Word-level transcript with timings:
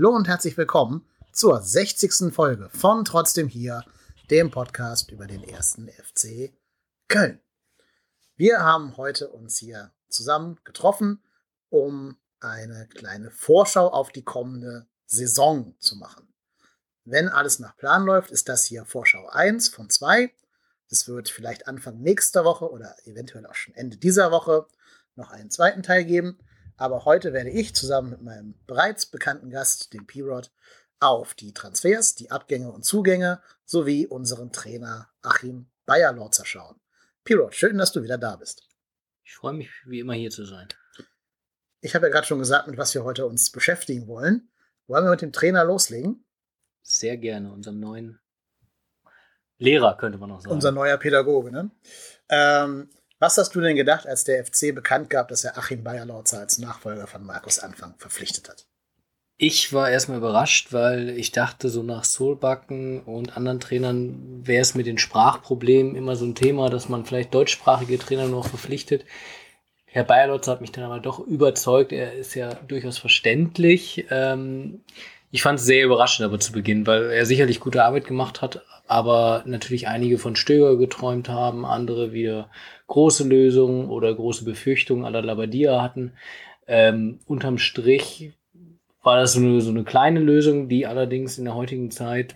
Hallo 0.00 0.16
und 0.16 0.28
herzlich 0.28 0.56
willkommen 0.56 1.06
zur 1.30 1.60
60. 1.60 2.32
Folge 2.32 2.70
von 2.70 3.04
Trotzdem 3.04 3.48
hier, 3.48 3.84
dem 4.30 4.50
Podcast 4.50 5.10
über 5.10 5.26
den 5.26 5.44
ersten 5.44 5.88
FC 5.88 6.54
Köln. 7.06 7.38
Wir 8.34 8.60
haben 8.60 8.96
heute 8.96 9.28
uns 9.28 9.58
hier 9.58 9.92
zusammen 10.08 10.58
getroffen, 10.64 11.22
um 11.68 12.16
eine 12.40 12.88
kleine 12.88 13.30
Vorschau 13.30 13.88
auf 13.88 14.10
die 14.10 14.22
kommende 14.24 14.86
Saison 15.04 15.74
zu 15.80 15.96
machen. 15.96 16.32
Wenn 17.04 17.28
alles 17.28 17.58
nach 17.58 17.76
Plan 17.76 18.06
läuft, 18.06 18.30
ist 18.30 18.48
das 18.48 18.64
hier 18.64 18.86
Vorschau 18.86 19.28
1 19.28 19.68
von 19.68 19.90
2. 19.90 20.32
Es 20.88 21.08
wird 21.08 21.28
vielleicht 21.28 21.68
Anfang 21.68 22.00
nächster 22.00 22.46
Woche 22.46 22.70
oder 22.70 22.96
eventuell 23.04 23.44
auch 23.44 23.54
schon 23.54 23.74
Ende 23.74 23.98
dieser 23.98 24.30
Woche 24.30 24.66
noch 25.14 25.30
einen 25.30 25.50
zweiten 25.50 25.82
Teil 25.82 26.06
geben. 26.06 26.38
Aber 26.80 27.04
heute 27.04 27.34
werde 27.34 27.50
ich 27.50 27.74
zusammen 27.74 28.08
mit 28.08 28.22
meinem 28.22 28.54
bereits 28.66 29.04
bekannten 29.04 29.50
Gast, 29.50 29.92
dem 29.92 30.06
P-Rod, 30.06 30.50
auf 30.98 31.34
die 31.34 31.52
Transfers, 31.52 32.14
die 32.14 32.30
Abgänge 32.30 32.72
und 32.72 32.86
Zugänge 32.86 33.42
sowie 33.66 34.06
unseren 34.06 34.50
Trainer 34.50 35.10
Achim 35.20 35.66
Bayerlorzer 35.84 36.46
schauen. 36.46 36.80
P-Rod, 37.24 37.54
schön, 37.54 37.76
dass 37.76 37.92
du 37.92 38.02
wieder 38.02 38.16
da 38.16 38.36
bist. 38.36 38.66
Ich 39.22 39.34
freue 39.34 39.52
mich, 39.52 39.68
wie 39.84 40.00
immer 40.00 40.14
hier 40.14 40.30
zu 40.30 40.46
sein. 40.46 40.68
Ich 41.82 41.94
habe 41.94 42.06
ja 42.06 42.12
gerade 42.12 42.26
schon 42.26 42.38
gesagt, 42.38 42.66
mit 42.66 42.78
was 42.78 42.94
wir 42.94 43.04
heute 43.04 43.26
uns 43.26 43.52
beschäftigen 43.52 44.06
wollen. 44.06 44.48
Wollen 44.86 45.04
wir 45.04 45.10
mit 45.10 45.20
dem 45.20 45.32
Trainer 45.32 45.64
loslegen? 45.64 46.24
Sehr 46.80 47.18
gerne, 47.18 47.52
unserem 47.52 47.78
neuen 47.78 48.20
Lehrer, 49.58 49.98
könnte 49.98 50.16
man 50.16 50.30
noch 50.30 50.40
sagen. 50.40 50.54
Unser 50.54 50.72
neuer 50.72 50.96
Pädagoge, 50.96 51.52
ne? 51.52 51.70
Ähm, 52.30 52.88
was 53.20 53.38
hast 53.38 53.54
du 53.54 53.60
denn 53.60 53.76
gedacht, 53.76 54.06
als 54.06 54.24
der 54.24 54.44
FC 54.44 54.74
bekannt 54.74 55.10
gab, 55.10 55.28
dass 55.28 55.44
er 55.44 55.56
Achim 55.56 55.84
Bayerlautzer 55.84 56.40
als 56.40 56.58
Nachfolger 56.58 57.06
von 57.06 57.24
Markus 57.24 57.58
Anfang 57.58 57.94
verpflichtet 57.98 58.48
hat? 58.48 58.66
Ich 59.36 59.72
war 59.72 59.90
erstmal 59.90 60.18
überrascht, 60.18 60.72
weil 60.72 61.10
ich 61.10 61.32
dachte, 61.32 61.70
so 61.70 61.82
nach 61.82 62.04
Solbacken 62.04 63.00
und 63.00 63.36
anderen 63.36 63.60
Trainern 63.60 64.46
wäre 64.46 64.60
es 64.60 64.74
mit 64.74 64.86
den 64.86 64.98
Sprachproblemen 64.98 65.96
immer 65.96 66.16
so 66.16 66.26
ein 66.26 66.34
Thema, 66.34 66.68
dass 66.68 66.90
man 66.90 67.06
vielleicht 67.06 67.32
deutschsprachige 67.32 67.98
Trainer 67.98 68.26
noch 68.26 68.48
verpflichtet. 68.48 69.04
Herr 69.86 70.04
Bayerlotz 70.04 70.46
hat 70.46 70.60
mich 70.60 70.72
dann 70.72 70.84
aber 70.84 71.00
doch 71.00 71.18
überzeugt. 71.18 71.92
Er 71.92 72.12
ist 72.12 72.34
ja 72.34 72.54
durchaus 72.54 72.98
verständlich. 72.98 74.06
Ähm, 74.10 74.82
ich 75.30 75.42
fand 75.42 75.58
es 75.58 75.64
sehr 75.64 75.84
überraschend 75.84 76.26
aber 76.26 76.40
zu 76.40 76.52
Beginn, 76.52 76.86
weil 76.86 77.10
er 77.10 77.24
sicherlich 77.24 77.60
gute 77.60 77.84
Arbeit 77.84 78.06
gemacht 78.06 78.42
hat, 78.42 78.62
aber 78.88 79.42
natürlich 79.46 79.86
einige 79.86 80.18
von 80.18 80.36
Stöger 80.36 80.76
geträumt 80.76 81.28
haben, 81.28 81.64
andere 81.64 82.12
wieder 82.12 82.50
große 82.90 83.24
Lösungen 83.24 83.88
oder 83.88 84.12
große 84.12 84.44
Befürchtungen 84.44 85.04
aller 85.04 85.22
Labadia 85.22 85.80
hatten. 85.80 86.12
Ähm, 86.66 87.20
unterm 87.24 87.56
Strich 87.56 88.32
war 89.02 89.16
das 89.16 89.32
so 89.32 89.40
eine, 89.40 89.60
so 89.60 89.70
eine 89.70 89.84
kleine 89.84 90.18
Lösung, 90.18 90.68
die 90.68 90.86
allerdings 90.86 91.38
in 91.38 91.44
der 91.44 91.54
heutigen 91.54 91.90
Zeit 91.92 92.34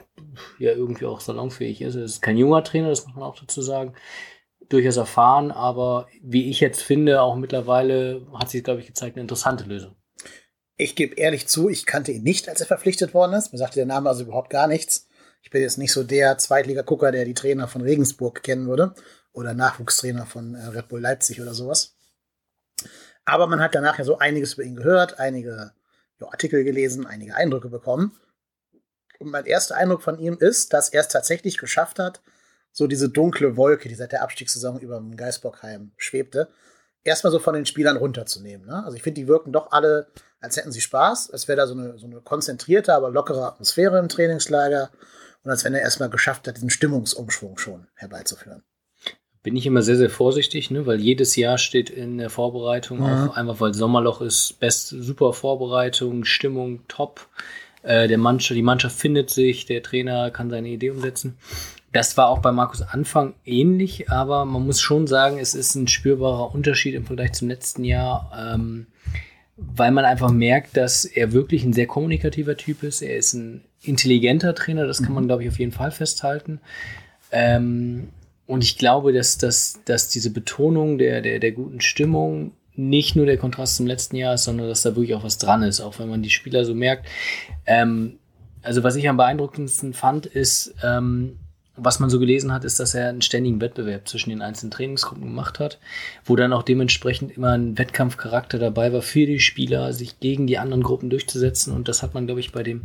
ja 0.59 0.73
irgendwie 0.73 1.07
auch 1.07 1.21
salonfähig 1.21 1.83
ist. 1.83 1.97
Es 1.97 2.13
ist 2.13 2.23
kein 2.23 2.39
junger 2.39 2.63
Trainer, 2.63 2.89
das 2.89 3.05
muss 3.05 3.17
man 3.17 3.25
auch 3.25 3.39
dazu 3.39 3.63
sagen. 3.63 3.95
Durchaus 4.69 4.97
erfahren, 4.97 5.51
aber 5.51 6.07
wie 6.23 6.49
ich 6.49 6.61
jetzt 6.61 6.83
finde, 6.83 7.21
auch 7.21 7.37
mittlerweile 7.37 8.23
hat 8.33 8.49
sich, 8.49 8.63
glaube 8.63 8.81
ich, 8.81 8.87
gezeigt, 8.87 9.17
eine 9.17 9.23
interessante 9.23 9.65
Lösung. 9.65 9.97
Ich 10.77 10.95
gebe 10.95 11.17
ehrlich 11.17 11.49
zu, 11.49 11.69
ich 11.69 11.85
kannte 11.85 12.13
ihn 12.13 12.23
nicht, 12.23 12.49
als 12.49 12.61
er 12.61 12.67
verpflichtet 12.67 13.13
worden 13.13 13.35
ist. 13.35 13.53
Mir 13.53 13.59
sagte 13.59 13.81
der 13.81 13.87
Name 13.87 14.09
also 14.09 14.23
überhaupt 14.23 14.51
gar 14.51 14.69
nichts. 14.69 15.09
Ich 15.43 15.51
bin 15.51 15.63
jetzt 15.63 15.79
nicht 15.79 15.93
so 15.93 16.05
der 16.05 16.39
Zweitliga-Gucker, 16.39 17.13
der 17.13 17.25
die 17.25 17.35
Trainer 17.35 17.69
von 17.69 17.83
Regensburg 17.83 18.43
kennen 18.43 18.69
würde 18.69 18.95
oder 19.35 19.53
Nachwuchstrainer 19.53 20.25
von 20.25 20.55
äh, 20.55 20.67
Red 20.69 20.89
Bull 20.89 21.01
Leipzig 21.01 21.43
oder 21.43 21.53
sowas. 21.53 21.95
Aber 23.27 23.47
man 23.47 23.61
hat 23.61 23.75
danach 23.75 23.99
ja 23.99 24.05
so 24.05 24.19
einiges 24.19 24.55
über 24.55 24.63
ihn 24.63 24.77
gehört, 24.77 25.19
einige 25.19 25.73
ja, 26.21 26.27
Artikel 26.29 26.65
gelesen, 26.65 27.07
einige 27.07 27.35
Eindrücke 27.35 27.69
bekommen. 27.69 28.19
Und 29.19 29.31
mein 29.31 29.47
erster 29.47 29.77
Eindruck 29.77 30.03
von 30.03 30.19
ihm 30.19 30.37
ist, 30.39 30.73
dass 30.73 30.89
er 30.89 31.01
es 31.01 31.09
tatsächlich 31.09 31.59
geschafft 31.59 31.99
hat, 31.99 32.23
so 32.73 32.87
diese 32.87 33.09
dunkle 33.09 33.57
Wolke, 33.57 33.89
die 33.89 33.95
seit 33.95 34.13
der 34.13 34.23
Abstiegssaison 34.23 34.81
über 34.81 34.97
dem 34.97 35.17
Geisbockheim 35.17 35.93
schwebte, 35.97 36.49
erstmal 37.05 37.31
so 37.31 37.39
von 37.39 37.55
den 37.55 37.67
Spielern 37.67 37.97
runterzunehmen. 37.97 38.67
Ne? 38.67 38.85
Also 38.85 38.97
ich 38.97 39.03
finde, 39.03 39.21
die 39.21 39.29
wirken 39.29 39.53
doch 39.53 39.71
alle, 39.73 40.09
als 40.41 40.57
hätten 40.57 40.73
sie 40.73 40.81
Spaß, 40.81 41.31
als 41.31 41.49
wäre 41.49 41.57
da 41.57 41.67
so 41.67 41.75
eine, 41.75 41.99
so 41.99 42.07
eine 42.07 42.21
konzentrierte, 42.21 42.95
aber 42.95 43.11
lockere 43.11 43.47
Atmosphäre 43.47 43.99
im 43.99 44.09
Trainingslager 44.09 44.91
und 45.43 45.51
als 45.51 45.65
wenn 45.65 45.75
er 45.75 45.83
erstmal 45.83 46.11
geschafft 46.11 46.49
hat, 46.49 46.57
diesen 46.57 46.71
Stimmungsumschwung 46.71 47.59
schon 47.59 47.87
herbeizuführen. 47.95 48.65
Bin 49.45 49.57
ich 49.57 49.67
immer 49.67 49.83
sehr, 49.83 49.97
sehr 49.97 50.09
vorsichtig, 50.09 50.71
ne? 50.71 50.87
weil 50.87 51.01
jedes 51.01 51.37
Jahr 51.37 51.59
steht 51.59 51.91
in 51.91 52.17
der 52.17 52.31
Vorbereitung 52.31 53.01
mhm. 53.01 53.05
auch 53.05 53.37
einfach, 53.37 53.61
weil 53.61 53.75
Sommerloch 53.75 54.23
ist, 54.23 54.59
best, 54.59 54.89
super 54.89 55.35
Vorbereitung, 55.35 56.25
Stimmung 56.25 56.81
top. 56.89 57.29
Äh, 57.83 58.09
der 58.09 58.17
Mannschaft, 58.17 58.57
die 58.57 58.63
Mannschaft 58.63 58.99
findet 58.99 59.29
sich, 59.29 59.67
der 59.67 59.83
Trainer 59.83 60.31
kann 60.31 60.49
seine 60.49 60.69
Idee 60.69 60.91
umsetzen. 60.91 61.37
Das 61.93 62.17
war 62.17 62.29
auch 62.29 62.39
bei 62.39 62.53
Markus 62.53 62.81
Anfang 62.81 63.35
ähnlich, 63.45 64.11
aber 64.11 64.47
man 64.47 64.65
muss 64.65 64.81
schon 64.81 65.07
sagen, 65.07 65.39
es 65.39 65.55
ist 65.55 65.75
ein 65.75 65.89
spürbarer 65.89 66.55
Unterschied 66.55 66.95
im 66.95 67.05
Vergleich 67.05 67.35
zum 67.35 67.49
letzten 67.49 67.85
Jahr, 67.85 68.33
ähm, 68.37 68.87
weil 69.59 69.93
man 69.93 70.07
einfach 70.07 70.33
merkt, 70.33 70.77
dass 70.79 71.05
er 71.05 71.33
wirklich 71.33 71.65
ein 71.65 71.75
sehr 71.75 71.87
kommunikativer 71.87 72.57
Typ 72.57 72.83
ist. 72.83 73.03
Er 73.03 73.19
ist 73.19 73.35
ein 73.35 73.63
intelligenter 73.83 74.55
Trainer, 74.55 74.87
das 74.87 75.03
kann 75.03 75.13
man, 75.13 75.25
mhm. 75.25 75.29
glaube 75.29 75.43
ich, 75.43 75.51
auf 75.51 75.59
jeden 75.59 75.71
Fall 75.71 75.91
festhalten. 75.91 76.61
Ähm, 77.31 78.09
und 78.47 78.63
ich 78.63 78.77
glaube, 78.79 79.13
dass, 79.13 79.39
dass, 79.39 79.81
dass 79.85 80.09
diese 80.09 80.31
Betonung 80.31 80.99
der, 80.99 81.23
der, 81.23 81.39
der 81.39 81.53
guten 81.53 81.81
Stimmung 81.81 82.53
nicht 82.77 83.17
nur 83.17 83.27
der 83.27 83.39
Kontrast 83.39 83.77
zum 83.77 83.87
letzten 83.87 84.17
Jahr 84.17 84.35
ist, 84.35 84.45
sondern 84.45 84.69
dass 84.69 84.83
da 84.83 84.97
wirklich 84.97 85.15
auch 85.15 85.25
was 85.25 85.39
dran 85.39 85.63
ist, 85.63 85.81
auch 85.81 85.99
wenn 85.99 86.09
man 86.09 86.23
die 86.23 86.31
Spieler 86.31 86.65
so 86.65 86.75
merkt. 86.75 87.07
Ähm, 87.67 88.19
also 88.63 88.83
was 88.83 88.97
ich 88.97 89.09
am 89.09 89.17
beeindruckendsten 89.17 89.95
fand, 89.95 90.27
ist, 90.27 90.75
ähm, 90.83 91.39
was 91.77 91.99
man 91.99 92.09
so 92.09 92.19
gelesen 92.19 92.53
hat, 92.53 92.65
ist, 92.65 92.79
dass 92.79 92.95
er 92.95 93.09
einen 93.09 93.23
ständigen 93.23 93.61
Wettbewerb 93.61 94.09
zwischen 94.09 94.31
den 94.31 94.43
einzelnen 94.43 94.71
Trainingsgruppen 94.71 95.25
gemacht 95.25 95.59
hat, 95.59 95.79
wo 96.25 96.37
dann 96.37 96.53
auch 96.53 96.63
dementsprechend 96.63 97.37
immer 97.37 97.53
ein 97.53 97.77
Wettkampfcharakter 97.77 98.59
dabei 98.59 98.93
war 98.93 99.03
für 99.03 99.27
die 99.27 99.41
Spieler, 99.41 99.93
sich 99.93 100.21
gegen 100.21 100.47
die 100.47 100.59
anderen 100.59 100.83
Gruppen 100.83 101.11
durchzusetzen. 101.11 101.73
Und 101.73 101.89
das 101.89 102.03
hat 102.03 102.15
man, 102.15 102.27
glaube 102.27 102.41
ich, 102.41 102.53
bei 102.53 102.63
dem, 102.63 102.83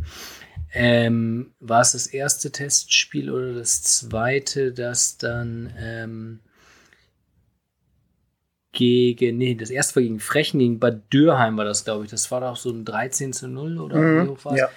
ähm, 0.72 1.54
war 1.60 1.82
es 1.82 1.94
das 1.94 2.08
erste 2.08 2.52
Testspiel 2.52 3.32
oder 3.32 3.54
das 3.54 3.82
zweite, 3.82 4.72
das 4.72 5.18
dann 5.18 5.74
ähm, 5.78 6.40
gegen, 8.72 9.38
nee, 9.38 9.56
das 9.56 9.72
erste 9.72 9.96
war 9.96 10.04
gegen 10.04 10.20
Frechen, 10.20 10.60
gegen 10.60 10.80
Bad 10.80 11.12
Dürheim 11.12 11.58
war 11.58 11.66
das, 11.66 11.86
glaube 11.86 12.06
ich. 12.06 12.12
Das 12.12 12.30
war 12.32 12.42
doch 12.42 12.56
so 12.56 12.70
ein 12.70 12.86
13 12.86 13.34
zu 13.34 13.48
0 13.48 13.80
oder 13.80 13.98
mhm, 13.98 14.26
wie 14.26 14.30
hoch 14.30 14.46
war 14.46 14.58
ja. 14.58 14.70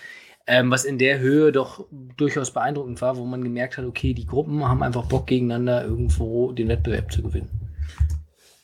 Ähm, 0.47 0.73
was 0.73 0.85
in 0.85 0.99
der 0.99 1.21
Höhe 1.21 1.53
doch 1.53 1.87
durchaus 2.17 2.51
beeindruckend 2.51 3.01
war, 3.01 3.17
wo 3.17 3.25
man 3.25 3.45
gemerkt 3.45 3.77
hat, 3.79 3.85
okay, 3.85 4.13
die 4.13 4.27
Gruppen 4.27 4.69
haben 4.69 4.83
einfach 4.83 5.07
Bock 5.07 5.29
gegeneinander 5.29 5.85
irgendwo 5.85 6.51
den 6.51 6.67
Wettbewerb 6.67 7.13
zu 7.13 7.23
gewinnen. 7.23 7.49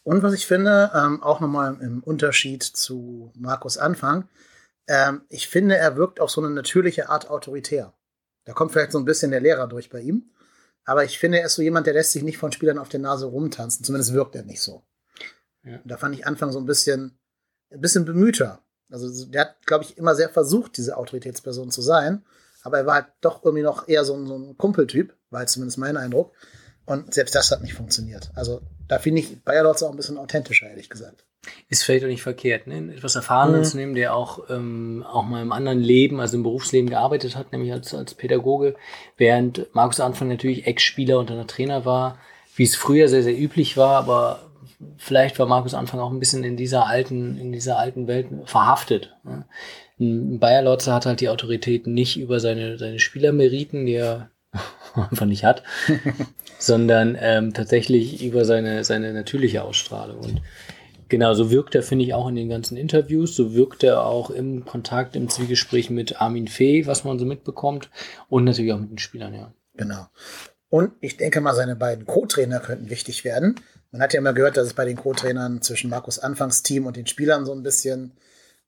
Und 0.03 0.23
was 0.25 0.35
ich 0.35 0.47
finde, 0.47 0.91
ähm, 0.95 1.23
auch 1.23 1.39
nochmal 1.39 1.77
im 1.81 2.03
Unterschied 2.03 2.65
zu 2.65 3.31
Markus 3.37 3.79
Anfang, 3.79 4.25
ähm, 4.89 5.23
ich 5.29 5.49
finde, 5.49 5.77
er 5.77 5.97
wirkt 5.97 6.21
auf 6.21 6.31
so 6.31 6.41
eine 6.41 6.51
natürliche 6.51 7.09
Art 7.09 7.31
autoritär. 7.31 7.95
Da 8.45 8.55
kommt 8.55 8.73
vielleicht 8.73 8.93
so 8.93 8.99
ein 8.99 9.05
bisschen 9.05 9.31
der 9.31 9.41
Lehrer 9.41 9.69
durch 9.69 9.91
bei 9.91 10.01
ihm. 10.01 10.31
Aber 10.85 11.05
ich 11.05 11.19
finde, 11.19 11.39
er 11.39 11.47
ist 11.47 11.55
so 11.55 11.63
jemand, 11.63 11.87
der 11.87 11.93
lässt 11.93 12.13
sich 12.13 12.23
nicht 12.23 12.39
von 12.39 12.51
Spielern 12.51 12.79
auf 12.79 12.89
der 12.89 13.01
Nase 13.01 13.27
rumtanzen. 13.27 13.85
Zumindest 13.85 14.15
wirkt 14.15 14.35
er 14.35 14.43
nicht 14.43 14.63
so. 14.63 14.83
Ja. 15.63 15.79
Da 15.85 15.99
fand 15.99 16.15
ich 16.15 16.27
Anfang 16.27 16.51
so 16.51 16.59
ein 16.59 16.65
bisschen, 16.65 17.19
ein 17.71 17.81
bisschen 17.83 18.07
bemühter. 18.07 18.65
Also 18.91 19.27
der 19.27 19.43
hat, 19.43 19.67
glaube 19.67 19.85
ich, 19.85 19.99
immer 19.99 20.15
sehr 20.15 20.31
versucht, 20.31 20.79
diese 20.79 20.97
Autoritätsperson 20.97 21.71
zu 21.71 21.83
sein. 21.83 22.25
Aber 22.63 22.79
er 22.79 22.87
war 22.87 22.95
halt 22.95 23.09
doch 23.21 23.45
irgendwie 23.45 23.63
noch 23.63 23.87
eher 23.87 24.05
so 24.05 24.15
ein, 24.15 24.27
so 24.27 24.39
ein 24.39 24.57
Kumpeltyp, 24.57 25.15
war 25.29 25.43
jetzt 25.43 25.53
zumindest 25.53 25.77
mein 25.77 25.99
Eindruck. 25.99 26.33
Und 26.89 27.13
selbst 27.13 27.35
das 27.35 27.51
hat 27.51 27.63
nicht 27.63 27.75
funktioniert. 27.75 28.31
Also 28.35 28.63
da 28.89 28.99
finde 28.99 29.21
ich 29.21 29.45
Bayer 29.45 29.63
Lorz 29.63 29.83
auch 29.83 29.91
ein 29.91 29.97
bisschen 29.97 30.17
authentischer, 30.17 30.71
ehrlich 30.71 30.89
gesagt. 30.89 31.27
Ist 31.69 31.85
vielleicht 31.85 32.03
auch 32.05 32.09
nicht 32.09 32.23
verkehrt, 32.23 32.67
ne? 32.67 32.95
etwas 32.95 33.15
Erfahrenen 33.15 33.61
mhm. 33.61 33.65
zu 33.65 33.77
nehmen, 33.77 33.95
der 33.95 34.15
auch, 34.15 34.49
ähm, 34.49 35.05
auch 35.07 35.23
mal 35.23 35.43
im 35.43 35.53
anderen 35.53 35.81
Leben, 35.81 36.19
also 36.19 36.39
im 36.39 36.43
Berufsleben 36.43 36.89
gearbeitet 36.89 37.37
hat, 37.37 37.53
nämlich 37.53 37.73
als, 37.73 37.93
als 37.93 38.15
Pädagoge, 38.15 38.75
während 39.19 39.67
Markus 39.75 40.01
Anfang 40.01 40.29
natürlich 40.29 40.67
Ex-Spieler 40.67 41.19
und 41.19 41.29
dann 41.29 41.47
Trainer 41.47 41.85
war, 41.85 42.19
wie 42.57 42.65
es 42.65 42.75
früher 42.75 43.09
sehr, 43.09 43.23
sehr 43.23 43.39
üblich 43.39 43.77
war, 43.77 43.99
aber 43.99 44.41
vielleicht 44.97 45.39
war 45.39 45.47
Markus 45.47 45.75
Anfang 45.75 46.01
auch 46.01 46.11
ein 46.11 46.21
bisschen 46.21 46.43
in 46.43 46.57
dieser 46.57 46.87
alten, 46.87 47.37
in 47.37 47.53
dieser 47.53 47.79
alten 47.79 48.07
Welt 48.07 48.29
verhaftet. 48.47 49.15
Ne? 49.25 49.45
Bayer 50.39 50.63
Lotze 50.63 50.95
hat 50.95 51.05
halt 51.05 51.21
die 51.21 51.29
Autorität 51.29 51.87
nicht 51.87 52.19
über 52.19 52.41
seine, 52.41 52.79
seine 52.79 52.99
Spielermeriten, 52.99 53.85
die 53.85 53.95
er 53.95 54.31
einfach 54.95 55.27
nicht 55.27 55.45
hat, 55.45 55.63
sondern 56.59 57.17
ähm, 57.21 57.55
tatsächlich 57.55 58.23
über 58.23 58.45
seine, 58.45 58.85
seine 58.85 59.13
natürliche 59.13 59.63
Ausstrahlung. 59.63 60.19
Und 60.19 60.43
genau, 61.09 61.35
so 61.35 61.51
wirkt 61.51 61.75
er, 61.75 61.83
finde 61.83 62.05
ich, 62.05 62.15
auch 62.15 62.29
in 62.29 62.37
den 62.37 62.49
ganzen 62.49 62.77
Interviews, 62.77 63.35
so 63.35 63.55
wirkt 63.55 63.85
er 63.85 64.05
auch 64.05 64.31
im 64.31 64.65
Kontakt, 64.65 65.17
im 65.17 65.29
Zwiegespräch 65.29 65.91
mit 65.91 66.21
Armin 66.21 66.49
Fee, 66.49 66.87
was 66.87 67.05
man 67.05 67.19
so 67.19 67.25
mitbekommt, 67.25 67.91
und 68.29 68.45
natürlich 68.45 68.73
auch 68.73 68.81
mit 68.81 68.91
den 68.91 68.99
Spielern, 68.99 69.35
ja. 69.35 69.53
Genau. 69.77 70.07
Und 70.71 70.93
ich 71.01 71.17
denke 71.17 71.41
mal, 71.41 71.55
seine 71.55 71.77
beiden 71.77 72.05
Co-Trainer 72.05 72.61
könnten 72.61 72.91
wichtig 72.91 73.25
werden. 73.25 73.55
Man 73.91 74.03
hat 74.03 74.13
ja 74.13 74.19
immer 74.19 74.35
gehört, 74.35 74.57
dass 74.57 74.67
es 74.67 74.75
bei 74.75 74.85
den 74.85 74.97
Co-Trainern 74.97 75.63
zwischen 75.63 75.89
Markus 75.89 76.19
Anfangsteam 76.19 76.85
und 76.85 76.97
den 76.97 77.07
Spielern 77.07 77.47
so 77.47 77.53
ein 77.53 77.63
bisschen 77.63 78.13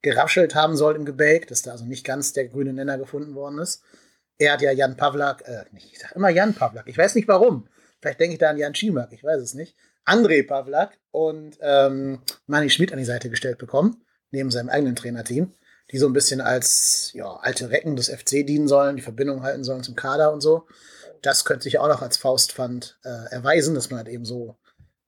geraschelt 0.01 0.55
haben 0.55 0.77
soll 0.77 0.97
im 0.97 1.05
Gebälk, 1.05 1.49
dass 1.49 1.61
da 1.61 1.73
also 1.73 1.85
nicht 1.85 2.07
ganz 2.07 2.33
der 2.33 2.47
grüne 2.47 2.73
Nenner 2.73 2.97
gefunden 2.97 3.35
worden 3.35 3.59
ist. 3.59 3.83
Er 4.39 4.55
hat 4.55 4.63
ja 4.63 4.73
Jan 4.73 4.97
Pavlak, 4.97 5.43
äh, 5.47 5.65
ich 5.77 5.99
sag 5.99 6.13
immer 6.17 6.31
Jan 6.31 6.55
Pavlak, 6.55 6.89
ich 6.89 6.97
weiß 6.97 7.15
nicht 7.17 7.29
warum. 7.29 7.69
Vielleicht 8.01 8.21
denke 8.21 8.35
ich 8.35 8.39
da 8.39 8.51
an 8.51 8.59
Jan 8.59 8.75
Schimak, 8.75 9.13
ich 9.13 9.23
weiß 9.23 9.41
es 9.41 9.55
nicht. 9.55 9.77
André 10.07 10.47
Pavlak 10.47 10.99
und 11.11 11.59
ähm, 11.61 12.21
Manni 12.47 12.71
Schmidt 12.71 12.93
an 12.93 12.99
die 12.99 13.05
Seite 13.05 13.31
gestellt 13.31 13.59
bekommen, 13.59 14.05
neben 14.31 14.51
seinem 14.51 14.71
eigenen 14.71 14.97
Trainerteam, 14.97 15.53
die 15.91 15.99
so 15.99 16.07
ein 16.07 16.13
bisschen 16.13 16.41
als 16.41 17.11
ja, 17.15 17.37
alte 17.37 17.71
Recken 17.71 17.97
des 17.97 18.09
FC 18.09 18.47
dienen 18.47 18.69
sollen, 18.69 18.97
die 18.97 19.03
Verbindung 19.03 19.43
halten 19.43 19.65
sollen 19.65 19.83
zum 19.83 19.97
Kader 19.97 20.33
und 20.33 20.41
so. 20.41 20.67
Das 21.23 21.45
könnte 21.45 21.65
sich 21.65 21.79
auch 21.79 21.89
noch 21.89 22.01
als 22.01 22.17
Faustpfand 22.17 22.99
äh, 23.05 23.31
erweisen, 23.31 23.75
dass 23.75 23.91
man 23.91 23.99
halt 23.99 24.09
eben 24.09 24.25
so, 24.25 24.57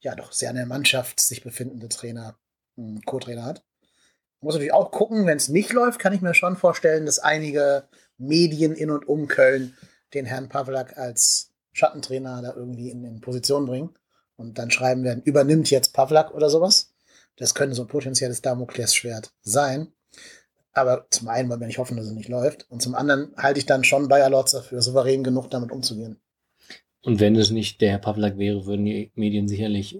ja, 0.00 0.14
doch 0.14 0.32
sehr 0.32 0.50
an 0.50 0.56
der 0.56 0.66
Mannschaft 0.66 1.20
sich 1.20 1.42
befindende 1.42 1.88
Trainer, 1.88 2.36
hm, 2.76 3.00
Co-Trainer 3.06 3.44
hat. 3.44 3.64
Muss 4.40 4.54
natürlich 4.54 4.74
auch 4.74 4.90
gucken, 4.90 5.26
wenn 5.26 5.36
es 5.36 5.48
nicht 5.48 5.72
läuft, 5.72 6.00
kann 6.00 6.12
ich 6.12 6.20
mir 6.20 6.34
schon 6.34 6.56
vorstellen, 6.56 7.06
dass 7.06 7.20
einige 7.20 7.88
Medien 8.18 8.74
in 8.74 8.90
und 8.90 9.08
um 9.08 9.28
Köln 9.28 9.76
den 10.14 10.26
Herrn 10.26 10.48
Pavlak 10.48 10.98
als 10.98 11.51
Schattentrainer 11.72 12.42
da 12.42 12.54
irgendwie 12.54 12.90
in, 12.90 13.04
in 13.04 13.20
Position 13.20 13.66
bringen 13.66 13.90
und 14.36 14.58
dann 14.58 14.70
schreiben 14.70 15.04
werden, 15.04 15.22
übernimmt 15.24 15.70
jetzt 15.70 15.92
Pavlak 15.94 16.34
oder 16.34 16.50
sowas. 16.50 16.92
Das 17.36 17.54
könnte 17.54 17.74
so 17.74 17.82
ein 17.82 17.88
potenzielles 17.88 18.42
Damoklesschwert 18.42 19.32
sein. 19.42 19.88
Aber 20.74 21.06
zum 21.10 21.28
einen 21.28 21.48
wollen 21.50 21.60
wir 21.60 21.66
nicht 21.66 21.78
hoffen, 21.78 21.96
dass 21.96 22.06
es 22.06 22.12
nicht 22.12 22.28
läuft. 22.28 22.70
Und 22.70 22.80
zum 22.82 22.94
anderen 22.94 23.32
halte 23.36 23.58
ich 23.58 23.66
dann 23.66 23.84
schon 23.84 24.08
Bayer 24.08 24.30
Lotzer 24.30 24.62
für 24.62 24.80
souverän 24.80 25.22
genug, 25.22 25.50
damit 25.50 25.70
umzugehen. 25.70 26.18
Und 27.02 27.20
wenn 27.20 27.36
es 27.36 27.50
nicht 27.50 27.80
der 27.80 27.90
Herr 27.90 27.98
Pavlak 27.98 28.38
wäre, 28.38 28.64
würden 28.64 28.84
die 28.84 29.10
Medien 29.14 29.48
sicherlich. 29.48 29.98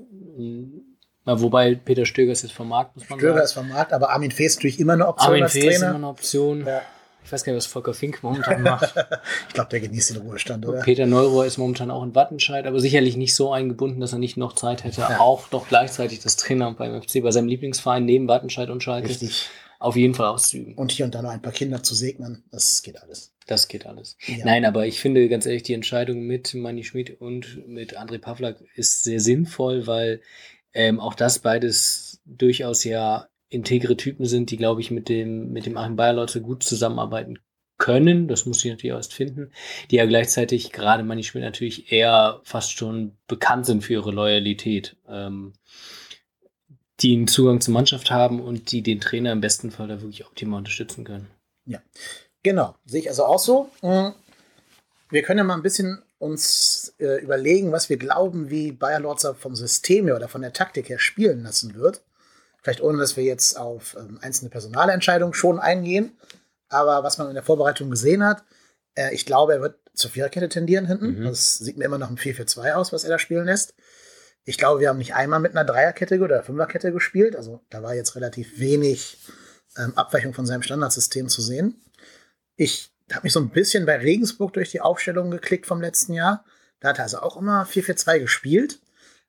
Wobei 1.24 1.74
Peter 1.74 2.06
Stöger 2.06 2.32
ist 2.32 2.42
jetzt 2.42 2.52
vom 2.52 2.68
Markt, 2.68 2.96
muss 2.96 3.08
man 3.08 3.18
Stöger 3.18 3.34
sagen. 3.34 3.44
ist 3.44 3.52
vom 3.52 3.68
Markt, 3.68 3.92
aber 3.92 4.10
Armin 4.10 4.30
Fee 4.30 4.46
ist 4.46 4.56
natürlich 4.56 4.80
immer 4.80 4.94
eine 4.94 5.08
Option 5.08 5.28
Armin 5.28 5.42
als 5.44 5.52
Fee 5.52 5.60
Trainer. 5.60 5.74
ist 5.74 5.82
immer 5.82 5.94
eine 5.94 6.08
Option. 6.08 6.66
Ja. 6.66 6.82
Ich 7.24 7.32
weiß 7.32 7.44
gar 7.44 7.52
nicht, 7.52 7.58
was 7.58 7.66
Volker 7.66 7.94
Fink 7.94 8.22
momentan 8.22 8.62
macht. 8.62 8.94
ich 9.48 9.54
glaube, 9.54 9.70
der 9.70 9.80
genießt 9.80 10.10
den 10.10 10.16
Ruhestand, 10.18 10.66
oder? 10.66 10.80
Peter 10.80 11.06
Neurohr 11.06 11.46
ist 11.46 11.58
momentan 11.58 11.90
auch 11.90 12.02
in 12.02 12.14
Wattenscheid, 12.14 12.66
aber 12.66 12.80
sicherlich 12.80 13.16
nicht 13.16 13.34
so 13.34 13.52
eingebunden, 13.52 14.00
dass 14.00 14.12
er 14.12 14.18
nicht 14.18 14.36
noch 14.36 14.54
Zeit 14.54 14.84
hätte, 14.84 15.02
ja. 15.02 15.20
auch 15.20 15.48
doch 15.48 15.68
gleichzeitig 15.68 16.20
das 16.20 16.36
Trainer 16.36 16.72
beim 16.74 17.00
FC 17.00 17.22
bei 17.22 17.30
seinem 17.30 17.48
Lieblingsverein 17.48 18.04
neben 18.04 18.28
Wattenscheid 18.28 18.70
und 18.70 18.82
Schalke 18.82 19.08
Richtig. 19.08 19.48
auf 19.78 19.96
jeden 19.96 20.14
Fall 20.14 20.26
auszuüben. 20.26 20.74
Und 20.74 20.92
hier 20.92 21.04
und 21.04 21.14
da 21.14 21.22
noch 21.22 21.30
ein 21.30 21.42
paar 21.42 21.52
Kinder 21.52 21.82
zu 21.82 21.94
segnen, 21.94 22.44
das 22.50 22.82
geht 22.82 23.00
alles. 23.00 23.32
Das 23.46 23.68
geht 23.68 23.86
alles. 23.86 24.16
Ja. 24.26 24.44
Nein, 24.44 24.64
aber 24.64 24.86
ich 24.86 25.00
finde 25.00 25.28
ganz 25.28 25.46
ehrlich, 25.46 25.62
die 25.62 25.74
Entscheidung 25.74 26.26
mit 26.26 26.54
Manni 26.54 26.84
Schmidt 26.84 27.20
und 27.20 27.66
mit 27.66 27.98
André 27.98 28.18
Pavlak 28.18 28.56
ist 28.74 29.04
sehr 29.04 29.20
sinnvoll, 29.20 29.86
weil 29.86 30.20
ähm, 30.74 31.00
auch 31.00 31.14
das 31.14 31.40
beides 31.40 32.20
durchaus 32.24 32.84
ja 32.84 33.28
integre 33.52 33.96
Typen 33.96 34.26
sind, 34.26 34.50
die, 34.50 34.56
glaube 34.56 34.80
ich, 34.80 34.90
mit 34.90 35.08
dem, 35.08 35.52
mit 35.52 35.66
dem 35.66 35.76
Achim 35.76 35.96
Bayer-Leute 35.96 36.40
gut 36.40 36.62
zusammenarbeiten 36.62 37.38
können. 37.78 38.28
Das 38.28 38.46
muss 38.46 38.64
ich 38.64 38.70
natürlich 38.70 38.94
erst 38.94 39.14
finden. 39.14 39.50
Die 39.90 39.96
ja 39.96 40.06
gleichzeitig, 40.06 40.72
gerade 40.72 41.02
Manni 41.02 41.24
Schmidt, 41.24 41.44
natürlich 41.44 41.92
eher 41.92 42.40
fast 42.44 42.72
schon 42.72 43.16
bekannt 43.26 43.66
sind 43.66 43.82
für 43.82 43.94
ihre 43.94 44.12
Loyalität. 44.12 44.96
Ähm, 45.08 45.54
die 47.00 47.14
einen 47.16 47.26
Zugang 47.26 47.60
zur 47.60 47.74
Mannschaft 47.74 48.10
haben 48.10 48.40
und 48.40 48.70
die 48.70 48.82
den 48.82 49.00
Trainer 49.00 49.32
im 49.32 49.40
besten 49.40 49.70
Fall 49.70 49.88
da 49.88 50.00
wirklich 50.00 50.24
optimal 50.24 50.58
unterstützen 50.58 51.04
können. 51.04 51.28
Ja, 51.64 51.80
genau. 52.42 52.76
Sehe 52.84 53.00
ich 53.00 53.08
also 53.08 53.24
auch 53.24 53.40
so. 53.40 53.68
Mhm. 53.82 54.12
Wir 55.10 55.22
können 55.22 55.38
ja 55.38 55.44
mal 55.44 55.54
ein 55.56 55.62
bisschen 55.62 56.02
uns 56.18 56.94
äh, 57.00 57.20
überlegen, 57.20 57.72
was 57.72 57.90
wir 57.90 57.96
glauben, 57.96 58.48
wie 58.48 58.70
Bayer 58.70 59.00
Lorzer 59.00 59.34
vom 59.34 59.56
System 59.56 60.06
her 60.06 60.16
oder 60.16 60.28
von 60.28 60.42
der 60.42 60.52
Taktik 60.52 60.88
her 60.88 61.00
spielen 61.00 61.42
lassen 61.42 61.74
wird. 61.74 62.02
Vielleicht 62.62 62.80
ohne, 62.80 62.98
dass 62.98 63.16
wir 63.16 63.24
jetzt 63.24 63.58
auf 63.58 63.96
ähm, 63.98 64.18
einzelne 64.22 64.50
Personalentscheidungen 64.50 65.34
schon 65.34 65.58
eingehen. 65.58 66.16
Aber 66.68 67.02
was 67.02 67.18
man 67.18 67.28
in 67.28 67.34
der 67.34 67.42
Vorbereitung 67.42 67.90
gesehen 67.90 68.24
hat, 68.24 68.44
äh, 68.94 69.12
ich 69.14 69.26
glaube, 69.26 69.54
er 69.54 69.60
wird 69.60 69.78
zur 69.94 70.10
Viererkette 70.10 70.48
tendieren 70.48 70.86
hinten. 70.86 71.20
Mhm. 71.20 71.24
Das 71.24 71.58
sieht 71.58 71.76
mir 71.76 71.84
immer 71.84 71.98
noch 71.98 72.10
ein 72.10 72.16
4-4-2 72.16 72.72
aus, 72.72 72.92
was 72.92 73.04
er 73.04 73.10
da 73.10 73.18
spielen 73.18 73.44
lässt. 73.44 73.74
Ich 74.44 74.58
glaube, 74.58 74.80
wir 74.80 74.88
haben 74.88 74.98
nicht 74.98 75.14
einmal 75.14 75.40
mit 75.40 75.52
einer 75.52 75.64
Dreierkette 75.64 76.20
oder 76.20 76.42
Fünferkette 76.42 76.92
gespielt. 76.92 77.36
Also 77.36 77.60
da 77.70 77.82
war 77.82 77.94
jetzt 77.94 78.16
relativ 78.16 78.58
wenig 78.58 79.18
ähm, 79.76 79.96
Abweichung 79.96 80.34
von 80.34 80.46
seinem 80.46 80.62
Standardsystem 80.62 81.28
zu 81.28 81.42
sehen. 81.42 81.80
Ich 82.56 82.92
habe 83.12 83.24
mich 83.24 83.32
so 83.32 83.40
ein 83.40 83.50
bisschen 83.50 83.86
bei 83.86 83.96
Regensburg 83.96 84.52
durch 84.52 84.70
die 84.70 84.80
Aufstellung 84.80 85.30
geklickt 85.30 85.66
vom 85.66 85.80
letzten 85.80 86.14
Jahr. 86.14 86.44
Da 86.80 86.88
hat 86.88 86.98
er 86.98 87.04
also 87.04 87.18
auch 87.18 87.36
immer 87.36 87.64
4-4-2 87.64 88.20
gespielt. 88.20 88.80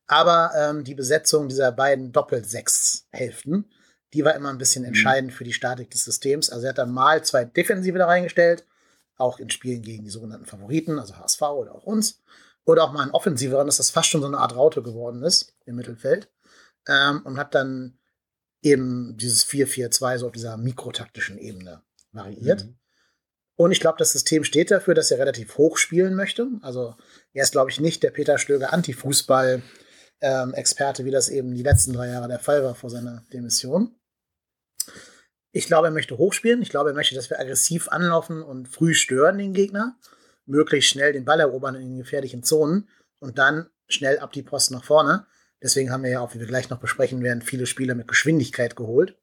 Aber 0.07 0.51
ähm, 0.55 0.83
die 0.83 0.95
Besetzung 0.95 1.47
dieser 1.47 1.71
beiden 1.71 2.11
Doppel-Sechs-Hälften, 2.11 3.69
die 4.13 4.23
war 4.23 4.35
immer 4.35 4.49
ein 4.49 4.57
bisschen 4.57 4.83
mhm. 4.83 4.89
entscheidend 4.89 5.33
für 5.33 5.43
die 5.43 5.53
Statik 5.53 5.89
des 5.91 6.03
Systems. 6.05 6.49
Also 6.49 6.65
er 6.65 6.69
hat 6.69 6.77
dann 6.77 6.91
mal 6.91 7.23
zwei 7.23 7.45
Defensive 7.45 7.97
da 7.97 8.05
reingestellt, 8.05 8.65
auch 9.17 9.39
in 9.39 9.49
Spielen 9.49 9.81
gegen 9.81 10.03
die 10.03 10.09
sogenannten 10.09 10.45
Favoriten, 10.45 10.99
also 10.99 11.17
HSV 11.17 11.41
oder 11.41 11.75
auch 11.75 11.83
uns. 11.83 12.21
Oder 12.65 12.83
auch 12.83 12.93
mal 12.93 13.01
einen 13.01 13.11
offensiveren, 13.11 13.67
dass 13.67 13.77
das 13.77 13.89
fast 13.89 14.07
schon 14.07 14.21
so 14.21 14.27
eine 14.27 14.37
Art 14.37 14.55
Raute 14.55 14.81
geworden 14.81 15.21
ist 15.23 15.53
im 15.65 15.75
Mittelfeld. 15.75 16.29
Ähm, 16.87 17.21
und 17.23 17.37
hat 17.37 17.55
dann 17.55 17.97
eben 18.61 19.17
dieses 19.17 19.45
4-4-2 19.45 20.17
so 20.17 20.27
auf 20.27 20.31
dieser 20.31 20.57
mikrotaktischen 20.57 21.37
Ebene 21.37 21.81
variiert. 22.11 22.65
Mhm. 22.65 22.77
Und 23.55 23.71
ich 23.71 23.79
glaube, 23.79 23.97
das 23.99 24.13
System 24.13 24.43
steht 24.43 24.71
dafür, 24.71 24.93
dass 24.93 25.11
er 25.11 25.19
relativ 25.19 25.57
hoch 25.57 25.77
spielen 25.77 26.15
möchte. 26.15 26.47
Also 26.61 26.95
er 27.33 27.43
ist, 27.43 27.51
glaube 27.51 27.69
ich, 27.69 27.79
nicht 27.79 28.01
der 28.01 28.11
Peter 28.11 28.37
Stöger 28.37 28.73
Anti-Fußball, 28.73 29.61
ähm, 30.23 30.53
Experte, 30.53 31.03
wie 31.03 31.11
das 31.11 31.27
eben 31.27 31.53
die 31.53 31.63
letzten 31.63 31.91
drei 31.91 32.07
Jahre 32.07 32.29
der 32.29 32.39
Fall 32.39 32.63
war 32.63 32.75
vor 32.75 32.89
seiner 32.89 33.23
Demission. 33.33 33.93
Ich 35.51 35.67
glaube, 35.67 35.87
er 35.87 35.91
möchte 35.91 36.17
hochspielen. 36.17 36.61
Ich 36.61 36.69
glaube, 36.69 36.91
er 36.91 36.95
möchte, 36.95 37.13
dass 37.13 37.29
wir 37.29 37.39
aggressiv 37.39 37.89
anlaufen 37.89 38.41
und 38.41 38.69
früh 38.69 38.93
stören 38.93 39.37
den 39.37 39.53
Gegner, 39.53 39.97
möglichst 40.45 40.89
schnell 40.89 41.11
den 41.11 41.25
Ball 41.25 41.41
erobern 41.41 41.75
in 41.75 41.81
den 41.81 41.97
gefährlichen 41.97 42.41
Zonen 42.41 42.87
und 43.19 43.37
dann 43.37 43.69
schnell 43.87 44.17
ab 44.19 44.31
die 44.31 44.43
Post 44.43 44.71
nach 44.71 44.85
vorne. 44.85 45.27
Deswegen 45.61 45.91
haben 45.91 46.03
wir 46.03 46.09
ja 46.09 46.21
auch, 46.21 46.33
wie 46.33 46.39
wir 46.39 46.47
gleich 46.47 46.69
noch 46.69 46.79
besprechen 46.79 47.21
werden, 47.21 47.41
viele 47.41 47.65
Spieler 47.65 47.93
mit 47.93 48.07
Geschwindigkeit 48.07 48.77
geholt. 48.77 49.17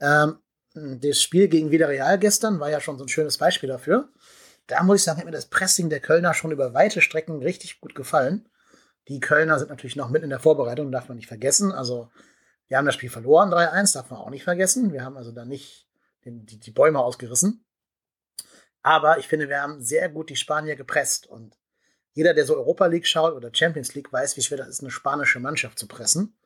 Ähm, 0.00 0.36
das 0.74 1.22
Spiel 1.22 1.48
gegen 1.48 1.70
Villarreal 1.70 2.18
gestern 2.18 2.60
war 2.60 2.70
ja 2.70 2.80
schon 2.80 2.98
so 2.98 3.04
ein 3.04 3.08
schönes 3.08 3.38
Beispiel 3.38 3.70
dafür. 3.70 4.10
Da 4.66 4.82
muss 4.82 4.96
ich 4.96 5.02
sagen, 5.02 5.18
hat 5.18 5.24
mir 5.24 5.32
das 5.32 5.46
Pressing 5.46 5.88
der 5.88 6.00
Kölner 6.00 6.34
schon 6.34 6.52
über 6.52 6.74
weite 6.74 7.00
Strecken 7.00 7.42
richtig 7.42 7.80
gut 7.80 7.94
gefallen. 7.94 8.46
Die 9.08 9.20
Kölner 9.20 9.58
sind 9.58 9.68
natürlich 9.68 9.96
noch 9.96 10.10
mit 10.10 10.22
in 10.22 10.30
der 10.30 10.40
Vorbereitung, 10.40 10.90
darf 10.90 11.08
man 11.08 11.16
nicht 11.16 11.28
vergessen. 11.28 11.72
Also, 11.72 12.10
wir 12.68 12.76
haben 12.76 12.86
das 12.86 12.94
Spiel 12.94 13.10
verloren, 13.10 13.52
3-1, 13.52 13.94
darf 13.94 14.10
man 14.10 14.20
auch 14.20 14.30
nicht 14.30 14.44
vergessen. 14.44 14.92
Wir 14.92 15.04
haben 15.04 15.16
also 15.16 15.30
da 15.30 15.44
nicht 15.44 15.88
den, 16.24 16.46
die, 16.46 16.58
die 16.58 16.72
Bäume 16.72 16.98
ausgerissen. 16.98 17.64
Aber 18.82 19.18
ich 19.18 19.28
finde, 19.28 19.48
wir 19.48 19.62
haben 19.62 19.82
sehr 19.82 20.08
gut 20.08 20.30
die 20.30 20.36
Spanier 20.36 20.76
gepresst. 20.76 21.26
Und 21.26 21.56
jeder, 22.12 22.34
der 22.34 22.44
so 22.44 22.56
Europa 22.56 22.86
League 22.86 23.06
schaut 23.06 23.34
oder 23.34 23.50
Champions 23.52 23.94
League, 23.94 24.12
weiß, 24.12 24.36
wie 24.36 24.42
schwer 24.42 24.58
das 24.58 24.68
ist, 24.68 24.80
eine 24.80 24.90
spanische 24.90 25.40
Mannschaft 25.40 25.78
zu 25.78 25.88
pressen. 25.88 26.36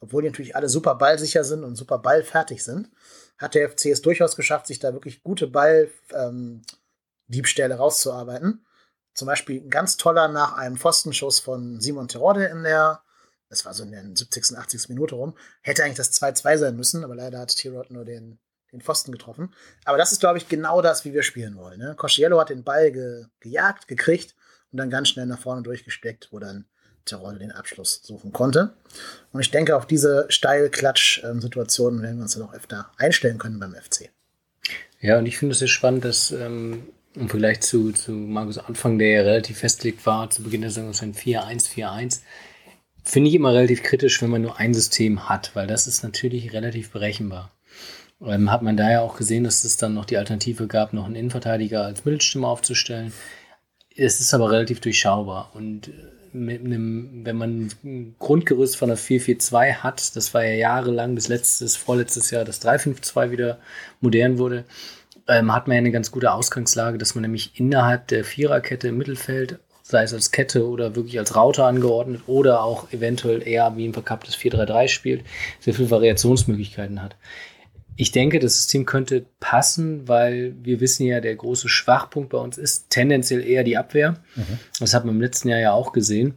Obwohl 0.00 0.22
die 0.22 0.28
natürlich 0.28 0.56
alle 0.56 0.68
super 0.68 0.94
ballsicher 0.94 1.42
sind 1.42 1.64
und 1.64 1.76
super 1.76 1.98
ballfertig 1.98 2.62
sind, 2.62 2.90
hat 3.38 3.54
der 3.54 3.70
FC 3.70 3.86
es 3.86 4.02
durchaus 4.02 4.36
geschafft, 4.36 4.66
sich 4.66 4.78
da 4.78 4.92
wirklich 4.92 5.22
gute 5.22 5.46
Balldiebstähle 5.46 7.74
ähm, 7.74 7.80
rauszuarbeiten. 7.80 8.65
Zum 9.16 9.26
Beispiel 9.26 9.66
ganz 9.68 9.96
toller 9.96 10.28
nach 10.28 10.58
einem 10.58 10.76
Pfostenschuss 10.76 11.40
von 11.40 11.80
Simon 11.80 12.06
Terode 12.06 12.44
in 12.44 12.62
der, 12.62 13.00
das 13.48 13.64
war 13.64 13.72
so 13.72 13.82
in 13.82 13.92
der 13.92 14.04
70., 14.14 14.58
80. 14.58 14.90
Minute 14.90 15.14
rum, 15.14 15.34
hätte 15.62 15.82
eigentlich 15.82 15.96
das 15.96 16.12
2-2 16.20 16.58
sein 16.58 16.76
müssen, 16.76 17.02
aber 17.02 17.14
leider 17.14 17.38
hat 17.38 17.56
Tirod 17.56 17.90
nur 17.90 18.04
den, 18.04 18.38
den 18.72 18.82
Pfosten 18.82 19.12
getroffen. 19.12 19.54
Aber 19.86 19.96
das 19.96 20.12
ist, 20.12 20.20
glaube 20.20 20.36
ich, 20.36 20.48
genau 20.48 20.82
das, 20.82 21.06
wie 21.06 21.14
wir 21.14 21.22
spielen 21.22 21.56
wollen. 21.56 21.78
Ne? 21.78 21.94
Cosciello 21.96 22.38
hat 22.38 22.50
den 22.50 22.62
Ball 22.62 22.92
ge, 22.92 23.24
gejagt, 23.40 23.88
gekriegt 23.88 24.36
und 24.70 24.76
dann 24.76 24.90
ganz 24.90 25.08
schnell 25.08 25.24
nach 25.24 25.40
vorne 25.40 25.62
durchgesteckt, 25.62 26.28
wo 26.30 26.38
dann 26.38 26.66
Terode 27.06 27.38
den 27.38 27.52
Abschluss 27.52 28.02
suchen 28.02 28.32
konnte. 28.32 28.74
Und 29.32 29.40
ich 29.40 29.50
denke, 29.50 29.76
auf 29.76 29.86
diese 29.86 30.26
Steil-Klatsch-Situationen 30.28 32.02
werden 32.02 32.18
wir 32.18 32.24
uns 32.24 32.34
dann 32.34 32.42
auch 32.42 32.52
öfter 32.52 32.90
einstellen 32.98 33.38
können 33.38 33.58
beim 33.58 33.74
FC. 33.74 34.10
Ja, 35.00 35.18
und 35.18 35.24
ich 35.24 35.38
finde 35.38 35.52
es 35.52 35.60
sehr 35.60 35.68
spannend, 35.68 36.04
dass 36.04 36.32
ähm, 36.32 36.88
im 37.16 37.28
Vergleich 37.28 37.60
zu, 37.60 37.92
zu 37.92 38.12
Markus 38.12 38.58
Anfang, 38.58 38.98
der 38.98 39.08
ja 39.08 39.22
relativ 39.22 39.58
festgelegt 39.58 40.04
war, 40.06 40.30
zu 40.30 40.42
Beginn 40.42 40.60
der 40.60 40.70
Saison 40.70 41.08
ein 41.08 41.14
4-1-4-1, 41.14 42.20
finde 43.02 43.28
ich 43.30 43.34
immer 43.34 43.54
relativ 43.54 43.82
kritisch, 43.82 44.20
wenn 44.20 44.30
man 44.30 44.42
nur 44.42 44.58
ein 44.58 44.74
System 44.74 45.28
hat, 45.28 45.52
weil 45.54 45.66
das 45.66 45.86
ist 45.86 46.02
natürlich 46.02 46.52
relativ 46.52 46.90
berechenbar. 46.90 47.52
Ähm, 48.24 48.50
hat 48.50 48.62
man 48.62 48.76
da 48.76 48.90
ja 48.90 49.00
auch 49.00 49.16
gesehen, 49.16 49.44
dass 49.44 49.64
es 49.64 49.76
dann 49.76 49.94
noch 49.94 50.04
die 50.04 50.16
Alternative 50.16 50.66
gab, 50.66 50.92
noch 50.92 51.06
einen 51.06 51.16
Innenverteidiger 51.16 51.84
als 51.84 52.04
Mittelstimme 52.04 52.46
aufzustellen. 52.46 53.12
Es 53.94 54.20
ist 54.20 54.34
aber 54.34 54.50
relativ 54.50 54.80
durchschaubar 54.80 55.50
und 55.54 55.88
äh, 55.88 55.92
mit 56.32 56.64
einem, 56.64 57.24
wenn 57.24 57.36
man 57.36 57.70
ein 57.82 58.14
Grundgerüst 58.18 58.76
von 58.76 58.90
einer 58.90 58.98
4-4-2 58.98 59.76
hat, 59.76 60.16
das 60.16 60.34
war 60.34 60.44
ja 60.44 60.54
jahrelang 60.54 61.14
bis 61.14 61.28
letztes, 61.28 61.76
vorletztes 61.76 62.30
Jahr 62.30 62.44
das 62.44 62.60
3-5-2 62.62 63.30
wieder 63.30 63.58
modern 64.00 64.38
wurde, 64.38 64.64
ähm, 65.28 65.52
hat 65.52 65.66
man 65.66 65.74
ja 65.74 65.78
eine 65.78 65.90
ganz 65.90 66.10
gute 66.10 66.32
Ausgangslage, 66.32 66.98
dass 66.98 67.14
man 67.14 67.22
nämlich 67.22 67.58
innerhalb 67.58 68.08
der 68.08 68.24
Viererkette 68.24 68.88
im 68.88 68.98
Mittelfeld, 68.98 69.58
sei 69.82 70.02
es 70.02 70.12
als 70.12 70.30
Kette 70.30 70.68
oder 70.68 70.96
wirklich 70.96 71.18
als 71.18 71.36
Router 71.36 71.66
angeordnet 71.66 72.22
oder 72.26 72.62
auch 72.62 72.92
eventuell 72.92 73.46
eher 73.46 73.76
wie 73.76 73.86
ein 73.86 73.92
verkapptes 73.92 74.36
4-3-3 74.36 74.88
spielt, 74.88 75.24
sehr 75.60 75.74
viele 75.74 75.90
Variationsmöglichkeiten 75.90 77.02
hat. 77.02 77.16
Ich 77.98 78.12
denke, 78.12 78.40
das 78.40 78.56
System 78.56 78.84
könnte 78.84 79.24
passen, 79.40 80.06
weil 80.06 80.54
wir 80.62 80.80
wissen 80.80 81.06
ja, 81.06 81.20
der 81.20 81.34
große 81.34 81.68
Schwachpunkt 81.68 82.28
bei 82.28 82.38
uns 82.38 82.58
ist 82.58 82.90
tendenziell 82.90 83.42
eher 83.42 83.64
die 83.64 83.78
Abwehr. 83.78 84.16
Mhm. 84.34 84.58
Das 84.78 84.92
hat 84.92 85.06
man 85.06 85.14
im 85.14 85.20
letzten 85.20 85.48
Jahr 85.48 85.60
ja 85.60 85.72
auch 85.72 85.92
gesehen. 85.92 86.34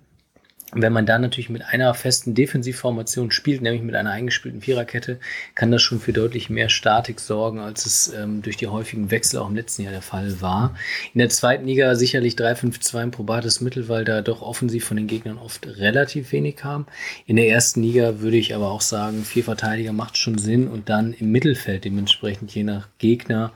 Wenn 0.71 0.93
man 0.93 1.07
dann 1.07 1.21
natürlich 1.21 1.49
mit 1.49 1.63
einer 1.63 1.95
festen 1.95 2.35
Defensivformation 2.35 3.31
spielt, 3.31 3.63
nämlich 3.63 3.81
mit 3.81 3.95
einer 3.95 4.11
eingespielten 4.11 4.61
Viererkette, 4.61 5.19
kann 5.55 5.71
das 5.71 5.81
schon 5.81 5.99
für 5.99 6.13
deutlich 6.13 6.51
mehr 6.51 6.69
Statik 6.69 7.19
sorgen, 7.19 7.59
als 7.59 7.87
es 7.87 8.13
ähm, 8.13 8.43
durch 8.43 8.55
die 8.55 8.67
häufigen 8.67 9.09
Wechsel 9.09 9.39
auch 9.39 9.49
im 9.49 9.55
letzten 9.55 9.81
Jahr 9.81 9.93
der 9.93 10.03
Fall 10.03 10.41
war. 10.41 10.75
In 11.15 11.19
der 11.19 11.29
zweiten 11.29 11.65
Liga 11.65 11.95
sicherlich 11.95 12.35
3-5-2 12.35 12.97
ein 12.97 13.11
probates 13.11 13.61
Mittel, 13.61 13.89
weil 13.89 14.05
da 14.05 14.21
doch 14.21 14.43
offensiv 14.43 14.85
von 14.85 14.97
den 14.97 15.07
Gegnern 15.07 15.39
oft 15.39 15.65
relativ 15.65 16.31
wenig 16.31 16.57
kam. 16.57 16.85
In 17.25 17.37
der 17.37 17.49
ersten 17.49 17.81
Liga 17.81 18.19
würde 18.19 18.37
ich 18.37 18.53
aber 18.53 18.69
auch 18.69 18.81
sagen, 18.81 19.23
vier 19.23 19.43
Verteidiger 19.43 19.91
macht 19.91 20.17
schon 20.17 20.37
Sinn 20.37 20.67
und 20.67 20.89
dann 20.89 21.13
im 21.13 21.31
Mittelfeld 21.31 21.83
dementsprechend 21.83 22.53
je 22.53 22.63
nach 22.63 22.89
Gegner 22.99 23.53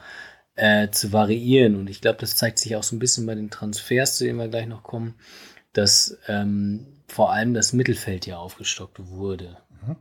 äh, 0.56 0.90
zu 0.90 1.14
variieren. 1.14 1.76
Und 1.76 1.92
ich 1.92 2.02
glaube, 2.02 2.18
das 2.20 2.36
zeigt 2.36 2.58
sich 2.58 2.76
auch 2.76 2.84
so 2.84 2.96
ein 2.96 3.00
bisschen 3.00 3.28
bei 3.28 3.36
den 3.36 3.52
Transfers, 3.52 4.18
zu 4.18 4.24
denen 4.24 4.40
wir 4.40 4.48
gleich 4.48 4.68
noch 4.68 4.82
kommen, 4.82 5.14
dass 5.74 6.18
ähm, 6.28 6.88
vor 7.14 7.32
allem 7.32 7.54
das 7.54 7.74
Mittelfeld 7.74 8.26
ja 8.26 8.38
aufgestockt 8.38 8.98
wurde. 9.10 9.58
Mhm. 9.70 9.96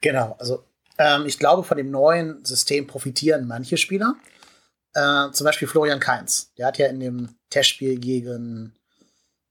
Genau, 0.00 0.36
also 0.38 0.64
ähm, 0.98 1.26
ich 1.26 1.38
glaube, 1.38 1.64
von 1.64 1.76
dem 1.76 1.90
neuen 1.90 2.44
System 2.44 2.86
profitieren 2.86 3.46
manche 3.46 3.76
Spieler. 3.76 4.14
Äh, 4.94 5.30
zum 5.32 5.44
Beispiel 5.44 5.68
Florian 5.68 6.00
Kainz. 6.00 6.52
Der 6.56 6.66
hat 6.66 6.78
ja 6.78 6.86
in 6.86 7.00
dem 7.00 7.34
Testspiel 7.50 7.98
gegen, 7.98 8.74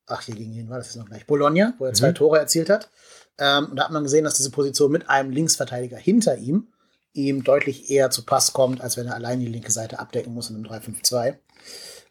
ach, 0.08 0.22
hier 0.22 0.36
gegen 0.36 0.56
wen 0.56 0.70
war 0.70 0.78
das 0.78 0.88
jetzt 0.88 0.96
noch 0.96 1.06
gleich? 1.06 1.28
Bologna, 1.28 1.74
wo 1.78 1.86
er 1.86 1.92
mhm. 1.92 1.96
zwei 1.96 2.12
Tore 2.14 2.40
erzielt 2.40 2.70
hat. 2.70 2.90
Ähm, 3.38 3.66
und 3.66 3.76
da 3.76 3.84
hat 3.84 3.92
man 3.92 4.04
gesehen, 4.04 4.24
dass 4.24 4.36
diese 4.36 4.52
Position 4.52 4.92
mit 4.92 5.10
einem 5.10 5.32
Linksverteidiger 5.32 5.98
hinter 5.98 6.38
ihm 6.38 6.70
ihm 7.16 7.44
deutlich 7.46 7.90
eher 7.90 8.10
zu 8.10 8.26
Pass 8.26 8.52
kommt, 8.52 8.82
als 8.82 8.98
wenn 8.98 9.08
er 9.08 9.16
allein 9.16 9.40
die 9.40 9.48
linke 9.48 9.72
Seite 9.72 10.00
abdecken 10.00 10.34
muss 10.34 10.50
in 10.50 10.58
einem 10.58 10.66
3-5-2. 10.66 11.36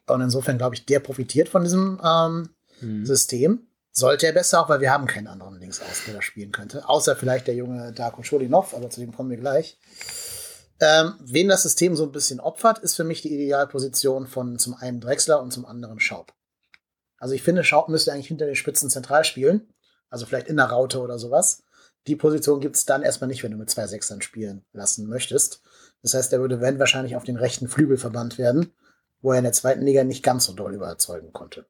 Und 0.07 0.21
insofern 0.23 0.59
glaube 0.59 0.75
ich, 0.75 0.87
der 0.87 1.01
profitiert 1.01 1.49
von 1.49 1.63
diesem 1.63 2.01
ähm, 2.03 2.49
mhm. 2.81 3.05
System. 3.05 3.67
Sollte 3.97 4.27
er 4.27 4.33
besser 4.33 4.61
auch, 4.61 4.69
weil 4.69 4.81
wir 4.81 4.93
haben 4.93 5.07
keinen 5.07 5.29
anderen 5.29 5.61
Linksaußen, 5.61 6.07
der 6.07 6.15
da 6.15 6.23
spielen 6.23 6.51
könnte. 6.51 6.89
Außer 6.89 7.15
vielleicht 7.15 7.47
der 7.47 7.55
junge 7.55 7.93
Darko 7.93 8.25
Scholinov, 8.25 8.75
aber 8.75 8.91
zu 8.91 8.99
dem 8.99 9.15
kommen 9.15 9.31
wir 9.31 9.37
gleich. 9.37 9.79
Ähm, 10.81 11.15
wen 11.21 11.47
das 11.47 11.63
System 11.63 11.95
so 11.95 12.03
ein 12.03 12.11
bisschen 12.11 12.41
opfert, 12.41 12.81
ist 12.81 12.97
für 12.97 13.05
mich 13.05 13.23
die 13.23 13.33
Idealposition 13.33 14.27
von 14.27 14.59
zum 14.59 14.75
einen 14.75 15.01
Drexler 15.01 15.41
und 15.41 15.53
zum 15.53 15.65
anderen 15.65 16.01
Schaub. 16.01 16.35
Also 17.19 17.37
ich 17.37 17.45
finde, 17.45 17.63
Schaub 17.63 17.89
müsste 17.89 18.13
eigentlich 18.13 18.27
hinter 18.27 18.47
den 18.47 18.57
Spitzen 18.57 18.91
zentral 18.91 19.25
spielen. 19.25 19.73
Also 20.11 20.27
vielleicht 20.27 20.49
in 20.49 20.57
der 20.57 20.67
Raute 20.67 21.01
oder 21.01 21.21
sowas. 21.21 21.63
Die 22.09 22.17
Position 22.17 22.61
gibt 22.61 22.75
es 22.75 22.87
dann 22.87 23.05
erstmal 23.05 23.29
nicht, 23.29 23.45
wenn 23.45 23.53
du 23.53 23.57
mit 23.57 23.71
zwei 23.71 23.87
Sechsern 23.87 24.23
spielen 24.23 24.65
lassen 24.73 25.09
möchtest. 25.09 25.63
Das 26.03 26.15
heißt, 26.15 26.33
er 26.33 26.41
würde, 26.41 26.61
wenn, 26.61 26.81
wahrscheinlich 26.81 27.15
auf 27.15 27.25
den 27.25 27.37
rechten 27.37 27.69
Flügel 27.69 27.97
verbannt 27.97 28.39
werden, 28.39 28.75
wo 29.23 29.31
er 29.31 29.39
in 29.39 29.45
der 29.45 29.53
zweiten 29.53 29.83
Liga 29.83 30.03
nicht 30.03 30.25
ganz 30.25 30.47
so 30.47 30.53
doll 30.53 30.75
überzeugen 30.75 31.33
konnte. 31.33 31.67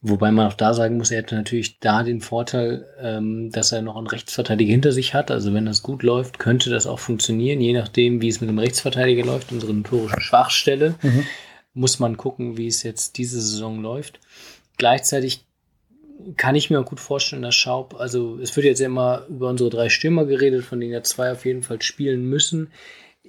Wobei 0.00 0.30
man 0.30 0.46
auch 0.46 0.54
da 0.54 0.74
sagen 0.74 0.96
muss, 0.96 1.10
er 1.10 1.18
hätte 1.18 1.34
natürlich 1.34 1.80
da 1.80 2.04
den 2.04 2.20
Vorteil, 2.20 2.86
ähm, 3.00 3.50
dass 3.50 3.72
er 3.72 3.82
noch 3.82 3.96
einen 3.96 4.06
Rechtsverteidiger 4.06 4.70
hinter 4.70 4.92
sich 4.92 5.12
hat. 5.12 5.30
Also 5.30 5.52
wenn 5.54 5.66
das 5.66 5.82
gut 5.82 6.02
läuft, 6.04 6.38
könnte 6.38 6.70
das 6.70 6.86
auch 6.86 7.00
funktionieren, 7.00 7.60
je 7.60 7.72
nachdem, 7.72 8.22
wie 8.22 8.28
es 8.28 8.40
mit 8.40 8.48
dem 8.48 8.58
Rechtsverteidiger 8.58 9.24
läuft, 9.24 9.50
unsere 9.50 9.74
notorische 9.74 10.20
Schwachstelle. 10.20 10.94
Mhm. 11.02 11.26
Muss 11.74 11.98
man 11.98 12.16
gucken, 12.16 12.56
wie 12.56 12.68
es 12.68 12.82
jetzt 12.82 13.18
diese 13.18 13.40
Saison 13.40 13.82
läuft. 13.82 14.20
Gleichzeitig 14.76 15.44
kann 16.36 16.54
ich 16.54 16.70
mir 16.70 16.80
auch 16.80 16.84
gut 16.84 17.00
vorstellen, 17.00 17.42
dass 17.42 17.54
Schaub, 17.54 17.94
also 17.98 18.38
es 18.40 18.54
wird 18.56 18.66
jetzt 18.66 18.80
immer 18.80 19.26
über 19.28 19.48
unsere 19.48 19.70
drei 19.70 19.88
Stürmer 19.88 20.24
geredet, 20.26 20.64
von 20.64 20.80
denen 20.80 20.92
ja 20.92 21.02
zwei 21.02 21.32
auf 21.32 21.44
jeden 21.44 21.62
Fall 21.62 21.82
spielen 21.82 22.24
müssen 22.24 22.70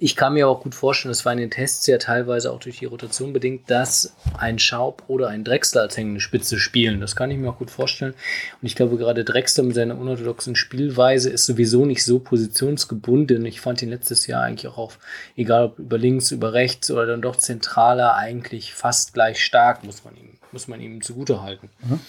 ich 0.02 0.16
kann 0.16 0.32
mir 0.32 0.48
auch 0.48 0.62
gut 0.62 0.74
vorstellen, 0.74 1.10
das 1.10 1.26
war 1.26 1.32
in 1.32 1.38
den 1.38 1.50
Tests 1.50 1.86
ja 1.86 1.98
teilweise 1.98 2.50
auch 2.50 2.58
durch 2.58 2.78
die 2.78 2.86
Rotation 2.86 3.34
bedingt, 3.34 3.70
dass 3.70 4.14
ein 4.38 4.58
Schaub 4.58 5.02
oder 5.08 5.28
ein 5.28 5.44
Drexler 5.44 5.82
als 5.82 5.96
hängende 5.98 6.22
Spitze 6.22 6.58
spielen. 6.58 7.02
Das 7.02 7.14
kann 7.14 7.30
ich 7.30 7.36
mir 7.36 7.50
auch 7.50 7.58
gut 7.58 7.70
vorstellen. 7.70 8.14
Und 8.62 8.66
ich 8.66 8.74
glaube, 8.74 8.96
gerade 8.96 9.24
Drexler 9.24 9.62
mit 9.62 9.74
seiner 9.74 9.98
unorthodoxen 9.98 10.56
Spielweise 10.56 11.28
ist 11.28 11.44
sowieso 11.44 11.84
nicht 11.84 12.02
so 12.02 12.18
positionsgebunden. 12.18 13.44
Ich 13.44 13.60
fand 13.60 13.82
ihn 13.82 13.90
letztes 13.90 14.26
Jahr 14.26 14.42
eigentlich 14.42 14.72
auch 14.72 14.78
auf, 14.78 14.98
egal 15.36 15.64
ob 15.64 15.78
über 15.78 15.98
links, 15.98 16.30
über 16.30 16.54
rechts 16.54 16.90
oder 16.90 17.04
dann 17.04 17.20
doch 17.20 17.36
zentraler, 17.36 18.14
eigentlich 18.14 18.72
fast 18.72 19.12
gleich 19.12 19.44
stark, 19.44 19.84
muss 19.84 20.02
man 20.02 20.16
ihm, 20.16 20.38
muss 20.50 20.66
man 20.66 20.80
ihm 20.80 21.02
zugute 21.02 21.42
halten. 21.42 21.68
Mhm. 21.82 22.00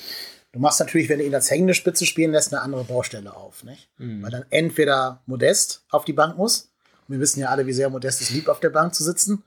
Du 0.53 0.59
machst 0.59 0.79
natürlich, 0.79 1.09
wenn 1.09 1.19
du 1.19 1.25
ihn 1.25 1.35
als 1.35 1.51
hängende 1.51 1.73
Spitze 1.73 2.05
spielen 2.05 2.31
lässt, 2.31 2.53
eine 2.53 2.61
andere 2.61 2.85
Baustelle 2.85 3.35
auf, 3.35 3.65
nicht? 3.65 3.89
Mhm. 3.97 4.23
Weil 4.23 4.31
dann 4.31 4.45
entweder 4.49 5.21
Modest 5.25 5.83
auf 5.89 6.05
die 6.05 6.13
Bank 6.13 6.37
muss, 6.37 6.70
wir 7.07 7.19
wissen 7.19 7.39
ja 7.39 7.49
alle, 7.49 7.65
wie 7.65 7.73
sehr 7.73 7.89
Modest 7.89 8.21
es 8.21 8.29
liebt, 8.29 8.49
auf 8.49 8.59
der 8.59 8.69
Bank 8.69 8.95
zu 8.95 9.03
sitzen. 9.03 9.43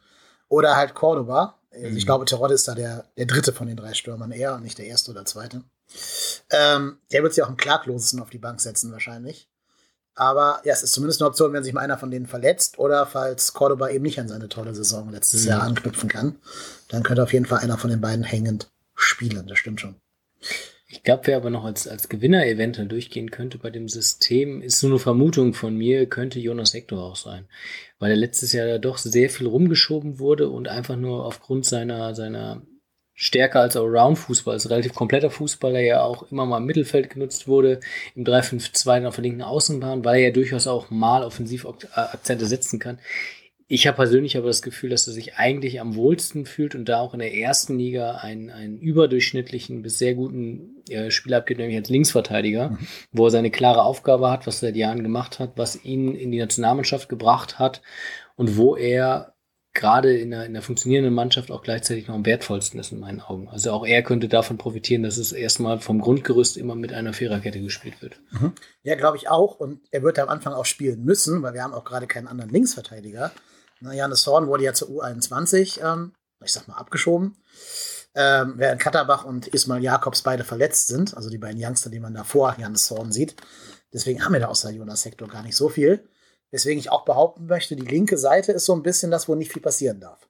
Oder 0.48 0.76
halt 0.76 0.94
Cordoba. 0.94 1.58
Also 1.72 1.88
mhm. 1.88 1.96
Ich 1.96 2.06
glaube, 2.06 2.24
Terodde 2.24 2.54
ist 2.54 2.68
da 2.68 2.74
der, 2.74 3.04
der 3.16 3.26
dritte 3.26 3.52
von 3.52 3.66
den 3.66 3.76
drei 3.76 3.94
Stürmern 3.94 4.30
eher 4.30 4.54
und 4.54 4.62
nicht 4.62 4.78
der 4.78 4.86
erste 4.86 5.10
oder 5.10 5.24
zweite. 5.24 5.62
Ähm, 6.50 6.98
der 7.12 7.22
wird 7.22 7.34
sich 7.34 7.42
auch 7.42 7.48
im 7.48 7.56
klaglosesten 7.56 8.20
auf 8.20 8.30
die 8.30 8.38
Bank 8.38 8.60
setzen, 8.60 8.92
wahrscheinlich. 8.92 9.48
Aber 10.14 10.60
ja, 10.64 10.72
es 10.72 10.82
ist 10.82 10.92
zumindest 10.92 11.20
eine 11.20 11.28
Option, 11.28 11.52
wenn 11.52 11.64
sich 11.64 11.72
mal 11.72 11.80
einer 11.80 11.98
von 11.98 12.10
denen 12.10 12.26
verletzt 12.26 12.78
oder 12.78 13.04
falls 13.06 13.52
Cordoba 13.52 13.88
eben 13.88 14.04
nicht 14.04 14.20
an 14.20 14.28
seine 14.28 14.48
tolle 14.48 14.74
Saison 14.74 15.10
letztes 15.10 15.42
mhm. 15.42 15.48
Jahr 15.48 15.62
anknüpfen 15.62 16.08
kann, 16.08 16.36
dann 16.88 17.02
könnte 17.02 17.22
auf 17.22 17.32
jeden 17.32 17.46
Fall 17.46 17.58
einer 17.58 17.78
von 17.78 17.90
den 17.90 18.00
beiden 18.00 18.24
hängend 18.24 18.70
spielen. 18.94 19.46
Das 19.48 19.58
stimmt 19.58 19.80
schon. 19.80 19.96
Ich 20.94 21.02
glaube, 21.02 21.26
wer 21.26 21.36
aber 21.38 21.50
noch 21.50 21.64
als, 21.64 21.88
als 21.88 22.08
Gewinner 22.08 22.46
eventuell 22.46 22.86
durchgehen 22.86 23.32
könnte 23.32 23.58
bei 23.58 23.70
dem 23.70 23.88
System, 23.88 24.62
ist 24.62 24.80
nur 24.84 24.92
eine 24.92 25.00
Vermutung 25.00 25.52
von 25.52 25.76
mir, 25.76 26.06
könnte 26.06 26.38
Jonas 26.38 26.72
Hector 26.72 27.02
auch 27.02 27.16
sein. 27.16 27.46
Weil 27.98 28.12
er 28.12 28.16
letztes 28.16 28.52
Jahr 28.52 28.68
da 28.68 28.78
doch 28.78 28.96
sehr 28.96 29.28
viel 29.28 29.48
rumgeschoben 29.48 30.20
wurde 30.20 30.48
und 30.48 30.68
einfach 30.68 30.94
nur 30.94 31.26
aufgrund 31.26 31.66
seiner, 31.66 32.14
seiner 32.14 32.62
Stärke 33.12 33.58
als 33.58 33.76
Allround-Fußball, 33.76 34.54
als 34.54 34.70
relativ 34.70 34.94
kompletter 34.94 35.30
Fußballer 35.30 35.80
ja 35.80 36.04
auch 36.04 36.30
immer 36.30 36.46
mal 36.46 36.58
im 36.58 36.64
Mittelfeld 36.64 37.10
genutzt 37.10 37.48
wurde, 37.48 37.80
im 38.14 38.24
3-5-2 38.24 39.06
auf 39.06 39.16
der 39.16 39.22
linken 39.22 39.42
Außenbahn, 39.42 40.04
weil 40.04 40.18
er 40.20 40.28
ja 40.28 40.30
durchaus 40.30 40.68
auch 40.68 40.90
mal 40.90 41.24
Offensivakzente 41.24 42.46
setzen 42.46 42.78
kann 42.78 43.00
ich 43.66 43.86
habe 43.86 43.96
persönlich 43.96 44.36
aber 44.36 44.48
das 44.48 44.62
Gefühl, 44.62 44.90
dass 44.90 45.06
er 45.06 45.14
sich 45.14 45.36
eigentlich 45.36 45.80
am 45.80 45.94
wohlsten 45.94 46.44
fühlt 46.44 46.74
und 46.74 46.88
da 46.88 47.00
auch 47.00 47.14
in 47.14 47.20
der 47.20 47.34
ersten 47.34 47.78
Liga 47.78 48.16
einen, 48.16 48.50
einen 48.50 48.78
überdurchschnittlichen 48.78 49.82
bis 49.82 49.98
sehr 49.98 50.14
guten 50.14 50.82
äh, 50.88 51.10
Spieler 51.10 51.38
abgibt, 51.38 51.60
nämlich 51.60 51.78
als 51.78 51.88
Linksverteidiger, 51.88 52.70
mhm. 52.70 52.78
wo 53.12 53.26
er 53.26 53.30
seine 53.30 53.50
klare 53.50 53.82
Aufgabe 53.82 54.30
hat, 54.30 54.46
was 54.46 54.62
er 54.62 54.68
seit 54.68 54.76
Jahren 54.76 55.02
gemacht 55.02 55.38
hat, 55.38 55.52
was 55.56 55.82
ihn 55.82 56.14
in 56.14 56.30
die 56.30 56.38
Nationalmannschaft 56.38 57.08
gebracht 57.08 57.58
hat 57.58 57.80
und 58.36 58.56
wo 58.58 58.76
er 58.76 59.34
gerade 59.72 60.16
in 60.16 60.32
einer, 60.32 60.44
in 60.44 60.52
einer 60.52 60.62
funktionierenden 60.62 61.12
Mannschaft 61.12 61.50
auch 61.50 61.62
gleichzeitig 61.62 62.06
noch 62.06 62.14
am 62.14 62.26
wertvollsten 62.26 62.78
ist 62.78 62.92
in 62.92 63.00
meinen 63.00 63.20
Augen. 63.20 63.48
Also 63.48 63.72
auch 63.72 63.84
er 63.84 64.02
könnte 64.02 64.28
davon 64.28 64.56
profitieren, 64.56 65.02
dass 65.02 65.16
es 65.16 65.32
erstmal 65.32 65.80
vom 65.80 66.00
Grundgerüst 66.00 66.56
immer 66.56 66.76
mit 66.76 66.92
einer 66.92 67.12
Viererkette 67.12 67.60
gespielt 67.60 68.00
wird. 68.00 68.20
Mhm. 68.30 68.52
Ja, 68.84 68.94
glaube 68.94 69.16
ich 69.16 69.28
auch. 69.28 69.58
Und 69.58 69.80
er 69.90 70.02
wird 70.02 70.18
am 70.20 70.28
Anfang 70.28 70.52
auch 70.52 70.64
spielen 70.64 71.04
müssen, 71.04 71.42
weil 71.42 71.54
wir 71.54 71.64
haben 71.64 71.74
auch 71.74 71.84
gerade 71.84 72.06
keinen 72.06 72.28
anderen 72.28 72.50
Linksverteidiger. 72.50 73.32
Na, 73.84 73.92
Janis 73.92 74.26
Horn 74.26 74.46
wurde 74.46 74.64
ja 74.64 74.72
zur 74.72 74.88
U21, 74.88 75.84
ähm, 75.84 76.14
ich 76.42 76.52
sag 76.52 76.66
mal, 76.66 76.76
abgeschoben. 76.76 77.36
Ähm, 78.14 78.54
während 78.56 78.80
Katterbach 78.80 79.26
und 79.26 79.48
Ismail 79.48 79.82
Jakobs 79.82 80.22
beide 80.22 80.42
verletzt 80.42 80.88
sind, 80.88 81.14
also 81.14 81.28
die 81.28 81.36
beiden 81.36 81.62
Youngster, 81.62 81.90
die 81.90 82.00
man 82.00 82.14
davor 82.14 82.56
Janis 82.58 82.90
Horn 82.90 83.12
sieht. 83.12 83.36
Deswegen 83.92 84.24
haben 84.24 84.32
wir 84.32 84.40
da 84.40 84.48
außer 84.48 84.70
Jonas 84.70 85.02
Sektor 85.02 85.28
gar 85.28 85.42
nicht 85.42 85.56
so 85.56 85.68
viel. 85.68 86.08
Deswegen 86.50 86.80
ich 86.80 86.90
auch 86.90 87.04
behaupten 87.04 87.46
möchte, 87.46 87.76
die 87.76 87.84
linke 87.84 88.16
Seite 88.16 88.52
ist 88.52 88.64
so 88.64 88.74
ein 88.74 88.82
bisschen 88.82 89.10
das, 89.10 89.28
wo 89.28 89.34
nicht 89.34 89.52
viel 89.52 89.60
passieren 89.60 90.00
darf. 90.00 90.28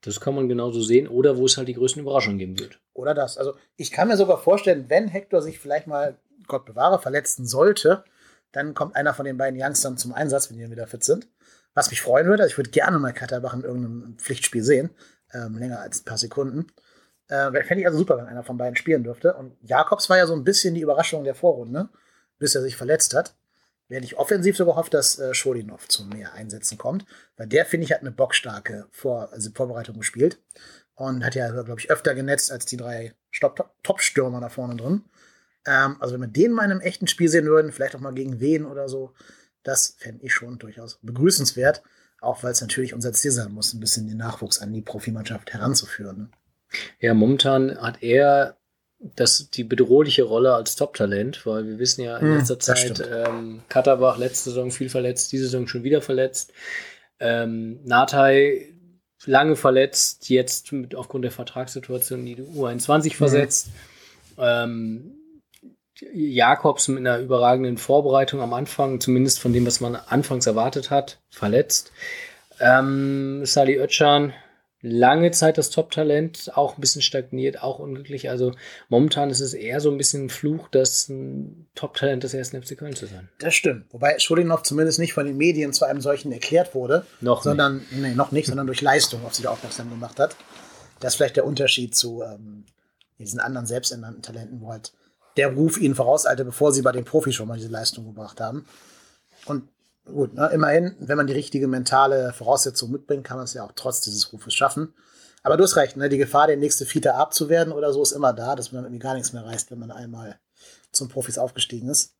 Das 0.00 0.20
kann 0.20 0.34
man 0.34 0.48
genauso 0.48 0.80
sehen 0.80 1.06
oder 1.06 1.36
wo 1.36 1.46
es 1.46 1.56
halt 1.56 1.68
die 1.68 1.74
größten 1.74 2.02
Überraschungen 2.02 2.38
geben 2.38 2.58
wird. 2.58 2.80
Oder 2.94 3.14
das. 3.14 3.38
Also 3.38 3.54
ich 3.76 3.92
kann 3.92 4.08
mir 4.08 4.16
sogar 4.16 4.38
vorstellen, 4.38 4.86
wenn 4.88 5.06
Hector 5.06 5.40
sich 5.40 5.60
vielleicht 5.60 5.86
mal, 5.86 6.18
Gott 6.48 6.64
bewahre, 6.64 6.98
verletzen 6.98 7.46
sollte, 7.46 8.02
dann 8.50 8.74
kommt 8.74 8.96
einer 8.96 9.14
von 9.14 9.24
den 9.24 9.36
beiden 9.36 9.60
Youngstern 9.60 9.96
zum 9.96 10.12
Einsatz, 10.12 10.50
wenn 10.50 10.56
die 10.56 10.62
dann 10.64 10.72
wieder 10.72 10.88
fit 10.88 11.04
sind. 11.04 11.28
Was 11.74 11.90
mich 11.90 12.02
freuen 12.02 12.26
würde, 12.26 12.46
ich 12.46 12.56
würde 12.56 12.70
gerne 12.70 12.98
mal 12.98 13.12
Katterbach 13.12 13.54
in 13.54 13.62
irgendeinem 13.62 14.18
Pflichtspiel 14.18 14.62
sehen, 14.62 14.90
ähm, 15.32 15.56
länger 15.56 15.80
als 15.80 16.00
ein 16.00 16.04
paar 16.04 16.18
Sekunden. 16.18 16.66
Äh, 17.28 17.50
Fände 17.64 17.80
ich 17.80 17.86
also 17.86 17.98
super, 17.98 18.18
wenn 18.18 18.26
einer 18.26 18.42
von 18.42 18.58
beiden 18.58 18.76
spielen 18.76 19.04
dürfte. 19.04 19.34
Und 19.34 19.56
Jakobs 19.62 20.10
war 20.10 20.18
ja 20.18 20.26
so 20.26 20.34
ein 20.34 20.44
bisschen 20.44 20.74
die 20.74 20.82
Überraschung 20.82 21.24
der 21.24 21.34
Vorrunde, 21.34 21.88
bis 22.38 22.54
er 22.54 22.62
sich 22.62 22.76
verletzt 22.76 23.14
hat. 23.14 23.34
Während 23.88 24.04
ich 24.04 24.18
offensiv 24.18 24.56
sogar 24.56 24.76
hoffe, 24.76 24.90
dass 24.90 25.18
äh, 25.18 25.34
Scholinov 25.34 25.88
zu 25.88 26.04
mehr 26.04 26.32
Einsätzen 26.34 26.78
kommt, 26.78 27.04
weil 27.36 27.46
der, 27.46 27.66
finde 27.66 27.84
ich, 27.84 27.92
hat 27.92 28.00
eine 28.00 28.10
bockstarke 28.10 28.86
Vor 28.90 29.30
also 29.32 29.50
Vorbereitung 29.54 29.98
gespielt 29.98 30.40
und 30.94 31.24
hat 31.24 31.34
ja, 31.34 31.50
glaube 31.50 31.80
ich, 31.80 31.90
öfter 31.90 32.14
genetzt 32.14 32.52
als 32.52 32.64
die 32.64 32.76
drei 32.76 33.14
Top-Stürmer 33.82 34.40
da 34.40 34.48
vorne 34.48 34.76
drin. 34.76 35.04
Ähm, 35.66 35.96
also 36.00 36.14
wenn 36.14 36.20
wir 36.22 36.28
den 36.28 36.52
mal 36.52 36.64
in 36.64 36.70
einem 36.70 36.80
echten 36.80 37.06
Spiel 37.06 37.28
sehen 37.28 37.46
würden, 37.46 37.72
vielleicht 37.72 37.94
auch 37.94 38.00
mal 38.00 38.14
gegen 38.14 38.40
wen 38.40 38.66
oder 38.66 38.88
so, 38.88 39.14
das 39.62 39.96
fände 39.98 40.24
ich 40.24 40.32
schon 40.32 40.58
durchaus 40.58 40.98
begrüßenswert, 41.02 41.82
auch 42.20 42.42
weil 42.42 42.52
es 42.52 42.60
natürlich 42.60 42.94
unser 42.94 43.12
Ziel 43.12 43.30
sein 43.30 43.52
muss, 43.52 43.72
ein 43.74 43.80
bisschen 43.80 44.06
den 44.06 44.16
Nachwuchs 44.16 44.60
an 44.60 44.72
die 44.72 44.82
Profimannschaft 44.82 45.52
heranzuführen. 45.52 46.18
Ne? 46.18 46.28
Ja, 47.00 47.14
momentan 47.14 47.80
hat 47.80 48.02
er 48.02 48.56
das, 49.16 49.50
die 49.50 49.64
bedrohliche 49.64 50.22
Rolle 50.22 50.54
als 50.54 50.76
Top-Talent, 50.76 51.44
weil 51.44 51.66
wir 51.66 51.78
wissen 51.78 52.02
ja 52.02 52.18
in 52.18 52.28
hm, 52.28 52.36
letzter 52.38 52.54
hm, 52.54 52.60
Zeit, 52.60 53.08
ähm, 53.10 53.62
Katterbach 53.68 54.16
letzte 54.16 54.50
Saison 54.50 54.70
viel 54.70 54.88
verletzt, 54.88 55.32
diese 55.32 55.44
Saison 55.44 55.66
schon 55.66 55.82
wieder 55.82 56.00
verletzt. 56.00 56.52
Ähm, 57.18 57.80
Natai 57.84 58.68
lange 59.26 59.56
verletzt, 59.56 60.28
jetzt 60.28 60.72
mit, 60.72 60.94
aufgrund 60.94 61.24
der 61.24 61.32
Vertragssituation 61.32 62.20
in 62.20 62.26
die 62.26 62.42
U21 62.42 63.04
mhm. 63.04 63.10
versetzt. 63.10 63.68
Mhm. 64.36 64.42
Ähm, 64.42 65.14
Jakobs 66.12 66.88
mit 66.88 66.98
einer 66.98 67.18
überragenden 67.18 67.78
Vorbereitung 67.78 68.40
am 68.40 68.52
Anfang, 68.52 69.00
zumindest 69.00 69.40
von 69.40 69.52
dem, 69.52 69.66
was 69.66 69.80
man 69.80 69.96
anfangs 69.96 70.46
erwartet 70.46 70.90
hat, 70.90 71.20
verletzt. 71.30 71.92
Ähm, 72.60 73.44
Sali 73.44 73.76
Özcan 73.76 74.32
lange 74.82 75.30
Zeit 75.30 75.58
das 75.58 75.70
Top-Talent, 75.70 76.50
auch 76.56 76.76
ein 76.76 76.80
bisschen 76.80 77.02
stagniert, 77.02 77.62
auch 77.62 77.78
unglücklich. 77.78 78.28
Also 78.28 78.52
momentan 78.88 79.30
ist 79.30 79.40
es 79.40 79.54
eher 79.54 79.80
so 79.80 79.90
ein 79.90 79.96
bisschen 79.96 80.26
ein 80.26 80.30
Fluch, 80.30 80.68
das 80.68 81.08
ein 81.08 81.68
Top-Talent 81.76 82.24
des 82.24 82.34
ersten 82.34 82.60
FC 82.60 82.76
Köln 82.76 82.96
zu 82.96 83.06
sein. 83.06 83.28
Das 83.38 83.54
stimmt. 83.54 83.86
Wobei 83.92 84.18
Schulinov 84.18 84.64
zumindest 84.64 84.98
nicht 84.98 85.12
von 85.14 85.26
den 85.26 85.36
Medien 85.36 85.72
zu 85.72 85.84
einem 85.84 86.00
solchen 86.00 86.32
erklärt 86.32 86.74
wurde. 86.74 87.06
Noch 87.20 87.44
sondern, 87.44 87.76
nicht. 87.76 87.92
Nee, 87.92 88.14
noch 88.14 88.32
nicht, 88.32 88.48
sondern 88.48 88.66
durch 88.66 88.82
Leistung 88.82 89.24
auf 89.24 89.34
sich 89.34 89.46
aufmerksam 89.46 89.88
gemacht 89.88 90.18
hat. 90.18 90.36
Das 90.98 91.12
ist 91.12 91.16
vielleicht 91.16 91.36
der 91.36 91.46
Unterschied 91.46 91.94
zu 91.94 92.22
ähm, 92.22 92.64
diesen 93.18 93.38
anderen 93.38 93.66
selbsternannten 93.66 94.22
Talenten, 94.22 94.60
wo 94.60 94.72
halt 94.72 94.92
der 95.36 95.54
Ruf 95.54 95.78
ihnen 95.78 95.94
vorauseilte, 95.94 96.44
bevor 96.44 96.72
sie 96.72 96.82
bei 96.82 96.92
den 96.92 97.04
Profis 97.04 97.34
schon 97.34 97.48
mal 97.48 97.56
diese 97.56 97.68
Leistung 97.68 98.04
gebracht 98.04 98.40
haben. 98.40 98.66
Und 99.46 99.68
gut, 100.04 100.34
ne, 100.34 100.50
immerhin, 100.52 100.96
wenn 101.00 101.16
man 101.16 101.26
die 101.26 101.32
richtige 101.32 101.68
mentale 101.68 102.32
Voraussetzung 102.32 102.90
mitbringt, 102.90 103.24
kann 103.24 103.36
man 103.36 103.44
es 103.44 103.54
ja 103.54 103.64
auch 103.64 103.72
trotz 103.74 104.00
dieses 104.00 104.32
Rufes 104.32 104.54
schaffen. 104.54 104.94
Aber 105.42 105.56
du 105.56 105.64
hast 105.64 105.76
recht, 105.76 105.96
ne, 105.96 106.08
die 106.08 106.18
Gefahr, 106.18 106.46
der 106.46 106.56
nächste 106.56 106.86
Fiete 106.86 107.14
abzuwerden 107.14 107.72
oder 107.72 107.92
so, 107.92 108.02
ist 108.02 108.12
immer 108.12 108.32
da, 108.32 108.54
dass 108.54 108.72
man 108.72 108.84
irgendwie 108.84 109.02
gar 109.02 109.14
nichts 109.14 109.32
mehr 109.32 109.44
reißt, 109.44 109.70
wenn 109.70 109.78
man 109.78 109.90
einmal 109.90 110.38
zum 110.92 111.08
Profis 111.08 111.38
aufgestiegen 111.38 111.88
ist. 111.88 112.14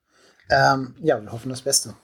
Ähm, 0.51 0.97
ja, 1.01 1.21
wir 1.21 1.31
hoffen 1.31 1.51
das 1.51 1.63
Beste. 1.63 1.95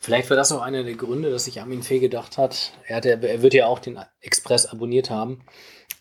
Vielleicht 0.00 0.28
war 0.30 0.36
das 0.36 0.52
auch 0.52 0.60
einer 0.60 0.82
der 0.82 0.94
Gründe, 0.94 1.30
dass 1.30 1.44
sich 1.44 1.60
Armin 1.60 1.82
Fee 1.82 2.00
gedacht 2.00 2.38
hat, 2.38 2.72
er, 2.86 2.96
hat, 2.96 3.06
er 3.06 3.42
wird 3.42 3.54
ja 3.54 3.66
auch 3.66 3.78
den 3.78 3.98
Express 4.20 4.66
abonniert 4.66 5.10
haben. 5.10 5.44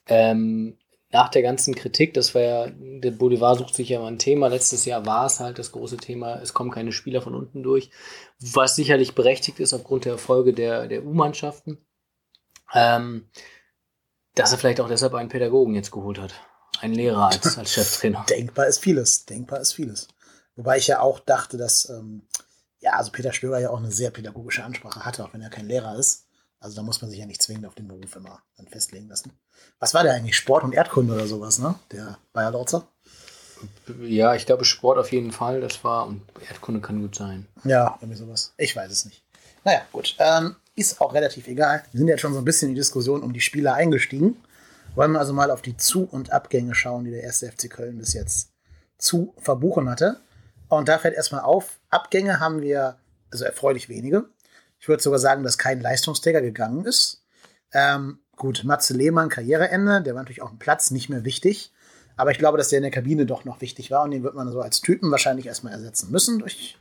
Ähm, 0.07 0.77
nach 1.13 1.29
der 1.29 1.43
ganzen 1.43 1.75
Kritik, 1.75 2.15
das 2.15 2.33
war 2.33 2.41
ja, 2.41 2.67
der 2.67 3.11
Bolivar 3.11 3.55
sucht 3.55 3.75
sich 3.75 3.89
ja 3.89 3.99
mal 3.99 4.07
ein 4.07 4.17
Thema. 4.17 4.47
Letztes 4.47 4.83
Jahr 4.85 5.05
war 5.05 5.27
es 5.27 5.39
halt 5.39 5.59
das 5.59 5.71
große 5.71 5.97
Thema, 5.97 6.41
es 6.41 6.55
kommen 6.55 6.71
keine 6.71 6.91
Spieler 6.91 7.21
von 7.21 7.35
unten 7.35 7.61
durch, 7.61 7.91
was 8.39 8.75
sicherlich 8.75 9.13
berechtigt 9.13 9.59
ist 9.59 9.73
aufgrund 9.73 10.05
der 10.05 10.13
Erfolge 10.13 10.53
der, 10.53 10.87
der 10.87 11.05
U-Mannschaften. 11.05 11.77
Ähm, 12.73 13.29
dass 14.33 14.51
er 14.51 14.57
vielleicht 14.57 14.81
auch 14.81 14.87
deshalb 14.87 15.13
einen 15.13 15.29
Pädagogen 15.29 15.75
jetzt 15.75 15.91
geholt 15.91 16.19
hat. 16.19 16.33
Einen 16.81 16.95
Lehrer 16.95 17.27
als, 17.27 17.59
als 17.59 17.71
Cheftrainer. 17.73 18.25
Denkbar 18.27 18.65
ist 18.65 18.79
vieles. 18.79 19.25
Denkbar 19.25 19.59
ist 19.59 19.73
vieles. 19.73 20.07
Wobei 20.55 20.77
ich 20.77 20.87
ja 20.87 20.99
auch 20.99 21.19
dachte, 21.19 21.57
dass, 21.57 21.89
ähm, 21.89 22.27
ja, 22.79 22.93
also 22.93 23.11
Peter 23.11 23.33
Stöger 23.33 23.59
ja 23.59 23.69
auch 23.69 23.77
eine 23.77 23.91
sehr 23.91 24.09
pädagogische 24.09 24.63
Ansprache 24.63 25.05
hatte, 25.05 25.23
auch 25.23 25.33
wenn 25.35 25.41
er 25.41 25.51
kein 25.51 25.67
Lehrer 25.67 25.95
ist. 25.95 26.25
Also 26.63 26.77
da 26.77 26.81
muss 26.81 27.01
man 27.01 27.11
sich 27.11 27.19
ja 27.19 27.25
nicht 27.25 27.41
zwingend 27.41 27.65
auf 27.65 27.75
den 27.75 27.89
Beruf 27.89 28.15
immer 28.15 28.41
dann 28.55 28.67
festlegen 28.69 29.09
lassen. 29.09 29.33
Was 29.79 29.93
war 29.93 30.03
der 30.03 30.13
eigentlich? 30.13 30.37
Sport 30.37 30.63
und 30.63 30.73
Erdkunde 30.73 31.13
oder 31.13 31.27
sowas, 31.27 31.59
ne? 31.59 31.75
Der 31.91 32.17
Bayer 32.31 32.51
Lorzer? 32.51 32.87
Ja, 34.01 34.33
ich 34.33 34.45
glaube 34.45 34.63
Sport 34.63 34.97
auf 34.97 35.11
jeden 35.11 35.33
Fall, 35.33 35.59
das 35.59 35.83
war 35.83 36.07
und 36.07 36.21
Erdkunde 36.49 36.79
kann 36.79 37.01
gut 37.01 37.15
sein. 37.15 37.47
Ja, 37.65 37.97
irgendwie 37.99 38.17
sowas. 38.17 38.53
Ich 38.57 38.73
weiß 38.73 38.89
es 38.89 39.03
nicht. 39.03 39.25
Naja, 39.65 39.81
gut. 39.91 40.15
Ähm, 40.19 40.55
ist 40.73 41.01
auch 41.01 41.13
relativ 41.13 41.49
egal. 41.49 41.83
Wir 41.91 41.97
sind 41.97 42.07
jetzt 42.07 42.21
schon 42.21 42.33
so 42.33 42.39
ein 42.39 42.45
bisschen 42.45 42.69
in 42.69 42.75
die 42.75 42.79
Diskussion 42.79 43.23
um 43.23 43.33
die 43.33 43.41
Spieler 43.41 43.73
eingestiegen. 43.73 44.41
Wollen 44.95 45.11
wir 45.11 45.19
also 45.19 45.33
mal 45.33 45.51
auf 45.51 45.61
die 45.61 45.75
Zu- 45.75 46.07
und 46.09 46.31
Abgänge 46.31 46.75
schauen, 46.75 47.03
die 47.03 47.11
der 47.11 47.23
erste 47.23 47.51
FC 47.51 47.69
Köln 47.69 47.97
bis 47.97 48.13
jetzt 48.13 48.53
zu 48.97 49.33
verbuchen 49.37 49.89
hatte. 49.89 50.21
Und 50.69 50.87
da 50.87 50.97
fällt 50.97 51.15
erstmal 51.15 51.41
auf, 51.41 51.81
Abgänge 51.89 52.39
haben 52.39 52.61
wir 52.61 52.95
also 53.31 53.43
erfreulich 53.43 53.89
wenige. 53.89 54.29
Ich 54.83 54.89
würde 54.89 55.01
sogar 55.01 55.19
sagen, 55.19 55.43
dass 55.43 55.57
kein 55.57 55.79
Leistungsträger 55.79 56.41
gegangen 56.41 56.83
ist. 56.83 57.23
Ähm, 57.71 58.19
gut, 58.35 58.65
Matze 58.65 58.93
Lehmann, 58.93 59.29
Karriereende, 59.29 60.01
der 60.01 60.13
war 60.13 60.23
natürlich 60.23 60.41
auch 60.41 60.51
im 60.51 60.59
Platz 60.59 60.91
nicht 60.91 61.07
mehr 61.07 61.23
wichtig. 61.23 61.71
Aber 62.17 62.31
ich 62.31 62.37
glaube, 62.37 62.57
dass 62.57 62.67
der 62.67 62.79
in 62.79 62.83
der 62.83 62.91
Kabine 62.91 63.25
doch 63.25 63.45
noch 63.45 63.61
wichtig 63.61 63.91
war 63.91 64.03
und 64.03 64.11
den 64.11 64.23
wird 64.23 64.35
man 64.35 64.51
so 64.51 64.59
als 64.59 64.81
Typen 64.81 65.09
wahrscheinlich 65.09 65.45
erstmal 65.45 65.71
ersetzen 65.71 66.11
müssen 66.11 66.39
durch, 66.39 66.77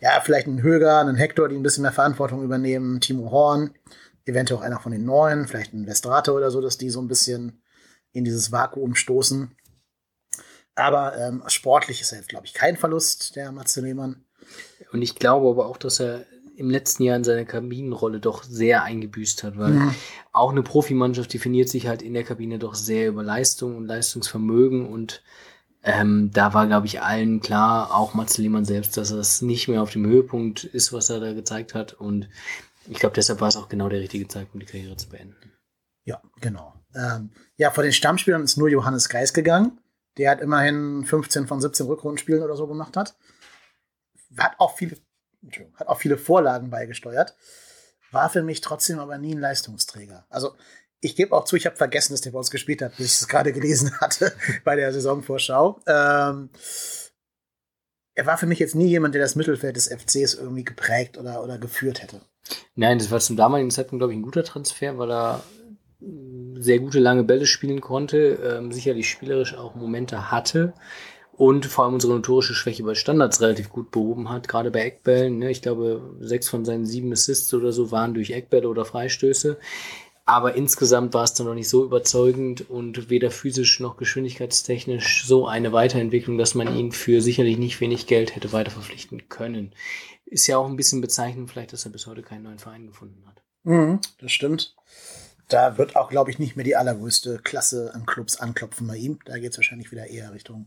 ja, 0.00 0.20
vielleicht 0.22 0.46
einen 0.46 0.62
Höger, 0.62 1.00
einen 1.00 1.16
Hector, 1.16 1.48
die 1.48 1.56
ein 1.56 1.64
bisschen 1.64 1.82
mehr 1.82 1.90
Verantwortung 1.90 2.44
übernehmen, 2.44 3.00
Timo 3.00 3.32
Horn, 3.32 3.74
eventuell 4.24 4.60
auch 4.60 4.64
einer 4.64 4.78
von 4.78 4.92
den 4.92 5.04
Neuen, 5.04 5.48
vielleicht 5.48 5.74
ein 5.74 5.88
Westrate 5.88 6.32
oder 6.32 6.52
so, 6.52 6.60
dass 6.60 6.78
die 6.78 6.90
so 6.90 7.00
ein 7.00 7.08
bisschen 7.08 7.60
in 8.12 8.22
dieses 8.22 8.52
Vakuum 8.52 8.94
stoßen. 8.94 9.50
Aber 10.76 11.18
ähm, 11.18 11.42
sportlich 11.48 12.02
ist 12.02 12.12
er 12.12 12.18
jetzt, 12.18 12.28
glaube 12.28 12.46
ich, 12.46 12.54
kein 12.54 12.76
Verlust, 12.76 13.34
der 13.34 13.50
Matze 13.50 13.80
Lehmann. 13.80 14.24
Und 14.92 15.02
ich 15.02 15.16
glaube 15.16 15.50
aber 15.50 15.66
auch, 15.66 15.76
dass 15.76 15.98
er 15.98 16.24
im 16.56 16.70
letzten 16.70 17.02
Jahr 17.02 17.16
in 17.16 17.24
seiner 17.24 17.44
Kabinenrolle 17.44 18.20
doch 18.20 18.42
sehr 18.42 18.82
eingebüßt 18.82 19.44
hat, 19.44 19.58
weil 19.58 19.74
ja. 19.74 19.94
auch 20.32 20.50
eine 20.50 20.62
Profimannschaft 20.62 21.32
definiert 21.32 21.68
sich 21.68 21.86
halt 21.86 22.02
in 22.02 22.14
der 22.14 22.24
Kabine 22.24 22.58
doch 22.58 22.74
sehr 22.74 23.08
über 23.08 23.22
Leistung 23.22 23.76
und 23.76 23.86
Leistungsvermögen 23.86 24.86
und 24.86 25.22
ähm, 25.82 26.30
da 26.32 26.52
war, 26.52 26.66
glaube 26.66 26.86
ich, 26.86 27.02
allen 27.02 27.40
klar, 27.40 27.94
auch 27.94 28.14
Mats 28.14 28.38
Lehmann 28.38 28.64
selbst, 28.64 28.96
dass 28.96 29.10
es 29.10 29.42
nicht 29.42 29.68
mehr 29.68 29.82
auf 29.82 29.90
dem 29.90 30.06
Höhepunkt 30.06 30.64
ist, 30.64 30.92
was 30.92 31.10
er 31.10 31.20
da 31.20 31.32
gezeigt 31.32 31.74
hat 31.74 31.92
und 31.92 32.28
ich 32.88 32.98
glaube, 32.98 33.14
deshalb 33.14 33.40
war 33.40 33.48
es 33.48 33.56
auch 33.56 33.68
genau 33.68 33.88
der 33.88 34.00
richtige 34.00 34.28
Zeitpunkt, 34.28 34.66
die 34.66 34.72
Karriere 34.72 34.96
zu 34.96 35.08
beenden. 35.08 35.52
Ja, 36.04 36.22
genau. 36.40 36.72
Ähm, 36.94 37.30
ja, 37.56 37.70
vor 37.70 37.82
den 37.82 37.92
Stammspielern 37.92 38.44
ist 38.44 38.56
nur 38.56 38.68
Johannes 38.68 39.08
Geis 39.08 39.34
gegangen. 39.34 39.78
Der 40.18 40.30
hat 40.30 40.40
immerhin 40.40 41.04
15 41.04 41.46
von 41.46 41.60
17 41.60 41.86
Rückrundenspielen 41.86 42.42
oder 42.42 42.56
so 42.56 42.66
gemacht 42.66 42.96
hat. 42.96 43.16
Hat 44.38 44.54
auch 44.58 44.76
viele 44.76 44.96
hat 45.74 45.88
auch 45.88 45.98
viele 45.98 46.18
Vorlagen 46.18 46.70
beigesteuert, 46.70 47.36
war 48.12 48.30
für 48.30 48.42
mich 48.42 48.60
trotzdem 48.60 48.98
aber 48.98 49.18
nie 49.18 49.34
ein 49.34 49.40
Leistungsträger. 49.40 50.26
Also 50.28 50.54
ich 51.00 51.16
gebe 51.16 51.36
auch 51.36 51.44
zu, 51.44 51.56
ich 51.56 51.66
habe 51.66 51.76
vergessen, 51.76 52.12
dass 52.12 52.22
der 52.22 52.30
bei 52.30 52.38
uns 52.38 52.50
gespielt 52.50 52.82
hat, 52.82 52.96
bis 52.96 53.06
ich 53.06 53.20
es 53.20 53.28
gerade 53.28 53.52
gelesen 53.52 54.00
hatte 54.00 54.32
bei 54.64 54.76
der 54.76 54.92
Saisonvorschau. 54.92 55.80
Ähm, 55.86 56.50
er 58.14 58.24
war 58.24 58.38
für 58.38 58.46
mich 58.46 58.58
jetzt 58.58 58.74
nie 58.74 58.88
jemand, 58.88 59.14
der 59.14 59.22
das 59.22 59.36
Mittelfeld 59.36 59.76
des 59.76 59.88
FCs 59.88 60.34
irgendwie 60.34 60.64
geprägt 60.64 61.18
oder, 61.18 61.42
oder 61.42 61.58
geführt 61.58 62.02
hätte. 62.02 62.22
Nein, 62.74 62.98
das 62.98 63.10
war 63.10 63.20
zum 63.20 63.36
damaligen 63.36 63.70
Zeitpunkt, 63.70 64.00
glaube 64.00 64.14
ich, 64.14 64.18
ein 64.18 64.22
guter 64.22 64.44
Transfer, 64.44 64.96
weil 64.96 65.10
er 65.10 65.42
sehr 66.58 66.78
gute 66.78 66.98
lange 66.98 67.24
Bälle 67.24 67.46
spielen 67.46 67.80
konnte, 67.80 68.38
ähm, 68.42 68.72
sicherlich 68.72 69.10
spielerisch 69.10 69.54
auch 69.54 69.74
Momente 69.74 70.30
hatte 70.30 70.72
und 71.36 71.66
vor 71.66 71.84
allem 71.84 71.94
unsere 71.94 72.14
notorische 72.14 72.54
Schwäche 72.54 72.82
bei 72.82 72.94
Standards 72.94 73.40
relativ 73.40 73.68
gut 73.68 73.90
behoben 73.90 74.30
hat, 74.30 74.48
gerade 74.48 74.70
bei 74.70 74.80
Eckbällen. 74.80 75.38
Ne? 75.38 75.50
Ich 75.50 75.60
glaube, 75.60 76.16
sechs 76.20 76.48
von 76.48 76.64
seinen 76.64 76.86
sieben 76.86 77.12
Assists 77.12 77.52
oder 77.52 77.72
so 77.72 77.90
waren 77.90 78.14
durch 78.14 78.30
Eckbälle 78.30 78.68
oder 78.68 78.86
Freistöße. 78.86 79.58
Aber 80.24 80.54
insgesamt 80.56 81.14
war 81.14 81.24
es 81.24 81.34
dann 81.34 81.46
noch 81.46 81.54
nicht 81.54 81.68
so 81.68 81.84
überzeugend 81.84 82.68
und 82.68 83.10
weder 83.10 83.30
physisch 83.30 83.78
noch 83.80 83.96
geschwindigkeitstechnisch 83.96 85.24
so 85.24 85.46
eine 85.46 85.72
Weiterentwicklung, 85.72 86.36
dass 86.38 86.54
man 86.54 86.74
ihn 86.74 86.90
für 86.90 87.20
sicherlich 87.20 87.58
nicht 87.58 87.80
wenig 87.80 88.06
Geld 88.06 88.34
hätte 88.34 88.52
weiter 88.52 88.72
verpflichten 88.72 89.28
können. 89.28 89.72
Ist 90.24 90.48
ja 90.48 90.56
auch 90.56 90.66
ein 90.66 90.76
bisschen 90.76 91.00
bezeichnend, 91.00 91.50
vielleicht, 91.50 91.72
dass 91.72 91.84
er 91.84 91.92
bis 91.92 92.08
heute 92.08 92.22
keinen 92.22 92.42
neuen 92.42 92.58
Verein 92.58 92.88
gefunden 92.88 93.22
hat. 93.26 93.42
Mhm, 93.62 94.00
das 94.18 94.32
stimmt. 94.32 94.74
Da 95.48 95.78
wird 95.78 95.94
auch, 95.94 96.08
glaube 96.08 96.30
ich, 96.32 96.40
nicht 96.40 96.56
mehr 96.56 96.64
die 96.64 96.74
allergrößte 96.74 97.38
Klasse 97.44 97.92
an 97.94 98.04
Clubs 98.04 98.40
anklopfen 98.40 98.88
bei 98.88 98.96
ihm. 98.96 99.20
Da 99.26 99.38
geht 99.38 99.52
es 99.52 99.58
wahrscheinlich 99.58 99.92
wieder 99.92 100.08
eher 100.08 100.32
Richtung 100.32 100.66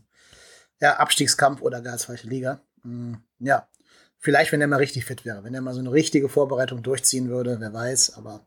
ja, 0.80 0.96
Abstiegskampf 0.96 1.62
oder 1.62 1.80
gar 1.80 1.98
zweite 1.98 2.26
Liga. 2.26 2.60
Hm, 2.82 3.22
ja, 3.38 3.68
vielleicht, 4.18 4.52
wenn 4.52 4.60
er 4.60 4.66
mal 4.66 4.76
richtig 4.76 5.04
fit 5.04 5.24
wäre, 5.24 5.44
wenn 5.44 5.54
er 5.54 5.60
mal 5.60 5.74
so 5.74 5.80
eine 5.80 5.92
richtige 5.92 6.28
Vorbereitung 6.28 6.82
durchziehen 6.82 7.28
würde, 7.28 7.60
wer 7.60 7.72
weiß, 7.72 8.16
aber 8.16 8.46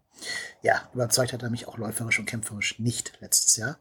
ja, 0.62 0.90
überzeugt 0.94 1.34
hat 1.34 1.44
er 1.44 1.50
mich 1.50 1.68
auch 1.68 1.78
läuferisch 1.78 2.20
und 2.20 2.26
kämpferisch 2.26 2.80
nicht 2.80 3.14
letztes 3.20 3.58
Jahr. 3.58 3.80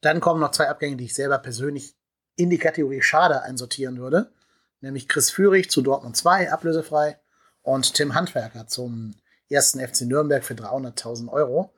Dann 0.00 0.20
kommen 0.20 0.40
noch 0.40 0.50
zwei 0.52 0.68
Abgänge, 0.68 0.96
die 0.96 1.04
ich 1.04 1.14
selber 1.14 1.38
persönlich 1.38 1.96
in 2.36 2.50
die 2.50 2.58
Kategorie 2.58 3.02
Schade 3.02 3.42
einsortieren 3.42 3.98
würde, 3.98 4.32
nämlich 4.80 5.08
Chris 5.08 5.30
Führig 5.30 5.70
zu 5.70 5.82
Dortmund 5.82 6.16
2, 6.16 6.52
ablösefrei, 6.52 7.18
und 7.62 7.94
Tim 7.94 8.14
Handwerker 8.14 8.66
zum 8.66 9.14
ersten 9.48 9.80
FC 9.80 10.02
Nürnberg 10.02 10.44
für 10.44 10.54
300.000 10.54 11.28
Euro. 11.28 11.72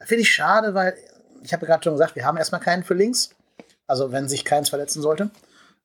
Finde 0.00 0.22
ich 0.22 0.30
schade, 0.30 0.74
weil 0.74 0.96
ich 1.42 1.52
habe 1.52 1.66
gerade 1.66 1.82
schon 1.82 1.94
gesagt, 1.94 2.16
wir 2.16 2.24
haben 2.24 2.38
erstmal 2.38 2.60
keinen 2.60 2.84
für 2.84 2.94
links. 2.94 3.30
Also 3.90 4.12
wenn 4.12 4.28
sich 4.28 4.44
keins 4.44 4.68
verletzen 4.68 5.02
sollte. 5.02 5.30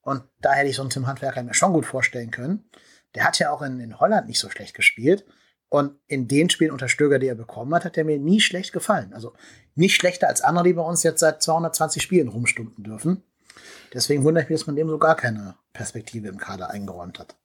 Und 0.01 0.23
da 0.39 0.53
hätte 0.53 0.69
ich 0.69 0.75
so 0.75 0.83
einen 0.83 0.91
Tim 0.91 1.07
Handwerker 1.07 1.41
mir 1.43 1.53
schon 1.53 1.73
gut 1.73 1.85
vorstellen 1.85 2.31
können. 2.31 2.69
Der 3.15 3.23
hat 3.23 3.39
ja 3.39 3.51
auch 3.51 3.61
in, 3.61 3.79
in 3.79 3.99
Holland 3.99 4.27
nicht 4.27 4.39
so 4.39 4.49
schlecht 4.49 4.75
gespielt. 4.75 5.25
Und 5.69 5.97
in 6.07 6.27
den 6.27 6.49
Spielen 6.49 6.71
unter 6.71 6.87
Stöger, 6.87 7.17
die 7.17 7.27
er 7.27 7.35
bekommen 7.35 7.73
hat, 7.73 7.85
hat 7.85 7.97
er 7.97 8.05
mir 8.05 8.19
nie 8.19 8.39
schlecht 8.39 8.71
gefallen. 8.71 9.13
Also 9.13 9.33
nicht 9.73 9.95
schlechter 9.95 10.27
als 10.27 10.41
andere, 10.41 10.65
die 10.65 10.73
bei 10.73 10.83
uns 10.83 11.03
jetzt 11.03 11.19
seit 11.19 11.41
220 11.41 12.01
Spielen 12.01 12.27
rumstunden 12.27 12.83
dürfen. 12.83 13.23
Deswegen 13.93 14.23
wundere 14.23 14.43
ich 14.43 14.49
mich, 14.49 14.59
dass 14.59 14.67
man 14.67 14.75
dem 14.75 14.89
so 14.89 14.99
gar 14.99 15.15
keine 15.15 15.55
Perspektive 15.73 16.27
im 16.27 16.37
Kader 16.37 16.69
eingeräumt 16.69 17.19
hat. 17.19 17.35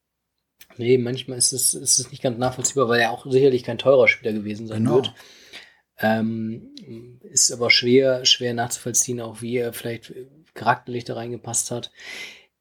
Nee, 0.76 0.98
manchmal 0.98 1.38
ist 1.38 1.52
es, 1.52 1.74
ist 1.74 1.98
es 1.98 2.10
nicht 2.10 2.22
ganz 2.22 2.38
nachvollziehbar, 2.38 2.88
weil 2.88 3.00
er 3.00 3.10
auch 3.10 3.24
sicherlich 3.30 3.64
kein 3.64 3.78
teurer 3.78 4.08
Spieler 4.08 4.32
gewesen 4.32 4.66
sein 4.66 4.84
genau. 4.84 4.96
wird. 4.96 5.14
Ähm, 5.98 6.70
ist 7.22 7.52
aber 7.52 7.70
schwer, 7.70 8.24
schwer 8.24 8.54
nachzuvollziehen, 8.54 9.20
auch 9.20 9.42
wie 9.42 9.56
er 9.56 9.72
vielleicht 9.72 10.14
charakterlich 10.54 11.04
da 11.04 11.14
reingepasst 11.14 11.70
hat. 11.70 11.90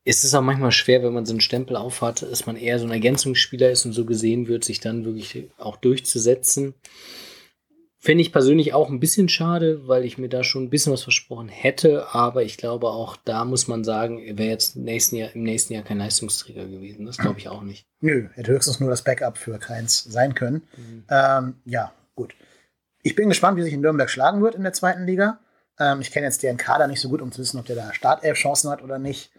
es 0.06 0.24
ist 0.24 0.34
auch 0.34 0.42
manchmal 0.42 0.72
schwer, 0.72 1.04
wenn 1.04 1.14
man 1.14 1.26
so 1.26 1.34
einen 1.34 1.42
Stempel 1.42 1.76
aufhat, 1.76 2.24
dass 2.24 2.46
man 2.46 2.56
eher 2.56 2.80
so 2.80 2.86
ein 2.86 2.92
Ergänzungsspieler 2.92 3.70
ist 3.70 3.86
und 3.86 3.94
so 3.94 4.06
gesehen 4.06 4.48
wird, 4.48 4.64
sich 4.64 4.80
dann 4.80 5.06
wirklich 5.06 5.50
auch 5.58 5.78
durchzusetzen. 5.78 6.74
Finde 8.02 8.22
ich 8.22 8.32
persönlich 8.32 8.74
auch 8.74 8.90
ein 8.90 9.02
bisschen 9.02 9.28
schade, 9.28 9.86
weil 9.90 10.06
ich 10.06 10.18
mir 10.18 10.30
da 10.30 10.46
schon 10.46 10.64
ein 10.64 10.70
bisschen 10.70 10.94
was 10.94 11.04
versprochen 11.04 11.50
hätte, 11.50 12.16
aber 12.16 12.44
ich 12.44 12.56
glaube 12.56 12.88
auch 12.88 13.18
da 13.18 13.44
muss 13.44 13.68
man 13.68 13.84
sagen, 13.84 14.20
er 14.20 14.38
wäre 14.38 14.52
jetzt 14.52 14.78
im 14.78 14.84
nächsten, 14.86 15.18
Jahr, 15.18 15.36
im 15.36 15.44
nächsten 15.44 15.74
Jahr 15.74 15.84
kein 15.84 15.98
Leistungsträger 15.98 16.66
gewesen. 16.66 17.06
Das 17.06 17.18
glaube 17.18 17.40
ich 17.40 17.50
auch 17.50 17.62
nicht. 17.62 17.86
Nö, 18.00 18.30
hätte 18.36 18.54
höchstens 18.54 18.80
nur 18.80 18.90
das 18.90 19.04
Backup 19.04 19.38
für 19.38 19.60
Keins 19.60 20.06
sein 20.06 20.34
können. 20.34 20.64
Mhm. 20.78 21.04
Ähm, 21.10 21.56
ja, 21.66 21.92
gut. 22.16 22.36
Ich 23.04 23.16
bin 23.16 23.28
gespannt, 23.28 23.58
wie 23.58 23.64
sich 23.64 23.74
in 23.74 23.82
Nürnberg 23.82 24.10
schlagen 24.10 24.42
wird 24.42 24.56
in 24.56 24.64
der 24.64 24.74
zweiten 24.74 25.06
Liga. 25.06 25.40
Ähm, 25.80 26.02
ich 26.02 26.12
kenne 26.12 26.26
jetzt 26.26 26.44
deren 26.44 26.58
Kader 26.58 26.88
nicht 26.88 27.00
so 27.00 27.10
gut, 27.10 27.22
um 27.22 27.32
zu 27.32 27.40
wissen, 27.40 27.60
ob 27.60 27.66
der 27.66 27.76
da 27.76 27.94
Startelf-Chancen 27.94 28.70
hat 28.70 28.84
oder 28.84 29.00
nicht. 29.00 29.32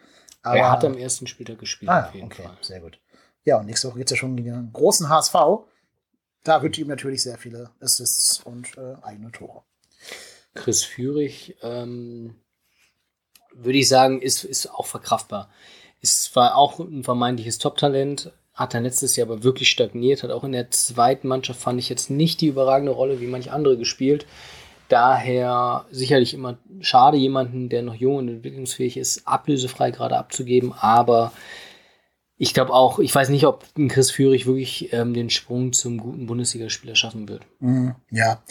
Aber, 0.42 0.56
er 0.58 0.70
hat 0.70 0.84
am 0.84 0.96
ersten 0.96 1.26
Spieltag 1.26 1.58
gespielt, 1.58 1.90
ah, 1.90 2.10
okay, 2.22 2.42
Fall. 2.42 2.56
Sehr 2.62 2.80
gut. 2.80 2.98
Ja, 3.44 3.58
und 3.58 3.66
nächste 3.66 3.88
Woche 3.88 3.98
geht 3.98 4.06
es 4.06 4.12
ja 4.12 4.16
schon 4.16 4.36
gegen 4.36 4.52
den 4.52 4.72
großen 4.72 5.08
HSV. 5.08 5.34
Da 6.44 6.62
wünsche 6.62 6.80
ich 6.80 6.86
ihm 6.86 6.90
natürlich 6.90 7.22
sehr 7.22 7.36
viele 7.36 7.70
Assists 7.80 8.40
und 8.40 8.76
äh, 8.78 8.94
eigene 9.02 9.30
Tore. 9.32 9.62
Chris 10.54 10.82
Führig, 10.82 11.56
ähm, 11.62 12.40
würde 13.54 13.78
ich 13.78 13.88
sagen, 13.88 14.22
ist, 14.22 14.44
ist 14.44 14.70
auch 14.70 14.86
verkraftbar. 14.86 15.50
Ist 16.00 16.24
zwar 16.24 16.56
auch 16.56 16.78
ein 16.78 17.04
vermeintliches 17.04 17.58
Top-Talent, 17.58 18.32
hat 18.54 18.74
er 18.74 18.80
letztes 18.80 19.16
Jahr 19.16 19.26
aber 19.26 19.42
wirklich 19.42 19.70
stagniert, 19.70 20.22
hat 20.22 20.30
auch 20.30 20.44
in 20.44 20.52
der 20.52 20.70
zweiten 20.70 21.28
Mannschaft, 21.28 21.60
fand 21.60 21.78
ich 21.78 21.88
jetzt 21.88 22.10
nicht 22.10 22.40
die 22.40 22.48
überragende 22.48 22.92
Rolle 22.92 23.20
wie 23.20 23.26
manche 23.26 23.52
andere 23.52 23.76
gespielt. 23.76 24.26
Daher 24.90 25.86
sicherlich 25.92 26.34
immer 26.34 26.58
schade, 26.80 27.16
jemanden, 27.16 27.68
der 27.68 27.82
noch 27.82 27.94
jung 27.94 28.16
und 28.16 28.28
entwicklungsfähig 28.28 28.96
ist, 28.96 29.24
ablösefrei 29.24 29.92
gerade 29.92 30.16
abzugeben. 30.16 30.72
Aber 30.72 31.32
ich 32.36 32.54
glaube 32.54 32.72
auch, 32.72 32.98
ich 32.98 33.14
weiß 33.14 33.28
nicht, 33.28 33.46
ob 33.46 33.64
Chris 33.88 34.10
Führig 34.10 34.46
wirklich 34.46 34.92
ähm, 34.92 35.14
den 35.14 35.30
Sprung 35.30 35.72
zum 35.72 35.98
guten 35.98 36.26
Bundesligaspieler 36.26 36.96
schaffen 36.96 37.28
wird. 37.28 37.46
Mhm, 37.60 37.94
ja. 38.10 38.42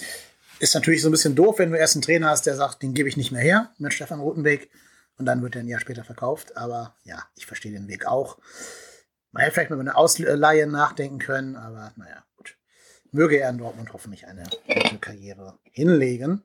Ist 0.59 0.75
natürlich 0.75 1.01
so 1.01 1.09
ein 1.09 1.11
bisschen 1.11 1.35
doof, 1.35 1.59
wenn 1.59 1.71
du 1.71 1.77
erst 1.77 1.95
einen 1.95 2.03
Trainer 2.03 2.29
hast, 2.29 2.45
der 2.45 2.55
sagt, 2.55 2.83
den 2.83 2.93
gebe 2.93 3.09
ich 3.09 3.17
nicht 3.17 3.33
mehr 3.33 3.41
her 3.41 3.71
mit 3.77 3.93
Stefan 3.93 4.21
Rotenweg 4.21 4.69
und 5.17 5.25
dann 5.25 5.41
wird 5.41 5.55
er 5.55 5.61
ein 5.63 5.67
Jahr 5.67 5.81
später 5.81 6.05
verkauft. 6.05 6.55
Aber 6.55 6.95
ja, 7.03 7.21
ich 7.35 7.47
verstehe 7.47 7.73
den 7.73 7.89
Weg 7.89 8.05
auch. 8.05 8.37
Man 9.33 9.43
hätte 9.43 9.55
vielleicht 9.55 9.71
mal 9.71 9.75
über 9.75 9.81
eine 9.81 9.97
Ausleihe 9.97 10.67
nachdenken 10.67 11.19
können, 11.19 11.57
aber 11.57 11.91
naja 11.97 12.23
möge 13.11 13.39
er 13.39 13.49
in 13.49 13.57
Dortmund 13.57 13.93
hoffentlich 13.93 14.27
eine 14.27 14.43
gute 14.67 14.97
Karriere 14.99 15.57
hinlegen. 15.63 16.43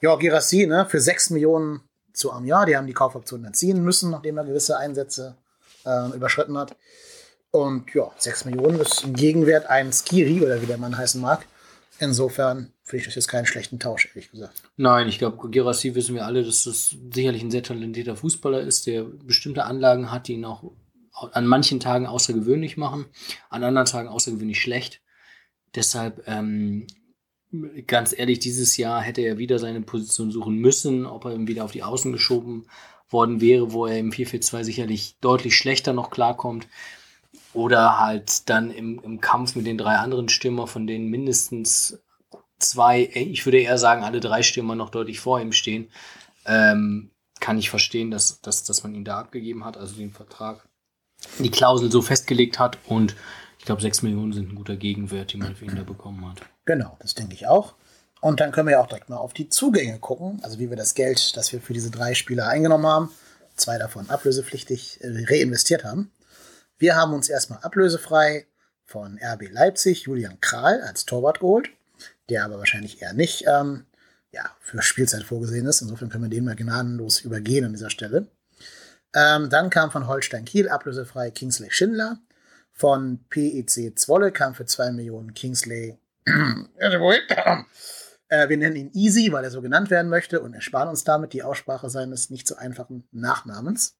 Ja, 0.00 0.16
Girassi, 0.16 0.66
ne, 0.66 0.86
für 0.88 1.00
6 1.00 1.30
Millionen 1.30 1.80
zu 2.12 2.32
einem 2.32 2.46
Jahr. 2.46 2.66
Die 2.66 2.76
haben 2.76 2.86
die 2.86 2.92
Kaufoption 2.92 3.44
erziehen 3.44 3.82
müssen, 3.82 4.10
nachdem 4.10 4.38
er 4.38 4.44
gewisse 4.44 4.76
Einsätze 4.78 5.36
äh, 5.84 6.08
überschritten 6.14 6.58
hat. 6.58 6.76
Und 7.50 7.92
ja, 7.94 8.10
6 8.16 8.46
Millionen 8.46 8.80
ist 8.80 9.04
im 9.04 9.14
Gegenwert 9.14 9.66
ein 9.66 9.92
Skiri 9.92 10.40
oder 10.40 10.60
wie 10.62 10.66
der 10.66 10.78
Mann 10.78 10.96
heißen 10.96 11.20
mag. 11.20 11.46
Insofern 11.98 12.72
finde 12.82 13.02
ich 13.02 13.04
das 13.04 13.14
jetzt 13.14 13.28
keinen 13.28 13.46
schlechten 13.46 13.78
Tausch, 13.78 14.08
ehrlich 14.08 14.30
gesagt. 14.30 14.62
Nein, 14.76 15.08
ich 15.08 15.18
glaube, 15.18 15.48
Girassi 15.50 15.94
wissen 15.94 16.14
wir 16.14 16.26
alle, 16.26 16.42
dass 16.42 16.64
das 16.64 16.96
sicherlich 17.12 17.42
ein 17.42 17.50
sehr 17.50 17.62
talentierter 17.62 18.16
Fußballer 18.16 18.60
ist, 18.60 18.86
der 18.86 19.04
bestimmte 19.04 19.64
Anlagen 19.64 20.10
hat, 20.10 20.26
die 20.26 20.32
ihn 20.32 20.44
auch 20.44 20.72
an 21.12 21.46
manchen 21.46 21.78
Tagen 21.78 22.06
außergewöhnlich 22.06 22.76
machen, 22.76 23.06
an 23.50 23.62
anderen 23.62 23.86
Tagen 23.86 24.08
außergewöhnlich 24.08 24.60
schlecht. 24.60 25.00
Deshalb, 25.74 26.22
ähm, 26.26 26.86
ganz 27.86 28.16
ehrlich, 28.16 28.38
dieses 28.38 28.76
Jahr 28.76 29.00
hätte 29.02 29.22
er 29.22 29.38
wieder 29.38 29.58
seine 29.58 29.82
Position 29.82 30.30
suchen 30.30 30.56
müssen, 30.56 31.06
ob 31.06 31.24
er 31.24 31.46
wieder 31.46 31.64
auf 31.64 31.72
die 31.72 31.82
Außen 31.82 32.12
geschoben 32.12 32.66
worden 33.10 33.40
wäre, 33.40 33.72
wo 33.72 33.86
er 33.86 33.98
im 33.98 34.10
4-4-2 34.10 34.64
sicherlich 34.64 35.16
deutlich 35.20 35.56
schlechter 35.56 35.92
noch 35.92 36.10
klarkommt. 36.10 36.66
Oder 37.54 37.98
halt 37.98 38.48
dann 38.48 38.70
im, 38.70 39.00
im 39.02 39.20
Kampf 39.20 39.54
mit 39.54 39.66
den 39.66 39.76
drei 39.76 39.96
anderen 39.96 40.28
Stürmer, 40.28 40.66
von 40.66 40.86
denen 40.86 41.08
mindestens 41.08 42.02
zwei, 42.58 43.10
ich 43.14 43.44
würde 43.44 43.60
eher 43.60 43.76
sagen, 43.76 44.04
alle 44.04 44.20
drei 44.20 44.42
Stürmer 44.42 44.74
noch 44.74 44.90
deutlich 44.90 45.20
vor 45.20 45.40
ihm 45.40 45.52
stehen. 45.52 45.90
Ähm, 46.46 47.10
kann 47.40 47.58
ich 47.58 47.70
verstehen, 47.70 48.10
dass, 48.10 48.40
dass, 48.40 48.64
dass 48.64 48.82
man 48.84 48.94
ihn 48.94 49.04
da 49.04 49.18
abgegeben 49.18 49.64
hat, 49.64 49.76
also 49.76 49.96
den 49.96 50.12
Vertrag, 50.12 50.66
die 51.38 51.50
Klausel 51.50 51.90
so 51.90 52.00
festgelegt 52.00 52.58
hat 52.58 52.78
und 52.86 53.16
ich 53.62 53.66
glaube, 53.66 53.80
6 53.80 54.02
Millionen 54.02 54.32
sind 54.32 54.50
ein 54.50 54.56
guter 54.56 54.74
Gegenwert, 54.74 55.32
den 55.32 55.38
man 55.38 55.54
für 55.54 55.66
ihn 55.66 55.76
da 55.76 55.84
bekommen 55.84 56.28
hat. 56.28 56.40
Genau, 56.64 56.96
das 56.98 57.14
denke 57.14 57.34
ich 57.34 57.46
auch. 57.46 57.76
Und 58.20 58.40
dann 58.40 58.50
können 58.50 58.66
wir 58.66 58.80
auch 58.80 58.88
direkt 58.88 59.08
mal 59.08 59.18
auf 59.18 59.34
die 59.34 59.50
Zugänge 59.50 60.00
gucken, 60.00 60.40
also 60.42 60.58
wie 60.58 60.68
wir 60.68 60.76
das 60.76 60.94
Geld, 60.94 61.36
das 61.36 61.52
wir 61.52 61.60
für 61.60 61.72
diese 61.72 61.92
drei 61.92 62.14
Spieler 62.14 62.48
eingenommen 62.48 62.88
haben, 62.88 63.12
zwei 63.54 63.78
davon 63.78 64.10
ablösepflichtig 64.10 64.98
äh, 65.02 65.26
reinvestiert 65.28 65.84
haben. 65.84 66.10
Wir 66.76 66.96
haben 66.96 67.14
uns 67.14 67.28
erstmal 67.28 67.60
ablösefrei 67.60 68.48
von 68.84 69.20
RB 69.22 69.52
Leipzig 69.52 70.02
Julian 70.06 70.40
Kral 70.40 70.80
als 70.80 71.04
Torwart 71.04 71.38
geholt, 71.38 71.70
der 72.30 72.44
aber 72.44 72.58
wahrscheinlich 72.58 73.00
eher 73.00 73.12
nicht 73.12 73.44
ähm, 73.46 73.86
ja, 74.32 74.42
für 74.58 74.82
Spielzeit 74.82 75.22
vorgesehen 75.22 75.66
ist. 75.66 75.82
Insofern 75.82 76.08
können 76.08 76.24
wir 76.24 76.30
den 76.30 76.46
mal 76.46 76.56
gnadenlos 76.56 77.20
übergehen 77.20 77.66
an 77.66 77.74
dieser 77.74 77.90
Stelle. 77.90 78.26
Ähm, 79.14 79.50
dann 79.50 79.70
kam 79.70 79.92
von 79.92 80.08
Holstein 80.08 80.46
Kiel 80.46 80.68
ablösefrei 80.68 81.30
Kingsley 81.30 81.70
Schindler, 81.70 82.18
von 82.72 83.24
PEC 83.28 83.98
Zwolle 83.98 84.32
kam 84.32 84.54
für 84.54 84.66
2 84.66 84.92
Millionen 84.92 85.34
Kingsley. 85.34 85.98
äh, 88.28 88.48
wir 88.48 88.56
nennen 88.56 88.76
ihn 88.76 88.90
Easy, 88.94 89.30
weil 89.32 89.44
er 89.44 89.50
so 89.50 89.60
genannt 89.60 89.90
werden 89.90 90.08
möchte 90.08 90.40
und 90.40 90.54
ersparen 90.54 90.88
uns 90.88 91.04
damit 91.04 91.32
die 91.32 91.42
Aussprache 91.42 91.90
seines 91.90 92.30
nicht 92.30 92.48
so 92.48 92.56
einfachen 92.56 93.06
Nachnamens. 93.12 93.98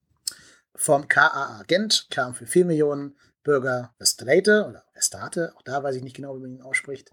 Vom 0.74 1.08
KAA 1.08 1.64
Gent 1.66 2.06
kam 2.10 2.34
für 2.34 2.46
4 2.46 2.64
Millionen 2.64 3.16
Bürger 3.42 3.94
Vestrate 3.98 4.66
oder 4.66 4.84
Vestate, 4.94 5.52
auch 5.56 5.62
da 5.62 5.82
weiß 5.82 5.96
ich 5.96 6.02
nicht 6.02 6.16
genau, 6.16 6.36
wie 6.36 6.40
man 6.40 6.52
ihn 6.52 6.62
ausspricht. 6.62 7.10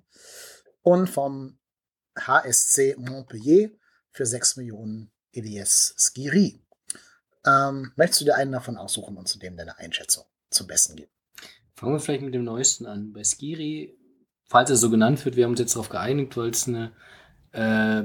Und 0.81 1.07
vom 1.07 1.59
HSC 2.17 2.95
Montpellier 2.97 3.71
für 4.11 4.25
6 4.25 4.57
Millionen 4.57 5.11
Elias 5.33 5.93
Skiri. 5.97 6.61
Ähm, 7.45 7.91
möchtest 7.95 8.21
du 8.21 8.25
dir 8.25 8.35
einen 8.35 8.51
davon 8.51 8.77
aussuchen 8.77 9.17
und 9.17 9.27
zudem 9.27 9.57
deine 9.57 9.77
Einschätzung 9.77 10.25
zum 10.49 10.67
Besten 10.67 10.95
geben? 10.95 11.11
Fangen 11.79 11.93
wir 11.93 12.01
vielleicht 12.01 12.23
mit 12.23 12.33
dem 12.33 12.43
Neuesten 12.43 12.85
an. 12.85 13.13
Bei 13.13 13.23
Skiri, 13.23 13.95
falls 14.43 14.69
er 14.69 14.75
so 14.75 14.89
genannt 14.89 15.23
wird, 15.23 15.37
wir 15.37 15.45
haben 15.45 15.51
uns 15.51 15.61
jetzt 15.61 15.75
darauf 15.75 15.87
geeinigt, 15.87 16.35
weil 16.35 16.49
es 16.49 16.67
eine 16.67 16.91
äh, 17.53 18.03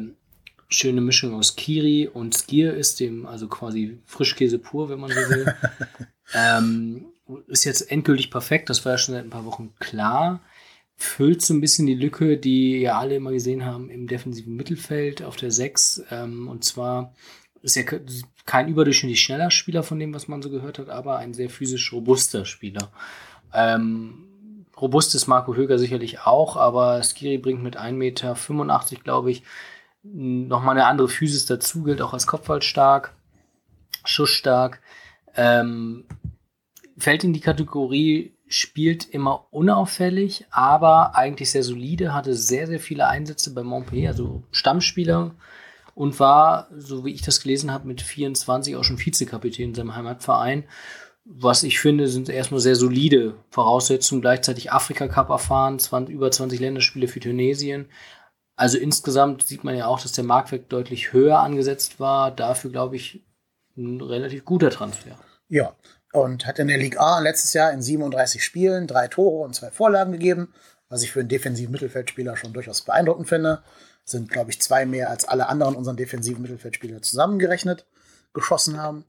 schöne 0.69 1.01
Mischung 1.01 1.35
aus 1.35 1.57
Kiri 1.57 2.07
und 2.07 2.37
Skier 2.37 2.73
ist, 2.73 3.01
dem 3.01 3.27
also 3.27 3.49
quasi 3.49 3.99
Frischkäse 4.07 4.61
pur, 4.61 4.91
wenn 4.91 5.01
man 5.01 5.11
so 5.11 5.17
will. 5.17 5.53
ähm, 6.35 7.07
ist 7.49 7.65
jetzt 7.65 7.91
endgültig 7.91 8.31
perfekt, 8.31 8.71
das 8.71 8.85
war 8.85 8.93
ja 8.93 8.99
schon 8.99 9.17
seit 9.17 9.25
ein 9.25 9.31
paar 9.31 9.45
Wochen 9.45 9.75
klar. 9.81 10.41
Füllt 10.95 11.43
so 11.43 11.53
ein 11.53 11.61
bisschen 11.61 11.89
die 11.89 11.97
Lücke, 11.97 12.37
die 12.37 12.79
ja 12.79 13.01
alle 13.01 13.17
immer 13.17 13.33
gesehen 13.33 13.65
haben 13.65 13.91
im 13.91 14.07
defensiven 14.07 14.55
Mittelfeld 14.55 15.25
auf 15.25 15.35
der 15.35 15.51
6. 15.51 16.05
Ähm, 16.13 16.47
und 16.47 16.63
zwar 16.63 17.13
ist 17.61 17.77
er 17.77 17.85
kein 18.47 18.69
überdurchschnittlich 18.69 19.21
schneller 19.21 19.51
Spieler 19.51 19.83
von 19.83 19.99
dem, 19.99 20.15
was 20.15 20.29
man 20.29 20.43
so 20.43 20.51
gehört 20.51 20.79
hat, 20.79 20.91
aber 20.91 21.17
ein 21.17 21.35
sehr 21.35 21.51
physisch 21.51 21.93
robuster 21.93 22.45
Spieler. 22.45 22.93
Ähm, 23.55 24.67
robust 24.81 25.15
ist 25.15 25.27
Marco 25.27 25.55
Höger 25.55 25.79
sicherlich 25.79 26.21
auch, 26.21 26.57
aber 26.57 27.03
Skiri 27.03 27.39
bringt 27.39 27.63
mit 27.63 27.79
1,85 27.79 27.93
Meter, 27.93 28.35
glaube 29.03 29.31
ich, 29.31 29.43
nochmal 30.03 30.77
eine 30.77 30.87
andere 30.87 31.09
Physis 31.09 31.47
dazu, 31.47 31.83
gilt 31.83 32.03
auch 32.03 32.13
als 32.13 32.27
Kopfball 32.27 32.63
stark, 32.63 33.15
schussstark. 34.05 34.81
Ähm, 35.37 36.05
fällt 36.99 37.25
in 37.25 37.33
die 37.33 37.41
Kategorie, 37.41 38.35
spielt 38.47 39.09
immer 39.09 39.47
unauffällig, 39.51 40.47
aber 40.51 41.17
eigentlich 41.17 41.51
sehr 41.51 41.63
solide, 41.63 42.13
hatte 42.13 42.35
sehr, 42.35 42.67
sehr 42.67 42.81
viele 42.81 43.09
Einsätze 43.09 43.55
bei 43.55 43.63
Montpellier, 43.63 44.11
also 44.11 44.43
Stammspieler 44.51 45.35
und 45.95 46.21
war, 46.21 46.69
so 46.77 47.05
wie 47.05 47.13
ich 47.13 47.23
das 47.23 47.41
gelesen 47.41 47.73
habe, 47.73 47.89
mit 47.89 48.03
24 48.03 48.77
auch 48.77 48.85
schon 48.85 48.99
Vizekapitän 48.99 49.71
in 49.71 49.75
seinem 49.75 49.97
Heimatverein 49.97 50.65
was 51.25 51.63
ich 51.63 51.81
finde, 51.81 52.09
sind 52.09 52.29
erstmal 52.29 52.61
sehr 52.61 52.77
solide 52.77 53.35
Voraussetzungen. 53.51 54.21
Gleichzeitig 54.21 54.73
Afrika 54.73 55.09
Cup 55.09 55.31
erfahren, 55.31 55.79
20, 55.79 56.15
über 56.15 56.31
20 56.31 56.61
Länderspiele 56.61 57.09
für 57.09 57.21
Tunesien. 57.21 57.89
Also 58.57 58.79
insgesamt 58.79 59.47
sieht 59.47 59.65
man 59.65 59.77
ja 59.77 59.87
auch, 59.87 60.01
dass 60.01 60.13
der 60.13 60.25
Marktwert 60.25 60.73
deutlich 60.73 61.13
höher 61.13 61.41
angesetzt 61.41 61.99
war. 61.99 62.31
Dafür 62.31 62.71
glaube 62.71 62.97
ich 62.97 63.25
ein 63.77 64.01
relativ 64.01 64.45
guter 64.45 64.71
Transfer. 64.71 65.19
Ja, 65.49 65.75
und 66.13 66.47
hat 66.47 66.59
in 66.59 66.69
der 66.69 66.79
Ligue 66.79 67.01
A 67.01 67.19
letztes 67.19 67.55
Jahr 67.55 67.73
in 67.73 67.83
37 67.83 68.45
Spielen 68.45 68.87
drei 68.87 69.09
Tore 69.09 69.45
und 69.45 69.55
zwei 69.55 69.71
Vorlagen 69.71 70.13
gegeben, 70.13 70.55
was 70.89 71.03
ich 71.03 71.11
für 71.11 71.21
einen 71.21 71.29
defensiven 71.29 71.73
Mittelfeldspieler 71.73 72.37
schon 72.37 72.53
durchaus 72.53 72.83
beeindruckend 72.83 73.29
finde. 73.29 73.63
Sind, 74.05 74.31
glaube 74.31 74.51
ich, 74.51 74.61
zwei 74.61 74.87
mehr 74.87 75.11
als 75.11 75.25
alle 75.27 75.49
anderen 75.49 75.75
unseren 75.75 75.97
defensiven 75.97 76.43
Mittelfeldspieler 76.43 77.03
zusammengerechnet 77.03 77.87
geschossen 78.35 78.81
haben. 78.81 79.05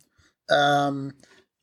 Ähm, 0.50 1.14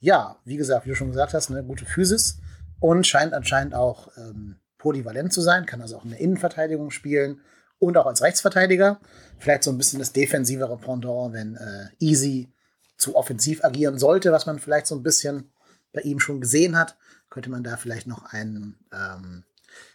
ja, 0.02 0.36
wie 0.44 0.56
gesagt, 0.56 0.84
wie 0.84 0.90
du 0.90 0.96
schon 0.96 1.10
gesagt 1.10 1.32
hast, 1.32 1.50
eine 1.50 1.62
gute 1.62 1.86
Physis 1.86 2.38
und 2.80 3.06
scheint 3.06 3.32
anscheinend 3.32 3.74
auch 3.74 4.08
ähm, 4.16 4.56
polyvalent 4.76 5.32
zu 5.32 5.40
sein, 5.40 5.64
kann 5.64 5.80
also 5.80 5.96
auch 5.96 6.04
in 6.04 6.10
der 6.10 6.18
Innenverteidigung 6.18 6.90
spielen 6.90 7.40
und 7.78 7.96
auch 7.96 8.06
als 8.06 8.20
Rechtsverteidiger. 8.20 9.00
Vielleicht 9.38 9.62
so 9.62 9.70
ein 9.70 9.78
bisschen 9.78 10.00
das 10.00 10.12
defensivere 10.12 10.76
Pendant, 10.76 11.32
wenn 11.32 11.54
äh, 11.54 11.86
Easy 12.00 12.52
zu 12.96 13.14
offensiv 13.14 13.64
agieren 13.64 13.96
sollte, 13.96 14.32
was 14.32 14.44
man 14.44 14.58
vielleicht 14.58 14.88
so 14.88 14.96
ein 14.96 15.04
bisschen 15.04 15.52
bei 15.92 16.00
ihm 16.00 16.18
schon 16.18 16.40
gesehen 16.40 16.76
hat, 16.76 16.96
könnte 17.30 17.50
man 17.50 17.62
da 17.62 17.76
vielleicht 17.76 18.08
noch 18.08 18.24
einen 18.24 18.76
ähm, 18.92 19.44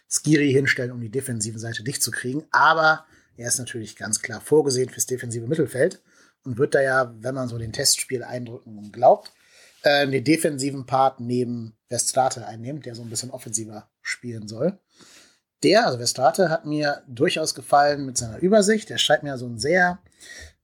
Skiri 0.08 0.50
hinstellen, 0.50 0.92
um 0.92 1.02
die 1.02 1.10
defensive 1.10 1.58
Seite 1.58 1.84
dicht 1.84 2.02
zu 2.02 2.10
kriegen. 2.10 2.46
Aber 2.50 3.04
er 3.36 3.48
ist 3.48 3.58
natürlich 3.58 3.94
ganz 3.94 4.22
klar 4.22 4.40
vorgesehen 4.40 4.88
fürs 4.88 5.06
defensive 5.06 5.46
Mittelfeld 5.46 6.00
und 6.44 6.56
wird 6.56 6.74
da 6.74 6.80
ja, 6.80 7.14
wenn 7.20 7.34
man 7.34 7.48
so 7.48 7.58
den 7.58 7.74
Testspiel 7.74 8.22
eindrücken 8.22 8.90
glaubt, 8.90 9.32
äh, 9.88 10.06
den 10.06 10.24
defensiven 10.24 10.86
Part 10.86 11.20
neben 11.20 11.76
Vestrate 11.88 12.46
einnehmen, 12.46 12.82
der 12.82 12.94
so 12.94 13.02
ein 13.02 13.10
bisschen 13.10 13.30
offensiver 13.30 13.88
spielen 14.02 14.48
soll. 14.48 14.78
Der, 15.62 15.86
also 15.86 15.98
Vestrate, 15.98 16.50
hat 16.50 16.66
mir 16.66 17.02
durchaus 17.08 17.54
gefallen 17.54 18.06
mit 18.06 18.16
seiner 18.16 18.38
Übersicht. 18.38 18.90
Er 18.90 18.98
scheint 18.98 19.22
mir 19.22 19.36
so 19.38 19.46
ein 19.46 19.58
sehr 19.58 19.98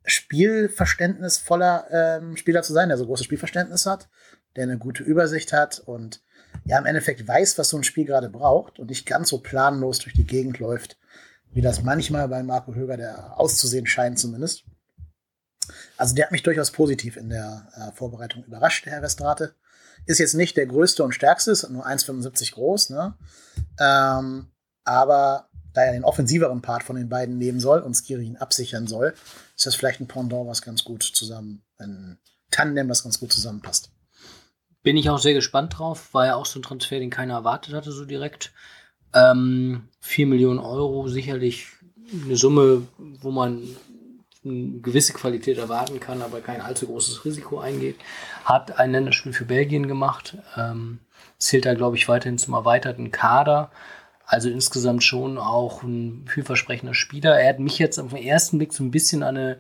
spielverständnisvoller 0.05 1.87
ähm, 1.91 2.37
Spieler 2.37 2.63
zu 2.63 2.73
sein, 2.73 2.89
der 2.89 2.99
so 2.99 3.07
großes 3.07 3.25
Spielverständnis 3.25 3.87
hat, 3.87 4.09
der 4.55 4.65
eine 4.65 4.79
gute 4.79 5.03
Übersicht 5.03 5.53
hat 5.53 5.81
und 5.81 6.23
ja 6.67 6.79
im 6.79 6.87
Endeffekt 6.87 7.27
weiß, 7.27 7.59
was 7.59 7.71
so 7.71 7.79
ein 7.79 7.85
Spiel 7.85 8.05
gerade 8.05 8.29
braucht 8.29 8.79
und 8.79 8.91
nicht 8.91 9.07
ganz 9.07 9.31
so 9.31 9.39
planlos 9.39 9.99
durch 10.01 10.15
die 10.15 10.27
Gegend 10.27 10.59
läuft, 10.59 10.99
wie 11.53 11.63
das 11.63 11.83
manchmal 11.83 12.29
bei 12.29 12.43
Marco 12.43 12.75
Höger 12.75 12.97
der 12.97 13.39
auszusehen 13.39 13.87
scheint 13.87 14.19
zumindest. 14.19 14.65
Also 15.97 16.15
der 16.15 16.27
hat 16.27 16.33
mich 16.33 16.43
durchaus 16.43 16.71
positiv 16.71 17.17
in 17.17 17.29
der 17.29 17.69
äh, 17.75 17.93
Vorbereitung 17.97 18.45
überrascht, 18.45 18.87
der 18.87 18.95
Herr 18.95 19.03
Westrate. 19.03 19.55
Ist 20.07 20.19
jetzt 20.19 20.35
nicht 20.35 20.57
der 20.57 20.67
größte 20.67 21.03
und 21.03 21.15
stärkste, 21.15 21.53
ist 21.53 21.69
nur 21.71 21.87
1,75 21.87 22.53
groß, 22.53 22.91
ne? 22.91 23.15
Ähm, 23.79 24.49
aber 24.85 25.49
da 25.73 25.83
er 25.83 25.93
den 25.93 26.05
offensiveren 26.05 26.63
Part 26.63 26.83
von 26.83 26.97
den 26.97 27.09
beiden 27.09 27.39
nehmen 27.39 27.61
soll 27.61 27.81
und 27.81 27.95
Skiri 27.95 28.25
ihn 28.25 28.37
absichern 28.37 28.87
soll, 28.87 29.15
ist 29.57 29.67
das 29.67 29.75
vielleicht 29.75 30.01
ein 30.01 30.09
Pendant, 30.09 30.47
was 30.47 30.63
ganz 30.63 30.85
gut 30.85 31.03
zusammen, 31.03 31.63
ein 31.79 32.19
Tandem, 32.51 32.89
was 32.89 33.03
ganz 33.03 33.19
gut 33.19 33.33
zusammenpasst. 33.33 33.91
Bin 34.83 34.97
ich 34.97 35.11
auch 35.11 35.19
sehr 35.19 35.35
gespannt 35.35 35.79
drauf. 35.79 36.13
War 36.13 36.27
ja 36.27 36.35
auch 36.37 36.47
so 36.47 36.59
ein 36.59 36.63
Transfer, 36.63 36.99
den 36.99 37.11
keiner 37.11 37.35
erwartet 37.35 37.75
hatte, 37.75 37.91
so 37.91 38.05
direkt. 38.05 38.53
Ähm, 39.15 39.89
4 40.01 40.27
Millionen 40.27 40.59
Euro, 40.59 41.09
sicherlich 41.09 41.69
eine 42.25 42.37
Summe, 42.37 42.87
wo 42.99 43.31
man 43.31 43.63
eine 44.45 44.81
gewisse 44.81 45.13
Qualität 45.13 45.59
erwarten 45.59 46.01
kann, 46.01 46.23
aber 46.23 46.41
kein 46.41 46.61
allzu 46.61 46.87
großes 46.87 47.25
Risiko 47.25 47.59
eingeht. 47.59 47.97
Hat 48.45 48.79
ein 48.79 48.93
Länderspiel 48.93 49.33
für 49.33 49.45
Belgien 49.45 49.89
gemacht, 49.89 50.37
ähm, 50.57 50.99
zählt 51.39 51.67
da, 51.67 51.75
glaube 51.75 51.97
ich, 51.97 52.09
weiterhin 52.09 52.39
zum 52.39 52.55
erweiterten 52.55 53.11
Kader. 53.11 53.71
Also 54.27 54.49
insgesamt 54.49 55.05
schon 55.05 55.39
auch 55.39 55.83
ein 55.83 56.25
vielversprechender 56.29 56.95
Spieler. 56.95 57.39
Er 57.39 57.51
hat 57.51 57.59
mich 57.59 57.79
jetzt 57.79 57.99
auf 57.99 58.13
den 58.13 58.23
ersten 58.23 58.59
Blick 58.59 58.73
so 58.73 58.83
ein 58.83 58.91
bisschen 58.91 59.23
an 59.23 59.37
eine 59.37 59.59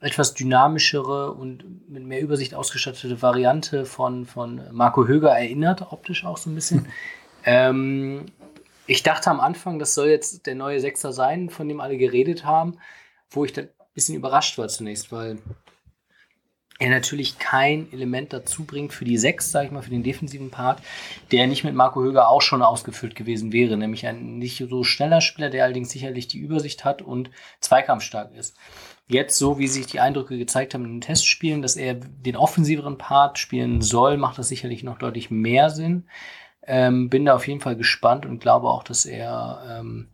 etwas 0.00 0.34
dynamischere 0.34 1.32
und 1.32 1.88
mit 1.90 2.04
mehr 2.04 2.22
Übersicht 2.22 2.54
ausgestattete 2.54 3.20
Variante 3.20 3.84
von, 3.84 4.24
von 4.24 4.62
Marco 4.72 5.06
Höger 5.06 5.30
erinnert, 5.30 5.92
optisch 5.92 6.24
auch 6.24 6.38
so 6.38 6.50
ein 6.50 6.54
bisschen. 6.54 6.88
ähm, 7.44 8.26
ich 8.86 9.02
dachte 9.02 9.30
am 9.30 9.40
Anfang, 9.40 9.78
das 9.78 9.94
soll 9.94 10.08
jetzt 10.08 10.46
der 10.46 10.54
neue 10.54 10.80
Sechser 10.80 11.12
sein, 11.12 11.50
von 11.50 11.68
dem 11.68 11.80
alle 11.80 11.98
geredet 11.98 12.44
haben, 12.44 12.78
wo 13.30 13.44
ich 13.44 13.52
dann 13.52 13.68
bisschen 13.94 14.16
überrascht 14.16 14.58
war 14.58 14.68
zunächst, 14.68 15.12
weil 15.12 15.38
er 16.78 16.88
natürlich 16.88 17.38
kein 17.38 17.92
Element 17.92 18.32
dazu 18.32 18.64
bringt 18.64 18.94
für 18.94 19.04
die 19.04 19.18
Sechs, 19.18 19.50
sage 19.50 19.66
ich 19.66 19.72
mal, 19.72 19.82
für 19.82 19.90
den 19.90 20.02
defensiven 20.02 20.50
Part, 20.50 20.80
der 21.30 21.46
nicht 21.46 21.62
mit 21.62 21.74
Marco 21.74 22.00
Höger 22.00 22.28
auch 22.28 22.40
schon 22.40 22.62
ausgefüllt 22.62 23.14
gewesen 23.14 23.52
wäre, 23.52 23.76
nämlich 23.76 24.06
ein 24.06 24.38
nicht 24.38 24.64
so 24.68 24.82
schneller 24.82 25.20
Spieler, 25.20 25.50
der 25.50 25.64
allerdings 25.64 25.90
sicherlich 25.90 26.26
die 26.26 26.38
Übersicht 26.38 26.84
hat 26.84 27.02
und 27.02 27.30
zweikampfstark 27.60 28.34
ist 28.34 28.56
jetzt 29.10 29.36
so, 29.36 29.58
wie 29.58 29.66
sich 29.66 29.86
die 29.86 30.00
Eindrücke 30.00 30.38
gezeigt 30.38 30.72
haben 30.72 30.84
in 30.84 30.92
den 30.92 31.00
Testspielen, 31.00 31.62
dass 31.62 31.76
er 31.76 31.94
den 31.94 32.36
offensiveren 32.36 32.96
Part 32.96 33.38
spielen 33.38 33.82
soll, 33.82 34.16
macht 34.16 34.38
das 34.38 34.48
sicherlich 34.48 34.82
noch 34.82 34.98
deutlich 34.98 35.30
mehr 35.30 35.68
Sinn. 35.70 36.08
Ähm, 36.62 37.10
bin 37.10 37.24
da 37.24 37.34
auf 37.34 37.48
jeden 37.48 37.60
Fall 37.60 37.76
gespannt 37.76 38.24
und 38.24 38.40
glaube 38.40 38.68
auch, 38.68 38.84
dass 38.84 39.06
er, 39.06 39.80
ähm, 39.80 40.08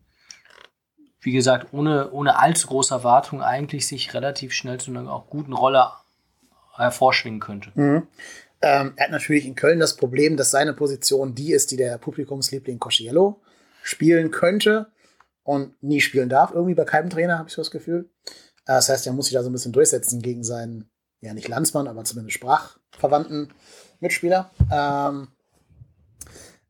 wie 1.26 1.32
gesagt, 1.32 1.72
ohne, 1.72 2.12
ohne 2.12 2.38
allzu 2.38 2.68
große 2.68 2.94
Erwartung 2.94 3.42
eigentlich 3.42 3.88
sich 3.88 4.14
relativ 4.14 4.52
schnell 4.52 4.78
zu 4.78 4.92
einer 4.92 5.12
auch 5.12 5.26
guten 5.26 5.52
Rolle 5.52 5.88
hervorschwingen 6.76 7.40
könnte. 7.40 7.72
Mhm. 7.74 8.06
Ähm, 8.62 8.92
er 8.94 9.04
hat 9.06 9.10
natürlich 9.10 9.44
in 9.44 9.56
Köln 9.56 9.80
das 9.80 9.96
Problem, 9.96 10.36
dass 10.36 10.52
seine 10.52 10.72
Position 10.72 11.34
die 11.34 11.52
ist, 11.52 11.72
die 11.72 11.76
der 11.76 11.98
Publikumsliebling 11.98 12.78
Cosciello 12.78 13.40
spielen 13.82 14.30
könnte 14.30 14.86
und 15.42 15.82
nie 15.82 16.00
spielen 16.00 16.28
darf. 16.28 16.52
Irgendwie 16.52 16.74
bei 16.74 16.84
keinem 16.84 17.10
Trainer 17.10 17.38
habe 17.38 17.48
ich 17.48 17.54
so 17.54 17.60
das 17.60 17.72
Gefühl. 17.72 18.08
Äh, 18.64 18.74
das 18.74 18.88
heißt, 18.88 19.04
er 19.08 19.12
muss 19.12 19.26
sich 19.26 19.34
da 19.34 19.42
so 19.42 19.50
ein 19.50 19.52
bisschen 19.52 19.72
durchsetzen 19.72 20.22
gegen 20.22 20.44
seinen, 20.44 20.88
ja 21.20 21.34
nicht 21.34 21.48
Landsmann, 21.48 21.88
aber 21.88 22.04
zumindest 22.04 22.34
sprachverwandten 22.34 23.52
Mitspieler. 23.98 24.52
Ähm, 24.72 25.28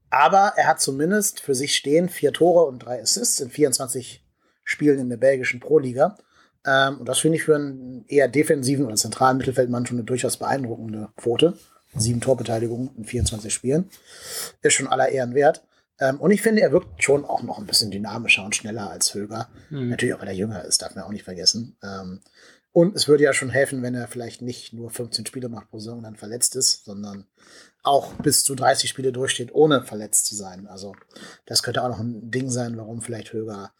aber 0.08 0.54
er 0.56 0.66
hat 0.66 0.80
zumindest 0.80 1.40
für 1.40 1.54
sich 1.54 1.76
stehen 1.76 2.08
vier 2.08 2.32
Tore 2.32 2.64
und 2.64 2.78
drei 2.78 3.02
Assists 3.02 3.38
in 3.40 3.50
24 3.50 4.25
Spielen 4.66 4.98
in 4.98 5.08
der 5.08 5.16
belgischen 5.16 5.60
Pro-Liga. 5.60 6.18
Ähm, 6.66 6.98
und 6.98 7.08
das 7.08 7.20
finde 7.20 7.38
ich 7.38 7.44
für 7.44 7.54
einen 7.54 8.04
eher 8.08 8.28
defensiven 8.28 8.84
oder 8.84 8.96
zentralen 8.96 9.38
Mittelfeldmann 9.38 9.86
schon 9.86 9.96
eine 9.96 10.04
durchaus 10.04 10.36
beeindruckende 10.36 11.08
Quote. 11.16 11.54
Sieben 11.94 12.20
Torbeteiligungen 12.20 12.90
in 12.98 13.04
24 13.04 13.54
Spielen. 13.54 13.88
Ist 14.60 14.74
schon 14.74 14.88
aller 14.88 15.08
Ehren 15.08 15.34
wert. 15.34 15.62
Ähm, 16.00 16.20
und 16.20 16.32
ich 16.32 16.42
finde, 16.42 16.60
er 16.60 16.72
wirkt 16.72 17.02
schon 17.02 17.24
auch 17.24 17.42
noch 17.42 17.58
ein 17.58 17.66
bisschen 17.66 17.90
dynamischer 17.90 18.44
und 18.44 18.54
schneller 18.54 18.90
als 18.90 19.14
Höger. 19.14 19.48
Mhm. 19.70 19.90
Natürlich 19.90 20.14
auch, 20.14 20.20
weil 20.20 20.28
er 20.28 20.34
jünger 20.34 20.64
ist, 20.64 20.82
darf 20.82 20.94
man 20.94 21.04
auch 21.04 21.10
nicht 21.10 21.24
vergessen. 21.24 21.76
Ähm, 21.82 22.20
und 22.72 22.94
es 22.94 23.08
würde 23.08 23.24
ja 23.24 23.32
schon 23.32 23.48
helfen, 23.48 23.82
wenn 23.82 23.94
er 23.94 24.08
vielleicht 24.08 24.42
nicht 24.42 24.74
nur 24.74 24.90
15 24.90 25.24
Spiele 25.24 25.48
macht 25.48 25.70
pro 25.70 25.78
Saison 25.78 25.98
und 25.98 26.04
dann 26.04 26.16
verletzt 26.16 26.56
ist, 26.56 26.84
sondern 26.84 27.26
auch 27.82 28.12
bis 28.14 28.44
zu 28.44 28.54
30 28.54 28.90
Spiele 28.90 29.12
durchsteht, 29.12 29.54
ohne 29.54 29.82
verletzt 29.82 30.26
zu 30.26 30.34
sein. 30.34 30.66
Also 30.66 30.94
das 31.46 31.62
könnte 31.62 31.82
auch 31.82 31.88
noch 31.88 32.00
ein 32.00 32.30
Ding 32.30 32.50
sein, 32.50 32.76
warum 32.76 33.00
vielleicht 33.00 33.32
Höger 33.32 33.72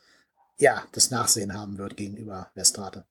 ja 0.58 0.84
das 0.92 1.10
Nachsehen 1.10 1.54
haben 1.54 1.78
wird 1.78 1.96
gegenüber 1.96 2.50
Westrate. 2.54 3.04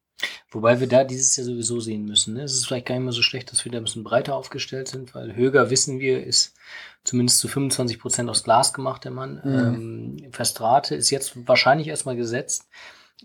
Wobei 0.50 0.80
wir 0.80 0.88
da 0.88 1.04
dieses 1.04 1.36
Jahr 1.36 1.46
sowieso 1.46 1.80
sehen 1.80 2.06
müssen. 2.06 2.36
Ne? 2.36 2.44
Es 2.44 2.54
ist 2.54 2.66
vielleicht 2.66 2.86
gar 2.86 2.96
nicht 2.96 3.04
mehr 3.04 3.12
so 3.14 3.22
schlecht, 3.22 3.52
dass 3.52 3.66
wir 3.66 3.72
da 3.72 3.80
ein 3.80 3.84
bisschen 3.84 4.04
breiter 4.04 4.36
aufgestellt 4.36 4.88
sind, 4.88 5.14
weil 5.14 5.36
Höger, 5.36 5.70
wissen 5.70 6.00
wir, 6.00 6.26
ist 6.26 6.56
zumindest 7.04 7.40
zu 7.40 7.48
25 7.48 8.00
Prozent 8.00 8.30
aus 8.30 8.44
Glas 8.44 8.72
gemacht, 8.72 9.04
der 9.04 9.12
Mann. 9.12 9.42
Mhm. 9.44 10.20
Ähm, 10.24 10.32
Verstrate 10.32 10.96
ist 10.96 11.10
jetzt 11.10 11.48
wahrscheinlich 11.48 11.88
erstmal 11.88 12.16
gesetzt 12.16 12.68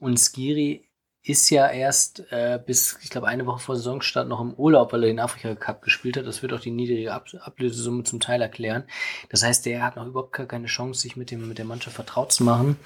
und 0.01 0.19
Skiri 0.19 0.90
ist 1.23 1.51
ja 1.51 1.69
erst 1.69 2.33
äh, 2.33 2.59
bis, 2.65 2.99
ich 3.03 3.11
glaube, 3.11 3.29
eine 3.29 3.45
Woche 3.45 3.59
vor 3.59 3.77
Saisonstart 3.77 4.27
noch 4.27 4.41
im 4.41 4.55
Urlaub, 4.55 4.93
weil 4.93 5.05
er 5.05 5.09
den 5.09 5.21
Afrika 5.21 5.55
Cup 5.55 5.83
gespielt 5.83 6.17
hat. 6.17 6.27
Das 6.27 6.43
wird 6.43 6.53
auch 6.55 6.61
die 6.61 6.71
niedrige 6.71 7.13
Ab 7.13 7.27
Ablösesumme 7.41 8.05
zum 8.05 8.21
Teil 8.21 8.41
erklären. 8.41 8.85
Das 9.29 9.43
heißt, 9.43 9.67
der 9.67 9.83
hat 9.83 9.97
noch 9.97 10.07
überhaupt 10.07 10.33
gar 10.33 10.47
keine 10.47 10.67
Chance, 10.67 11.01
sich 11.01 11.17
mit, 11.17 11.31
dem, 11.31 11.47
mit 11.47 11.59
der 11.59 11.67
Mannschaft 11.67 11.97
vertraut 11.97 12.33
zu 12.33 12.43
machen. 12.43 12.77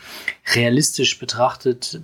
Realistisch 0.53 1.19
betrachtet 1.21 2.01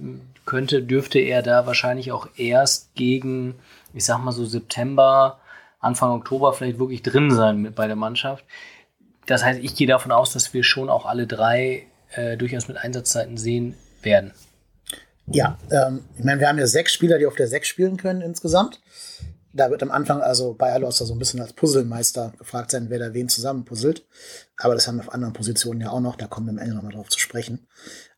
könnte, 0.46 0.82
dürfte 0.82 1.18
er 1.18 1.42
da 1.42 1.66
wahrscheinlich 1.66 2.12
auch 2.12 2.28
erst 2.36 2.94
gegen, 2.94 3.56
ich 3.92 4.04
sag 4.04 4.18
mal 4.18 4.32
so 4.32 4.44
September, 4.44 5.40
Anfang 5.80 6.10
Oktober 6.10 6.52
vielleicht 6.52 6.78
wirklich 6.78 7.02
drin 7.02 7.32
sein 7.32 7.58
mit 7.58 7.74
bei 7.74 7.88
der 7.88 7.96
Mannschaft. 7.96 8.44
Das 9.26 9.44
heißt, 9.44 9.60
ich 9.62 9.74
gehe 9.74 9.86
davon 9.86 10.12
aus, 10.12 10.32
dass 10.32 10.54
wir 10.54 10.62
schon 10.62 10.90
auch 10.90 11.06
alle 11.06 11.26
drei 11.26 11.86
äh, 12.12 12.36
durchaus 12.36 12.68
mit 12.68 12.76
Einsatzzeiten 12.76 13.36
sehen 13.36 13.74
werden. 14.02 14.32
Ja, 15.32 15.56
ähm, 15.70 16.04
ich 16.16 16.24
meine, 16.24 16.40
wir 16.40 16.48
haben 16.48 16.58
ja 16.58 16.66
sechs 16.66 16.92
Spieler, 16.92 17.18
die 17.18 17.26
auf 17.26 17.36
der 17.36 17.46
sechs 17.46 17.68
spielen 17.68 17.96
können 17.96 18.20
insgesamt. 18.20 18.80
Da 19.52 19.70
wird 19.70 19.82
am 19.82 19.92
Anfang 19.92 20.22
also 20.22 20.54
bei 20.54 20.72
Alosta 20.72 21.04
so 21.04 21.14
ein 21.14 21.18
bisschen 21.20 21.40
als 21.40 21.52
Puzzlemeister 21.52 22.32
gefragt 22.38 22.72
sein, 22.72 22.86
wer 22.88 22.98
da 22.98 23.14
wen 23.14 23.28
zusammenpuzzelt. 23.28 24.06
Aber 24.56 24.74
das 24.74 24.88
haben 24.88 24.96
wir 24.96 25.02
auf 25.02 25.14
anderen 25.14 25.32
Positionen 25.32 25.80
ja 25.80 25.90
auch 25.90 26.00
noch, 26.00 26.16
da 26.16 26.26
kommen 26.26 26.46
wir 26.46 26.50
am 26.52 26.58
Ende 26.58 26.74
nochmal 26.74 26.92
drauf 26.92 27.08
zu 27.08 27.20
sprechen. 27.20 27.68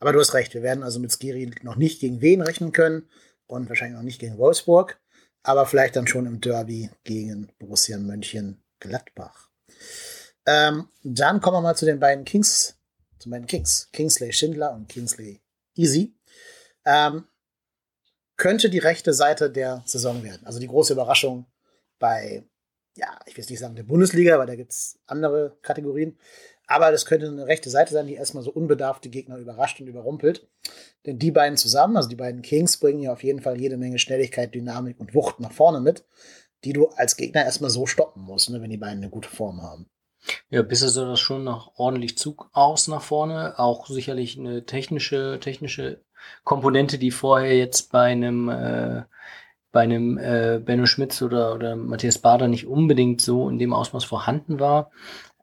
Aber 0.00 0.12
du 0.12 0.20
hast 0.20 0.32
recht, 0.32 0.54
wir 0.54 0.62
werden 0.62 0.82
also 0.82 1.00
mit 1.00 1.12
Skiri 1.12 1.54
noch 1.62 1.76
nicht 1.76 2.00
gegen 2.00 2.22
wen 2.22 2.40
rechnen 2.40 2.72
können 2.72 3.08
und 3.46 3.68
wahrscheinlich 3.68 3.96
noch 3.96 4.04
nicht 4.04 4.18
gegen 4.18 4.38
Wolfsburg, 4.38 4.98
aber 5.42 5.66
vielleicht 5.66 5.96
dann 5.96 6.06
schon 6.06 6.24
im 6.24 6.40
Derby 6.40 6.90
gegen 7.04 7.50
Borussia 7.58 7.98
Mönchengladbach. 7.98 9.50
Ähm, 10.46 10.88
dann 11.02 11.40
kommen 11.42 11.58
wir 11.58 11.62
mal 11.62 11.76
zu 11.76 11.84
den 11.84 12.00
beiden 12.00 12.24
Kings, 12.24 12.76
zu 13.18 13.28
meinen 13.28 13.46
Kings, 13.46 13.90
Kingsley 13.92 14.32
Schindler 14.32 14.72
und 14.72 14.88
Kingsley 14.88 15.42
Easy 15.76 16.14
ähm, 16.84 17.24
könnte 18.36 18.70
die 18.70 18.78
rechte 18.78 19.12
Seite 19.12 19.50
der 19.50 19.82
Saison 19.86 20.22
werden. 20.22 20.44
Also 20.44 20.58
die 20.58 20.66
große 20.66 20.92
Überraschung 20.92 21.46
bei, 21.98 22.44
ja, 22.96 23.06
ich 23.26 23.36
will 23.36 23.44
nicht 23.48 23.58
sagen 23.58 23.76
der 23.76 23.84
Bundesliga, 23.84 24.38
weil 24.38 24.46
da 24.46 24.56
gibt 24.56 24.72
es 24.72 24.98
andere 25.06 25.56
Kategorien. 25.62 26.18
Aber 26.66 26.90
das 26.90 27.06
könnte 27.06 27.26
eine 27.26 27.46
rechte 27.46 27.70
Seite 27.70 27.92
sein, 27.92 28.06
die 28.06 28.14
erstmal 28.14 28.42
so 28.42 28.50
unbedarfte 28.50 29.10
Gegner 29.10 29.36
überrascht 29.36 29.80
und 29.80 29.88
überrumpelt. 29.88 30.48
Denn 31.06 31.18
die 31.18 31.30
beiden 31.30 31.56
zusammen, 31.56 31.96
also 31.96 32.08
die 32.08 32.16
beiden 32.16 32.42
Kings, 32.42 32.78
bringen 32.78 33.02
ja 33.02 33.12
auf 33.12 33.22
jeden 33.22 33.40
Fall 33.40 33.60
jede 33.60 33.76
Menge 33.76 33.98
Schnelligkeit, 33.98 34.54
Dynamik 34.54 34.98
und 34.98 35.14
Wucht 35.14 35.40
nach 35.40 35.52
vorne 35.52 35.80
mit, 35.80 36.04
die 36.64 36.72
du 36.72 36.88
als 36.88 37.16
Gegner 37.16 37.44
erstmal 37.44 37.70
so 37.70 37.86
stoppen 37.86 38.22
musst, 38.22 38.50
ne, 38.50 38.62
wenn 38.62 38.70
die 38.70 38.78
beiden 38.78 38.98
eine 38.98 39.10
gute 39.10 39.28
Form 39.28 39.62
haben. 39.62 39.90
Ja, 40.50 40.62
bisher 40.62 40.88
sah 40.88 41.04
das 41.04 41.20
schon 41.20 41.44
noch 41.44 41.72
ordentlich 41.76 42.16
Zug 42.16 42.48
aus 42.52 42.86
nach 42.86 43.02
vorne. 43.02 43.58
Auch 43.58 43.88
sicherlich 43.88 44.38
eine 44.38 44.64
technische, 44.64 45.38
technische 45.40 46.04
Komponente, 46.44 46.98
die 46.98 47.10
vorher 47.10 47.56
jetzt 47.56 47.92
bei 47.92 48.04
einem 48.04 48.48
äh, 48.48 49.02
bei 49.72 49.80
einem 49.80 50.18
äh, 50.18 50.60
Benno 50.62 50.86
Schmitz 50.86 51.22
oder, 51.22 51.54
oder 51.54 51.76
Matthias 51.76 52.18
Bader 52.18 52.46
nicht 52.46 52.66
unbedingt 52.66 53.22
so 53.22 53.48
in 53.48 53.58
dem 53.58 53.72
Ausmaß 53.72 54.04
vorhanden 54.04 54.60
war. 54.60 54.90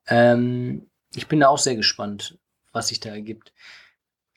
Ähm, 0.07 0.87
ich 1.15 1.27
bin 1.27 1.39
da 1.39 1.47
auch 1.47 1.57
sehr 1.57 1.75
gespannt, 1.75 2.37
was 2.71 2.89
sich 2.89 2.99
da 2.99 3.09
ergibt. 3.09 3.51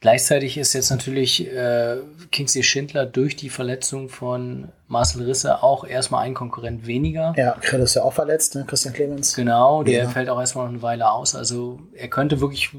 Gleichzeitig 0.00 0.58
ist 0.58 0.72
jetzt 0.72 0.90
natürlich 0.90 1.46
äh, 1.46 1.98
Kingsley 2.32 2.64
Schindler 2.64 3.06
durch 3.06 3.36
die 3.36 3.50
Verletzung 3.50 4.08
von 4.08 4.72
Marcel 4.88 5.22
Risse 5.22 5.62
auch 5.62 5.84
erstmal 5.84 6.24
ein 6.24 6.34
Konkurrent 6.34 6.88
weniger. 6.88 7.34
Ja, 7.36 7.56
Grill 7.60 7.82
ist 7.82 7.94
ja 7.94 8.02
auch 8.02 8.12
verletzt, 8.12 8.56
ne? 8.56 8.64
Christian 8.66 8.94
Clemens. 8.94 9.36
Genau, 9.36 9.84
der 9.84 10.04
ja. 10.04 10.08
fällt 10.08 10.28
auch 10.28 10.40
erstmal 10.40 10.64
noch 10.64 10.72
eine 10.72 10.82
Weile 10.82 11.08
aus. 11.12 11.36
Also 11.36 11.78
er 11.92 12.08
könnte 12.08 12.40
wirklich, 12.40 12.70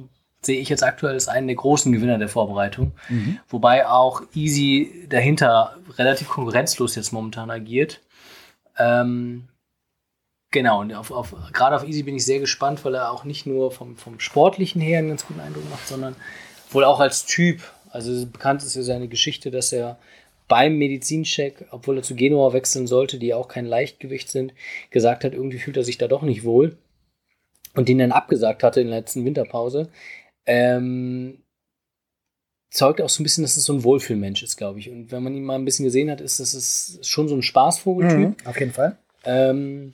sehe 0.46 0.60
ich 0.60 0.70
jetzt 0.70 0.84
aktuell 0.84 1.14
als 1.14 1.28
einen 1.28 1.48
der 1.48 1.56
großen 1.56 1.92
Gewinner 1.92 2.18
der 2.18 2.30
Vorbereitung. 2.30 2.92
Mhm. 3.10 3.40
Wobei 3.50 3.88
auch 3.88 4.24
Easy 4.34 5.06
dahinter 5.10 5.78
relativ 5.98 6.30
konkurrenzlos 6.30 6.96
jetzt 6.96 7.14
momentan 7.14 7.50
agiert. 7.50 8.02
Ähm, 8.78 9.48
Genau, 10.54 10.82
und 10.82 10.94
auf, 10.94 11.10
auf, 11.10 11.36
gerade 11.52 11.76
auf 11.76 11.84
Easy 11.84 12.04
bin 12.04 12.16
ich 12.16 12.26
sehr 12.26 12.40
gespannt, 12.40 12.86
weil 12.86 12.94
er 12.94 13.12
auch 13.12 13.24
nicht 13.24 13.48
nur 13.48 13.72
vom, 13.72 13.98
vom 13.98 14.20
Sportlichen 14.20 14.82
her 14.82 15.00
einen 15.00 15.08
ganz 15.08 15.26
guten 15.26 15.40
Eindruck 15.40 15.68
macht, 15.72 15.88
sondern 15.88 16.16
wohl 16.70 16.84
auch 16.84 17.00
als 17.00 17.26
Typ. 17.26 17.64
Also 17.90 18.28
bekannt 18.28 18.62
ist 18.62 18.76
ja 18.76 18.84
seine 18.84 19.08
Geschichte, 19.08 19.50
dass 19.50 19.74
er 19.74 19.98
beim 20.48 20.78
Medizincheck, 20.78 21.66
obwohl 21.72 21.98
er 21.98 22.04
zu 22.04 22.14
Genua 22.14 22.54
wechseln 22.54 22.86
sollte, 22.86 23.18
die 23.18 23.28
ja 23.28 23.38
auch 23.38 23.48
kein 23.48 23.66
Leichtgewicht 23.66 24.30
sind, 24.30 24.54
gesagt 24.92 25.24
hat, 25.24 25.34
irgendwie 25.34 25.58
fühlt 25.58 25.78
er 25.78 25.84
sich 25.84 25.98
da 25.98 26.08
doch 26.08 26.22
nicht 26.22 26.44
wohl. 26.44 26.78
Und 27.74 27.90
den 27.90 27.98
dann 27.98 28.12
abgesagt 28.12 28.62
hatte 28.62 28.82
in 28.82 28.90
der 28.90 29.00
letzten 29.00 29.26
Winterpause. 29.26 29.90
Ähm, 30.46 31.40
zeugt 32.70 33.02
auch 33.02 33.10
so 33.10 33.22
ein 33.22 33.24
bisschen, 33.24 33.44
dass 33.44 33.56
es 33.56 33.66
so 33.66 33.74
ein 33.74 33.84
Wohlfühlmensch 33.84 34.44
ist, 34.44 34.58
glaube 34.58 34.80
ich. 34.80 34.90
Und 34.90 35.12
wenn 35.12 35.24
man 35.24 35.36
ihn 35.36 35.44
mal 35.44 35.56
ein 35.56 35.66
bisschen 35.66 35.86
gesehen 35.86 36.10
hat, 36.10 36.22
ist 36.22 36.40
das 36.40 37.00
schon 37.04 37.28
so 37.28 37.36
ein 37.36 37.44
Spaßvogeltyp. 37.44 38.18
Mhm, 38.18 38.36
auf 38.46 38.60
jeden 38.60 38.74
Fall. 38.74 38.98
Ähm, 39.26 39.94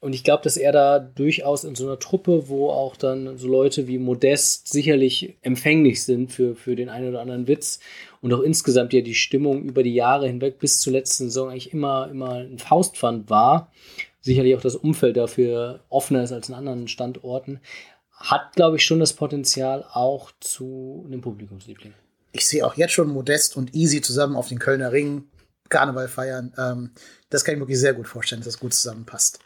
und 0.00 0.12
ich 0.12 0.24
glaube, 0.24 0.42
dass 0.42 0.56
er 0.56 0.72
da 0.72 0.98
durchaus 0.98 1.64
in 1.64 1.74
so 1.74 1.86
einer 1.86 1.98
Truppe, 1.98 2.48
wo 2.48 2.68
auch 2.68 2.96
dann 2.96 3.38
so 3.38 3.48
Leute 3.48 3.88
wie 3.88 3.98
Modest 3.98 4.68
sicherlich 4.68 5.36
empfänglich 5.42 6.02
sind 6.02 6.30
für, 6.30 6.54
für 6.54 6.76
den 6.76 6.88
einen 6.88 7.08
oder 7.08 7.20
anderen 7.20 7.48
Witz 7.48 7.80
und 8.20 8.32
auch 8.32 8.40
insgesamt 8.40 8.92
ja 8.92 9.00
die 9.00 9.14
Stimmung 9.14 9.62
über 9.62 9.82
die 9.82 9.94
Jahre 9.94 10.26
hinweg 10.26 10.58
bis 10.58 10.80
zur 10.80 10.92
letzten 10.92 11.24
Saison 11.24 11.50
eigentlich 11.50 11.72
immer, 11.72 12.08
immer 12.10 12.34
ein 12.34 12.58
Faustpfand 12.58 13.30
war. 13.30 13.72
Sicherlich 14.20 14.54
auch 14.56 14.60
das 14.60 14.76
Umfeld 14.76 15.16
dafür 15.16 15.80
offener 15.88 16.24
ist 16.24 16.32
als 16.32 16.48
in 16.48 16.54
anderen 16.54 16.88
Standorten. 16.88 17.60
Hat, 18.16 18.54
glaube 18.54 18.76
ich, 18.76 18.84
schon 18.84 19.00
das 19.00 19.12
Potenzial 19.12 19.84
auch 19.92 20.32
zu 20.40 21.04
einem 21.06 21.20
Publikumsliebling. 21.20 21.94
Ich 22.32 22.46
sehe 22.46 22.66
auch 22.66 22.74
jetzt 22.74 22.92
schon 22.92 23.08
Modest 23.08 23.56
und 23.56 23.74
Easy 23.74 24.00
zusammen 24.00 24.36
auf 24.36 24.48
den 24.48 24.58
Kölner 24.58 24.92
Ring 24.92 25.28
Karneval 25.68 26.08
feiern. 26.08 26.52
Ähm, 26.58 26.92
das 27.30 27.44
kann 27.44 27.54
ich 27.54 27.58
mir 27.58 27.62
wirklich 27.64 27.80
sehr 27.80 27.94
gut 27.94 28.08
vorstellen, 28.08 28.40
dass 28.40 28.54
das 28.54 28.60
gut 28.60 28.74
zusammenpasst. 28.74 29.38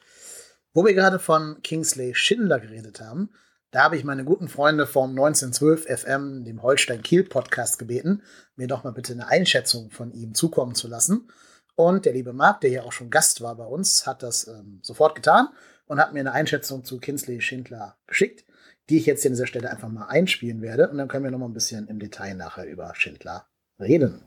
Wo 0.73 0.85
wir 0.85 0.95
gerade 0.95 1.19
von 1.19 1.61
Kingsley 1.63 2.15
Schindler 2.15 2.61
geredet 2.61 3.01
haben, 3.01 3.31
da 3.73 3.85
habe 3.85 3.97
ich 3.97 4.05
meine 4.05 4.25
guten 4.25 4.49
Freunde 4.49 4.87
vom 4.87 5.11
1912 5.11 5.87
FM, 5.87 6.45
dem 6.45 6.63
Holstein 6.63 7.03
Kiel 7.03 7.25
Podcast, 7.25 7.79
gebeten, 7.79 8.23
mir 8.57 8.67
doch 8.67 8.83
mal 8.83 8.93
bitte 8.93 9.13
eine 9.13 9.29
Einschätzung 9.29 9.91
von 9.91 10.13
ihm 10.13 10.35
zukommen 10.35 10.75
zu 10.75 10.89
lassen. 10.89 11.29
Und 11.77 12.05
der 12.05 12.13
liebe 12.13 12.33
Marc, 12.33 12.61
der 12.63 12.71
ja 12.71 12.83
auch 12.83 12.93
schon 12.93 13.11
Gast 13.11 13.41
war 13.41 13.55
bei 13.57 13.65
uns, 13.65 14.07
hat 14.07 14.23
das 14.23 14.49
ähm, 14.49 14.81
sofort 14.83 15.15
getan 15.15 15.49
und 15.87 16.01
hat 16.01 16.13
mir 16.13 16.21
eine 16.21 16.33
Einschätzung 16.33 16.85
zu 16.85 16.99
Kingsley 16.99 17.41
Schindler 17.41 17.97
geschickt, 18.07 18.45
die 18.91 18.99
ich 18.99 19.07
jetzt 19.07 19.23
hier 19.23 19.31
an 19.31 19.35
dieser 19.35 19.47
Stelle 19.47 19.71
einfach 19.71 19.89
mal 19.89 20.07
einspielen 20.07 20.63
werde. 20.63 20.91
Und 20.91 20.99
dann 20.99 21.09
können 21.09 21.25
wir 21.25 21.31
noch 21.31 21.39
mal 21.39 21.47
ein 21.47 21.55
bisschen 21.55 21.87
im 21.89 22.01
Detail 22.01 22.35
nachher 22.35 22.67
über 22.67 22.93
Schindler 22.97 23.47
reden. 23.79 24.23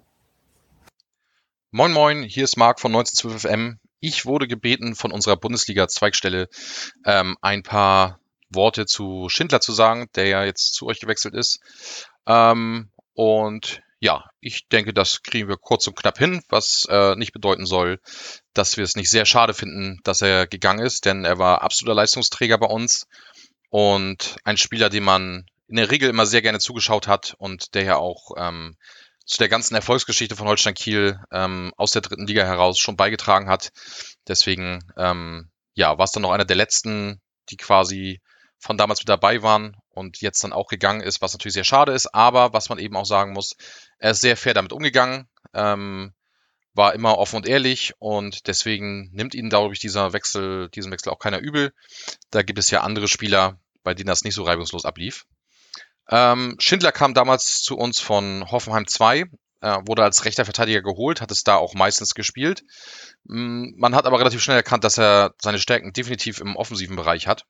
Moin 1.72 1.92
Moin, 1.92 2.24
hier 2.24 2.46
ist 2.46 2.56
Marc 2.56 2.80
von 2.80 2.96
1912 2.96 3.42
FM. 3.42 3.80
Ich 4.00 4.26
wurde 4.26 4.48
gebeten, 4.48 4.96
von 4.96 5.12
unserer 5.12 5.38
Bundesliga-Zweigstelle 5.38 6.48
ähm, 7.06 7.36
ein 7.42 7.64
paar 7.64 8.20
Worte 8.50 8.86
zu 8.86 9.28
Schindler 9.30 9.60
zu 9.60 9.74
sagen, 9.74 10.08
der 10.16 10.28
ja 10.28 10.46
jetzt 10.46 10.76
zu 10.76 10.86
euch 10.86 11.00
gewechselt 11.00 11.34
ist. 11.34 11.60
Ähm, 12.28 12.90
und 13.14 13.82
ja, 14.00 14.26
ich 14.40 14.68
denke, 14.68 14.94
das 14.94 15.24
kriegen 15.24 15.48
wir 15.48 15.58
kurz 15.58 15.88
und 15.88 15.96
knapp 15.96 16.18
hin, 16.18 16.44
was 16.50 16.86
äh, 16.90 17.16
nicht 17.16 17.34
bedeuten 17.34 17.66
soll, 17.66 18.00
dass 18.54 18.78
wir 18.78 18.84
es 18.84 18.96
nicht 18.96 19.10
sehr 19.10 19.26
schade 19.26 19.54
finden, 19.54 20.00
dass 20.04 20.22
er 20.22 20.46
gegangen 20.46 20.86
ist, 20.86 21.06
denn 21.06 21.26
er 21.26 21.40
war 21.40 21.62
absoluter 21.62 21.96
Leistungsträger 21.96 22.58
bei 22.58 22.68
uns 22.68 23.08
und 23.74 24.36
ein 24.44 24.58
Spieler, 24.58 24.92
dem 24.92 25.04
man 25.04 25.48
in 25.68 25.78
der 25.78 25.90
Regel 25.90 26.08
immer 26.08 26.28
sehr 26.28 26.44
gerne 26.44 26.60
zugeschaut 26.60 27.08
hat 27.08 27.34
und 27.40 27.74
der 27.74 27.84
ja 27.84 27.96
auch 27.96 28.30
ähm, 28.38 28.78
zu 29.26 29.40
der 29.40 29.50
ganzen 29.50 29.74
Erfolgsgeschichte 29.74 30.36
von 30.36 30.48
Holstein 30.48 30.76
Kiel 30.76 31.20
ähm, 31.32 31.74
aus 31.76 31.90
der 31.90 32.04
dritten 32.04 32.28
Liga 32.28 32.46
heraus 32.46 32.78
schon 32.78 32.98
beigetragen 32.98 33.50
hat. 33.50 33.72
Deswegen, 34.28 34.84
ähm, 34.96 35.50
ja, 35.74 35.98
war 35.98 36.04
es 36.04 36.12
dann 36.12 36.22
noch 36.22 36.30
einer 36.30 36.46
der 36.46 36.56
letzten, 36.56 37.20
die 37.50 37.58
quasi 37.58 38.22
von 38.60 38.78
damals 38.78 39.00
mit 39.00 39.10
dabei 39.10 39.42
waren 39.42 39.76
und 39.90 40.22
jetzt 40.22 40.44
dann 40.44 40.54
auch 40.54 40.68
gegangen 40.68 41.02
ist, 41.02 41.24
was 41.24 41.34
natürlich 41.34 41.56
sehr 41.56 41.64
schade 41.64 41.94
ist, 41.94 42.14
aber 42.14 42.54
was 42.54 42.70
man 42.70 42.78
eben 42.78 42.96
auch 42.96 43.08
sagen 43.08 43.34
muss, 43.34 43.56
er 43.98 44.12
ist 44.12 44.22
sehr 44.22 44.38
fair 44.38 44.54
damit 44.54 44.72
umgegangen, 44.72 45.28
ähm, 45.56 46.14
war 46.76 46.94
immer 46.94 47.18
offen 47.18 47.38
und 47.38 47.48
ehrlich 47.48 47.94
und 47.98 48.46
deswegen 48.46 49.10
nimmt 49.14 49.34
ihn, 49.34 49.50
glaube 49.50 49.74
ich, 49.74 49.80
dieser 49.80 50.14
Wechsel, 50.14 50.70
diesen 50.70 50.92
Wechsel 50.92 51.10
auch 51.12 51.20
keiner 51.20 51.40
übel. 51.40 51.74
Da 52.30 52.44
gibt 52.44 52.60
es 52.60 52.70
ja 52.70 52.82
andere 52.82 53.08
Spieler, 53.08 53.60
bei 53.84 53.94
denen 53.94 54.08
das 54.08 54.24
nicht 54.24 54.36
so 54.36 54.44
reibungslos 54.44 54.86
ablief. 54.86 55.26
Ähm, 56.10 56.56
Schindler 56.60 56.92
kam 56.92 57.14
damals 57.14 57.62
zu 57.62 57.78
uns 57.78 58.00
von 58.00 58.50
Hoffenheim 58.52 58.88
2, 58.88 59.26
äh, 59.62 59.78
wurde 59.86 60.04
als 60.04 60.26
rechter 60.26 60.46
Verteidiger 60.46 60.82
geholt, 60.82 61.22
hat 61.22 61.32
es 61.32 61.44
da 61.44 61.56
auch 61.56 61.74
meistens 61.74 62.14
gespielt. 62.14 62.64
Mm, 63.24 63.70
man 63.78 63.96
hat 63.96 64.06
aber 64.06 64.20
relativ 64.20 64.44
schnell 64.44 64.58
erkannt, 64.58 64.84
dass 64.84 64.98
er 64.98 65.34
seine 65.42 65.60
Stärken 65.60 65.94
definitiv 65.94 66.40
im 66.40 66.56
offensiven 66.56 66.98
Bereich 66.98 67.28
hat. 67.28 67.46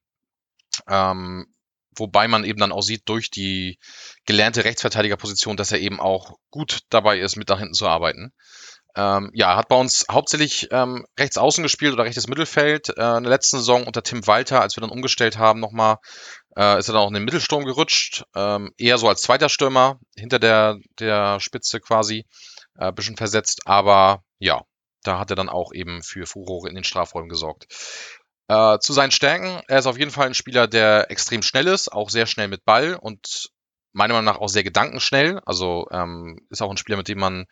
Ähm, 0.87 1.47
wobei 1.95 2.27
man 2.27 2.43
eben 2.43 2.59
dann 2.59 2.71
auch 2.71 2.81
sieht 2.81 3.09
durch 3.09 3.31
die 3.31 3.79
gelernte 4.25 4.63
Rechtsverteidigerposition, 4.63 5.57
dass 5.57 5.71
er 5.71 5.79
eben 5.79 5.99
auch 5.99 6.37
gut 6.49 6.81
dabei 6.89 7.19
ist, 7.19 7.35
mit 7.35 7.49
nach 7.49 7.59
hinten 7.59 7.73
zu 7.73 7.87
arbeiten. 7.87 8.31
Ähm, 8.95 9.31
ja, 9.33 9.55
hat 9.55 9.69
bei 9.69 9.75
uns 9.75 10.05
hauptsächlich 10.09 10.67
ähm, 10.71 11.05
rechts 11.17 11.37
außen 11.37 11.63
gespielt 11.63 11.93
oder 11.93 12.03
rechtes 12.03 12.27
Mittelfeld. 12.27 12.89
Äh, 12.89 13.17
in 13.17 13.23
der 13.23 13.31
letzten 13.31 13.57
Saison 13.57 13.85
unter 13.85 14.03
Tim 14.03 14.25
Walter, 14.27 14.61
als 14.61 14.77
wir 14.77 14.81
dann 14.81 14.91
umgestellt 14.91 15.37
haben, 15.37 15.59
nochmal, 15.59 15.97
äh, 16.55 16.77
ist 16.77 16.89
er 16.89 16.93
dann 16.93 17.03
auch 17.03 17.07
in 17.07 17.15
den 17.15 17.25
Mittelsturm 17.25 17.65
gerutscht. 17.65 18.23
Ähm, 18.35 18.71
eher 18.77 18.97
so 18.97 19.09
als 19.09 19.21
zweiter 19.21 19.49
Stürmer, 19.49 19.99
hinter 20.15 20.39
der, 20.39 20.77
der 20.99 21.39
Spitze 21.39 21.79
quasi, 21.79 22.25
äh, 22.77 22.91
bisschen 22.91 23.17
versetzt. 23.17 23.61
Aber 23.65 24.23
ja, 24.37 24.61
da 25.03 25.19
hat 25.19 25.31
er 25.31 25.35
dann 25.35 25.49
auch 25.49 25.73
eben 25.73 26.03
für 26.03 26.25
Furore 26.25 26.69
in 26.69 26.75
den 26.75 26.83
Strafräumen 26.83 27.29
gesorgt. 27.29 27.65
Äh, 28.47 28.79
zu 28.79 28.93
seinen 28.93 29.11
Stärken, 29.11 29.61
er 29.67 29.79
ist 29.79 29.87
auf 29.87 29.97
jeden 29.97 30.11
Fall 30.11 30.27
ein 30.27 30.33
Spieler, 30.33 30.67
der 30.67 31.09
extrem 31.09 31.41
schnell 31.41 31.67
ist, 31.67 31.91
auch 31.91 32.09
sehr 32.09 32.25
schnell 32.25 32.47
mit 32.47 32.65
Ball 32.65 32.95
und 32.95 33.49
meiner 33.93 34.15
Meinung 34.15 34.25
nach 34.25 34.41
auch 34.41 34.49
sehr 34.49 34.63
gedankenschnell. 34.63 35.39
Also 35.45 35.87
ähm, 35.91 36.37
ist 36.49 36.61
auch 36.61 36.69
ein 36.69 36.77
Spieler, 36.77 36.97
mit 36.97 37.07
dem 37.07 37.19
man 37.19 37.45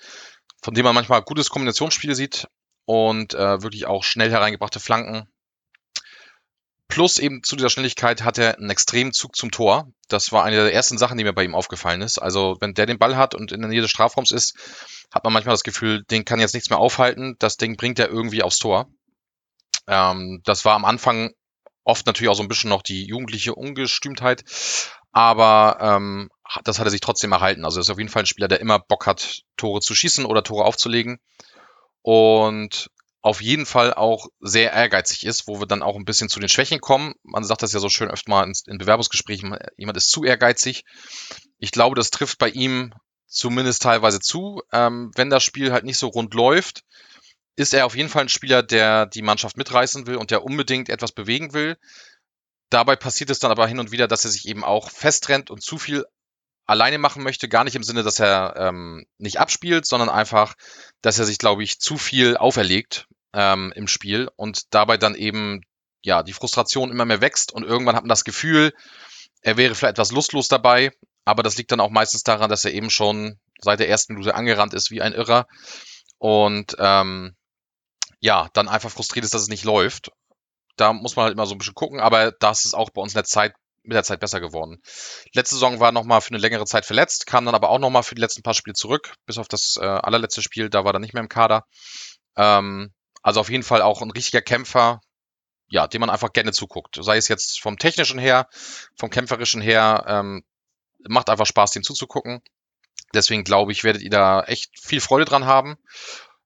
von 0.62 0.74
dem 0.74 0.86
man 0.86 0.96
manchmal 0.96 1.22
gutes 1.22 1.50
Kombinationsspiel 1.50 2.16
sieht 2.16 2.48
und 2.86 3.34
äh, 3.34 3.62
wirklich 3.62 3.86
auch 3.86 4.04
schnell 4.04 4.32
hereingebrachte 4.32 4.80
Flanken. 4.80 5.28
Plus 6.88 7.20
eben 7.20 7.42
zu 7.42 7.56
dieser 7.56 7.70
Schnelligkeit 7.70 8.24
hat 8.24 8.38
er 8.38 8.58
einen 8.58 8.70
extremen 8.70 9.14
Zug 9.14 9.36
zum 9.38 9.50
Tor. 9.50 9.88
Das 10.10 10.34
war 10.34 10.44
eine 10.44 10.58
der 10.58 10.74
ersten 10.74 10.98
Sachen, 10.98 11.18
die 11.18 11.24
mir 11.24 11.32
bei 11.32 11.46
ihm 11.46 11.56
aufgefallen 11.56 12.02
ist. 12.02 12.20
Also 12.20 12.58
wenn 12.60 12.74
der 12.74 12.86
den 12.86 13.00
Ball 13.00 13.16
hat 13.16 13.34
und 13.34 13.54
in 13.54 13.62
der 13.62 13.70
Nähe 13.70 13.82
des 13.82 13.92
Strafraums 13.92 14.32
ist, 14.32 14.58
hat 15.10 15.24
man 15.24 15.32
manchmal 15.32 15.54
das 15.54 15.64
Gefühl, 15.64 16.04
den 16.04 16.26
kann 16.26 16.42
jetzt 16.42 16.54
nichts 16.54 16.70
mehr 16.70 16.80
aufhalten. 16.80 17.38
Das 17.40 17.56
Ding 17.56 17.78
bringt 17.78 17.98
er 17.98 18.10
irgendwie 18.10 18.44
aufs 18.44 18.58
Tor. 18.58 18.90
Ähm, 19.88 20.42
das 20.44 20.66
war 20.66 20.76
am 20.76 20.84
Anfang 20.84 21.32
oft 21.86 22.06
natürlich 22.06 22.30
auch 22.30 22.36
so 22.36 22.44
ein 22.44 22.50
bisschen 22.50 22.70
noch 22.70 22.82
die 22.82 23.06
jugendliche 23.06 23.56
Ungestümtheit. 23.56 24.44
Aber 25.14 25.78
ähm, 25.80 26.30
das 26.64 26.80
hat 26.80 26.88
er 26.88 26.92
sich 26.92 27.02
trotzdem 27.02 27.32
erhalten. 27.32 27.66
Also 27.66 27.80
er 27.80 27.82
ist 27.82 27.90
auf 27.90 27.98
jeden 27.98 28.10
Fall 28.10 28.24
ein 28.24 28.28
Spieler, 28.28 28.48
der 28.48 28.60
immer 28.60 28.80
Bock 28.80 29.08
hat, 29.08 29.42
Tore 29.58 29.82
zu 29.82 29.96
schießen 29.96 30.26
oder 30.26 30.44
Tore 30.44 30.66
aufzulegen. 30.66 31.20
Und 32.02 32.90
auf 33.22 33.42
jeden 33.42 33.68
Fall 33.68 33.94
auch 33.94 34.28
sehr 34.40 34.74
ehrgeizig 34.74 35.26
ist, 35.26 35.48
wo 35.48 35.60
wir 35.60 35.68
dann 35.68 35.84
auch 35.84 35.96
ein 35.96 36.06
bisschen 36.06 36.30
zu 36.30 36.40
den 36.40 36.50
Schwächen 36.50 36.82
kommen. 36.82 37.14
Man 37.24 37.44
sagt 37.44 37.62
das 37.62 37.74
ja 37.74 37.80
so 37.80 37.90
schön 37.90 38.10
öfter 38.10 38.32
mal 38.32 38.52
in, 38.66 38.78
Bewerbungsgesprächen, 38.80 39.56
jemand 39.78 39.98
ist 39.98 40.10
zu 40.10 40.24
ehrgeizig. 40.24 40.84
Ich 41.60 41.72
glaube, 41.72 41.96
das 41.96 42.10
trifft 42.10 42.40
bei 42.40 42.50
ihm 42.50 42.94
zumindest 43.28 43.84
teilweise 43.84 44.20
zu. 44.20 44.64
Ähm, 44.72 45.12
wenn 45.16 45.30
das 45.30 45.44
Spiel 45.44 45.72
halt 45.72 45.86
nicht 45.86 46.00
so 46.00 46.08
rund 46.08 46.34
läuft, 46.34 46.84
ist 47.56 47.74
er 47.76 47.86
auf 47.86 47.96
jeden 47.96 48.10
Fall 48.10 48.24
ein 48.24 48.30
Spieler, 48.30 48.64
der 48.64 49.06
die 49.06 49.22
Mannschaft 49.22 49.56
mitreißen 49.56 50.08
will 50.08 50.16
und 50.16 50.32
der 50.32 50.44
unbedingt 50.44 50.90
etwas 50.90 51.12
bewegen 51.12 51.54
will. 51.54 51.78
Dabei 52.72 52.96
passiert 52.96 53.30
es 53.30 53.40
dann 53.40 53.52
aber 53.52 53.68
hin 53.68 53.80
und 53.80 53.92
wieder, 53.92 54.08
dass 54.08 54.26
er 54.26 54.32
sich 54.32 54.48
eben 54.48 54.64
auch 54.64 54.90
festtrennt 54.90 55.52
und 55.52 55.62
zu 55.62 55.78
viel 55.78 56.06
alleine 56.66 56.98
machen 56.98 57.24
möchte. 57.24 57.50
Gar 57.50 57.64
nicht 57.64 57.76
im 57.76 57.84
Sinne, 57.84 58.04
dass 58.04 58.20
er 58.20 58.56
ähm, 58.58 59.06
nicht 59.18 59.40
abspielt, 59.40 59.86
sondern 59.86 60.10
einfach, 60.10 60.56
dass 61.02 61.20
er 61.20 61.26
sich, 61.26 61.38
glaube 61.38 61.64
ich, 61.64 61.80
zu 61.80 61.98
viel 61.98 62.38
auferlegt 62.38 63.08
ähm, 63.34 63.72
im 63.76 63.88
Spiel 63.88 64.30
und 64.36 64.74
dabei 64.74 64.98
dann 64.98 65.16
eben 65.16 65.62
ja 66.04 66.24
die 66.24 66.34
Frustration 66.34 66.92
immer 66.92 67.06
mehr 67.06 67.22
wächst 67.22 67.52
und 67.52 67.64
irgendwann 67.64 67.96
hat 67.96 68.04
man 68.04 68.10
das 68.10 68.24
Gefühl, 68.24 68.74
er 69.42 69.58
wäre 69.58 69.76
vielleicht 69.76 69.94
etwas 69.94 70.12
lustlos 70.12 70.48
dabei, 70.48 70.92
aber 71.26 71.44
das 71.44 71.58
liegt 71.58 71.72
dann 71.72 71.80
auch 71.80 71.90
meistens 71.90 72.24
daran, 72.24 72.50
dass 72.50 72.66
er 72.66 72.74
eben 72.74 72.90
schon 72.90 73.40
seit 73.60 73.80
der 73.80 73.90
ersten 73.90 74.14
Minute 74.14 74.36
angerannt 74.36 74.74
ist 74.74 74.92
wie 74.92 75.02
ein 75.02 75.14
Irrer 75.14 75.48
und 76.18 76.76
ähm, 76.80 77.36
ja, 78.20 78.50
dann 78.54 78.68
einfach 78.68 78.92
frustriert 78.92 79.26
ist, 79.26 79.34
dass 79.34 79.42
es 79.42 79.48
nicht 79.48 79.64
läuft. 79.64 80.12
Da 80.78 80.94
muss 80.94 81.16
man 81.16 81.26
halt 81.26 81.34
immer 81.34 81.48
so 81.48 81.56
ein 81.56 81.58
bisschen 81.58 81.76
gucken, 81.76 82.00
aber 82.00 82.32
das 82.32 82.66
ist 82.66 82.74
auch 82.74 82.90
bei 82.92 83.02
uns 83.02 83.14
in 83.14 83.18
der 83.18 83.24
Zeit 83.26 83.54
mit 83.84 83.96
der 83.96 84.04
Zeit 84.04 84.20
besser 84.20 84.40
geworden. 84.40 84.82
Letzte 85.34 85.56
Saison 85.56 85.80
war 85.80 85.92
nochmal 85.92 86.22
für 86.22 86.32
eine 86.32 86.38
längere 86.38 86.66
Zeit 86.66 86.86
verletzt, 86.86 87.26
kam 87.26 87.46
dann 87.46 87.56
aber 87.56 87.70
auch 87.70 87.80
nochmal 87.80 88.04
für 88.04 88.16
die 88.16 88.22
letzten 88.22 88.44
paar 88.44 88.54
Spiele 88.54 88.76
zurück, 88.76 89.14
bis 89.26 89.38
auf 89.38 89.48
das 89.48 89.78
äh, 89.82 89.86
allerletzte 89.86 90.42
Spiel, 90.42 90.70
da 90.70 90.86
war 90.86 90.94
er 90.94 91.00
nicht 91.00 91.14
mehr 91.14 91.24
im 91.24 91.30
Kader. 91.30 91.66
Ähm, 92.36 92.92
also 93.22 93.40
auf 93.40 93.50
jeden 93.50 93.64
Fall 93.64 93.82
auch 93.82 94.02
ein 94.02 94.12
richtiger 94.12 94.42
Kämpfer, 94.42 95.02
ja, 95.70 95.88
dem 95.88 96.02
man 96.02 96.10
einfach 96.10 96.34
gerne 96.34 96.52
zuguckt. 96.52 97.00
Sei 97.02 97.18
es 97.18 97.28
jetzt 97.28 97.62
vom 97.62 97.78
technischen 97.78 98.20
her, 98.20 98.48
vom 98.96 99.10
kämpferischen 99.10 99.62
her, 99.62 100.04
ähm, 100.08 100.44
macht 101.08 101.30
einfach 101.30 101.46
Spaß, 101.46 101.72
dem 101.72 101.84
zuzugucken. 101.84 102.42
Deswegen 103.14 103.44
glaube 103.44 103.72
ich, 103.72 103.84
werdet 103.84 104.02
ihr 104.02 104.10
da 104.10 104.42
echt 104.44 104.80
viel 104.80 105.02
Freude 105.02 105.26
dran 105.26 105.46
haben. 105.46 105.78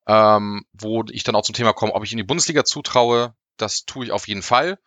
Ähm, 0.07 0.65
wo 0.73 1.03
ich 1.09 1.23
dann 1.23 1.35
auch 1.35 1.41
zum 1.41 1.55
Thema 1.55 1.73
komme, 1.73 1.93
ob 1.93 2.03
ich 2.03 2.11
in 2.11 2.17
die 2.17 2.23
Bundesliga 2.23 2.63
zutraue, 2.63 3.35
das 3.57 3.85
tue 3.85 4.05
ich 4.05 4.11
auf 4.11 4.27
jeden 4.27 4.43
Fall. 4.43 4.77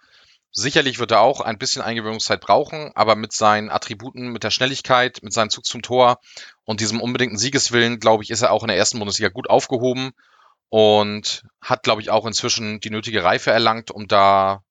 Sicherlich 0.50 0.98
wird 0.98 1.10
er 1.10 1.20
auch 1.20 1.40
ein 1.40 1.58
bisschen 1.58 1.82
Eingewöhnungszeit 1.82 2.40
brauchen, 2.40 2.90
aber 2.94 3.16
mit 3.16 3.32
seinen 3.32 3.70
Attributen, 3.70 4.28
mit 4.28 4.44
der 4.44 4.50
Schnelligkeit, 4.50 5.22
mit 5.22 5.32
seinem 5.32 5.50
Zug 5.50 5.66
zum 5.66 5.82
Tor 5.82 6.20
und 6.64 6.80
diesem 6.80 7.00
unbedingten 7.00 7.38
Siegeswillen, 7.38 8.00
glaube 8.00 8.22
ich, 8.22 8.30
ist 8.30 8.42
er 8.42 8.50
auch 8.52 8.62
in 8.62 8.68
der 8.68 8.78
ersten 8.78 8.98
Bundesliga 8.98 9.28
gut 9.28 9.50
aufgehoben 9.50 10.12
und 10.70 11.44
hat, 11.60 11.82
glaube 11.82 12.00
ich, 12.00 12.10
auch 12.10 12.26
inzwischen 12.26 12.80
die 12.80 12.90
nötige 12.90 13.22
Reife 13.22 13.50
erlangt, 13.50 13.90
um 13.90 14.08
da 14.08 14.62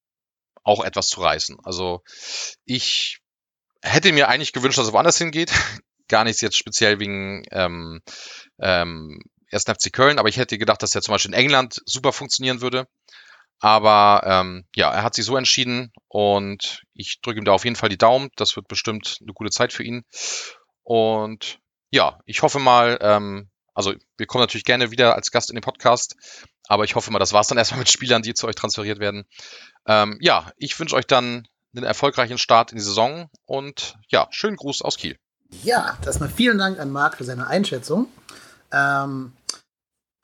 auch 0.64 0.84
etwas 0.84 1.08
zu 1.08 1.22
reißen. 1.22 1.58
Also 1.64 2.02
ich 2.66 3.20
hätte 3.82 4.12
mir 4.12 4.28
eigentlich 4.28 4.54
gewünscht, 4.54 4.78
dass 4.78 4.88
er 4.88 4.94
woanders 4.94 5.18
hingeht. 5.18 5.52
Gar 6.10 6.24
nichts 6.24 6.42
jetzt 6.42 6.58
speziell 6.58 7.00
wegen 7.00 7.44
ähm, 7.52 8.02
ähm, 8.60 9.22
1. 9.52 9.64
FC 9.64 9.92
Köln, 9.92 10.20
aber 10.20 10.30
ich 10.30 10.38
hätte 10.38 10.58
gedacht, 10.58 10.82
dass 10.82 10.96
er 10.96 11.02
zum 11.02 11.14
Beispiel 11.14 11.32
in 11.32 11.40
England 11.40 11.82
super 11.86 12.14
funktionieren 12.14 12.62
würde. 12.62 12.88
Aber 13.60 14.22
ähm, 14.26 14.66
ja, 14.76 14.92
er 14.92 15.04
hat 15.04 15.16
sich 15.16 15.26
so 15.26 15.36
entschieden 15.36 15.92
und 16.08 16.84
ich 16.94 17.22
drücke 17.22 17.40
ihm 17.40 17.46
da 17.46 17.54
auf 17.54 17.64
jeden 17.64 17.76
Fall 17.76 17.90
die 17.90 17.98
Daumen. 17.98 18.30
Das 18.36 18.56
wird 18.56 18.68
bestimmt 18.68 19.18
eine 19.22 19.34
gute 19.34 19.50
Zeit 19.50 19.74
für 19.74 19.84
ihn. 19.84 20.04
Und 20.84 21.60
ja, 21.90 22.20
ich 22.26 22.42
hoffe 22.44 22.60
mal, 22.60 23.00
ähm, 23.02 23.50
also 23.74 23.94
wir 24.18 24.28
kommen 24.28 24.44
natürlich 24.44 24.64
gerne 24.64 24.92
wieder 24.92 25.16
als 25.16 25.32
Gast 25.32 25.50
in 25.50 25.56
den 25.56 25.64
Podcast, 25.64 26.16
aber 26.68 26.84
ich 26.84 26.96
hoffe 26.96 27.12
mal, 27.12 27.20
das 27.20 27.34
war's 27.34 27.48
dann 27.48 27.58
erstmal 27.58 27.80
mit 27.80 27.92
Spielern, 27.92 28.22
die 28.22 28.34
zu 28.34 28.48
euch 28.48 28.56
transferiert 28.56 29.00
werden. 29.00 29.26
Ähm, 29.86 30.18
ja, 30.22 30.52
ich 30.58 30.80
wünsche 30.80 30.96
euch 30.96 31.08
dann 31.08 31.48
einen 31.76 31.86
erfolgreichen 31.86 32.38
Start 32.38 32.72
in 32.72 32.78
die 32.78 32.84
Saison 32.84 33.30
und 33.46 33.96
ja, 34.10 34.28
schönen 34.32 34.56
Gruß 34.56 34.82
aus 34.82 34.98
Kiel. 34.98 35.18
Ja, 35.64 35.98
erstmal 36.06 36.30
vielen 36.30 36.58
Dank 36.58 36.80
an 36.80 36.92
Marc 36.92 37.18
für 37.18 37.24
seine 37.24 37.48
Einschätzung. 37.48 38.08
Ähm, 38.72 39.34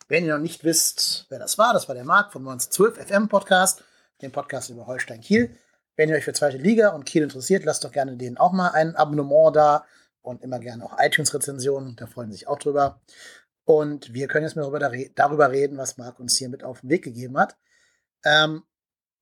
wenn 0.08 0.26
ihr 0.26 0.34
noch 0.34 0.42
nicht 0.42 0.64
wisst, 0.64 1.26
wer 1.30 1.40
das 1.40 1.58
war, 1.58 1.74
das 1.74 1.88
war 1.88 1.96
der 1.96 2.06
Marc 2.06 2.32
vom 2.32 2.48
1912 2.48 3.08
FM 3.08 3.30
Podcast, 3.30 3.84
dem 4.22 4.32
Podcast 4.32 4.70
über 4.70 4.88
Holstein 4.88 5.22
Kiel. 5.22 5.56
Wenn 5.96 6.10
ihr 6.10 6.16
euch 6.16 6.26
für 6.26 6.34
zweite 6.34 6.58
Liga 6.58 6.90
und 6.90 7.06
Kiel 7.06 7.24
interessiert, 7.24 7.66
lasst 7.66 7.84
doch 7.84 7.92
gerne 7.92 8.18
denen 8.18 8.38
auch 8.38 8.52
mal 8.52 8.70
ein 8.70 8.96
Abonnement 8.96 9.56
da 9.56 9.86
und 10.22 10.42
immer 10.42 10.60
gerne 10.60 10.84
auch 10.84 10.98
iTunes-Rezensionen, 11.00 11.96
da 11.96 12.08
freuen 12.08 12.32
sie 12.32 12.38
sich 12.38 12.48
auch 12.48 12.58
drüber. 12.58 13.02
Und 13.66 14.14
wir 14.14 14.28
können 14.28 14.46
jetzt 14.46 14.56
mal 14.56 14.64
darüber, 15.16 15.52
reden, 15.52 15.78
was 15.78 15.98
Marc 15.98 16.20
uns 16.20 16.38
hier 16.38 16.50
mit 16.50 16.64
auf 16.64 16.82
den 16.82 16.90
Weg 16.90 17.04
gegeben 17.04 17.38
hat. 17.38 17.56
Ähm, 18.26 18.64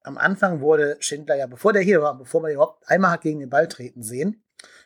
am 0.03 0.17
Anfang 0.17 0.61
wurde 0.61 0.97
Schindler 0.99 1.35
ja, 1.35 1.45
bevor 1.45 1.73
der 1.73 1.83
hier 1.83 2.01
war, 2.01 2.17
bevor 2.17 2.41
man 2.41 2.51
überhaupt 2.51 2.87
einmal 2.87 3.11
hat 3.11 3.21
gegen 3.21 3.39
den 3.39 3.49
Ball 3.49 3.67
treten 3.67 4.01
sehen, 4.01 4.43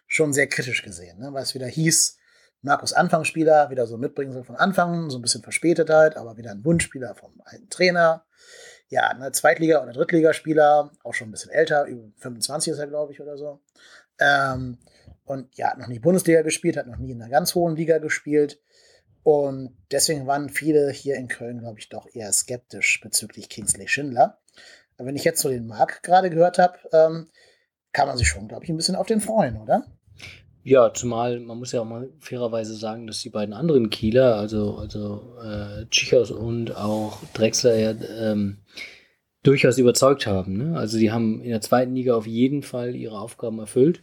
schon 0.08 0.34
sehr 0.34 0.48
kritisch 0.48 0.84
gesehen, 0.84 1.20
ne? 1.20 1.34
weil 1.34 1.43
es 1.43 1.56
wieder 1.56 1.68
hieß, 1.68 2.18
Markus 2.66 2.93
Anfangsspieler, 2.93 3.70
wieder 3.70 3.86
so 3.86 3.97
mitbringen 3.97 4.34
soll 4.34 4.43
von 4.43 4.55
Anfang, 4.55 5.11
so 5.11 5.20
ein 5.20 5.22
bisschen 5.22 5.43
verspätet 5.43 5.89
halt, 5.91 6.18
aber 6.18 6.36
wieder 6.36 6.51
ein 6.51 6.66
Wunschspieler 6.66 7.13
vom 7.13 7.39
alten 7.45 7.70
Trainer. 7.70 8.26
Ja, 8.89 9.09
ein 9.09 9.34
Zweitliga- 9.34 9.84
oder 9.84 9.93
Drittligaspieler, 9.93 10.91
auch 11.03 11.13
schon 11.13 11.30
ein 11.30 11.32
bisschen 11.32 11.51
älter, 11.51 11.86
über 11.86 12.07
25 12.18 12.74
ist 12.74 12.80
er, 12.80 12.88
glaube 12.88 13.13
ich, 13.13 13.22
oder 13.22 13.38
so. 13.38 13.61
Ähm, 14.20 14.80
und 15.26 15.55
ja, 15.55 15.72
hat 15.72 15.78
noch 15.78 15.88
nie 15.88 15.99
Bundesliga 15.99 16.41
gespielt, 16.41 16.78
hat 16.78 16.88
noch 16.88 16.97
nie 16.97 17.11
in 17.11 17.22
einer 17.22 17.30
ganz 17.30 17.53
hohen 17.53 17.76
Liga 17.76 17.99
gespielt. 17.99 18.59
Und 19.22 19.78
deswegen 19.91 20.26
waren 20.26 20.49
viele 20.49 20.91
hier 20.91 21.16
in 21.16 21.28
Köln, 21.28 21.59
glaube 21.59 21.80
ich, 21.80 21.89
doch 21.89 22.07
eher 22.13 22.32
skeptisch 22.32 22.99
bezüglich 23.01 23.49
Kingsley 23.49 23.88
Schindler. 23.88 24.39
Aber 24.97 25.07
wenn 25.07 25.16
ich 25.16 25.24
jetzt 25.24 25.41
so 25.41 25.49
den 25.49 25.68
Marc 25.68 26.01
gerade 26.03 26.30
gehört 26.30 26.57
habe, 26.57 26.78
ähm, 26.93 27.30
kann 27.91 28.07
man 28.07 28.18
sich 28.18 28.28
schon, 28.28 28.47
glaube 28.47 28.63
ich, 28.63 28.70
ein 28.70 28.78
bisschen 28.78 28.95
auf 28.95 29.07
den 29.07 29.22
freuen, 29.22 29.57
oder? 29.57 29.86
Ja, 30.68 30.91
zumal 30.91 31.39
man 31.41 31.59
muss 31.59 31.74
ja 31.74 31.82
auch 31.82 31.86
mal 31.86 32.09
fairerweise 32.20 32.74
sagen, 32.74 33.05
dass 33.05 33.22
die 33.22 33.30
beiden 33.30 33.53
anderen 33.53 33.91
Kieler, 33.91 34.36
also, 34.36 34.78
also 34.78 35.38
äh, 35.39 35.86
Tschichos 35.91 36.32
und 36.32 36.76
auch 36.76 37.20
Drexler, 37.36 37.76
ja 37.78 37.93
ähm, 38.20 38.57
durchaus 39.43 39.78
überzeugt 39.78 40.26
haben. 40.26 40.57
Ne? 40.57 40.76
Also 40.76 40.97
die 40.97 41.11
haben 41.11 41.39
in 41.39 41.51
der 41.51 41.61
zweiten 41.61 41.93
Liga 41.93 42.16
auf 42.16 42.26
jeden 42.26 42.63
Fall 42.63 42.95
ihre 42.95 43.20
Aufgaben 43.20 43.59
erfüllt. 43.59 44.01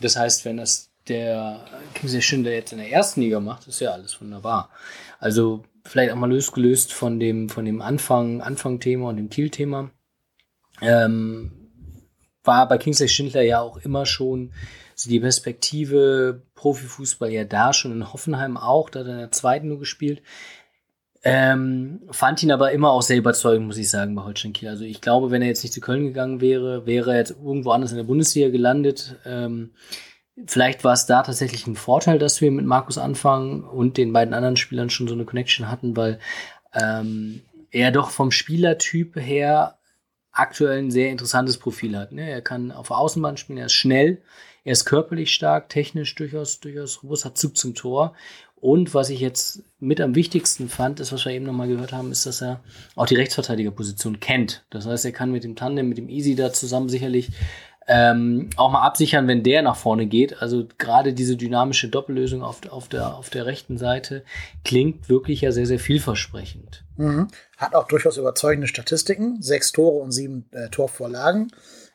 Das 0.00 0.16
heißt, 0.16 0.46
wenn 0.46 0.56
das 0.56 0.90
der 1.08 1.60
Kingsley 1.92 2.22
Schindler 2.22 2.52
jetzt 2.52 2.72
in 2.72 2.78
der 2.78 2.90
ersten 2.90 3.20
Liga 3.20 3.38
macht, 3.38 3.68
ist 3.68 3.80
ja 3.80 3.90
alles 3.90 4.18
wunderbar. 4.18 4.70
Also 5.18 5.62
vielleicht 5.84 6.10
auch 6.10 6.16
mal 6.16 6.32
losgelöst 6.32 6.94
von 6.94 7.20
dem, 7.20 7.50
von 7.50 7.66
dem 7.66 7.82
Anfang, 7.82 8.40
Anfang-Thema 8.40 9.10
und 9.10 9.16
dem 9.18 9.28
Kiel-Thema. 9.28 9.90
Ähm, 10.80 11.61
war 12.44 12.68
bei 12.68 12.78
Kingsley 12.78 13.08
Schindler 13.08 13.42
ja 13.42 13.60
auch 13.60 13.78
immer 13.78 14.06
schon 14.06 14.52
so 14.94 15.10
die 15.10 15.20
Perspektive 15.20 16.42
Profifußball 16.54 17.30
ja 17.30 17.44
da, 17.44 17.72
schon 17.72 17.92
in 17.92 18.12
Hoffenheim 18.12 18.56
auch, 18.56 18.90
da 18.90 19.00
hat 19.00 19.06
er 19.06 19.12
in 19.14 19.18
der 19.18 19.32
zweiten 19.32 19.68
nur 19.68 19.78
gespielt. 19.78 20.22
Ähm, 21.24 22.00
fand 22.10 22.42
ihn 22.42 22.50
aber 22.50 22.72
immer 22.72 22.90
auch 22.90 23.02
sehr 23.02 23.16
überzeugend, 23.16 23.66
muss 23.66 23.78
ich 23.78 23.88
sagen, 23.88 24.14
bei 24.16 24.22
Holstein 24.22 24.52
Kiel. 24.52 24.68
Also 24.68 24.84
ich 24.84 25.00
glaube, 25.00 25.30
wenn 25.30 25.40
er 25.40 25.48
jetzt 25.48 25.62
nicht 25.62 25.72
zu 25.72 25.80
Köln 25.80 26.04
gegangen 26.04 26.40
wäre, 26.40 26.84
wäre 26.84 27.12
er 27.12 27.18
jetzt 27.18 27.30
irgendwo 27.30 27.70
anders 27.70 27.92
in 27.92 27.96
der 27.96 28.04
Bundesliga 28.04 28.48
gelandet. 28.48 29.16
Ähm, 29.24 29.70
vielleicht 30.46 30.82
war 30.82 30.94
es 30.94 31.06
da 31.06 31.22
tatsächlich 31.22 31.66
ein 31.68 31.76
Vorteil, 31.76 32.18
dass 32.18 32.40
wir 32.40 32.50
mit 32.50 32.66
Markus 32.66 32.98
anfangen 32.98 33.62
und 33.62 33.98
den 33.98 34.12
beiden 34.12 34.34
anderen 34.34 34.56
Spielern 34.56 34.90
schon 34.90 35.06
so 35.06 35.14
eine 35.14 35.24
Connection 35.24 35.70
hatten, 35.70 35.96
weil 35.96 36.18
ähm, 36.74 37.42
er 37.70 37.92
doch 37.92 38.10
vom 38.10 38.32
Spielertyp 38.32 39.14
her 39.16 39.78
aktuell 40.32 40.78
ein 40.78 40.90
sehr 40.90 41.10
interessantes 41.10 41.58
Profil 41.58 41.96
hat. 41.96 42.12
Ne? 42.12 42.28
Er 42.28 42.42
kann 42.42 42.72
auf 42.72 42.88
der 42.88 42.98
Außenbahn 42.98 43.36
spielen, 43.36 43.58
er 43.58 43.66
ist 43.66 43.74
schnell, 43.74 44.22
er 44.64 44.72
ist 44.72 44.84
körperlich 44.84 45.32
stark, 45.32 45.68
technisch 45.68 46.14
durchaus, 46.14 46.60
durchaus 46.60 47.02
robust, 47.02 47.24
hat 47.24 47.38
Zug 47.38 47.56
zum 47.56 47.74
Tor. 47.74 48.14
Und 48.56 48.94
was 48.94 49.10
ich 49.10 49.18
jetzt 49.18 49.64
mit 49.80 50.00
am 50.00 50.14
wichtigsten 50.14 50.68
fand, 50.68 51.00
ist, 51.00 51.12
was 51.12 51.24
wir 51.24 51.32
eben 51.32 51.44
nochmal 51.44 51.66
gehört 51.66 51.92
haben, 51.92 52.12
ist, 52.12 52.26
dass 52.26 52.40
er 52.40 52.60
auch 52.94 53.06
die 53.06 53.16
Rechtsverteidigerposition 53.16 54.20
kennt. 54.20 54.64
Das 54.70 54.86
heißt, 54.86 55.04
er 55.04 55.10
kann 55.10 55.32
mit 55.32 55.42
dem 55.42 55.56
Tandem, 55.56 55.88
mit 55.88 55.98
dem 55.98 56.08
Easy 56.08 56.36
da 56.36 56.52
zusammen 56.52 56.88
sicherlich 56.88 57.30
ähm, 57.88 58.50
auch 58.56 58.70
mal 58.70 58.82
absichern, 58.82 59.26
wenn 59.28 59.42
der 59.42 59.62
nach 59.62 59.76
vorne 59.76 60.06
geht. 60.06 60.40
Also 60.40 60.68
gerade 60.78 61.12
diese 61.12 61.36
dynamische 61.36 61.88
Doppellösung 61.88 62.42
auf, 62.42 62.60
auf, 62.70 62.88
der, 62.88 63.14
auf 63.16 63.30
der 63.30 63.46
rechten 63.46 63.78
Seite 63.78 64.24
klingt 64.64 65.08
wirklich 65.08 65.40
ja 65.40 65.52
sehr, 65.52 65.66
sehr 65.66 65.78
vielversprechend. 65.78 66.84
Mhm. 66.96 67.28
Hat 67.56 67.74
auch 67.74 67.88
durchaus 67.88 68.16
überzeugende 68.16 68.68
Statistiken. 68.68 69.42
Sechs 69.42 69.72
Tore 69.72 70.02
und 70.02 70.12
sieben 70.12 70.48
äh, 70.52 70.68
Torvorlagen 70.68 71.52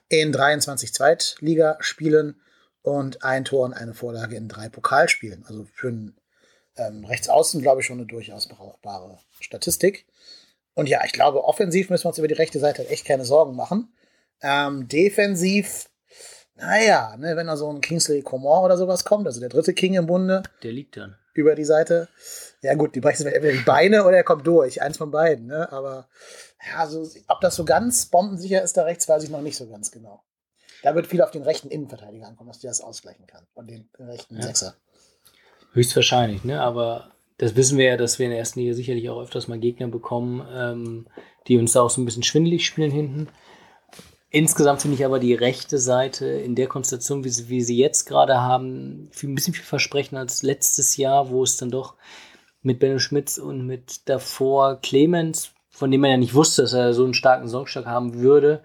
in 0.09 0.31
23 0.31 0.93
Zweitligaspielen 0.93 2.41
und 2.81 3.23
ein 3.23 3.45
Tor 3.45 3.65
und 3.65 3.73
eine 3.73 3.93
Vorlage 3.93 4.35
in 4.35 4.47
drei 4.47 4.69
Pokalspielen. 4.69 5.45
Also 5.45 5.65
für 5.73 5.89
einen 5.89 6.15
ähm, 6.77 7.05
Rechtsaußen, 7.05 7.61
glaube 7.61 7.81
ich, 7.81 7.87
schon 7.87 7.97
eine 7.97 8.07
durchaus 8.07 8.47
brauchbare 8.47 9.19
Statistik. 9.39 10.05
Und 10.73 10.87
ja, 10.87 11.01
ich 11.05 11.11
glaube, 11.11 11.43
offensiv 11.43 11.89
müssen 11.89 12.05
wir 12.05 12.09
uns 12.09 12.17
über 12.17 12.27
die 12.27 12.35
rechte 12.35 12.59
Seite 12.59 12.87
echt 12.87 13.05
keine 13.05 13.25
Sorgen 13.25 13.55
machen. 13.55 13.93
Ähm, 14.41 14.87
defensiv, 14.87 15.89
naja, 16.55 17.15
ne, 17.17 17.35
wenn 17.35 17.47
da 17.47 17.57
so 17.57 17.69
ein 17.69 17.81
Kingsley 17.81 18.21
Coman 18.21 18.63
oder 18.63 18.77
sowas 18.77 19.05
kommt, 19.05 19.27
also 19.27 19.39
der 19.39 19.49
dritte 19.49 19.73
King 19.73 19.95
im 19.95 20.07
Bunde. 20.07 20.43
Der 20.63 20.71
liegt 20.71 20.97
dann. 20.97 21.15
Über 21.33 21.55
die 21.55 21.65
Seite. 21.65 22.07
Ja, 22.61 22.73
gut, 22.73 22.95
die 22.95 22.99
brechen 22.99 23.27
entweder 23.27 23.53
die 23.53 23.63
Beine 23.63 24.05
oder 24.05 24.17
er 24.17 24.23
kommt 24.23 24.47
durch. 24.47 24.81
Eins 24.81 24.97
von 24.97 25.11
beiden, 25.11 25.47
ne? 25.47 25.71
Aber 25.71 26.07
ja, 26.65 26.87
so, 26.87 27.07
ob 27.27 27.41
das 27.41 27.55
so 27.55 27.63
ganz 27.63 28.07
bombensicher 28.07 28.63
ist 28.63 28.75
da 28.75 28.83
rechts, 28.83 29.07
weiß 29.07 29.23
ich 29.23 29.29
noch 29.29 29.41
nicht 29.41 29.55
so 29.55 29.69
ganz 29.69 29.91
genau. 29.91 30.23
Da 30.81 30.95
wird 30.95 31.07
viel 31.07 31.21
auf 31.21 31.31
den 31.31 31.43
rechten 31.43 31.69
Innenverteidiger 31.69 32.27
ankommen, 32.27 32.49
dass 32.49 32.59
der 32.59 32.71
das 32.71 32.81
ausgleichen 32.81 33.27
kann. 33.27 33.45
Und 33.53 33.69
den 33.69 33.89
rechten 33.99 34.37
ja. 34.37 34.43
Sechser. 34.43 34.75
Höchstwahrscheinlich, 35.73 36.43
ne? 36.43 36.61
Aber 36.61 37.11
das 37.37 37.55
wissen 37.55 37.77
wir 37.77 37.85
ja, 37.85 37.97
dass 37.97 38.17
wir 38.17 38.25
in 38.25 38.31
der 38.31 38.39
ersten 38.39 38.59
Liga 38.59 38.73
sicherlich 38.73 39.09
auch 39.09 39.21
öfters 39.21 39.47
mal 39.47 39.59
Gegner 39.59 39.87
bekommen, 39.87 40.47
ähm, 40.51 41.07
die 41.47 41.57
uns 41.57 41.73
da 41.73 41.81
auch 41.81 41.89
so 41.89 42.01
ein 42.01 42.05
bisschen 42.05 42.23
schwindelig 42.23 42.65
spielen 42.65 42.91
hinten. 42.91 43.27
Insgesamt 44.29 44.81
finde 44.81 44.95
ich 44.95 45.05
aber 45.05 45.19
die 45.19 45.33
rechte 45.33 45.77
Seite 45.77 46.25
in 46.25 46.55
der 46.55 46.67
Konstellation, 46.67 47.23
wie 47.23 47.29
sie, 47.29 47.47
wie 47.47 47.61
sie 47.61 47.77
jetzt 47.77 48.05
gerade 48.05 48.41
haben, 48.41 49.09
ein 49.23 49.35
bisschen 49.35 49.53
viel 49.53 49.63
versprechen 49.63 50.17
als 50.17 50.43
letztes 50.43 50.97
Jahr, 50.97 51.29
wo 51.29 51.43
es 51.43 51.55
dann 51.55 51.71
doch 51.71 51.95
mit 52.61 52.79
Benno 52.79 52.99
Schmitz 52.99 53.37
und 53.37 53.65
mit 53.65 54.09
davor 54.09 54.81
Clemens, 54.81 55.51
von 55.69 55.91
dem 55.91 56.01
man 56.01 56.11
ja 56.11 56.17
nicht 56.17 56.33
wusste, 56.33 56.63
dass 56.63 56.73
er 56.73 56.93
so 56.93 57.05
einen 57.05 57.13
starken 57.13 57.47
Songstag 57.47 57.85
haben 57.85 58.15
würde, 58.15 58.63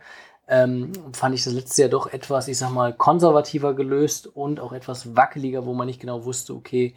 ähm, 0.49 0.93
fand 1.13 1.35
ich 1.37 1.45
das 1.45 1.53
letzte 1.53 1.83
Jahr 1.83 1.91
doch 1.91 2.13
etwas, 2.13 2.49
ich 2.49 2.59
sag 2.59 2.71
mal, 2.71 2.93
konservativer 2.93 3.75
gelöst 3.75 4.27
und 4.27 4.59
auch 4.59 4.73
etwas 4.73 5.15
wackeliger, 5.15 5.65
wo 5.65 5.75
man 5.75 5.87
nicht 5.87 6.01
genau 6.01 6.25
wusste, 6.25 6.55
okay, 6.55 6.95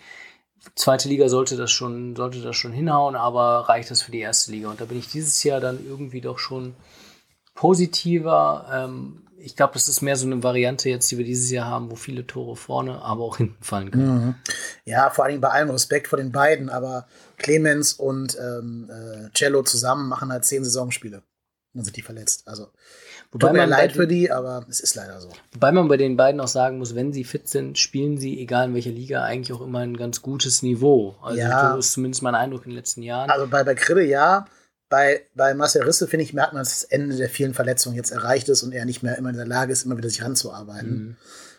zweite 0.73 1.07
Liga 1.07 1.29
sollte 1.29 1.55
das 1.55 1.71
schon, 1.71 2.15
sollte 2.15 2.41
das 2.41 2.55
schon 2.55 2.71
hinhauen, 2.71 3.15
aber 3.15 3.69
reicht 3.69 3.91
das 3.91 4.01
für 4.01 4.11
die 4.11 4.19
erste 4.19 4.51
Liga? 4.51 4.69
Und 4.69 4.81
da 4.81 4.85
bin 4.85 4.97
ich 4.97 5.09
dieses 5.09 5.43
Jahr 5.43 5.59
dann 5.59 5.85
irgendwie 5.85 6.21
doch 6.21 6.39
schon 6.39 6.73
positiver. 7.55 8.67
Ähm, 8.71 9.21
ich 9.37 9.55
glaube, 9.55 9.73
das 9.73 9.87
ist 9.87 10.01
mehr 10.01 10.15
so 10.15 10.25
eine 10.25 10.43
Variante 10.43 10.89
jetzt, 10.89 11.09
die 11.11 11.17
wir 11.17 11.25
dieses 11.25 11.51
Jahr 11.51 11.67
haben, 11.67 11.91
wo 11.91 11.95
viele 11.95 12.25
Tore 12.25 12.55
vorne, 12.55 13.01
aber 13.01 13.23
auch 13.23 13.37
hinten 13.37 13.63
fallen 13.63 13.91
können. 13.91 14.25
Mhm. 14.25 14.35
Ja, 14.85 15.09
vor 15.09 15.25
allem 15.25 15.41
bei 15.41 15.49
allem 15.49 15.69
Respekt 15.69 16.07
vor 16.07 16.17
den 16.17 16.31
beiden, 16.31 16.69
aber 16.69 17.07
Clemens 17.37 17.93
und 17.93 18.37
ähm, 18.39 18.89
äh, 18.89 19.29
Cello 19.33 19.63
zusammen 19.63 20.09
machen 20.09 20.31
halt 20.31 20.45
zehn 20.45 20.63
Saisonspiele. 20.63 21.21
Dann 21.73 21.83
sind 21.83 21.97
die 21.97 22.01
verletzt. 22.01 22.47
Also 22.47 22.69
Wobei 23.31 23.47
tut 23.47 23.57
mir 23.57 23.65
leid 23.65 23.91
für 23.91 24.07
die, 24.07 24.31
aber 24.31 24.65
es 24.69 24.79
ist 24.79 24.95
leider 24.95 25.19
so. 25.19 25.29
Wobei 25.53 25.71
man 25.73 25.89
bei 25.89 25.97
den 25.97 26.15
beiden 26.15 26.39
auch 26.39 26.47
sagen 26.47 26.77
muss, 26.77 26.95
wenn 26.95 27.11
sie 27.11 27.25
fit 27.25 27.49
sind, 27.49 27.77
spielen 27.77 28.17
sie, 28.17 28.39
egal 28.39 28.69
in 28.69 28.73
welcher 28.73 28.91
Liga, 28.91 29.23
eigentlich 29.23 29.55
auch 29.55 29.61
immer 29.61 29.79
ein 29.79 29.97
ganz 29.97 30.21
gutes 30.21 30.63
Niveau. 30.63 31.17
Also 31.21 31.39
Ja. 31.39 31.73
so 31.73 31.79
ist 31.79 31.91
zumindest 31.91 32.23
mein 32.23 32.33
Eindruck 32.33 32.63
in 32.63 32.71
den 32.71 32.77
letzten 32.77 33.03
Jahren. 33.03 33.29
Also 33.29 33.47
bei, 33.47 33.63
bei 33.63 33.75
Krille 33.75 34.05
ja. 34.05 34.45
Bei, 34.95 35.25
bei 35.35 35.53
Marcel 35.53 35.83
Risse, 35.83 36.07
finde 36.07 36.23
ich, 36.23 36.33
merkt 36.33 36.53
man, 36.53 36.61
dass 36.61 36.79
das 36.79 36.83
Ende 36.85 37.17
der 37.17 37.27
vielen 37.27 37.53
Verletzungen 37.53 37.97
jetzt 37.97 38.11
erreicht 38.11 38.47
ist 38.47 38.63
und 38.63 38.71
er 38.71 38.85
nicht 38.85 39.03
mehr 39.03 39.17
immer 39.17 39.29
in 39.29 39.35
der 39.35 39.45
Lage 39.45 39.73
ist, 39.73 39.83
immer 39.83 39.97
wieder 39.97 40.07
sich 40.07 40.23
ranzuarbeiten. 40.23 40.89
Mhm. 40.89 41.17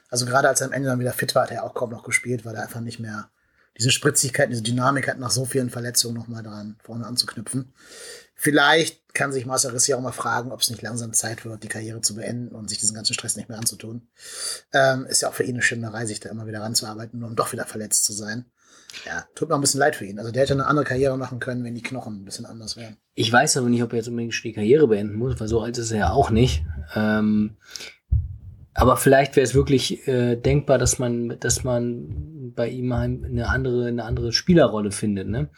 Also 0.08 0.24
gerade 0.24 0.48
als 0.48 0.62
er 0.62 0.68
am 0.68 0.72
Ende 0.72 0.88
dann 0.88 1.00
wieder 1.00 1.12
fit 1.12 1.34
war, 1.34 1.42
hat 1.42 1.50
er 1.50 1.64
auch 1.64 1.74
kaum 1.74 1.90
noch 1.90 2.02
gespielt, 2.02 2.46
weil 2.46 2.54
er 2.54 2.62
einfach 2.62 2.80
nicht 2.80 2.98
mehr 2.98 3.28
diese 3.76 3.90
Spritzigkeit, 3.90 4.50
diese 4.50 4.62
Dynamik 4.62 5.06
hat, 5.06 5.18
nach 5.18 5.30
so 5.30 5.44
vielen 5.44 5.68
Verletzungen 5.68 6.14
nochmal 6.14 6.42
dran 6.42 6.76
vorne 6.82 7.04
anzuknüpfen. 7.04 7.74
Vielleicht 8.34 9.12
kann 9.12 9.32
sich 9.32 9.44
Marcel 9.44 9.72
Risse 9.72 9.90
ja 9.90 9.98
auch 9.98 10.00
mal 10.00 10.12
fragen, 10.12 10.50
ob 10.50 10.62
es 10.62 10.70
nicht 10.70 10.80
langsam 10.80 11.12
Zeit 11.12 11.44
wird, 11.44 11.62
die 11.62 11.68
Karriere 11.68 12.00
zu 12.00 12.14
beenden 12.14 12.54
und 12.54 12.70
sich 12.70 12.78
diesen 12.78 12.94
ganzen 12.94 13.12
Stress 13.12 13.36
nicht 13.36 13.50
mehr 13.50 13.58
anzutun. 13.58 14.08
Ähm, 14.72 15.04
ist 15.04 15.20
ja 15.20 15.28
auch 15.28 15.34
für 15.34 15.44
ihn 15.44 15.56
eine 15.56 15.62
Schinderei, 15.62 16.06
sich 16.06 16.20
da 16.20 16.30
immer 16.30 16.46
wieder 16.46 16.62
ranzuarbeiten, 16.62 17.20
nur 17.20 17.28
um 17.28 17.36
doch 17.36 17.52
wieder 17.52 17.66
verletzt 17.66 18.06
zu 18.06 18.14
sein. 18.14 18.46
Ja, 19.04 19.24
tut 19.34 19.48
mir 19.48 19.54
ein 19.56 19.60
bisschen 19.60 19.80
leid 19.80 19.96
für 19.96 20.06
ihn. 20.06 20.18
Also 20.18 20.30
der 20.32 20.42
hätte 20.42 20.54
eine 20.54 20.66
andere 20.66 20.84
Karriere 20.86 21.18
machen 21.18 21.38
können, 21.38 21.64
wenn 21.64 21.74
die 21.74 21.82
Knochen 21.82 22.22
ein 22.22 22.24
bisschen 22.24 22.46
anders 22.46 22.76
wären. 22.76 22.96
Ich 23.14 23.32
weiß 23.32 23.56
aber 23.58 23.68
nicht, 23.68 23.82
ob 23.82 23.92
er 23.92 23.98
jetzt 23.98 24.08
unbedingt 24.08 24.34
die 24.42 24.52
Karriere 24.52 24.88
beenden 24.88 25.16
muss, 25.16 25.38
weil 25.38 25.48
so 25.48 25.60
alt 25.60 25.76
ist 25.78 25.90
er 25.92 25.98
ja 25.98 26.10
auch 26.12 26.30
nicht. 26.30 26.64
Ähm, 26.94 27.56
aber 28.74 28.96
vielleicht 28.96 29.36
wäre 29.36 29.44
es 29.44 29.54
wirklich 29.54 30.06
äh, 30.08 30.36
denkbar, 30.36 30.78
dass 30.78 30.98
man, 30.98 31.36
dass 31.40 31.64
man 31.64 32.52
bei 32.54 32.68
ihm 32.68 32.92
ein- 32.92 33.24
eine 33.24 33.48
andere, 33.48 33.86
eine 33.86 34.04
andere 34.04 34.32
Spielerrolle 34.32 34.90
findet. 34.92 35.28
Ne? 35.28 35.48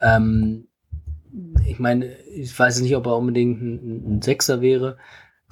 Ähm, 0.00 0.68
ich 1.66 1.78
meine, 1.80 2.16
ich 2.28 2.56
weiß 2.56 2.80
nicht, 2.80 2.94
ob 2.96 3.06
er 3.06 3.16
unbedingt 3.16 3.60
ein, 3.60 4.16
ein 4.16 4.22
Sechser 4.22 4.60
wäre, 4.60 4.98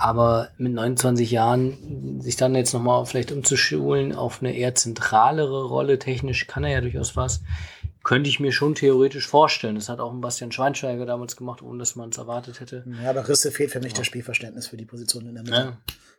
aber 0.02 0.50
mit 0.58 0.72
29 0.72 1.30
Jahren 1.30 2.20
sich 2.20 2.34
dann 2.34 2.56
jetzt 2.56 2.72
nochmal 2.72 3.06
vielleicht 3.06 3.30
umzuschulen 3.30 4.12
auf 4.12 4.40
eine 4.40 4.56
eher 4.56 4.74
zentralere 4.74 5.64
Rolle, 5.64 6.00
technisch 6.00 6.48
kann 6.48 6.64
er 6.64 6.70
ja 6.70 6.80
durchaus 6.80 7.14
was, 7.14 7.42
könnte 8.02 8.28
ich 8.28 8.40
mir 8.40 8.50
schon 8.50 8.74
theoretisch 8.74 9.28
vorstellen. 9.28 9.76
Das 9.76 9.88
hat 9.88 10.00
auch 10.00 10.12
ein 10.12 10.20
Bastian 10.20 10.50
Schweinsteiger 10.50 11.06
damals 11.06 11.36
gemacht, 11.36 11.62
ohne 11.62 11.78
dass 11.78 11.94
man 11.94 12.10
es 12.10 12.18
erwartet 12.18 12.58
hätte. 12.58 12.84
Ja, 13.00 13.10
aber 13.10 13.28
Risse 13.28 13.52
fehlt 13.52 13.70
für 13.70 13.78
mich 13.78 13.92
das 13.92 14.06
Spielverständnis 14.06 14.66
für 14.66 14.76
die 14.76 14.86
Position 14.86 15.26
in 15.28 15.34
der 15.34 15.44
Mitte. 15.44 15.56
Ja. 15.56 15.78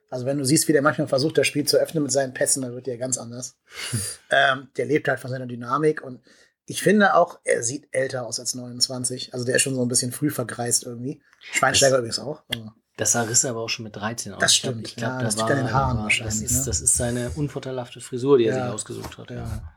Also 0.09 0.25
wenn 0.25 0.37
du 0.37 0.45
siehst, 0.45 0.69
wie 0.69 0.73
der 0.73 0.81
manchmal 0.81 1.07
versucht, 1.09 1.37
das 1.37 1.47
Spiel 1.47 1.65
zu 1.65 1.77
öffnen 1.77 2.03
mit 2.03 2.11
seinen 2.13 2.33
Pässen, 2.33 2.61
dann 2.61 2.73
wird 2.73 2.87
der 2.87 2.97
ganz 2.97 3.17
anders. 3.17 3.57
ähm, 4.31 4.69
der 4.77 4.85
lebt 4.85 5.09
halt 5.09 5.19
von 5.19 5.29
seiner 5.29 5.47
Dynamik 5.47 6.01
und 6.01 6.21
ich 6.65 6.81
finde 6.81 7.15
auch, 7.15 7.39
er 7.43 7.63
sieht 7.63 7.89
älter 7.91 8.25
aus 8.25 8.39
als 8.39 8.55
29. 8.55 9.33
Also 9.33 9.45
der 9.45 9.57
ist 9.57 9.63
schon 9.63 9.75
so 9.75 9.81
ein 9.81 9.89
bisschen 9.89 10.13
früh 10.13 10.29
vergreist 10.29 10.85
irgendwie. 10.85 11.21
Schweinsteiger 11.51 11.97
übrigens 11.97 12.19
auch. 12.19 12.43
Also, 12.47 12.71
Das 12.97 13.11
sah 13.13 13.23
Risse 13.23 13.49
aber 13.49 13.61
auch 13.61 13.69
schon 13.69 13.83
mit 13.83 13.95
13 13.95 14.33
aus. 14.33 14.39
Das 14.39 14.55
stimmt, 14.55 14.87
Ich 14.87 14.95
glaube, 14.95 15.13
ja, 15.13 15.17
da 15.19 15.25
das 15.25 15.35
liegt 15.35 15.49
war, 15.49 15.57
an 15.57 15.65
den 15.65 15.73
Haaren 15.73 15.97
war 15.97 16.03
das, 16.09 16.19
wahrscheinlich, 16.19 16.43
ist, 16.43 16.59
ne? 16.59 16.63
das 16.65 16.79
ist 16.81 16.95
seine 16.95 17.29
unvorteilhafte 17.31 18.01
Frisur, 18.01 18.37
die 18.37 18.45
er 18.45 18.55
Ja. 18.57 18.63
sich 18.65 18.73
ausgesucht 18.73 19.17
hat. 19.17 19.31
Ja. 19.31 19.73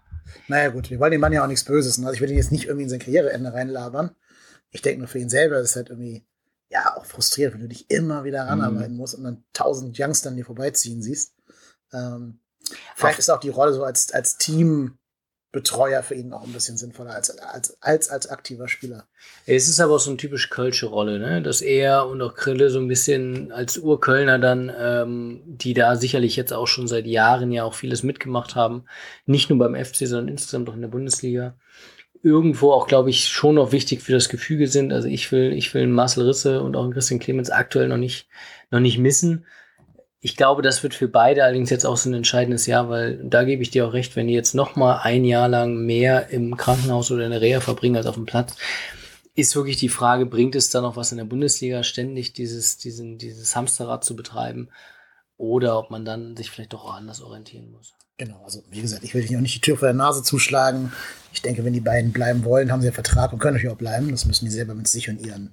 Naja 0.49 0.69
gut, 0.69 0.91
wir 0.91 1.01
wollen 1.01 1.13
dem 1.13 1.21
Mann 1.23 1.33
ja 1.33 1.43
auch 1.43 1.47
nichts 1.49 1.65
Böses. 1.65 1.97
Ne? 1.99 2.07
Also 2.07 2.17
ich 2.17 2.21
will 2.21 2.31
ihn 2.31 2.37
jetzt 2.37 2.53
nicht 2.53 2.67
irgendwie 2.67 2.85
in 2.85 2.91
sein 2.91 2.99
Karriereende 2.99 3.53
reinlabern. 3.53 4.15
Ich 4.71 4.83
denke 4.83 4.99
nur 4.99 5.09
für 5.09 5.19
ihn 5.19 5.31
selber 5.31 5.59
ist 5.61 5.71
es 5.71 5.77
halt 5.77 5.89
irgendwie, 5.89 6.27
ja, 6.69 6.95
auch 6.97 7.07
frustrierend, 7.07 7.55
wenn 7.55 7.63
du 7.63 7.69
dich 7.69 7.91
immer 7.91 8.25
wieder 8.25 8.43
ranarbeiten 8.47 8.93
Mhm. 8.93 8.99
musst 8.99 9.15
und 9.15 9.25
dann 9.25 9.45
tausend 9.55 9.97
Youngster 9.99 10.29
an 10.31 10.37
dir 10.37 10.45
vorbeiziehen 10.45 11.01
siehst. 11.03 11.33
Ähm, 11.93 12.41
vielleicht 12.97 13.19
ist 13.19 13.31
auch 13.31 13.41
die 13.41 13.49
Rolle 13.49 13.73
so 13.73 13.85
als, 13.85 14.13
als 14.13 14.37
Teambetreuer 15.57 16.03
für 16.03 16.15
ihn 16.15 16.33
auch 16.33 16.45
ein 16.45 16.53
bisschen 16.53 16.77
sinnvoller 16.77 17.15
als 17.15 17.31
als, 17.39 17.77
als, 17.81 18.09
als 18.11 18.29
aktiver 18.29 18.69
Spieler. 18.69 19.07
Es 19.47 19.69
ist 19.69 19.81
aber 19.81 19.95
auch 19.95 20.01
so 20.01 20.11
eine 20.11 20.17
typisch 20.17 20.51
Kölsche 20.51 20.87
Rolle, 20.87 21.19
ne? 21.19 21.43
dass 21.43 21.63
er 21.63 22.07
und 22.07 22.21
auch 22.21 22.35
Krille 22.35 22.71
so 22.71 22.79
ein 22.79 22.89
bisschen 22.89 23.53
als 23.53 23.79
Urkölner 23.79 24.39
dann, 24.39 24.71
ähm, 24.79 25.43
die 25.47 25.75
da 25.75 25.97
sicherlich 25.97 26.37
jetzt 26.37 26.53
auch 26.53 26.67
schon 26.67 26.89
seit 26.89 27.07
Jahren 27.07 27.53
ja 27.53 27.65
auch 27.65 27.75
vieles 27.75 28.03
mitgemacht 28.03 28.55
haben, 28.55 28.85
nicht 29.25 29.49
nur 29.49 29.59
beim 29.59 29.75
FC, 29.75 30.07
sondern 30.07 30.29
insgesamt 30.29 30.69
auch 30.69 30.75
in 30.75 30.83
der 30.83 30.89
Bundesliga, 30.89 31.57
irgendwo 32.23 32.73
auch, 32.73 32.87
glaube 32.87 33.11
ich, 33.11 33.29
schon 33.29 33.55
noch 33.55 33.73
wichtig 33.73 34.03
für 34.03 34.13
das 34.13 34.29
Gefüge 34.29 34.69
sind. 34.69 34.93
Also 34.93 35.09
ich 35.09 35.31
will, 35.33 35.53
ich 35.53 35.73
will 35.75 35.87
Marcel 35.87 36.27
Risse 36.27 36.61
und 36.63 36.77
auch 36.77 36.91
Christian 36.91 37.21
Clemens 37.21 37.51
aktuell 37.51 37.89
noch 37.89 37.97
nicht, 37.97 38.29
noch 38.71 38.81
nicht 38.81 38.99
missen. 38.99 39.47
Ich 40.27 40.37
glaube, 40.37 40.61
das 40.61 40.83
wird 40.83 40.93
für 40.93 41.07
beide 41.07 41.45
allerdings 41.45 41.71
jetzt 41.71 41.87
auch 41.87 41.97
so 41.97 42.11
ein 42.11 42.15
entscheidendes 42.15 42.67
Jahr, 42.67 42.89
weil 42.89 43.17
da 43.23 43.45
gebe 43.45 43.63
ich 43.63 43.71
dir 43.71 43.87
auch 43.87 43.93
recht, 43.93 44.17
wenn 44.17 44.27
die 44.27 44.35
jetzt 44.35 44.57
noch 44.57 44.75
mal 44.75 44.97
ein 44.97 45.25
Jahr 45.25 45.47
lang 45.47 45.77
mehr 45.87 46.31
im 46.31 46.57
Krankenhaus 46.57 47.13
oder 47.13 47.27
in 47.27 47.31
der 47.31 47.41
Reha 47.41 47.61
verbringen 47.61 47.95
als 47.95 48.07
auf 48.07 48.17
dem 48.17 48.27
Platz, 48.27 48.57
ist 49.37 49.55
wirklich 49.55 49.77
die 49.77 49.89
Frage, 49.89 50.27
bringt 50.27 50.57
es 50.57 50.69
da 50.69 50.81
noch 50.81 50.97
was 50.97 51.13
in 51.13 51.19
der 51.19 51.27
Bundesliga, 51.27 51.85
ständig 51.85 52.33
dieses, 52.33 52.77
diesen, 52.77 53.19
dieses 53.19 53.55
Hamsterrad 53.55 54.03
zu 54.03 54.17
betreiben 54.17 54.69
oder 55.37 55.79
ob 55.79 55.93
man 55.93 56.05
dann 56.05 56.37
sich 56.37 56.51
vielleicht 56.51 56.73
doch 56.73 56.87
auch 56.87 56.95
anders 56.95 57.23
orientieren 57.23 57.71
muss. 57.71 57.95
Genau, 58.19 58.43
also 58.45 58.63
wie 58.71 58.81
gesagt, 58.81 59.05
ich 59.05 59.13
will 59.15 59.21
dich 59.23 59.37
auch 59.37 59.41
nicht 59.41 59.55
die 59.57 59.61
Tür 59.61 59.77
vor 59.77 59.89
der 59.89 59.95
Nase 59.95 60.23
zuschlagen. 60.23 60.91
Ich 61.35 61.43
denke, 61.43 61.65
wenn 61.67 61.75
die 61.75 61.81
beiden 61.83 62.13
bleiben 62.13 62.45
wollen, 62.45 62.73
haben 62.73 62.81
sie 62.81 62.87
einen 62.89 62.95
Vertrag 62.95 63.33
und 63.35 63.41
können 63.41 63.57
natürlich 63.57 63.75
auch 63.75 63.79
bleiben. 63.79 64.11
Das 64.11 64.25
müssen 64.25 64.47
die 64.47 64.51
selber 64.51 64.75
mit 64.75 64.89
sich 64.89 65.11
und 65.11 65.21
ihren, 65.21 65.53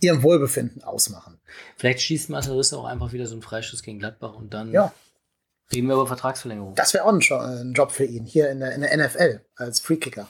ihrem 0.00 0.22
Wohlbefinden 0.22 0.82
ausmachen. 0.84 1.40
Vielleicht 1.78 2.00
schießt 2.02 2.28
Marcel 2.28 2.60
auch 2.76 2.84
einfach 2.84 3.12
wieder 3.14 3.26
so 3.26 3.32
einen 3.34 3.40
Freischuss 3.42 3.82
gegen 3.82 3.98
Gladbach 3.98 4.34
und 4.34 4.52
dann 4.52 4.70
Ja, 4.70 4.92
reden 5.72 5.86
wir 5.88 5.94
über 5.94 6.06
Vertragsverlängerung. 6.06 6.74
das 6.74 6.92
wäre 6.92 7.04
auch 7.04 7.12
ein, 7.12 7.20
Jo- 7.20 7.38
ein 7.38 7.72
Job 7.72 7.90
für 7.90 8.04
ihn 8.04 8.26
hier 8.26 8.50
in 8.50 8.60
der, 8.60 8.74
in 8.74 8.82
der 8.82 8.94
NFL 8.98 9.40
als 9.56 9.80
Freekicker. 9.80 10.28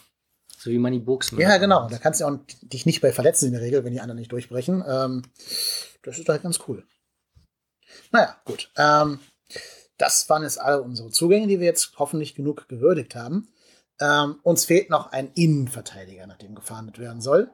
So 0.57 0.71
wie 0.71 0.79
Manny 0.79 1.01
Buchsmann. 1.01 1.41
Ja, 1.43 1.57
genau. 1.59 1.89
Da 1.89 1.99
kannst 1.99 2.21
du 2.21 2.25
auch 2.27 2.39
dich 2.63 2.87
nicht 2.87 3.01
bei 3.01 3.13
verletzen 3.13 3.47
in 3.47 3.53
der 3.53 3.63
Regel, 3.63 3.85
wenn 3.85 3.93
die 3.93 4.01
anderen 4.01 4.21
nicht 4.21 4.31
durchbrechen. 4.31 4.85
Ähm, 4.89 5.23
das 6.05 6.21
ist 6.21 6.29
halt 6.29 6.45
ganz 6.45 6.61
cool. 6.69 6.85
Naja, 8.13 8.37
gut. 8.45 8.71
Ähm, 8.77 9.19
das 9.99 10.29
waren 10.29 10.43
jetzt 10.43 10.61
alle 10.61 10.83
unsere 10.83 11.11
Zugänge, 11.11 11.47
die 11.47 11.61
wir 11.61 11.67
jetzt 11.67 11.93
hoffentlich 11.99 12.35
genug 12.35 12.69
gewürdigt 12.69 13.15
haben. 13.15 13.49
Ähm, 14.01 14.37
uns 14.43 14.65
fehlt 14.65 14.91
noch 14.91 15.13
ein 15.13 15.31
Innenverteidiger, 15.35 16.27
nach 16.27 16.39
dem 16.39 16.55
gefahndet 16.55 16.99
werden 16.99 17.21
soll. 17.21 17.51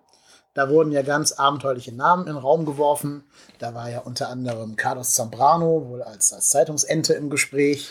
Da 0.54 0.68
wurden 0.68 0.90
ja 0.90 1.02
ganz 1.02 1.32
abenteuerliche 1.32 1.94
Namen 1.94 2.26
in 2.26 2.34
den 2.34 2.42
Raum 2.42 2.64
geworfen. 2.64 3.24
Da 3.58 3.74
war 3.74 3.88
ja 3.88 4.00
unter 4.00 4.28
anderem 4.28 4.74
Carlos 4.76 5.14
Zambrano, 5.14 5.88
wohl 5.88 6.02
als, 6.02 6.32
als 6.32 6.50
Zeitungsente 6.50 7.14
im 7.14 7.30
Gespräch. 7.30 7.88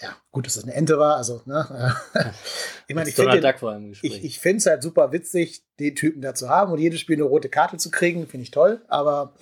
Ja, 0.00 0.16
gut, 0.30 0.46
dass 0.46 0.54
das 0.54 0.64
eine 0.64 0.74
Ente 0.74 0.98
war. 0.98 1.16
Also, 1.16 1.42
ne? 1.44 1.96
ich 2.88 2.94
meine, 2.94 3.08
ich 3.08 3.14
finde 3.14 3.94
ich, 4.02 4.24
ich 4.24 4.40
finde 4.40 4.58
es 4.58 4.66
halt 4.66 4.82
super 4.82 5.12
witzig, 5.12 5.64
den 5.78 5.94
Typen 5.96 6.22
da 6.22 6.34
zu 6.34 6.48
haben 6.48 6.72
und 6.72 6.78
jedes 6.78 7.00
Spiel 7.00 7.16
eine 7.16 7.24
rote 7.24 7.48
Karte 7.48 7.76
zu 7.78 7.90
kriegen, 7.90 8.26
finde 8.26 8.44
ich 8.44 8.50
toll. 8.50 8.82
Aber 8.88 9.34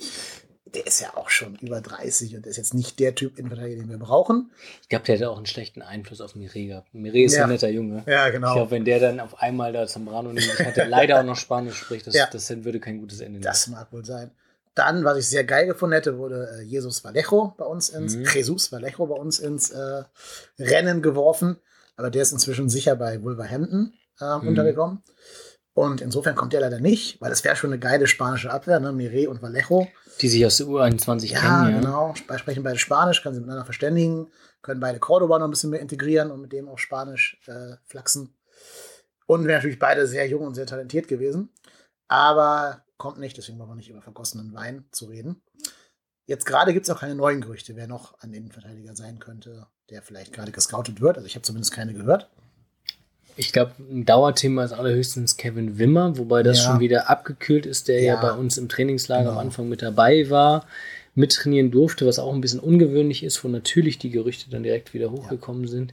der 0.75 0.87
ist 0.87 1.01
ja 1.01 1.17
auch 1.17 1.31
schon 1.31 1.57
über 1.57 1.81
30 1.81 2.37
und 2.37 2.47
ist 2.47 2.57
jetzt 2.57 2.75
nicht 2.75 2.99
der 3.01 3.15
Typ 3.15 3.39
Innenverteidiger, 3.39 3.83
den 3.83 3.91
wir 3.91 3.99
brauchen. 3.99 4.51
Ich 4.83 4.89
glaube, 4.89 5.05
der 5.05 5.17
hatte 5.17 5.31
auch 5.31 5.37
einen 5.37 5.47
schlechten 5.47 5.83
Einfluss 5.83 6.21
auf 6.21 6.35
Mire 6.35 6.67
gehabt. 6.67 6.95
Mire 6.95 7.19
ist 7.21 7.35
ja. 7.35 7.45
Ein 7.45 7.51
netter 7.51 7.69
Junge. 7.69 8.03
Ja, 8.07 8.27
Ich 8.29 8.33
genau. 8.35 8.55
glaube, 8.55 8.71
wenn 8.71 8.85
der 8.85 9.01
dann 9.01 9.21
auf 9.21 9.41
einmal 9.43 9.73
da 9.73 9.87
Zambrano 9.87 10.29
nämlich 10.29 10.59
hatte, 10.59 10.85
leider 10.85 11.21
auch 11.21 11.25
noch 11.25 11.37
Spanisch 11.37 11.77
spricht, 11.77 12.07
das, 12.07 12.15
Ja. 12.15 12.29
das 12.31 12.49
würde 12.65 12.81
kein 12.81 12.99
gutes 12.99 13.21
Ende 13.21 13.33
nehmen. 13.33 13.43
Das 13.43 13.67
mag 13.69 13.93
wohl 13.93 14.05
sein. 14.05 14.31
Dann, 14.75 15.05
was 15.05 15.19
ich 15.19 15.27
sehr 15.29 15.43
geil 15.45 15.67
gefunden 15.67 15.95
hätte, 15.95 16.17
wurde 16.17 16.49
äh, 16.59 16.63
Jesus 16.63 17.03
Vallejo 17.03 17.55
bei 17.59 17.65
uns 17.65 17.89
ins, 17.89 18.15
Mhm. 18.17 18.25
Jesus 18.33 18.71
Vallejo 18.71 19.07
bei 19.07 19.17
uns 19.17 19.39
ins 19.41 19.71
äh, 19.71 20.05
Rennen 20.59 21.03
geworfen. 21.03 21.57
Aber 21.97 22.11
der 22.11 22.23
ist 22.23 22.33
inzwischen 22.33 22.69
sicher 22.69 22.95
bei 22.97 23.23
Wolverhampton 23.23 23.93
äh, 24.21 24.39
Mhm. 24.39 24.49
untergekommen. 24.49 25.03
Und 25.81 26.03
insofern 26.03 26.35
kommt 26.35 26.53
der 26.53 26.61
leider 26.61 26.79
nicht, 26.79 27.19
weil 27.23 27.31
das 27.31 27.43
wäre 27.43 27.57
schon 27.57 27.71
eine 27.71 27.79
geile 27.79 28.07
spanische 28.07 28.51
Abwehr, 28.51 28.81
ne? 28.81 28.93
Mire 28.93 29.31
und 29.31 29.41
Vallejo. 29.41 29.89
Die 30.21 30.29
sich 30.29 30.45
aus 30.45 30.59
der 30.59 30.67
U21 30.67 31.27
Ja, 31.33 31.41
kennen, 31.41 31.71
ja. 31.75 31.81
genau. 31.81 32.13
Sp- 32.13 32.37
Sprechen 32.37 32.63
beide 32.63 32.79
Spanisch, 32.79 33.23
können 33.23 33.35
sie 33.35 33.41
miteinander 33.41 33.65
verständigen, 33.65 34.31
können 34.61 34.81
beide 34.81 34.99
Cordoba 34.99 35.39
noch 35.39 35.47
ein 35.47 35.51
bisschen 35.51 35.71
mehr 35.71 35.81
integrieren 35.81 36.31
und 36.31 36.43
mit 36.43 36.53
dem 36.53 36.69
auch 36.69 36.79
Spanisch 36.79 37.41
äh, 37.47 37.77
flachsen. 37.85 38.35
Und 39.27 39.47
wären 39.47 39.57
natürlich 39.57 39.79
beide 39.79 40.07
sehr 40.07 40.27
jung 40.29 40.43
und 40.47 40.55
sehr 40.55 40.67
talentiert 40.67 41.09
gewesen. 41.09 41.49
Aber 42.09 42.85
kommt 42.99 43.19
nicht, 43.19 43.39
deswegen 43.39 43.59
wollen 43.59 43.71
wir 43.71 43.77
nicht 43.77 43.89
über 43.89 44.03
vergossenen 44.03 44.53
Wein 44.53 44.85
zu 44.91 45.07
reden. 45.07 45.41
Jetzt 46.27 46.45
gerade 46.45 46.75
gibt 46.75 46.85
es 46.87 46.91
auch 46.95 47.01
keine 47.01 47.15
neuen 47.15 47.41
Gerüchte, 47.41 47.75
wer 47.77 47.87
noch 47.87 48.19
ein 48.21 48.35
Innenverteidiger 48.35 48.95
sein 48.95 49.19
könnte, 49.19 49.67
der 49.89 50.03
vielleicht 50.03 50.33
gerade 50.35 50.53
gescoutet 50.53 51.01
wird. 51.01 51.17
Also 51.17 51.27
ich 51.27 51.37
habe 51.37 51.43
zumindest 51.43 51.73
keine 51.73 51.95
gehört. 51.95 52.29
Ich 53.37 53.53
glaube, 53.53 53.73
ein 53.91 54.05
Dauerthema 54.05 54.65
ist 54.65 54.73
allerhöchstens 54.73 55.37
Kevin 55.37 55.79
Wimmer, 55.79 56.19
wobei 56.19 56.43
das 56.43 56.59
Ja. 56.59 56.65
schon 56.65 56.81
wieder 56.81 57.09
abgekühlt 57.11 57.67
ist, 57.67 57.89
der 57.89 58.01
ja, 58.01 58.15
Ja. 58.15 58.21
bei 58.21 58.33
uns 58.33 58.59
im 58.59 58.69
Trainingslager 58.69 59.25
Genau. 59.25 59.33
am 59.33 59.39
Anfang 59.47 59.69
mit 59.69 59.83
dabei 59.83 60.29
war, 60.31 60.67
mittrainieren 61.15 61.71
durfte, 61.71 62.07
was 62.07 62.19
auch 62.19 62.33
ein 62.33 62.41
bisschen 62.41 62.61
ungewöhnlich 62.61 63.23
ist, 63.25 63.43
wo 63.45 63.49
natürlich 63.49 63.99
die 63.99 64.11
Gerüchte 64.11 64.51
dann 64.51 64.63
direkt 64.63 64.95
wieder 64.95 65.11
hochgekommen 65.11 65.67
sind. 65.69 65.93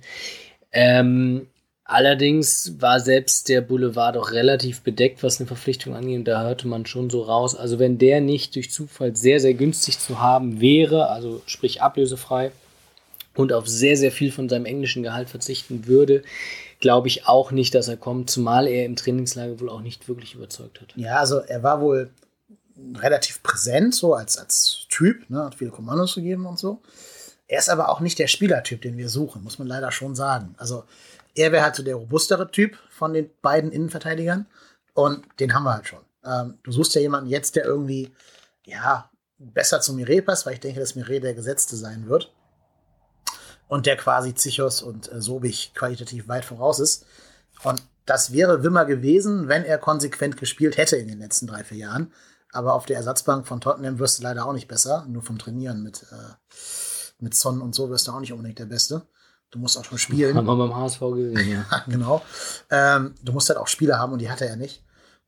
Ähm, 0.72 1.48
Allerdings 1.90 2.74
war 2.82 3.00
selbst 3.00 3.48
der 3.48 3.62
Boulevard 3.62 4.18
doch 4.18 4.34
relativ 4.34 4.82
bedeckt, 4.82 5.24
was 5.24 5.40
eine 5.40 5.48
Verpflichtung 5.48 5.96
angeht. 5.96 6.28
Da 6.28 6.44
hörte 6.44 6.68
man 6.68 6.86
schon 6.86 7.10
so 7.10 7.22
raus. 7.22 7.56
Also 7.56 7.80
wenn 7.80 7.98
der 7.98 8.20
nicht 8.20 8.54
durch 8.58 8.72
Zufall 8.72 9.16
sehr, 9.16 9.40
sehr 9.40 9.54
günstig 9.54 9.98
zu 9.98 10.20
haben 10.20 10.60
wäre, 10.60 11.08
also 11.10 11.42
sprich 11.46 11.82
ablösefrei 11.82 12.52
und 13.36 13.54
auf 13.54 13.70
sehr, 13.70 13.96
sehr 13.96 14.12
viel 14.12 14.34
von 14.34 14.50
seinem 14.50 14.66
englischen 14.66 15.02
Gehalt 15.02 15.30
verzichten 15.30 15.88
würde, 15.88 16.24
glaube 16.80 17.08
ich 17.08 17.28
auch 17.28 17.52
nicht, 17.52 17.74
dass 17.76 17.88
er 17.88 17.98
kommt, 17.98 18.30
zumal 18.30 18.68
er 18.68 18.86
im 18.86 18.96
Trainingslager 18.96 19.60
wohl 19.60 19.70
auch 19.70 19.82
nicht 19.82 20.08
wirklich 20.08 20.36
überzeugt 20.36 20.82
hat. 20.82 20.94
Ja, 20.96 21.18
also 21.18 21.40
er 21.40 21.64
war 21.64 21.82
wohl 21.82 22.12
relativ 22.96 23.42
präsent, 23.42 23.96
so 23.96 24.14
als, 24.14 24.38
als 24.38 24.86
Typ, 24.90 25.30
ne, 25.30 25.46
hat 25.46 25.56
viele 25.56 25.72
Kommandos 25.72 26.16
gegeben 26.16 26.46
und 26.46 26.60
so. 26.60 26.82
Er 27.48 27.60
ist 27.60 27.70
aber 27.70 27.90
auch 27.90 28.02
nicht 28.02 28.20
der 28.20 28.28
Spielertyp, 28.28 28.82
den 28.82 28.98
wir 28.98 29.10
suchen, 29.10 29.44
muss 29.44 29.58
man 29.58 29.68
leider 29.68 29.92
schon 29.92 30.16
sagen. 30.16 30.54
Also 30.58 30.84
er 31.34 31.52
wäre 31.52 31.64
halt 31.64 31.76
so 31.76 31.84
der 31.84 31.96
robustere 31.96 32.52
Typ 32.52 32.78
von 32.90 33.14
den 33.14 33.30
beiden 33.42 33.72
Innenverteidigern 33.72 34.48
und 34.94 35.26
den 35.40 35.54
haben 35.54 35.64
wir 35.64 35.74
halt 35.74 35.88
schon. 35.88 36.02
Ähm, 36.26 36.60
du 36.64 36.72
suchst 36.72 36.96
ja 36.96 37.02
jemanden 37.02 37.30
jetzt, 37.30 37.56
der 37.56 37.66
irgendwie, 37.66 38.12
ja, 38.66 39.10
besser 39.38 39.82
zu 39.82 39.94
Mire 39.94 40.22
passt, 40.22 40.46
weil 40.46 40.54
ich 40.54 40.60
denke, 40.60 40.80
dass 40.80 40.96
Mire 40.96 41.20
der 41.20 41.34
Gesetzte 41.34 41.76
sein 41.76 42.10
wird. 42.10 42.34
Und 43.68 43.86
der 43.86 43.98
quasi 43.98 44.34
Zichos 44.34 44.82
und 44.82 45.12
äh, 45.12 45.22
Sobich 45.22 45.74
qualitativ 45.74 46.28
weit 46.28 46.46
voraus 46.46 46.80
ist. 46.80 47.06
Und 47.64 47.82
das 48.06 48.32
wäre 48.32 48.64
Wimmer 48.64 48.86
gewesen, 48.86 49.48
wenn 49.48 49.66
er 49.66 49.78
konsequent 49.78 50.38
gespielt 50.38 50.78
hätte 50.78 50.96
in 50.96 51.08
den 51.08 51.20
letzten 51.20 51.48
drei, 51.48 51.64
vier 51.64 51.78
Jahren. 51.78 52.14
Aber 52.54 52.74
auf 52.74 52.86
der 52.86 52.96
Ersatzbank 52.96 53.46
von 53.46 53.60
Tottenham 53.60 54.00
wirst 54.00 54.20
du 54.20 54.24
leider 54.24 54.46
auch 54.46 54.54
nicht 54.54 54.68
besser. 54.68 55.06
Nur 55.10 55.22
vom 55.22 55.38
Trainieren 55.38 55.84
mit, 55.84 56.04
äh, 56.04 56.56
mit 57.20 57.36
Son 57.36 57.62
und 57.62 57.76
so 57.76 57.90
wirst 57.90 58.08
du 58.08 58.14
auch 58.14 58.20
nicht 58.20 58.32
unbedingt 58.32 58.60
der 58.60 58.66
Beste. 58.66 59.06
Du 59.52 59.60
musst 59.60 59.78
auch 59.78 59.86
schon 59.86 59.98
spielen. 59.98 60.36
Haben 60.36 60.46
wir 60.46 60.56
beim 60.56 60.76
HSV 60.76 61.00
gesehen, 61.00 61.50
ja. 61.50 61.84
genau. 61.88 62.22
Ähm, 62.70 63.16
du 63.24 63.32
musst 63.34 63.50
halt 63.50 63.60
auch 63.60 63.68
Spieler 63.68 64.00
haben 64.00 64.14
und 64.14 64.20
die 64.20 64.30
hat 64.30 64.42
er 64.42 64.50
ja 64.50 64.56
nicht. 64.56 64.84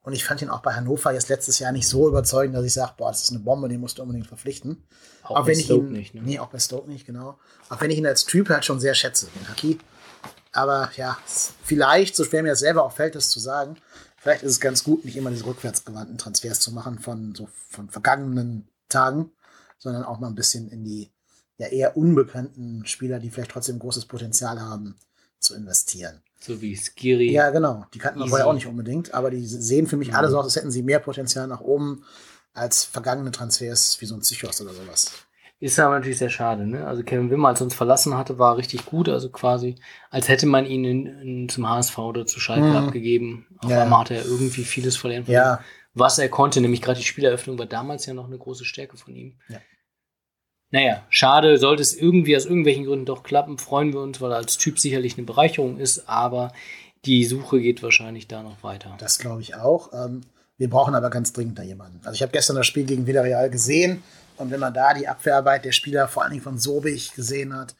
Und 0.09 0.15
ich 0.15 0.25
fand 0.25 0.41
ihn 0.41 0.49
auch 0.49 0.61
bei 0.61 0.73
Hannover 0.73 1.13
jetzt 1.13 1.29
letztes 1.29 1.59
Jahr 1.59 1.71
nicht 1.71 1.87
so 1.87 2.07
überzeugend, 2.07 2.55
dass 2.55 2.65
ich 2.65 2.73
sage, 2.73 2.93
boah, 2.97 3.11
das 3.11 3.21
ist 3.21 3.29
eine 3.29 3.41
Bombe, 3.41 3.69
den 3.69 3.79
musst 3.79 3.99
du 3.99 4.01
unbedingt 4.01 4.25
verpflichten. 4.25 4.83
Auch, 5.21 5.41
auch 5.41 5.45
wenn 5.45 5.59
ich 5.59 5.69
ihn, 5.69 5.91
nicht. 5.91 6.15
Ne? 6.15 6.23
Nee, 6.23 6.39
auch 6.39 6.47
bei 6.47 6.57
Stoke 6.57 6.89
nicht, 6.89 7.05
genau. 7.05 7.37
Auch 7.69 7.79
wenn 7.79 7.91
ich 7.91 7.99
ihn 7.99 8.07
als 8.07 8.25
Typ 8.25 8.49
halt 8.49 8.65
schon 8.65 8.79
sehr 8.79 8.95
schätze, 8.95 9.27
den 9.27 9.47
Haki. 9.47 9.77
Aber 10.51 10.89
ja, 10.95 11.15
vielleicht, 11.63 12.15
so 12.15 12.25
schwer 12.25 12.41
mir 12.41 12.49
das 12.49 12.61
selber 12.61 12.85
auch 12.85 12.91
fällt, 12.91 13.13
das 13.13 13.29
zu 13.29 13.39
sagen, 13.39 13.77
vielleicht 14.17 14.41
ist 14.41 14.53
es 14.53 14.59
ganz 14.59 14.83
gut, 14.83 15.05
nicht 15.05 15.15
immer 15.15 15.29
diese 15.29 15.45
rückwärtsgewandten 15.45 16.17
Transfers 16.17 16.59
zu 16.59 16.71
machen 16.71 16.97
von 16.97 17.35
so 17.35 17.47
von 17.69 17.91
vergangenen 17.91 18.67
Tagen, 18.89 19.31
sondern 19.77 20.05
auch 20.05 20.19
mal 20.19 20.29
ein 20.29 20.33
bisschen 20.33 20.69
in 20.69 20.83
die 20.85 21.11
ja 21.59 21.67
eher 21.67 21.97
unbekannten 21.97 22.83
Spieler, 22.87 23.19
die 23.19 23.29
vielleicht 23.29 23.51
trotzdem 23.51 23.77
großes 23.77 24.05
Potenzial 24.05 24.59
haben, 24.59 24.95
zu 25.37 25.53
investieren. 25.53 26.23
So 26.39 26.61
wie 26.61 26.75
Skiri. 26.75 27.31
Ja, 27.31 27.49
genau. 27.49 27.85
Die 27.93 27.99
kannten 27.99 28.19
wir 28.19 28.27
vorher 28.27 28.47
auch 28.47 28.53
nicht 28.53 28.67
unbedingt, 28.67 29.13
aber 29.13 29.29
die 29.29 29.45
sehen 29.45 29.87
für 29.87 29.97
mich 29.97 30.13
alle 30.15 30.29
so 30.29 30.39
aus, 30.39 30.45
als 30.45 30.55
hätten 30.55 30.71
sie 30.71 30.83
mehr 30.83 30.99
Potenzial 30.99 31.47
nach 31.47 31.59
oben 31.59 32.03
als 32.53 32.85
vergangene 32.85 33.31
Transfers 33.31 33.99
wie 33.99 34.05
so 34.05 34.15
ein 34.15 34.21
Psychos 34.21 34.61
oder 34.61 34.73
sowas. 34.73 35.11
Ist 35.61 35.77
aber 35.77 35.95
natürlich 35.95 36.17
sehr 36.17 36.29
schade, 36.29 36.65
ne? 36.65 36.87
Also 36.87 37.03
Kevin 37.03 37.29
Wimmer, 37.29 37.49
als 37.49 37.59
er 37.59 37.65
uns 37.65 37.75
verlassen 37.75 38.17
hatte, 38.17 38.39
war 38.39 38.55
richtig 38.55 38.85
gut. 38.85 39.09
Also 39.09 39.29
quasi, 39.29 39.75
als 40.09 40.29
hätte 40.29 40.45
man 40.45 40.65
ihn 40.65 40.85
in, 40.85 41.05
in, 41.05 41.49
zum 41.49 41.67
HSV 41.69 41.97
oder 41.97 42.25
zu 42.25 42.39
Schalke 42.39 42.67
mhm. 42.67 42.77
abgegeben. 42.77 43.45
Auf 43.57 43.69
ja. 43.69 43.83
einmal 43.83 43.99
hat 44.01 44.11
er 44.11 44.23
irgendwie 44.23 44.63
vieles 44.63 44.95
verlernt, 44.95 45.27
ja. 45.27 45.59
was 45.93 46.17
er 46.17 46.29
konnte. 46.29 46.61
Nämlich 46.61 46.81
gerade 46.81 46.99
die 46.99 47.05
Spieleröffnung 47.05 47.59
war 47.59 47.65
damals 47.65 48.05
ja 48.05 48.13
noch 48.13 48.27
eine 48.27 48.37
große 48.37 48.63
Stärke 48.63 48.95
von 48.95 49.13
ihm. 49.13 49.37
Ja. 49.49 49.59
Naja, 50.71 51.03
schade, 51.09 51.57
sollte 51.57 51.81
es 51.81 51.95
irgendwie 51.95 52.37
aus 52.37 52.45
irgendwelchen 52.45 52.85
Gründen 52.85 53.05
doch 53.05 53.23
klappen, 53.23 53.57
freuen 53.57 53.91
wir 53.93 54.01
uns, 54.01 54.21
weil 54.21 54.31
er 54.31 54.37
als 54.37 54.57
Typ 54.57 54.79
sicherlich 54.79 55.17
eine 55.17 55.25
Bereicherung 55.25 55.77
ist, 55.77 56.07
aber 56.07 56.53
die 57.05 57.25
Suche 57.25 57.59
geht 57.59 57.81
wahrscheinlich 57.81 58.27
da 58.27 58.43
noch 58.43 58.61
weiter. 58.61 58.95
Das 58.99 59.17
glaube 59.17 59.41
ich 59.41 59.55
auch. 59.55 59.91
Ähm, 59.93 60.21
wir 60.57 60.69
brauchen 60.69 60.93
aber 60.93 61.09
ganz 61.09 61.33
dringend 61.33 61.57
da 61.57 61.63
jemanden. 61.63 61.99
Also 62.03 62.15
ich 62.15 62.21
habe 62.21 62.33
gestern 62.33 62.57
das 62.57 62.67
Spiel 62.67 62.83
gegen 62.83 63.07
Villarreal 63.07 63.49
gesehen 63.49 64.03
und 64.37 64.51
wenn 64.51 64.59
man 64.59 64.73
da 64.73 64.93
die 64.93 65.07
Abwehrarbeit 65.07 65.65
der 65.65 65.71
Spieler, 65.71 66.07
vor 66.07 66.23
allen 66.23 66.31
Dingen 66.31 66.43
von 66.43 66.59
Sobich, 66.59 67.13
gesehen 67.13 67.53
hat, 67.53 67.75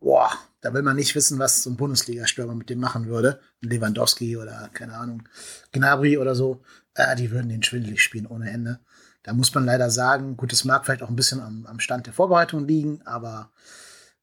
boah, 0.00 0.30
da 0.60 0.74
will 0.74 0.82
man 0.82 0.96
nicht 0.96 1.14
wissen, 1.14 1.38
was 1.38 1.62
so 1.62 1.70
ein 1.70 1.76
Bundesliga-Stürmer 1.76 2.54
mit 2.54 2.70
dem 2.70 2.78
machen 2.78 3.06
würde. 3.06 3.40
Lewandowski 3.60 4.36
oder, 4.36 4.70
keine 4.74 4.94
Ahnung, 4.94 5.22
Gnabry 5.72 6.18
oder 6.18 6.34
so. 6.34 6.62
Äh, 6.94 7.16
die 7.16 7.30
würden 7.30 7.48
den 7.48 7.62
schwindelig 7.62 8.02
spielen 8.02 8.26
ohne 8.26 8.50
Ende. 8.50 8.80
Da 9.22 9.32
muss 9.32 9.54
man 9.54 9.64
leider 9.64 9.90
sagen, 9.90 10.36
gut, 10.36 10.52
es 10.52 10.64
mag 10.64 10.84
vielleicht 10.84 11.02
auch 11.02 11.08
ein 11.08 11.16
bisschen 11.16 11.40
am, 11.40 11.66
am 11.66 11.80
Stand 11.80 12.06
der 12.06 12.12
Vorbereitung 12.12 12.66
liegen, 12.66 13.02
aber 13.04 13.52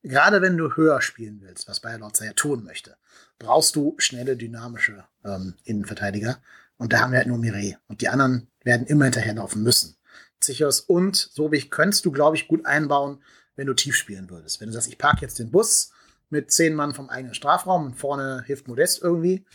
gerade 0.03 0.41
wenn 0.41 0.57
du 0.57 0.75
höher 0.75 1.01
spielen 1.01 1.39
willst, 1.41 1.67
was 1.67 1.79
Bayer 1.79 1.99
Lorzer 1.99 2.25
ja 2.25 2.33
tun 2.33 2.63
möchte, 2.63 2.97
brauchst 3.37 3.75
du 3.75 3.95
schnelle, 3.97 4.35
dynamische 4.35 5.05
ähm, 5.23 5.55
Innenverteidiger. 5.63 6.39
Und 6.77 6.93
da 6.93 6.99
haben 6.99 7.11
wir 7.11 7.19
halt 7.19 7.27
nur 7.27 7.37
Mireille. 7.37 7.77
Und 7.87 8.01
die 8.01 8.09
anderen 8.09 8.47
werden 8.63 8.87
immer 8.87 9.05
hinterherlaufen 9.05 9.63
müssen. 9.63 9.95
Zichos 10.39 10.79
und 10.79 11.15
Sobich 11.15 11.69
könntest 11.69 12.05
du, 12.05 12.11
glaube 12.11 12.37
ich, 12.37 12.47
gut 12.47 12.65
einbauen, 12.65 13.21
wenn 13.55 13.67
du 13.67 13.73
tief 13.73 13.95
spielen 13.95 14.29
würdest. 14.29 14.61
Wenn 14.61 14.67
du 14.67 14.73
sagst, 14.73 14.87
ich 14.87 14.97
parke 14.97 15.21
jetzt 15.21 15.39
den 15.39 15.51
Bus 15.51 15.91
mit 16.29 16.51
zehn 16.51 16.75
Mann 16.75 16.93
vom 16.93 17.09
eigenen 17.09 17.33
Strafraum 17.33 17.87
und 17.87 17.95
vorne 17.95 18.43
hilft 18.45 18.67
Modest 18.67 19.01
irgendwie, 19.01 19.45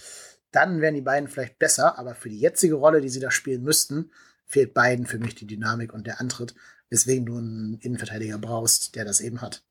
dann 0.51 0.80
wären 0.80 0.95
die 0.95 1.01
beiden 1.01 1.28
vielleicht 1.28 1.59
besser. 1.59 1.99
Aber 1.99 2.14
für 2.14 2.28
die 2.28 2.38
jetzige 2.38 2.74
Rolle, 2.74 3.01
die 3.01 3.09
sie 3.09 3.20
da 3.20 3.30
spielen 3.30 3.62
müssten, 3.62 4.11
fehlt 4.47 4.74
beiden 4.74 5.07
für 5.07 5.18
mich 5.18 5.34
die 5.34 5.47
Dynamik 5.47 5.92
und 5.92 6.07
der 6.07 6.20
Antritt, 6.20 6.55
weswegen 6.90 7.26
du 7.26 7.36
einen 7.36 7.78
Innenverteidiger 7.80 8.38
brauchst, 8.38 8.95
der 8.95 9.05
das 9.05 9.20
eben 9.20 9.40
hat. 9.40 9.62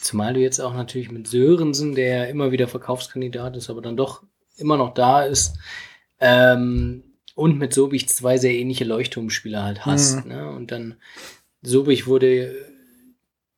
Zumal 0.00 0.34
du 0.34 0.40
jetzt 0.40 0.60
auch 0.60 0.74
natürlich 0.74 1.10
mit 1.10 1.26
Sörensen, 1.28 1.94
der 1.94 2.28
immer 2.28 2.52
wieder 2.52 2.68
Verkaufskandidat 2.68 3.56
ist, 3.56 3.68
aber 3.70 3.82
dann 3.82 3.96
doch 3.96 4.22
immer 4.56 4.76
noch 4.76 4.94
da 4.94 5.22
ist, 5.22 5.56
ähm, 6.20 7.04
und 7.34 7.56
mit 7.56 7.72
Sobich 7.72 8.08
zwei 8.08 8.36
sehr 8.36 8.54
ähnliche 8.54 8.84
Leuchtturmspieler 8.84 9.62
halt 9.62 9.86
hast. 9.86 10.24
Mhm. 10.24 10.32
Ne? 10.32 10.50
Und 10.50 10.72
dann 10.72 10.96
Sobich 11.62 12.08
wurde 12.08 12.52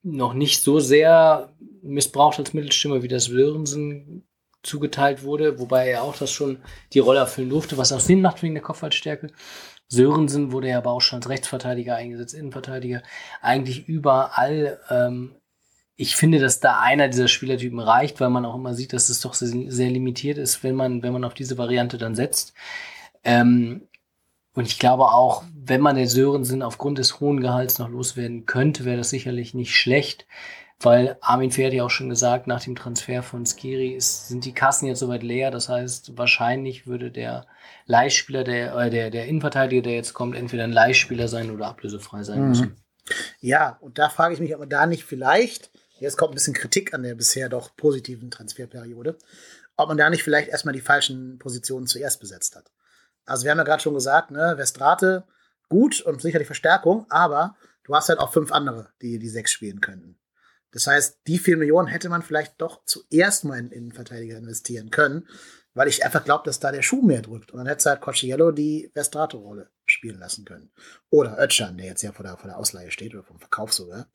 noch 0.03 0.35
nicht 0.35 0.63
so 0.63 0.81
sehr 0.81 1.55
missbraucht 1.83 2.39
als 2.39 2.53
Mittelstimme, 2.53 3.03
wie 3.03 3.09
das 3.09 3.25
Sörensen 3.25 4.25
zugeteilt 4.63 5.23
wurde, 5.23 5.59
wobei 5.59 5.89
er 5.89 6.03
auch 6.03 6.17
das 6.17 6.31
schon 6.31 6.59
die 6.93 6.99
Rolle 6.99 7.21
erfüllen 7.21 7.49
durfte, 7.49 7.79
was 7.79 7.93
auch 7.93 8.01
Sinn 8.01 8.21
macht 8.21 8.43
wegen 8.43 8.55
der 8.55 8.63
Kopfballstärke. 8.63 9.29
Sörensen 9.91 10.53
wurde 10.53 10.69
ja 10.69 10.79
aber 10.79 10.93
auch 10.93 11.01
schon 11.01 11.19
als 11.19 11.29
Rechtsverteidiger 11.29 11.97
eingesetzt, 11.97 12.33
Innenverteidiger, 12.33 13.03
eigentlich 13.43 13.89
überall. 13.89 14.79
Ähm, 14.89 15.35
ich 15.97 16.17
finde, 16.17 16.39
dass 16.39 16.61
da 16.61 16.81
einer 16.81 17.09
dieser 17.09 17.29
Spielertypen 17.29 17.81
reicht, 17.81 18.21
weil 18.21 18.31
man 18.31 18.47
auch 18.47 18.55
immer 18.55 18.73
sieht, 18.73 18.93
dass 18.93 19.09
es 19.09 19.21
doch 19.21 19.35
sehr, 19.35 19.71
sehr 19.71 19.91
limitiert 19.91 20.39
ist, 20.39 20.63
wenn 20.63 20.77
man, 20.77 21.03
wenn 21.03 21.13
man 21.13 21.25
auf 21.25 21.35
diese 21.35 21.59
Variante 21.59 21.99
dann 21.99 22.15
setzt. 22.15 22.55
Ähm, 23.25 23.83
und 24.55 24.67
ich 24.67 24.79
glaube 24.79 25.07
auch, 25.07 25.45
wenn 25.55 25.81
man 25.81 25.97
den 25.97 26.09
Sörensen 26.09 26.63
aufgrund 26.63 26.99
des 26.99 27.21
hohen 27.21 27.41
Gehalts 27.41 27.79
noch 27.79 27.89
loswerden 27.89 28.47
könnte, 28.47 28.85
wäre 28.85 28.97
das 28.97 29.11
sicherlich 29.11 29.55
nicht 29.55 29.75
schlecht 29.75 30.27
weil 30.83 31.19
Armin 31.21 31.51
Pferd 31.51 31.75
ja 31.75 31.85
auch 31.85 31.91
schon 31.91 32.09
gesagt, 32.09 32.47
nach 32.47 32.63
dem 32.65 32.75
Transfer 32.75 33.23
von 33.23 33.45
Skiri 33.45 33.91
ist, 33.91 34.29
sind 34.29 34.47
die 34.47 34.55
Kassen 34.55 34.87
jetzt 34.87 35.01
soweit 35.01 35.23
leer. 35.23 35.51
Das 35.51 35.69
heißt, 35.69 36.17
wahrscheinlich 36.17 36.87
würde 36.87 37.11
der 37.11 37.47
Leihspieler, 37.85 38.45
der, 38.45 38.75
äh, 38.75 38.91
der, 38.91 39.11
der 39.11 39.27
Innenverteidiger, 39.27 39.83
der 39.83 39.93
jetzt 39.93 40.15
kommt, 40.15 40.35
entweder 40.35 40.65
ein 40.65 40.73
Leihspieler 40.73 41.29
sein 41.29 41.51
oder 41.51 41.67
ablösefrei 41.67 42.23
sein 42.23 42.41
mhm. 42.41 42.49
müssen. 42.49 42.77
Ja, 43.41 43.77
und 43.81 43.99
da 43.99 44.09
frage 44.09 44.35
ich 44.35 44.41
mich, 44.41 44.55
ob 44.55 44.61
man 44.61 44.71
da 44.71 44.87
nicht 44.87 45.05
vielleicht, 45.05 45.71
jetzt 45.99 46.17
kommt 46.17 46.33
ein 46.33 46.35
bisschen 46.35 46.55
Kritik 46.55 46.95
an 46.95 47.03
der 47.03 47.15
bisher 47.15 47.49
doch 47.49 47.77
positiven 47.77 48.31
Transferperiode, 48.31 49.19
ob 49.77 49.89
man 49.89 49.99
da 49.99 50.09
nicht 50.09 50.23
vielleicht 50.23 50.49
erstmal 50.49 50.75
die 50.75 50.81
falschen 50.81 51.39
Positionen 51.39 51.87
zuerst 51.87 52.21
besetzt 52.21 52.57
hat. 52.57 52.71
Also 53.27 53.45
wir 53.45 53.51
haben 53.51 53.59
ja 53.59 53.65
gerade 53.65 53.83
schon 53.83 53.95
gesagt, 53.95 54.31
ne, 54.31 54.55
Westrate 54.57 55.25
gut 55.69 56.01
und 56.01 56.23
sicherlich 56.23 56.47
Verstärkung, 56.47 57.07
aber 57.11 57.57
du 57.85 57.95
hast 57.95 58.09
halt 58.09 58.19
auch 58.19 58.33
fünf 58.33 58.51
andere, 58.53 58.89
die 59.03 59.19
die 59.19 59.29
sechs 59.29 59.53
spielen 59.53 59.81
könnten. 59.81 60.20
Das 60.73 60.87
heißt, 60.87 61.21
die 61.27 61.39
vier 61.39 61.57
Millionen 61.57 61.89
hätte 61.89 62.09
man 62.09 62.23
vielleicht 62.23 62.61
doch 62.61 62.85
zuerst 62.85 63.45
mal 63.45 63.59
in 63.59 63.71
Innenverteidiger 63.71 64.39
investieren 64.39 64.91
können, 64.91 65.29
weil 65.75 65.89
ich 65.89 66.05
einfach 66.05 66.25
glaube, 66.25 66.45
dass 66.45 66.61
da 66.61 66.73
der 66.73 66.83
Schuh 66.83 67.03
mehr 67.03 67.23
drückt. 67.23 67.53
Und 67.53 67.59
dann 67.59 67.67
hätte 67.67 67.91
halt 67.91 68.01
Cocciello 68.01 68.53
die 68.53 68.91
Vestrato-Rolle 68.95 69.71
spielen 69.87 70.19
lassen 70.19 70.45
können. 70.45 70.71
Oder 71.11 71.39
Ötchan, 71.39 71.77
der 71.77 71.87
jetzt 71.87 72.03
ja 72.03 72.13
vor 72.13 72.25
der, 72.25 72.37
vor 72.37 72.49
der 72.49 72.59
Ausleihe 72.59 72.91
steht 72.91 73.15
oder 73.15 73.25
vom 73.25 73.39
Verkauf 73.39 73.73
sogar. 73.73 74.09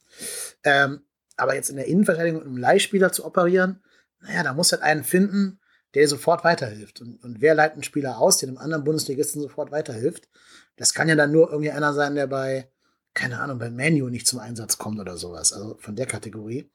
Ähm, 0.63 1.01
aber 1.37 1.55
jetzt 1.55 1.69
in 1.69 1.75
der 1.75 1.87
Innenverteidigung 1.87 2.39
mit 2.39 2.47
einem 2.47 2.57
Leihspieler 2.57 3.11
zu 3.11 3.25
operieren, 3.25 3.83
naja, 4.21 4.43
da 4.43 4.53
muss 4.53 4.71
halt 4.71 4.81
einen 4.81 5.03
finden, 5.03 5.59
der 5.93 6.07
sofort 6.07 6.43
weiterhilft. 6.43 7.01
Und, 7.01 7.23
und 7.23 7.41
wer 7.41 7.55
leitet 7.55 7.73
einen 7.73 7.83
Spieler 7.83 8.17
aus, 8.17 8.37
der 8.37 8.49
einem 8.49 8.57
anderen 8.57 8.83
Bundesligisten 8.83 9.41
sofort 9.41 9.71
weiterhilft? 9.71 10.29
Das 10.77 10.93
kann 10.93 11.09
ja 11.09 11.15
dann 11.15 11.31
nur 11.31 11.49
irgendwie 11.49 11.71
einer 11.71 11.93
sein, 11.93 12.15
der 12.15 12.27
bei 12.27 12.69
keine 13.15 13.39
Ahnung, 13.39 13.57
beim 13.57 13.75
Menu 13.75 14.09
nicht 14.09 14.27
zum 14.27 14.39
Einsatz 14.39 14.77
kommt 14.77 14.99
oder 14.99 15.17
sowas. 15.17 15.53
Also 15.53 15.77
von 15.79 15.95
der 15.95 16.05
Kategorie. 16.05 16.69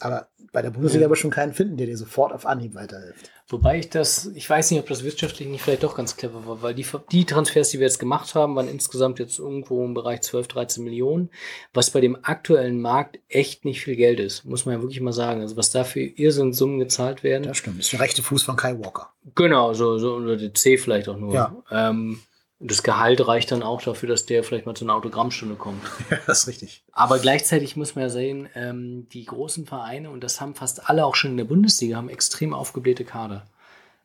Aber 0.00 0.28
bei 0.52 0.62
der 0.62 0.70
Bundesliga 0.70 1.06
aber 1.06 1.16
schon 1.16 1.30
keinen 1.30 1.52
finden, 1.52 1.76
der 1.76 1.86
dir 1.86 1.96
sofort 1.96 2.32
auf 2.32 2.44
Anhieb 2.44 2.74
weiterhilft. 2.74 3.30
Wobei 3.48 3.78
ich 3.78 3.88
das, 3.88 4.26
ich 4.34 4.48
weiß 4.48 4.70
nicht, 4.70 4.80
ob 4.80 4.88
das 4.88 5.04
wirtschaftlich 5.04 5.48
nicht 5.48 5.62
vielleicht 5.62 5.82
doch 5.82 5.94
ganz 5.94 6.16
clever 6.16 6.46
war, 6.46 6.62
weil 6.62 6.74
die, 6.74 6.86
die 7.10 7.24
Transfers, 7.24 7.70
die 7.70 7.78
wir 7.78 7.86
jetzt 7.86 7.98
gemacht 7.98 8.34
haben, 8.34 8.56
waren 8.56 8.68
insgesamt 8.68 9.18
jetzt 9.18 9.38
irgendwo 9.38 9.84
im 9.84 9.94
Bereich 9.94 10.22
12, 10.22 10.48
13 10.48 10.84
Millionen, 10.84 11.30
was 11.72 11.90
bei 11.90 12.00
dem 12.00 12.18
aktuellen 12.22 12.80
Markt 12.80 13.18
echt 13.28 13.64
nicht 13.64 13.82
viel 13.82 13.96
Geld 13.96 14.20
ist, 14.20 14.44
muss 14.44 14.66
man 14.66 14.74
ja 14.74 14.82
wirklich 14.82 15.00
mal 15.00 15.12
sagen. 15.12 15.40
Also 15.40 15.56
was 15.56 15.70
da 15.70 15.84
für 15.84 16.00
Irrsinn 16.00 16.52
Summen 16.52 16.78
gezahlt 16.78 17.22
werden. 17.22 17.44
Das 17.44 17.58
stimmt, 17.58 17.78
das 17.78 17.86
ist 17.86 17.92
der 17.92 18.00
rechte 18.00 18.22
Fuß 18.22 18.42
von 18.42 18.56
Kai 18.56 18.78
Walker. 18.78 19.10
Genau, 19.34 19.72
so, 19.74 19.98
so 19.98 20.16
oder 20.16 20.36
der 20.36 20.52
C 20.54 20.76
vielleicht 20.76 21.08
auch 21.08 21.18
nur. 21.18 21.34
Ja. 21.34 21.56
Ähm, 21.70 22.20
das 22.64 22.82
Gehalt 22.82 23.26
reicht 23.26 23.50
dann 23.50 23.62
auch 23.62 23.82
dafür, 23.82 24.08
dass 24.08 24.24
der 24.24 24.44
vielleicht 24.44 24.66
mal 24.66 24.74
zu 24.74 24.84
einer 24.84 24.94
Autogrammstunde 24.94 25.56
kommt. 25.56 25.82
Ja, 26.10 26.18
das 26.26 26.40
ist 26.40 26.48
richtig. 26.48 26.82
Aber 26.92 27.18
gleichzeitig 27.18 27.76
muss 27.76 27.94
man 27.94 28.02
ja 28.02 28.10
sehen, 28.10 28.48
ähm, 28.54 29.08
die 29.12 29.24
großen 29.24 29.66
Vereine, 29.66 30.10
und 30.10 30.22
das 30.22 30.40
haben 30.40 30.54
fast 30.54 30.88
alle 30.88 31.04
auch 31.06 31.14
schon 31.14 31.32
in 31.32 31.36
der 31.38 31.44
Bundesliga, 31.44 31.96
haben 31.96 32.08
extrem 32.08 32.52
aufgeblähte 32.52 33.04
Kader. 33.04 33.46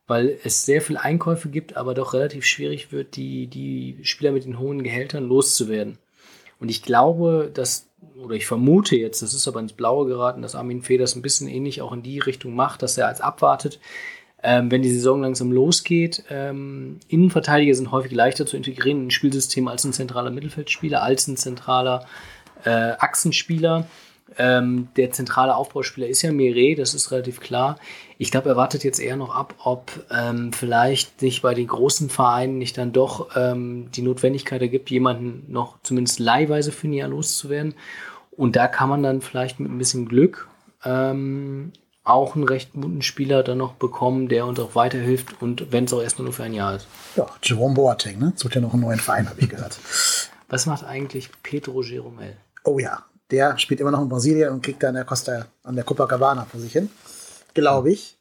Weil 0.07 0.37
es 0.43 0.65
sehr 0.65 0.81
viele 0.81 1.01
Einkäufe 1.01 1.49
gibt, 1.49 1.75
aber 1.75 1.93
doch 1.93 2.13
relativ 2.13 2.45
schwierig 2.45 2.91
wird, 2.91 3.15
die, 3.15 3.47
die 3.47 3.99
Spieler 4.03 4.31
mit 4.31 4.45
den 4.45 4.57
hohen 4.57 4.83
Gehältern 4.83 5.27
loszuwerden. 5.27 5.97
Und 6.59 6.69
ich 6.69 6.81
glaube, 6.81 7.51
dass, 7.53 7.87
oder 8.15 8.35
ich 8.35 8.47
vermute 8.47 8.95
jetzt, 8.95 9.21
das 9.21 9.33
ist 9.33 9.47
aber 9.47 9.59
ins 9.59 9.73
Blaue 9.73 10.07
geraten, 10.07 10.41
dass 10.41 10.55
Armin 10.55 10.81
Fee 10.81 10.97
das 10.97 11.15
ein 11.15 11.21
bisschen 11.21 11.47
ähnlich 11.47 11.81
auch 11.81 11.91
in 11.91 12.03
die 12.03 12.19
Richtung 12.19 12.55
macht, 12.55 12.81
dass 12.81 12.97
er 12.97 13.07
als 13.07 13.21
abwartet, 13.21 13.79
ähm, 14.47 14.71
wenn 14.71 14.81
die 14.81 14.93
Saison 14.93 15.21
langsam 15.21 15.51
losgeht. 15.51 16.23
Ähm, 16.29 17.01
Innenverteidiger 17.09 17.73
sind 17.75 17.91
häufig 17.91 18.13
leichter 18.13 18.45
zu 18.45 18.55
integrieren 18.55 19.01
in 19.01 19.07
ein 19.07 19.11
Spielsystem 19.11 19.67
als 19.67 19.83
ein 19.83 19.91
zentraler 19.91 20.29
Mittelfeldspieler, 20.31 21.03
als 21.03 21.27
ein 21.27 21.35
zentraler 21.35 22.05
äh, 22.63 22.69
Achsenspieler. 22.69 23.87
Ähm, 24.37 24.87
der 24.95 25.11
zentrale 25.11 25.53
Aufbauspieler 25.53 26.07
ist 26.07 26.21
ja 26.21 26.31
Mire, 26.31 26.75
das 26.75 26.93
ist 26.93 27.11
relativ 27.11 27.41
klar. 27.41 27.77
Ich 28.17 28.31
glaube, 28.31 28.47
er 28.47 28.55
wartet 28.55 28.85
jetzt 28.85 28.99
eher 28.99 29.17
noch 29.17 29.35
ab, 29.35 29.53
ob 29.65 29.91
ähm, 30.11 30.53
vielleicht 30.53 31.19
sich 31.19 31.41
bei 31.41 31.53
den 31.53 31.67
großen 31.67 32.09
Vereinen 32.09 32.57
nicht 32.57 32.77
dann 32.77 32.93
doch 32.93 33.35
ähm, 33.35 33.89
die 33.95 34.01
Notwendigkeit 34.01 34.61
ergibt, 34.61 34.89
jemanden 34.89 35.51
noch 35.51 35.75
zumindest 35.83 36.19
leihweise 36.19 36.71
für 36.71 36.87
ein 36.87 36.93
Jahr 36.93 37.09
loszuwerden. 37.09 37.75
Und 38.31 38.55
da 38.55 38.69
kann 38.69 38.87
man 38.87 39.03
dann 39.03 39.19
vielleicht 39.19 39.59
mit 39.59 39.69
ein 39.69 39.77
bisschen 39.77 40.07
Glück 40.07 40.47
ähm, 40.85 41.73
auch 42.09 42.35
einen 42.35 42.45
recht 42.45 42.73
guten 42.73 43.01
Spieler 43.01 43.43
dann 43.43 43.57
noch 43.57 43.73
bekommen, 43.73 44.29
der 44.29 44.45
uns 44.45 44.59
auch 44.59 44.75
weiterhilft 44.75 45.41
und 45.41 45.71
wenn 45.71 45.85
es 45.85 45.93
auch 45.93 46.01
erstmal 46.01 46.25
nur 46.25 46.33
für 46.33 46.43
ein 46.43 46.53
Jahr 46.53 46.75
ist. 46.75 46.87
Ja, 47.15 47.27
Jerome 47.41 47.75
Boateng, 47.75 48.19
ne? 48.19 48.33
Sucht 48.35 48.55
ja 48.55 48.61
noch 48.61 48.73
einen 48.73 48.83
neuen 48.83 48.99
Verein, 48.99 49.29
habe 49.29 49.39
ich 49.39 49.49
gehört. 49.49 49.79
Was 50.49 50.65
macht 50.65 50.85
eigentlich 50.85 51.29
Pedro 51.43 51.81
Jeromel? 51.81 52.37
Oh 52.63 52.79
ja, 52.79 53.03
der 53.31 53.57
spielt 53.57 53.81
immer 53.81 53.91
noch 53.91 54.01
in 54.01 54.09
Brasilien 54.09 54.51
und 54.53 54.63
kriegt 54.63 54.81
da 54.81 54.89
an 54.89 54.95
der 54.95 55.05
Costa, 55.05 55.47
an 55.63 55.75
der 55.75 55.83
Copacabana 55.83 56.45
vor 56.45 56.59
sich 56.59 56.71
hin. 56.71 56.89
Glaube 57.53 57.91
ich. 57.91 58.17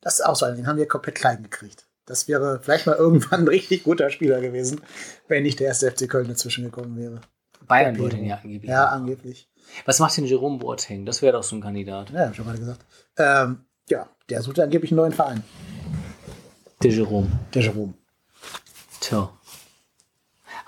Das 0.00 0.20
ist 0.20 0.26
auch 0.26 0.36
so 0.36 0.46
den 0.46 0.66
haben 0.66 0.78
wir 0.78 0.86
komplett 0.86 1.16
klein 1.16 1.42
gekriegt. 1.42 1.86
Das 2.06 2.26
wäre 2.26 2.60
vielleicht 2.62 2.86
mal 2.86 2.96
irgendwann 2.98 3.42
ein 3.42 3.48
richtig 3.48 3.84
guter 3.84 4.10
Spieler 4.10 4.40
gewesen, 4.40 4.80
wenn 5.28 5.42
nicht 5.42 5.60
der 5.60 5.68
erste 5.68 5.90
FC 5.90 6.08
Köln 6.08 6.28
dazwischen 6.28 6.64
gekommen 6.64 6.96
wäre. 6.96 7.20
Bayern 7.66 7.98
wollte 7.98 8.16
ihn 8.16 8.26
ja 8.26 8.36
angeblich. 8.42 8.70
Ja, 8.70 8.86
angeblich. 8.86 9.47
Was 9.84 9.98
macht 9.98 10.16
denn 10.16 10.24
Jerome 10.24 10.58
Boateng? 10.58 11.06
Das 11.06 11.22
wäre 11.22 11.32
doch 11.32 11.42
so 11.42 11.56
ein 11.56 11.60
Kandidat. 11.60 12.10
Ja, 12.10 12.20
hab 12.20 12.30
ich 12.30 12.36
schon 12.36 12.44
gerade 12.46 12.58
gesagt. 12.58 12.84
Ähm, 13.16 13.64
ja, 13.88 14.08
der 14.28 14.42
sucht 14.42 14.60
angeblich 14.60 14.90
einen 14.90 14.98
neuen 14.98 15.12
Verein. 15.12 15.42
Der 16.82 16.90
Jerome. 16.90 17.28
Der 17.54 17.62
Jerome. 17.62 17.94
Tja. 19.00 19.32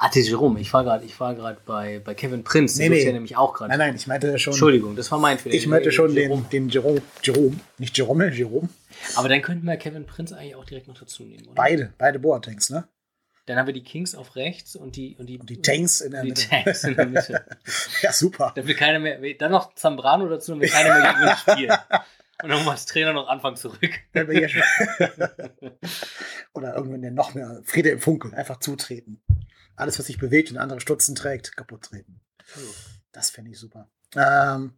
Ah, 0.03 0.09
der 0.09 0.23
Jerome, 0.23 0.59
ich 0.59 0.73
war 0.73 0.83
gerade, 0.83 1.05
ich 1.05 1.21
war 1.21 1.35
gerade 1.35 1.61
bei, 1.67 2.01
bei 2.03 2.15
Kevin 2.15 2.43
Prinz, 2.43 2.79
nee, 2.79 2.89
nee. 2.89 3.05
ja 3.05 3.13
nämlich 3.13 3.37
auch 3.37 3.53
gerade. 3.53 3.69
Nein, 3.69 3.79
nein, 3.79 3.97
ich 3.97 4.07
meinte 4.07 4.39
schon. 4.39 4.55
Entschuldigung, 4.55 4.97
das 4.97 5.13
war 5.13 5.19
mein 5.19 5.39
Fehler. 5.39 5.55
Ich 5.55 5.67
meinte 5.67 5.93
schon 5.93 6.15
Jerome. 6.15 6.47
den, 6.51 6.69
den 6.69 6.69
Jerome, 6.71 7.03
Jerome, 7.23 7.61
nicht 7.77 7.99
Jerome, 7.99 8.31
Jerome. 8.33 8.71
Aber 9.17 9.29
dann 9.29 9.43
könnten 9.43 9.67
wir 9.67 9.77
Kevin 9.77 10.07
Prinz 10.07 10.33
eigentlich 10.33 10.55
auch 10.55 10.65
direkt 10.65 10.89
noch 10.89 10.99
dazu 10.99 11.25
nehmen, 11.25 11.45
oder? 11.45 11.55
Beide, 11.55 11.93
beide 11.99 12.19
Boatengs, 12.19 12.71
ne? 12.71 12.89
Dann 13.51 13.59
haben 13.59 13.67
wir 13.67 13.75
die 13.75 13.83
Kings 13.83 14.15
auf 14.15 14.37
rechts 14.37 14.77
und 14.77 14.95
die 14.95 15.17
und 15.17 15.27
die, 15.27 15.41
und 15.41 15.51
die 15.51 15.61
Tanks 15.61 16.01
in 16.03 16.13
der 16.13 16.23
Mitte. 16.23 16.49
Tanks 16.49 16.85
in 16.85 16.95
der 16.95 17.07
Mitte. 17.07 17.45
ja, 18.01 18.13
super. 18.13 18.53
Dann 18.55 18.65
will 18.69 18.77
keiner 18.77 19.01
mehr, 19.01 19.19
dann 19.35 19.51
noch 19.51 19.75
Zambrano 19.75 20.29
dazu, 20.29 20.53
dann 20.53 20.61
will 20.61 20.69
keiner 20.69 21.01
mehr 21.01 21.15
gegen 21.15 21.29
uns 21.29 21.41
spielen. 21.41 21.77
Und 22.45 22.49
dann 22.49 22.69
als 22.69 22.87
Trainer 22.87 23.13
noch 23.13 23.27
Anfang 23.27 23.57
zurück. 23.57 23.91
Oder 26.55 26.77
irgendwann 26.77 27.03
der 27.03 27.11
noch 27.11 27.35
mehr 27.35 27.61
Friede 27.65 27.89
im 27.89 27.99
Funkel, 27.99 28.33
einfach 28.37 28.61
zutreten. 28.61 29.21
Alles, 29.75 29.99
was 29.99 30.07
sich 30.07 30.19
bewegt 30.19 30.53
und 30.53 30.59
andere 30.59 30.81
Stutzen 30.81 31.17
trägt, 31.17 31.57
kaputt 31.57 31.83
treten. 31.83 32.21
Das 33.11 33.31
fände 33.31 33.51
ich 33.51 33.59
super. 33.59 33.91
Ähm, 34.15 34.75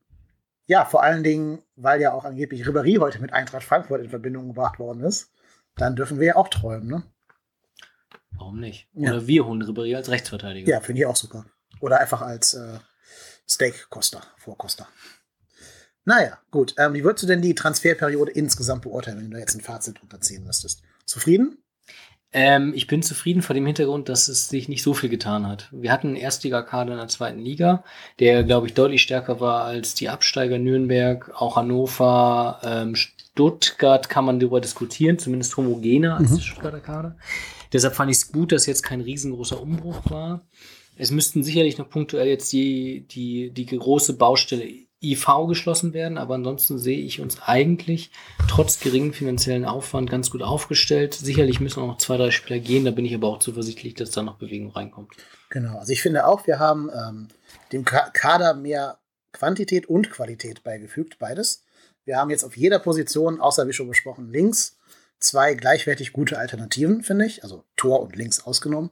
ja, 0.65 0.87
vor 0.87 1.03
allen 1.03 1.23
Dingen, 1.23 1.61
weil 1.77 2.01
ja 2.01 2.15
auch 2.15 2.25
angeblich 2.25 2.67
Ribéry 2.67 2.99
heute 3.01 3.19
mit 3.19 3.35
Eintracht 3.35 3.65
Frankfurt 3.65 4.01
in 4.01 4.09
Verbindung 4.09 4.49
gebracht 4.49 4.79
worden 4.79 5.03
ist, 5.05 5.31
dann 5.77 5.95
dürfen 5.95 6.19
wir 6.19 6.29
ja 6.29 6.37
auch 6.37 6.49
träumen, 6.49 6.89
ne? 6.89 7.03
Warum 8.39 8.61
nicht? 8.61 8.89
Ja. 8.95 9.11
Oder 9.13 9.27
wir 9.27 9.47
holen 9.47 9.63
Ribéry 9.63 9.95
als 9.97 10.09
Rechtsverteidiger. 10.11 10.69
Ja, 10.71 10.81
finde 10.81 11.01
ich 11.03 11.07
auch 11.07 11.17
super. 11.17 11.45
Oder 11.81 12.01
einfach 12.01 12.23
als 12.23 12.55
äh, 12.55 12.79
Steak-Koster, 13.49 14.23
Vorkoster. 14.39 14.89
Naja, 16.05 16.39
gut. 16.51 16.75
Ähm, 16.79 16.95
wie 16.95 17.05
würdest 17.05 17.23
du 17.23 17.27
denn 17.29 17.43
die 17.43 17.55
Transferperiode 17.55 18.33
insgesamt 18.33 18.83
beurteilen, 18.83 19.19
wenn 19.19 19.31
du 19.31 19.35
da 19.35 19.39
jetzt 19.39 19.55
ein 19.55 19.61
Fazit 19.61 20.03
unterziehen 20.03 20.45
müsstest? 20.45 20.83
Zufrieden? 21.07 21.59
Ähm, 22.35 22.73
ich 22.75 22.87
bin 22.87 23.03
zufrieden 23.03 23.43
vor 23.43 23.55
dem 23.55 23.67
Hintergrund, 23.67 24.09
dass 24.09 24.27
es 24.29 24.49
sich 24.49 24.69
nicht 24.69 24.83
so 24.83 24.95
viel 24.95 25.11
getan 25.11 25.47
hat. 25.47 25.69
Wir 25.71 25.93
hatten 25.93 26.09
einen 26.09 26.17
Erstligakader 26.17 26.93
in 26.93 26.99
der 26.99 27.09
zweiten 27.09 27.39
Liga, 27.39 27.85
der, 28.21 28.43
glaube 28.43 28.67
ich, 28.67 28.75
deutlich 28.75 29.03
stärker 29.03 29.39
war 29.39 29.65
als 29.65 29.95
die 29.95 30.09
Absteiger 30.09 30.59
Nürnberg, 30.59 31.31
auch 31.35 31.57
Hannover, 31.57 32.59
ähm, 32.65 32.95
Stuttgart 32.95 34.09
kann 34.09 34.25
man 34.25 34.41
darüber 34.41 34.61
diskutieren, 34.63 35.19
zumindest 35.19 35.57
homogener 35.57 36.17
als 36.17 36.31
Mhm. 36.31 36.37
der 36.37 36.43
Stuttgarter 36.43 36.81
Kader. 36.81 37.17
Deshalb 37.73 37.95
fand 37.95 38.11
ich 38.11 38.19
es 38.19 38.33
gut, 38.33 38.53
dass 38.53 38.67
jetzt 38.67 38.83
kein 38.83 39.01
riesengroßer 39.01 39.61
Umbruch 39.61 40.11
war. 40.11 40.47
Es 40.97 41.11
müssten 41.11 41.43
sicherlich 41.43 41.79
noch 41.79 41.89
punktuell 41.89 42.29
jetzt 42.29 42.53
die, 42.53 43.07
die, 43.11 43.51
die 43.51 43.67
große 43.67 44.15
Baustelle 44.15 44.69
IV 45.03 45.27
geschlossen 45.49 45.95
werden, 45.95 46.17
aber 46.17 46.35
ansonsten 46.35 46.79
sehe 46.79 47.01
ich 47.01 47.21
uns 47.21 47.43
eigentlich 47.43 48.13
trotz 48.49 48.79
geringem 48.79 49.13
finanziellen 49.13 49.65
Aufwand 49.65 50.09
ganz 50.09 50.31
gut 50.31 50.43
aufgestellt. 50.43 51.15
Sicherlich 51.15 51.59
müssen 51.61 51.83
auch 51.83 51.89
noch 51.89 51.99
zwei, 51.99 52.17
drei 52.17 52.31
Spieler 52.31 52.61
gehen, 52.61 52.85
da 52.85 52.93
bin 52.93 53.05
ich 53.05 53.15
aber 53.15 53.29
auch 53.29 53.41
zuversichtlich, 53.41 53.95
dass 53.95 54.13
da 54.13 54.23
noch 54.23 54.37
Bewegung 54.37 54.71
reinkommt. 54.71 55.15
Genau. 55.51 55.79
Also 55.79 55.93
ich 55.93 56.03
finde 56.03 56.27
auch, 56.27 56.47
wir 56.47 56.61
haben 56.61 56.89
ähm, 56.91 57.29
dem 57.73 57.85
Ka 57.85 58.11
Kader 58.11 58.55
mehr 58.55 58.99
Quantität 59.33 59.87
und 59.87 60.11
Qualität 60.11 60.63
beigefügt, 60.63 61.19
beides. 61.19 61.65
Wir 62.05 62.17
haben 62.17 62.31
jetzt 62.31 62.45
auf 62.45 62.57
jeder 62.57 62.79
Position, 62.79 63.41
außer 63.41 63.67
wie 63.67 63.73
schon 63.73 63.89
besprochen, 63.89 64.31
links 64.31 64.79
zwei 65.23 65.55
gleichwertig 65.55 66.13
gute 66.13 66.39
Alternativen, 66.39 67.03
finde 67.03 67.27
ich. 67.27 67.43
Also 67.43 67.65
Tor 67.77 68.01
und 68.01 68.17
links 68.17 68.41
ausgenommen. 68.41 68.91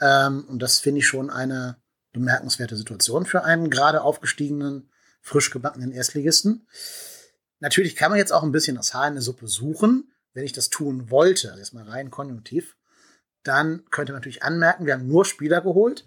Ähm, 0.00 0.44
und 0.48 0.60
das 0.60 0.78
finde 0.78 1.00
ich 1.00 1.06
schon 1.06 1.30
eine 1.30 1.76
bemerkenswerte 2.12 2.76
Situation 2.76 3.24
für 3.24 3.44
einen 3.44 3.70
gerade 3.70 4.02
aufgestiegenen, 4.02 4.90
frisch 5.20 5.50
gebackenen 5.50 5.92
Erstligisten. 5.92 6.66
Natürlich 7.60 7.96
kann 7.96 8.10
man 8.10 8.18
jetzt 8.18 8.32
auch 8.32 8.42
ein 8.42 8.52
bisschen 8.52 8.76
das 8.76 8.92
Haar 8.92 9.08
in 9.08 9.14
der 9.14 9.22
Suppe 9.22 9.46
suchen, 9.46 10.12
wenn 10.34 10.44
ich 10.44 10.52
das 10.52 10.68
tun 10.68 11.10
wollte, 11.10 11.48
also 11.48 11.58
jetzt 11.58 11.74
mal 11.74 11.88
rein 11.88 12.10
konjunktiv. 12.10 12.76
Dann 13.44 13.84
könnte 13.90 14.12
man 14.12 14.20
natürlich 14.20 14.42
anmerken, 14.42 14.86
wir 14.86 14.94
haben 14.94 15.06
nur 15.06 15.24
Spieler 15.24 15.60
geholt, 15.60 16.06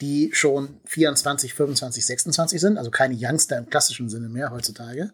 die 0.00 0.30
schon 0.32 0.80
24, 0.86 1.54
25, 1.54 2.06
26 2.06 2.60
sind, 2.60 2.78
also 2.78 2.90
keine 2.90 3.16
Youngster 3.18 3.58
im 3.58 3.68
klassischen 3.68 4.08
Sinne 4.08 4.28
mehr 4.28 4.50
heutzutage. 4.50 5.12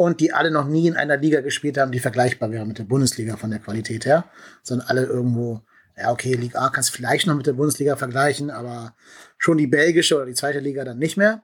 Und 0.00 0.20
die 0.20 0.32
alle 0.32 0.50
noch 0.50 0.66
nie 0.66 0.88
in 0.88 0.96
einer 0.96 1.18
Liga 1.18 1.42
gespielt 1.42 1.76
haben, 1.76 1.92
die 1.92 1.98
vergleichbar 1.98 2.50
wäre 2.50 2.64
mit 2.64 2.78
der 2.78 2.84
Bundesliga 2.84 3.36
von 3.36 3.50
der 3.50 3.58
Qualität 3.58 4.06
her, 4.06 4.24
sondern 4.62 4.88
alle 4.88 5.04
irgendwo, 5.04 5.60
ja, 5.94 6.10
okay, 6.10 6.36
Liga 6.36 6.58
A 6.58 6.70
kannst 6.70 6.88
du 6.88 6.94
vielleicht 6.94 7.26
noch 7.26 7.34
mit 7.34 7.46
der 7.46 7.52
Bundesliga 7.52 7.96
vergleichen, 7.96 8.50
aber 8.50 8.94
schon 9.36 9.58
die 9.58 9.66
belgische 9.66 10.16
oder 10.16 10.24
die 10.24 10.32
zweite 10.32 10.58
Liga 10.58 10.86
dann 10.86 10.96
nicht 10.98 11.18
mehr. 11.18 11.42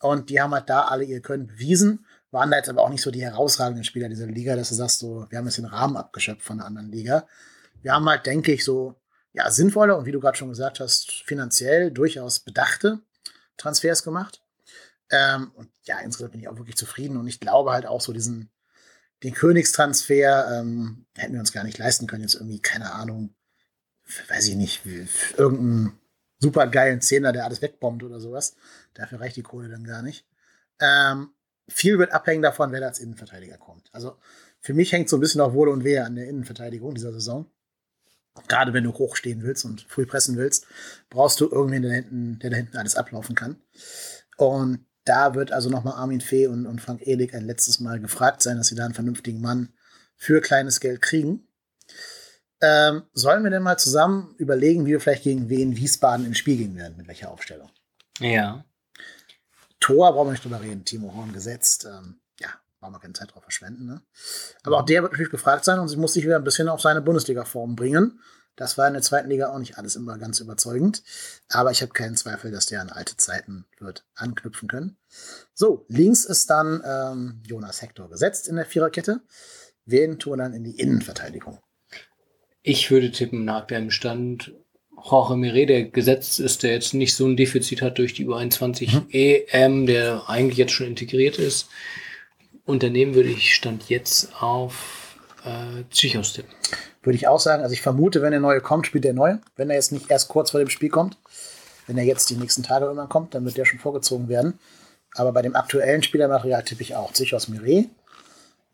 Und 0.00 0.30
die 0.30 0.40
haben 0.40 0.54
halt 0.54 0.70
da 0.70 0.86
alle 0.86 1.04
ihr 1.04 1.20
Können 1.20 1.48
bewiesen, 1.48 2.06
waren 2.30 2.50
da 2.50 2.56
jetzt 2.56 2.70
aber 2.70 2.80
auch 2.80 2.88
nicht 2.88 3.02
so 3.02 3.10
die 3.10 3.20
herausragenden 3.20 3.84
Spieler 3.84 4.08
dieser 4.08 4.24
Liga, 4.24 4.56
dass 4.56 4.70
du 4.70 4.74
sagst, 4.74 5.00
so, 5.00 5.26
wir 5.28 5.36
haben 5.36 5.44
jetzt 5.44 5.58
den 5.58 5.66
Rahmen 5.66 5.98
abgeschöpft 5.98 6.40
von 6.40 6.56
der 6.56 6.66
anderen 6.66 6.90
Liga. 6.90 7.26
Wir 7.82 7.92
haben 7.92 8.08
halt, 8.08 8.24
denke 8.24 8.52
ich, 8.52 8.64
so, 8.64 8.94
ja, 9.34 9.50
sinnvolle 9.50 9.94
und 9.94 10.06
wie 10.06 10.12
du 10.12 10.20
gerade 10.20 10.38
schon 10.38 10.48
gesagt 10.48 10.80
hast, 10.80 11.12
finanziell 11.26 11.90
durchaus 11.90 12.40
bedachte 12.40 13.00
Transfers 13.58 14.02
gemacht. 14.02 14.40
Ähm, 15.10 15.50
und 15.54 15.70
ja, 15.82 15.98
insgesamt 16.00 16.32
bin 16.32 16.40
ich 16.40 16.48
auch 16.48 16.56
wirklich 16.56 16.76
zufrieden 16.76 17.16
und 17.16 17.26
ich 17.26 17.40
glaube 17.40 17.72
halt 17.72 17.86
auch 17.86 18.00
so 18.00 18.12
diesen, 18.12 18.50
den 19.22 19.34
Königstransfer 19.34 20.60
ähm, 20.60 21.06
hätten 21.16 21.32
wir 21.32 21.40
uns 21.40 21.52
gar 21.52 21.64
nicht 21.64 21.78
leisten 21.78 22.06
können. 22.06 22.22
Jetzt 22.22 22.34
irgendwie, 22.34 22.60
keine 22.60 22.92
Ahnung, 22.92 23.34
weiß 24.28 24.48
ich 24.48 24.56
nicht, 24.56 24.82
irgendeinen 25.36 25.98
super 26.38 26.66
geilen 26.66 27.00
Zehner, 27.00 27.32
der 27.32 27.44
alles 27.44 27.62
wegbombt 27.62 28.02
oder 28.02 28.20
sowas. 28.20 28.56
Dafür 28.94 29.20
reicht 29.20 29.36
die 29.36 29.42
Kohle 29.42 29.68
dann 29.68 29.84
gar 29.84 30.02
nicht. 30.02 30.26
Ähm, 30.80 31.30
viel 31.68 31.98
wird 31.98 32.12
abhängen 32.12 32.42
davon, 32.42 32.72
wer 32.72 32.80
da 32.80 32.86
als 32.86 32.98
Innenverteidiger 32.98 33.58
kommt. 33.58 33.88
Also 33.92 34.16
für 34.60 34.74
mich 34.74 34.92
hängt 34.92 35.08
so 35.08 35.16
ein 35.16 35.20
bisschen 35.20 35.40
auch 35.40 35.52
Wohl 35.52 35.68
und 35.68 35.84
Wehe 35.84 36.04
an 36.04 36.16
der 36.16 36.28
Innenverteidigung 36.28 36.94
dieser 36.94 37.12
Saison. 37.12 37.50
Gerade 38.46 38.72
wenn 38.72 38.84
du 38.84 38.92
hochstehen 38.92 39.42
willst 39.42 39.64
und 39.64 39.82
früh 39.82 40.06
pressen 40.06 40.36
willst, 40.36 40.66
brauchst 41.10 41.40
du 41.40 41.50
irgendwen, 41.50 41.82
der 41.82 41.90
da 41.90 41.96
hinten, 41.96 42.38
der 42.38 42.50
da 42.50 42.56
hinten 42.56 42.76
alles 42.76 42.96
ablaufen 42.96 43.34
kann. 43.34 43.60
Und 44.36 44.86
Da 45.08 45.34
wird 45.34 45.52
also 45.52 45.70
nochmal 45.70 45.94
Armin 45.94 46.20
Fee 46.20 46.46
und, 46.46 46.66
und 46.66 46.82
Frank 46.82 47.06
Ehlig 47.06 47.34
ein 47.34 47.46
letztes 47.46 47.80
Mal 47.80 47.98
gefragt 47.98 48.42
sein, 48.42 48.58
dass 48.58 48.66
sie 48.66 48.74
da 48.74 48.84
einen 48.84 48.92
vernünftigen 48.92 49.40
Mann 49.40 49.72
für 50.16 50.42
kleines 50.42 50.80
Geld 50.80 51.00
kriegen. 51.00 51.48
Ähm, 52.60 53.04
sollen 53.14 53.42
wir 53.42 53.50
denn 53.50 53.62
mal 53.62 53.78
zusammen 53.78 54.34
überlegen, 54.36 54.84
wie 54.84 54.90
wir 54.90 55.00
vielleicht 55.00 55.22
gegen 55.22 55.48
wen 55.48 55.76
Wiesbaden 55.76 56.26
im 56.26 56.34
Spiel 56.34 56.58
gehen 56.58 56.76
werden, 56.76 56.98
mit 56.98 57.08
welcher 57.08 57.30
Aufstellung? 57.30 57.70
Ja. 58.18 58.64
Tor 59.80 60.12
brauchen 60.12 60.28
wir 60.28 60.32
nicht 60.32 60.44
drüber 60.44 60.60
reden. 60.60 60.84
Timo 60.84 61.14
Horn 61.14 61.32
gesetzt. 61.32 61.86
Ähm, 61.88 62.20
ja, 62.38 62.50
brauchen 62.78 62.92
wir 62.92 63.00
keine 63.00 63.14
Zeit 63.14 63.32
drauf 63.32 63.44
verschwenden. 63.44 63.86
Ne? 63.86 64.02
Aber 64.64 64.78
auch 64.78 64.84
der 64.84 65.02
wird 65.02 65.12
natürlich 65.12 65.30
gefragt 65.30 65.64
sein 65.64 65.78
und 65.78 65.88
sie 65.88 65.96
muss 65.96 66.12
sich 66.12 66.24
wieder 66.24 66.36
ein 66.36 66.44
bisschen 66.44 66.68
auf 66.68 66.82
seine 66.82 67.00
Bundesliga-Form 67.00 67.76
bringen. 67.76 68.20
Das 68.58 68.76
war 68.76 68.88
in 68.88 68.94
der 68.94 69.02
zweiten 69.02 69.30
Liga 69.30 69.52
auch 69.52 69.58
nicht 69.60 69.78
alles 69.78 69.94
immer 69.94 70.18
ganz 70.18 70.40
überzeugend. 70.40 71.04
Aber 71.48 71.70
ich 71.70 71.80
habe 71.80 71.92
keinen 71.92 72.16
Zweifel, 72.16 72.50
dass 72.50 72.66
der 72.66 72.80
an 72.80 72.90
alte 72.90 73.16
Zeiten 73.16 73.64
wird 73.78 74.04
anknüpfen 74.16 74.68
können. 74.68 74.96
So, 75.54 75.86
links 75.88 76.24
ist 76.24 76.50
dann 76.50 76.82
ähm, 76.84 77.40
Jonas 77.46 77.82
Hector 77.82 78.10
gesetzt 78.10 78.48
in 78.48 78.56
der 78.56 78.66
Viererkette. 78.66 79.20
Wen 79.86 80.18
tun 80.18 80.32
wir 80.32 80.36
dann 80.38 80.54
in 80.54 80.64
die 80.64 80.78
Innenverteidigung? 80.78 81.60
Ich 82.62 82.90
würde 82.90 83.12
tippen, 83.12 83.44
nach 83.44 83.64
dem 83.68 83.92
Stand 83.92 84.52
Jorge 85.00 85.36
Mire, 85.36 85.64
der 85.64 85.84
gesetzt 85.84 86.40
ist, 86.40 86.64
der 86.64 86.72
jetzt 86.72 86.94
nicht 86.94 87.14
so 87.14 87.26
ein 87.26 87.36
Defizit 87.36 87.80
hat 87.80 87.98
durch 87.98 88.12
die 88.12 88.26
U21 88.26 88.92
mhm. 88.92 89.06
EM, 89.10 89.86
der 89.86 90.28
eigentlich 90.28 90.58
jetzt 90.58 90.72
schon 90.72 90.88
integriert 90.88 91.38
ist. 91.38 91.68
Unternehmen 92.64 93.14
würde 93.14 93.30
ich 93.30 93.54
Stand 93.54 93.88
jetzt 93.88 94.34
auf 94.42 94.97
äh, 95.48 95.84
Psychos 95.84 96.32
tippen. 96.32 96.52
Würde 97.02 97.16
ich 97.16 97.28
auch 97.28 97.40
sagen. 97.40 97.62
Also 97.62 97.72
ich 97.72 97.82
vermute, 97.82 98.22
wenn 98.22 98.32
der 98.32 98.40
neue 98.40 98.60
kommt, 98.60 98.86
spielt 98.86 99.04
der 99.04 99.14
neue. 99.14 99.40
Wenn 99.56 99.70
er 99.70 99.76
jetzt 99.76 99.92
nicht 99.92 100.10
erst 100.10 100.28
kurz 100.28 100.50
vor 100.50 100.60
dem 100.60 100.68
Spiel 100.68 100.90
kommt. 100.90 101.16
Wenn 101.86 101.96
er 101.96 102.04
jetzt 102.04 102.28
die 102.30 102.36
nächsten 102.36 102.62
Tage 102.62 102.84
irgendwann 102.84 103.08
kommt, 103.08 103.34
dann 103.34 103.44
wird 103.44 103.56
der 103.56 103.64
schon 103.64 103.78
vorgezogen 103.78 104.28
werden. 104.28 104.58
Aber 105.14 105.32
bei 105.32 105.42
dem 105.42 105.56
aktuellen 105.56 106.02
Spielermaterial 106.02 106.62
tippe 106.62 106.82
ich 106.82 106.94
auch 106.94 107.12
Psychos 107.12 107.48
Mire. 107.48 107.86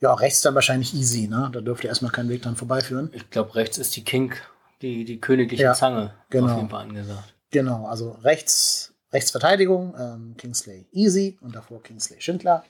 Ja, 0.01 0.13
rechts 0.15 0.43
dann 0.43 0.55
wahrscheinlich 0.55 0.93
easy, 0.95 1.29
ne? 1.29 1.49
Da 1.53 1.61
dürfte 1.61 1.87
erstmal 1.87 2.11
kein 2.11 2.29
Weg 2.29 2.43
dran 2.43 2.57
vorbeiführen. 2.57 3.11
Ich 3.13 3.31
glaube, 3.31 3.55
rechts 3.55 3.79
ist 3.79 3.95
die 3.97 4.05
King, 4.05 4.35
die, 4.83 5.05
die 5.05 5.21
königliche 5.21 5.63
ja, 5.63 5.75
Zange 5.75 6.13
genau. 6.29 6.53
auf 6.53 6.57
jeden 6.57 6.69
Fall 6.69 6.83
angesagt. 6.83 7.35
Genau, 7.51 7.87
also 7.87 8.11
rechts, 8.23 8.93
Rechtsverteidigung, 9.13 9.95
ähm, 9.99 10.35
Kingsley 10.37 10.87
easy 10.93 11.39
und 11.41 11.55
davor 11.55 11.83
Kingsley 11.83 12.21
Schindler. 12.21 12.65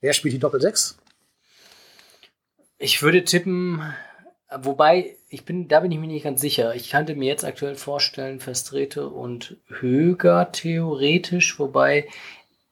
Wer 0.00 0.14
spielt 0.14 0.34
die 0.34 0.38
Doppel-6? 0.38 0.94
Ich 2.78 3.02
würde 3.02 3.24
tippen, 3.24 3.82
wobei, 4.54 5.16
ich 5.28 5.44
bin, 5.44 5.68
da 5.68 5.80
bin 5.80 5.92
ich 5.92 5.98
mir 5.98 6.06
nicht 6.06 6.24
ganz 6.24 6.40
sicher. 6.40 6.74
Ich 6.74 6.90
könnte 6.90 7.14
mir 7.14 7.26
jetzt 7.26 7.44
aktuell 7.44 7.76
vorstellen, 7.76 8.40
Festrete 8.40 9.08
und 9.08 9.56
Höger 9.68 10.50
theoretisch, 10.52 11.58
wobei 11.58 12.08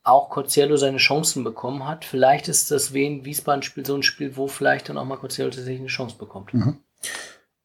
auch 0.05 0.31
Corciello 0.31 0.77
seine 0.77 0.99
Chancen 0.99 1.45
bekommen 1.45 1.87
hat. 1.87 2.05
Vielleicht 2.05 2.49
ist 2.49 2.71
das 2.71 2.93
Wien 2.93 3.25
Wiesbaden-Spiel 3.25 3.87
so 3.87 3.95
ein 3.95 4.03
Spiel, 4.03 4.37
wo 4.37 4.49
vielleicht 4.49 4.89
dann 4.89 4.99
auch 4.99 5.05
mal 5.05 5.17
Corciello 5.17 5.51
tatsächlich 5.51 5.81
eine 5.81 5.89
Chance 5.89 6.17
bekommt. 6.19 6.53
Mhm. 6.53 6.79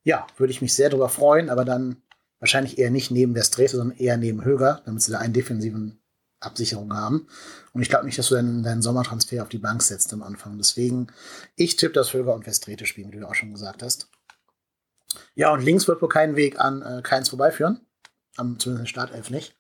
Ja, 0.04 0.28
würde 0.38 0.52
ich 0.52 0.62
mich 0.62 0.74
sehr 0.74 0.90
darüber 0.90 1.10
freuen, 1.10 1.50
aber 1.50 1.66
dann 1.66 1.98
wahrscheinlich 2.40 2.78
eher 2.78 2.92
nicht 2.92 3.12
neben 3.12 3.34
Verstrete, 3.34 3.78
sondern 3.78 3.98
eher 3.98 4.18
neben 4.18 4.46
Höger, 4.46 4.82
damit 4.86 5.02
sie 5.02 5.12
da 5.12 5.20
einen 5.20 5.34
defensiven 5.34 6.00
Absicherung 6.40 6.94
haben. 6.94 7.28
Und 7.74 7.82
ich 7.82 7.90
glaube 7.90 8.06
nicht, 8.06 8.18
dass 8.18 8.30
du 8.30 8.36
deinen, 8.36 8.64
deinen 8.64 8.82
Sommertransfer 8.82 9.42
auf 9.42 9.50
die 9.50 9.58
Bank 9.58 9.82
setzt 9.82 10.14
am 10.14 10.24
Anfang. 10.24 10.58
Deswegen, 10.58 11.08
ich 11.56 11.76
tippe, 11.76 11.94
dass 11.94 12.14
Höger 12.14 12.34
und 12.34 12.44
Verstrete 12.44 12.86
spielen, 12.86 13.12
wie 13.12 13.20
du 13.20 13.28
auch 13.28 13.36
schon 13.36 13.54
gesagt 13.54 13.82
hast. 13.84 14.10
Ja, 15.36 15.52
und 15.52 15.64
links 15.64 15.88
wird 15.88 16.02
wohl 16.02 16.10
kein 16.10 16.36
Weg 16.36 16.60
an 16.60 16.82
äh, 16.82 17.02
Keins 17.02 17.30
vorbeiführen. 17.30 17.82
Am, 18.36 18.60
zumindest 18.60 18.82
in 18.82 18.88
Startelf 18.88 19.30
nicht. 19.30 19.56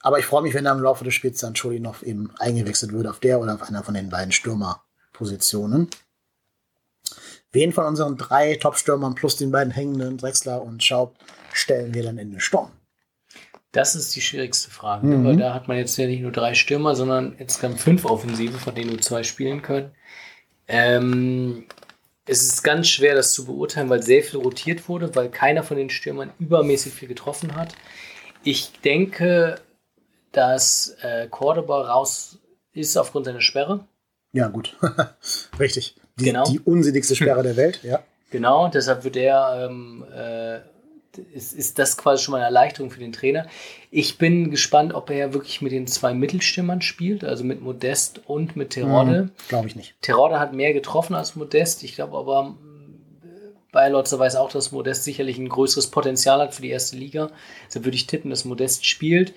Aber 0.00 0.18
ich 0.18 0.26
freue 0.26 0.42
mich, 0.42 0.54
wenn 0.54 0.64
da 0.64 0.72
im 0.72 0.82
Laufe 0.82 1.04
des 1.04 1.14
Spiels 1.14 1.40
dann 1.40 1.56
Scholinov 1.56 2.02
eben 2.02 2.30
eingewechselt 2.38 2.92
wird 2.92 3.08
auf 3.08 3.18
der 3.18 3.40
oder 3.40 3.54
auf 3.54 3.62
einer 3.62 3.82
von 3.82 3.94
den 3.94 4.08
beiden 4.08 4.30
Stürmerpositionen. 4.30 5.88
Wen 7.50 7.72
von 7.72 7.86
unseren 7.86 8.16
drei 8.16 8.56
Top-Stürmern 8.56 9.14
plus 9.14 9.36
den 9.36 9.50
beiden 9.50 9.72
hängenden 9.72 10.18
Drexler 10.18 10.62
und 10.62 10.84
Schaub 10.84 11.16
stellen 11.52 11.94
wir 11.94 12.02
dann 12.02 12.18
in 12.18 12.30
den 12.30 12.40
Sturm? 12.40 12.70
Das 13.76 13.94
ist 13.94 14.16
die 14.16 14.22
schwierigste 14.22 14.70
Frage, 14.70 15.06
mhm. 15.06 15.26
weil 15.26 15.36
da 15.36 15.52
hat 15.52 15.68
man 15.68 15.76
jetzt 15.76 15.98
ja 15.98 16.06
nicht 16.06 16.22
nur 16.22 16.32
drei 16.32 16.54
Stürmer, 16.54 16.96
sondern 16.96 17.36
jetzt 17.38 17.60
kann 17.60 17.76
fünf 17.76 18.06
Offensive, 18.06 18.56
von 18.56 18.74
denen 18.74 18.88
nur 18.88 19.02
zwei 19.02 19.22
spielen 19.22 19.60
können. 19.60 19.90
Ähm, 20.66 21.66
es 22.24 22.42
ist 22.42 22.62
ganz 22.62 22.88
schwer, 22.88 23.14
das 23.14 23.34
zu 23.34 23.44
beurteilen, 23.44 23.90
weil 23.90 24.02
sehr 24.02 24.22
viel 24.22 24.40
rotiert 24.40 24.88
wurde, 24.88 25.14
weil 25.14 25.28
keiner 25.28 25.62
von 25.62 25.76
den 25.76 25.90
Stürmern 25.90 26.32
übermäßig 26.38 26.94
viel 26.94 27.06
getroffen 27.06 27.54
hat. 27.54 27.74
Ich 28.44 28.80
denke, 28.80 29.56
dass 30.32 30.96
äh, 31.02 31.28
Cordoba 31.28 31.82
raus 31.82 32.38
ist 32.72 32.96
aufgrund 32.96 33.26
seiner 33.26 33.42
Sperre. 33.42 33.86
Ja, 34.32 34.48
gut. 34.48 34.74
Richtig. 35.60 35.96
Die, 36.18 36.24
genau. 36.24 36.44
die 36.44 36.60
unsinnigste 36.60 37.14
Sperre 37.14 37.42
der 37.42 37.58
Welt, 37.58 37.80
ja. 37.82 38.02
Genau, 38.30 38.68
deshalb 38.68 39.04
wird 39.04 39.16
er, 39.16 39.68
ähm, 39.68 40.02
äh, 40.10 40.60
ist, 41.18 41.52
ist 41.52 41.78
das 41.78 41.96
quasi 41.96 42.24
schon 42.24 42.32
mal 42.32 42.38
eine 42.38 42.46
Erleichterung 42.46 42.90
für 42.90 43.00
den 43.00 43.12
Trainer. 43.12 43.46
Ich 43.90 44.18
bin 44.18 44.50
gespannt, 44.50 44.94
ob 44.94 45.10
er 45.10 45.34
wirklich 45.34 45.62
mit 45.62 45.72
den 45.72 45.86
zwei 45.86 46.14
Mittelstimmern 46.14 46.82
spielt, 46.82 47.24
also 47.24 47.44
mit 47.44 47.62
Modest 47.62 48.20
und 48.26 48.56
mit 48.56 48.70
Terode. 48.70 49.24
Mhm, 49.24 49.30
glaube 49.48 49.68
ich 49.68 49.76
nicht. 49.76 49.94
Terode 50.02 50.38
hat 50.38 50.52
mehr 50.52 50.72
getroffen 50.72 51.14
als 51.14 51.36
Modest. 51.36 51.82
Ich 51.82 51.94
glaube 51.94 52.16
aber, 52.16 52.56
äh, 53.22 53.26
Bayer 53.72 53.90
Lotzer 53.90 54.18
weiß 54.18 54.36
auch, 54.36 54.50
dass 54.50 54.72
Modest 54.72 55.04
sicherlich 55.04 55.38
ein 55.38 55.48
größeres 55.48 55.88
Potenzial 55.88 56.40
hat 56.40 56.54
für 56.54 56.62
die 56.62 56.70
erste 56.70 56.96
Liga. 56.96 57.30
Deshalb 57.66 57.84
würde 57.84 57.96
ich 57.96 58.06
tippen, 58.06 58.30
dass 58.30 58.44
Modest 58.44 58.86
spielt. 58.86 59.34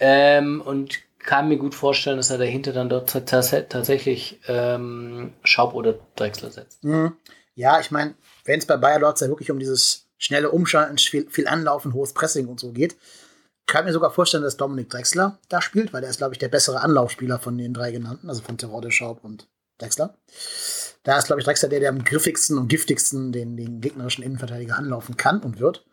Ähm, 0.00 0.60
und 0.64 0.98
kann 1.24 1.48
mir 1.48 1.56
gut 1.56 1.74
vorstellen, 1.74 2.18
dass 2.18 2.30
er 2.30 2.38
dahinter 2.38 2.72
dann 2.72 2.88
dort 2.88 3.10
tatsächlich 3.10 4.40
ähm, 4.46 5.32
Schaub 5.42 5.74
oder 5.74 5.94
Drechsler 6.16 6.50
setzt. 6.50 6.84
Mhm. 6.84 7.16
Ja, 7.54 7.80
ich 7.80 7.90
meine, 7.90 8.14
wenn 8.44 8.58
es 8.58 8.66
bei 8.66 8.76
Bayer 8.76 9.00
ja 9.00 9.28
wirklich 9.28 9.50
um 9.50 9.58
dieses 9.58 10.03
schnelle 10.24 10.50
Umschalten, 10.50 10.96
viel, 10.96 11.28
viel 11.28 11.46
Anlaufen, 11.46 11.92
hohes 11.92 12.14
Pressing 12.14 12.48
und 12.48 12.58
so 12.58 12.72
geht, 12.72 12.96
kann 13.66 13.84
mir 13.84 13.92
sogar 13.92 14.10
vorstellen, 14.10 14.42
dass 14.42 14.56
Dominik 14.56 14.88
Drexler 14.88 15.38
da 15.48 15.60
spielt, 15.60 15.92
weil 15.92 16.02
er 16.02 16.10
ist, 16.10 16.18
glaube 16.18 16.34
ich, 16.34 16.38
der 16.38 16.48
bessere 16.48 16.80
Anlaufspieler 16.80 17.38
von 17.38 17.58
den 17.58 17.74
drei 17.74 17.92
genannten, 17.92 18.28
also 18.28 18.42
von 18.42 18.56
Terode, 18.56 18.90
Schaub 18.90 19.22
und 19.22 19.48
Drexler. 19.78 20.16
Da 21.02 21.18
ist, 21.18 21.26
glaube 21.26 21.40
ich, 21.40 21.44
Drexler 21.44 21.68
der, 21.68 21.80
der 21.80 21.90
am 21.90 22.04
griffigsten 22.04 22.56
und 22.56 22.68
giftigsten 22.68 23.32
den, 23.32 23.56
den 23.56 23.80
gegnerischen 23.80 24.24
Innenverteidiger 24.24 24.76
anlaufen 24.76 25.16
kann 25.16 25.40
und 25.40 25.60
wird. 25.60 25.86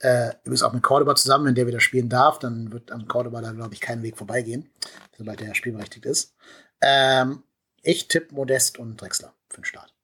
Äh, 0.00 0.32
übrigens 0.42 0.62
auch 0.62 0.72
mit 0.72 0.82
Cordoba 0.82 1.14
zusammen, 1.14 1.46
wenn 1.46 1.54
der 1.54 1.66
wieder 1.66 1.80
spielen 1.80 2.08
darf, 2.08 2.38
dann 2.38 2.72
wird 2.72 2.90
an 2.90 3.08
Cordoba 3.08 3.40
da, 3.40 3.52
glaube 3.52 3.72
ich, 3.72 3.80
kein 3.80 4.02
Weg 4.02 4.18
vorbeigehen, 4.18 4.68
sobald 5.16 5.40
der 5.40 5.54
spielberechtigt 5.54 6.04
ist. 6.04 6.34
Ähm, 6.80 7.42
ich 7.82 8.08
tippe 8.08 8.34
Modest 8.34 8.78
und 8.78 9.00
Drexler 9.00 9.32
für 9.48 9.60
den 9.60 9.64
Start. 9.64 9.94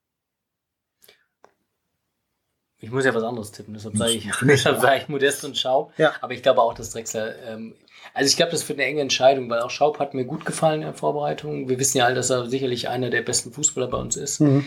Ich 2.81 2.91
muss 2.91 3.05
ja 3.05 3.15
was 3.15 3.25
anderes 3.25 3.51
tippen, 3.51 3.75
deshalb 3.75 3.97
sage 3.97 4.13
ich, 4.13 4.29
deshalb 4.43 4.81
sage 4.81 4.99
ich 5.03 5.09
Modest 5.09 5.45
und 5.45 5.57
Schaub. 5.57 5.93
Ja. 5.99 6.13
Aber 6.21 6.33
ich 6.33 6.43
glaube 6.43 6.63
auch, 6.63 6.75
dass 6.75 6.91
Drexler. 6.91 7.35
Ähm, 7.47 7.75
also 8.15 8.29
ich 8.29 8.37
glaube, 8.37 8.53
das 8.53 8.69
wird 8.69 8.79
eine 8.79 8.89
enge 8.89 9.01
Entscheidung, 9.01 9.51
weil 9.51 9.61
auch 9.61 9.71
Schaub 9.71 9.99
hat 9.99 10.15
mir 10.15 10.25
gut 10.25 10.45
gefallen 10.45 10.83
in 10.83 10.87
der 10.87 10.95
Vorbereitung. 10.95 11.69
Wir 11.69 11.79
wissen 11.79 11.99
ja 11.99 12.05
alle, 12.05 12.15
dass 12.15 12.31
er 12.31 12.47
sicherlich 12.47 12.89
einer 12.89 13.11
der 13.11 13.23
besten 13.23 13.53
Fußballer 13.53 13.89
bei 13.89 13.99
uns 13.99 14.17
ist. 14.17 14.41
Mhm 14.41 14.67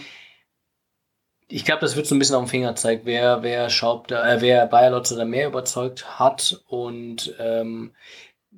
ich 1.51 1.65
glaube, 1.65 1.81
das 1.81 1.95
wird 1.95 2.07
so 2.07 2.15
ein 2.15 2.19
bisschen 2.19 2.35
auf 2.35 2.45
den 2.45 2.49
Finger 2.49 2.75
zeigt, 2.75 3.05
wer, 3.05 3.43
wer 3.43 3.69
Schaub 3.69 4.07
da, 4.07 4.35
äh, 4.35 4.41
wer 4.41 4.65
Bayer 4.67 4.91
Lotze 4.91 5.15
da 5.15 5.25
mehr 5.25 5.47
überzeugt 5.47 6.19
hat. 6.19 6.63
Und 6.67 7.35
ähm, 7.39 7.91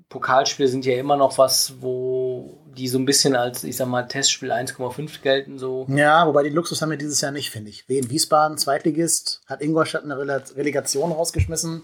Pokalspiele 0.10 0.70
sind 0.70 0.86
ja 0.86 0.96
immer 0.96 1.18
noch 1.18 1.38
was, 1.38 1.76
wo 1.80 2.60
die 2.76 2.88
so 2.88 2.98
ein 2.98 3.06
bisschen 3.06 3.36
als, 3.36 3.64
ich 3.64 3.78
sag 3.78 3.88
mal, 3.88 4.04
Testspiel 4.04 4.52
1,5 4.52 5.22
gelten. 5.22 5.60
So. 5.60 5.86
Ja, 5.90 6.28
wobei 6.28 6.44
den 6.44 6.54
Luxus 6.54 6.82
haben 6.82 6.90
wir 6.90 6.98
dieses 6.98 7.22
Jahr 7.22 7.32
nicht, 7.32 7.50
finde 7.50 7.70
ich. 7.70 7.88
Wien 7.88 8.10
Wiesbaden, 8.10 8.58
Zweitligist, 8.58 9.42
hat 9.48 9.62
Ingolstadt 9.62 10.04
eine 10.04 10.18
Relegation 10.18 11.12
rausgeschmissen 11.12 11.84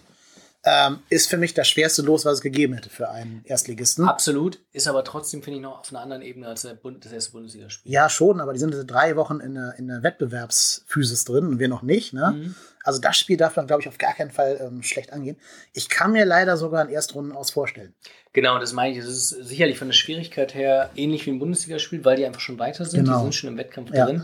ähm, 0.64 0.99
ist 1.10 1.30
für 1.30 1.38
mich 1.38 1.53
das 1.53 1.68
schwerste 1.68 2.01
Los, 2.01 2.26
was 2.26 2.36
es 2.36 2.41
gegeben 2.41 2.74
hätte 2.74 2.89
für 2.89 3.10
einen 3.10 3.41
Erstligisten. 3.45 4.07
Absolut, 4.07 4.60
ist 4.74 4.88
aber 4.88 5.03
trotzdem, 5.03 5.41
finde 5.41 5.57
ich, 5.57 5.64
noch 5.64 5.80
auf 5.80 5.89
einer 5.91 6.01
anderen 6.01 6.22
Ebene 6.22 6.47
als 6.47 6.68
Bund 6.82 7.05
das 7.05 7.14
erste 7.14 7.32
Bundesligaspiel. 7.32 7.91
Ja, 7.91 8.10
schon, 8.10 8.41
aber 8.41 8.53
die 8.53 8.60
sind 8.60 8.74
drei 8.88 9.16
Wochen 9.16 9.39
in 9.39 9.55
der, 9.55 9.76
in 9.78 9.88
der 9.88 10.03
Wettbewerbsphysis 10.03 11.24
drin 11.24 11.47
und 11.47 11.60
wir 11.60 11.70
noch 11.70 11.82
nicht. 11.82 12.14
Ne? 12.14 12.32
Mhm. 12.32 12.55
Also 12.84 12.99
das 12.99 13.17
Spiel 13.17 13.38
darf 13.38 13.55
man, 13.55 13.67
glaube 13.67 13.82
ich, 13.82 13.88
auf 13.88 13.97
gar 13.97 14.13
keinen 14.13 14.32
Fall 14.32 14.59
ähm, 14.61 14.84
schlecht 14.84 15.11
angehen. 15.11 15.38
Ich 15.73 15.89
kann 15.89 16.11
mir 16.11 16.25
leider 16.25 16.57
sogar 16.57 16.82
ein 16.82 16.89
Erstrunden 16.89 17.34
aus 17.34 17.51
vorstellen. 17.51 17.93
Genau, 18.34 18.57
das 18.57 18.73
meine 18.73 18.93
ich. 18.93 18.99
Es 18.99 19.07
ist 19.07 19.30
sicherlich 19.30 19.77
von 19.77 19.89
der 19.89 19.95
Schwierigkeit 19.95 20.53
her 20.53 20.89
ähnlich 20.95 21.25
wie 21.25 21.32
ein 21.32 21.39
Bundesligaspiel, 21.39 22.05
weil 22.05 22.15
die 22.15 22.25
einfach 22.25 22.41
schon 22.41 22.59
weiter 22.59 22.86
sind. 22.86 23.05
Genau. 23.05 23.17
Die 23.17 23.23
sind 23.23 23.36
schon 23.36 23.49
im 23.49 23.57
Wettkampf 23.57 23.91
ja. 23.93 24.05
drin 24.05 24.23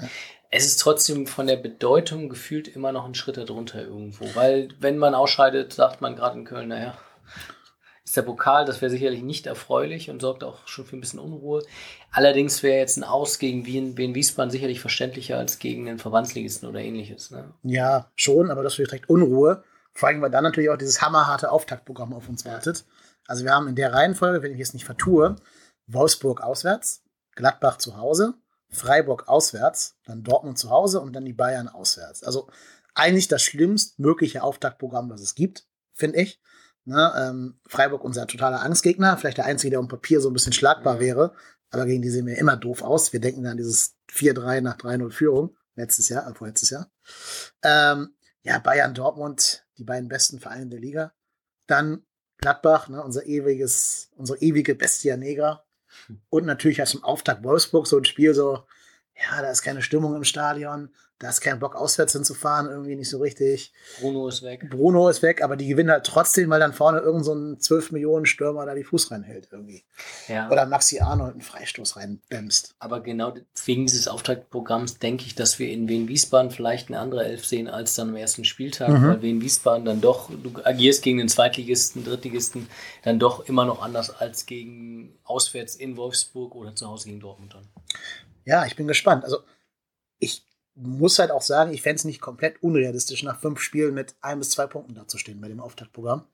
es 0.56 0.66
ist 0.66 0.80
trotzdem 0.80 1.28
von 1.28 1.48
der 1.48 1.58
Bedeutung 1.58 2.30
gefühlt 2.30 2.68
immer 2.68 2.92
noch 2.92 3.06
ein 3.06 3.16
Schritt 3.16 3.38
darunter 3.38 3.82
irgendwo. 3.82 4.26
Weil, 4.36 4.70
wenn 4.80 4.98
man 4.98 5.14
ausscheidet, 5.14 5.74
sagt 5.74 6.02
man 6.02 6.16
gerade 6.16 6.40
in 6.40 6.46
Köln, 6.46 6.70
naja, 6.70 6.98
der 8.18 8.24
Pokal, 8.24 8.66
das 8.66 8.82
wäre 8.82 8.90
sicherlich 8.90 9.22
nicht 9.22 9.48
erfreulich 9.48 10.10
und 10.10 10.22
sorgt 10.22 10.44
auch 10.44 10.68
schon 10.68 10.86
für 10.86 10.98
ein 10.98 11.02
bisschen 11.02 11.20
Unruhe. 11.20 11.64
Allerdings 12.12 12.64
wäre 12.64 12.78
jetzt 12.78 12.98
ein 12.98 13.04
Aus 13.04 13.40
gegen 13.40 13.66
Wien, 13.66 13.98
Wien 13.98 14.16
Wiesbaden 14.16 14.52
sicherlich 14.52 14.80
verständlicher 14.80 15.38
als 15.38 15.60
gegen 15.60 15.86
den 15.86 16.00
Verbandsligisten 16.00 16.68
oder 16.68 16.80
ähnliches. 16.80 17.32
Ne? 17.32 17.54
Ja, 17.64 18.12
schon, 18.16 18.52
aber 18.52 18.64
das 18.64 18.78
wäre 18.78 18.88
direkt 18.88 19.10
Unruhe. 19.10 19.64
Vor 19.94 20.10
allem, 20.10 20.22
weil 20.22 20.32
dann 20.32 20.44
natürlich 20.44 20.70
auch 20.70 20.78
dieses 20.78 21.02
hammerharte 21.02 21.52
Auftaktprogramm 21.52 22.14
auf 22.14 22.28
uns 22.28 22.46
wartet. 22.46 22.86
Also 23.28 23.46
wir 23.46 23.54
haben 23.54 23.68
in 23.68 23.76
der 23.76 23.94
Reihenfolge, 23.94 24.44
wenn 24.44 24.54
ich 24.54 24.60
es 24.60 24.74
nicht 24.74 24.86
vertue, 24.86 25.36
Wolfsburg 25.88 26.42
auswärts, 26.42 27.04
Gladbach 27.36 27.78
zu 27.78 27.98
Hause, 27.98 28.34
Freiburg 28.70 29.28
auswärts, 29.28 29.98
dann 30.06 30.24
Dortmund 30.24 30.58
zu 30.58 30.70
Hause 30.70 31.00
und 31.00 31.14
dann 31.14 31.26
die 31.26 31.34
Bayern 31.34 31.68
auswärts. 31.68 32.24
Also 32.24 32.50
eigentlich 32.94 33.28
das 33.28 33.44
schlimmstmögliche 33.44 34.44
Auftaktprogramm, 34.44 35.10
was 35.10 35.22
es 35.22 35.36
gibt, 35.36 35.66
finde 35.94 36.20
ich. 36.20 36.42
Ne, 36.88 37.14
ähm, 37.18 37.60
Freiburg 37.66 38.04
unser 38.04 38.28
totaler 38.28 38.62
Angstgegner, 38.62 39.18
vielleicht 39.18 39.38
der 39.38 39.46
einzige, 39.46 39.72
der 39.72 39.80
um 39.80 39.88
Papier 39.88 40.22
so 40.22 40.30
ein 40.30 40.34
bisschen 40.34 40.54
schlagbar 40.54 41.00
wäre, 41.00 41.34
aber 41.72 41.88
gegen 41.88 42.04
die 42.04 42.10
sehen 42.10 42.28
wir 42.28 42.38
immer 42.38 42.58
doof 42.58 42.84
aus. 42.84 43.12
Wir 43.12 43.20
denken 43.20 43.46
an 43.48 43.58
dieses 43.58 43.96
4-3 44.12 44.62
nach 44.62 44.78
3-0 44.78 45.12
Führung 45.12 45.58
letztes 45.76 46.10
Jahr, 46.10 46.30
äh, 46.30 46.34
vorletztes 46.34 46.70
Jahr. 46.70 46.92
Ähm, 47.64 48.16
ja, 48.44 48.60
Bayern, 48.60 48.94
Dortmund, 48.94 49.66
die 49.78 49.84
beiden 49.84 50.08
besten 50.08 50.40
Vereine 50.40 50.68
der 50.68 50.80
Liga. 50.80 51.14
Dann 51.68 52.06
Gladbach, 52.38 52.88
ne, 52.88 53.04
unser 53.04 53.26
ewiges, 53.26 54.12
unsere 54.16 54.40
ewige 54.40 54.76
Bestia 54.76 55.18
Negra. 55.18 55.66
Hm. 56.08 56.22
Und 56.30 56.46
natürlich 56.46 56.80
als 56.80 56.94
im 56.94 57.04
Auftakt 57.04 57.44
Wolfsburg 57.44 57.88
so 57.88 57.98
ein 57.98 58.06
Spiel 58.06 58.34
so, 58.34 58.66
ja, 59.16 59.42
da 59.42 59.50
ist 59.50 59.64
keine 59.64 59.82
Stimmung 59.82 60.16
im 60.16 60.24
Stadion, 60.24 60.94
da 61.20 61.30
ist 61.30 61.40
kein 61.40 61.60
Bock, 61.60 61.76
auswärts 61.76 62.12
hinzufahren, 62.12 62.70
irgendwie 62.70 62.98
nicht 62.98 63.10
so 63.10 63.20
richtig. 63.20 63.72
Bruno 64.02 64.28
ist 64.28 64.44
weg. 64.44 64.70
Bruno 64.70 65.08
ist 65.08 65.22
weg, 65.22 65.42
aber 65.42 65.56
die 65.56 65.68
gewinnen 65.68 65.90
halt 65.90 66.06
trotzdem, 66.06 66.50
weil 66.50 66.60
dann 66.60 66.74
vorne 66.74 67.00
irgend 67.00 67.24
so 67.24 67.34
ein 67.34 67.58
12 67.58 67.94
Millionen 67.94 68.26
Stürmer 68.26 68.66
da 68.66 68.76
die 68.76 68.84
Fuß 68.84 69.12
reinhält 69.12 69.48
irgendwie. 69.50 69.86
Ja. 70.28 70.52
Oder 70.52 70.66
Maxi 70.66 71.00
Arnold 71.00 71.34
einen 71.34 71.42
Freistoß 71.42 71.96
reinbämst. 71.96 72.76
Aber 72.80 73.00
genau 73.00 73.34
wegen 73.64 73.86
dieses 73.86 74.10
Auftaktprogramms 74.10 75.00
denke 75.00 75.26
ich, 75.26 75.36
dass 75.36 75.58
wir 75.58 75.70
in 75.70 75.88
Wien-Wiesbaden 75.88 76.52
vielleicht 76.52 76.90
eine 76.90 77.00
andere 77.00 77.24
Elf 77.24 77.46
sehen 77.46 77.70
als 77.70 77.96
dann 77.96 78.10
am 78.10 78.18
ersten 78.18 78.44
Spieltag, 78.44 78.90
mhm. 78.90 79.08
weil 79.08 79.22
Wien-Wiesbaden 79.22 79.86
dann 79.86 80.02
doch, 80.02 80.30
du 80.30 80.52
agierst 80.66 81.02
gegen 81.02 81.20
den 81.20 81.30
Zweitligisten, 81.30 82.04
Drittligisten, 82.04 82.68
dann 83.04 83.20
doch 83.20 83.48
immer 83.48 83.64
noch 83.64 83.82
anders 83.82 84.10
als 84.10 84.46
gegen 84.46 85.18
auswärts 85.24 85.78
in 85.78 85.96
Wolfsburg 85.96 86.56
oder 86.56 86.76
zu 86.76 86.88
Hause 86.88 87.08
gegen 87.08 87.22
Dortmund 87.22 87.54
dann. 87.54 87.68
Ja, 88.44 88.66
ich 88.66 88.76
bin 88.76 88.86
gespannt. 88.86 89.24
Also 89.24 89.40
ich 90.20 90.44
muss 90.76 91.20
halt 91.20 91.32
auch 91.32 91.42
sagen, 91.42 91.74
ich 91.74 91.82
fände 91.82 91.96
es 91.96 92.06
nicht 92.06 92.22
komplett 92.22 92.62
unrealistisch, 92.62 93.24
nach 93.24 93.40
fünf 93.40 93.60
Spielen 93.60 93.94
mit 93.94 94.16
ein 94.22 94.40
bis 94.40 94.50
zwei 94.50 94.68
Punkten 94.68 94.94
dazustehen 94.94 95.40
bei 95.40 95.48
dem 95.48 95.62
Auftaktprogramm. 95.62 96.26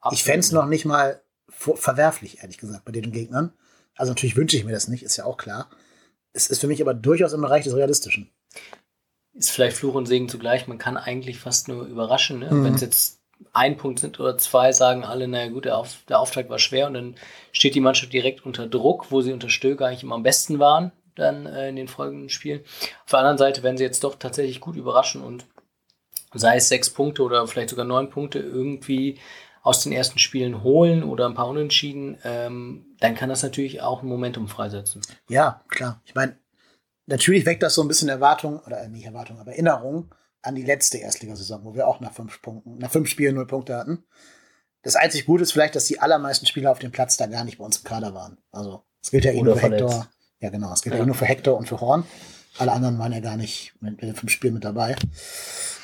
Absolut. 0.00 0.18
Ich 0.18 0.24
fände 0.24 0.40
es 0.40 0.52
noch 0.52 0.66
nicht 0.66 0.84
mal 0.84 1.22
verwerflich, 1.48 2.42
ehrlich 2.42 2.58
gesagt, 2.58 2.84
bei 2.84 2.92
den 2.92 3.12
Gegnern. 3.12 3.52
Also 3.96 4.12
natürlich 4.12 4.36
wünsche 4.36 4.56
ich 4.56 4.64
mir 4.64 4.72
das 4.72 4.88
nicht, 4.88 5.02
ist 5.02 5.16
ja 5.16 5.24
auch 5.24 5.36
klar. 5.36 5.68
Es 6.32 6.48
ist 6.48 6.60
für 6.60 6.68
mich 6.68 6.80
aber 6.80 6.94
durchaus 6.94 7.32
im 7.32 7.40
Bereich 7.40 7.64
des 7.64 7.74
Realistischen. 7.74 8.30
Ist 9.34 9.50
vielleicht 9.50 9.76
Fluch 9.76 9.94
und 9.94 10.06
Segen 10.06 10.28
zugleich. 10.28 10.66
Man 10.66 10.78
kann 10.78 10.96
eigentlich 10.96 11.38
fast 11.38 11.68
nur 11.68 11.86
überraschen. 11.86 12.40
Ne? 12.40 12.50
Mhm. 12.50 12.64
Wenn 12.64 12.74
es 12.74 12.80
jetzt 12.80 13.20
ein 13.52 13.76
Punkt 13.76 14.00
sind 14.00 14.18
oder 14.20 14.38
zwei, 14.38 14.72
sagen 14.72 15.04
alle, 15.04 15.28
naja 15.28 15.50
gut, 15.50 15.64
der, 15.64 15.76
Auf 15.76 15.98
der 16.08 16.20
Auftakt 16.20 16.50
war 16.50 16.58
schwer 16.58 16.86
und 16.86 16.94
dann 16.94 17.14
steht 17.52 17.74
die 17.74 17.80
Mannschaft 17.80 18.12
direkt 18.12 18.44
unter 18.44 18.66
Druck, 18.66 19.10
wo 19.10 19.22
sie 19.22 19.32
unter 19.32 19.48
Stöger 19.48 19.86
eigentlich 19.86 20.02
immer 20.02 20.16
am 20.16 20.22
besten 20.22 20.58
waren 20.58 20.92
dann 21.14 21.46
äh, 21.46 21.68
in 21.68 21.76
den 21.76 21.88
folgenden 21.88 22.28
Spielen. 22.28 22.60
Auf 23.04 23.10
der 23.10 23.20
anderen 23.20 23.38
Seite 23.38 23.62
werden 23.62 23.76
sie 23.76 23.84
jetzt 23.84 24.04
doch 24.04 24.16
tatsächlich 24.16 24.60
gut 24.60 24.76
überraschen 24.76 25.22
und 25.22 25.46
sei 26.34 26.56
es 26.56 26.68
sechs 26.68 26.90
Punkte 26.90 27.22
oder 27.22 27.46
vielleicht 27.46 27.70
sogar 27.70 27.84
neun 27.84 28.10
Punkte 28.10 28.38
irgendwie 28.38 29.18
aus 29.62 29.82
den 29.82 29.92
ersten 29.92 30.18
Spielen 30.18 30.62
holen 30.62 31.02
oder 31.02 31.26
ein 31.26 31.34
paar 31.34 31.48
Unentschieden, 31.48 32.18
ähm, 32.24 32.96
dann 33.00 33.14
kann 33.14 33.28
das 33.28 33.42
natürlich 33.42 33.82
auch 33.82 34.02
ein 34.02 34.08
Momentum 34.08 34.48
freisetzen. 34.48 35.02
Ja, 35.28 35.64
klar. 35.68 36.00
Ich 36.04 36.14
meine, 36.14 36.38
natürlich 37.06 37.44
weckt 37.44 37.62
das 37.62 37.74
so 37.74 37.82
ein 37.82 37.88
bisschen 37.88 38.08
Erwartung, 38.08 38.60
oder 38.60 38.86
nicht 38.88 39.04
Erwartung, 39.04 39.38
aber 39.38 39.52
Erinnerung 39.52 40.14
an 40.42 40.54
die 40.54 40.62
letzte 40.62 40.98
Erstligasaison, 40.98 41.64
wo 41.64 41.74
wir 41.74 41.86
auch 41.86 42.00
nach 42.00 42.12
fünf 42.12 42.40
Punkten, 42.40 42.78
nach 42.78 42.90
fünf 42.90 43.08
Spielen 43.08 43.34
null 43.34 43.46
Punkte 43.46 43.76
hatten. 43.76 44.04
Das 44.82 44.96
einzig 44.96 45.26
Gute 45.26 45.42
ist 45.42 45.52
vielleicht, 45.52 45.74
dass 45.76 45.84
die 45.84 46.00
allermeisten 46.00 46.46
Spieler 46.46 46.70
auf 46.70 46.78
dem 46.78 46.92
Platz 46.92 47.18
da 47.18 47.26
gar 47.26 47.44
nicht 47.44 47.58
bei 47.58 47.64
uns 47.64 47.78
im 47.78 47.84
Kader 47.84 48.14
waren. 48.14 48.38
Also, 48.50 48.82
es 49.02 49.10
gilt 49.10 49.26
ja 49.26 49.32
eben 49.32 49.44
für 49.44 49.60
Hector, 49.60 50.08
ja, 50.40 50.50
genau. 50.50 50.72
Es 50.72 50.82
geht 50.82 50.94
ja. 50.94 51.04
nur 51.04 51.14
für 51.14 51.26
Hector 51.26 51.56
und 51.56 51.68
für 51.68 51.80
Horn. 51.80 52.04
Alle 52.58 52.72
anderen 52.72 52.98
waren 52.98 53.12
ja 53.12 53.20
gar 53.20 53.36
nicht 53.36 53.74
mit, 53.80 54.02
mit 54.02 54.22
dem 54.22 54.28
Spiel 54.28 54.50
mit 54.50 54.64
dabei. 54.64 54.96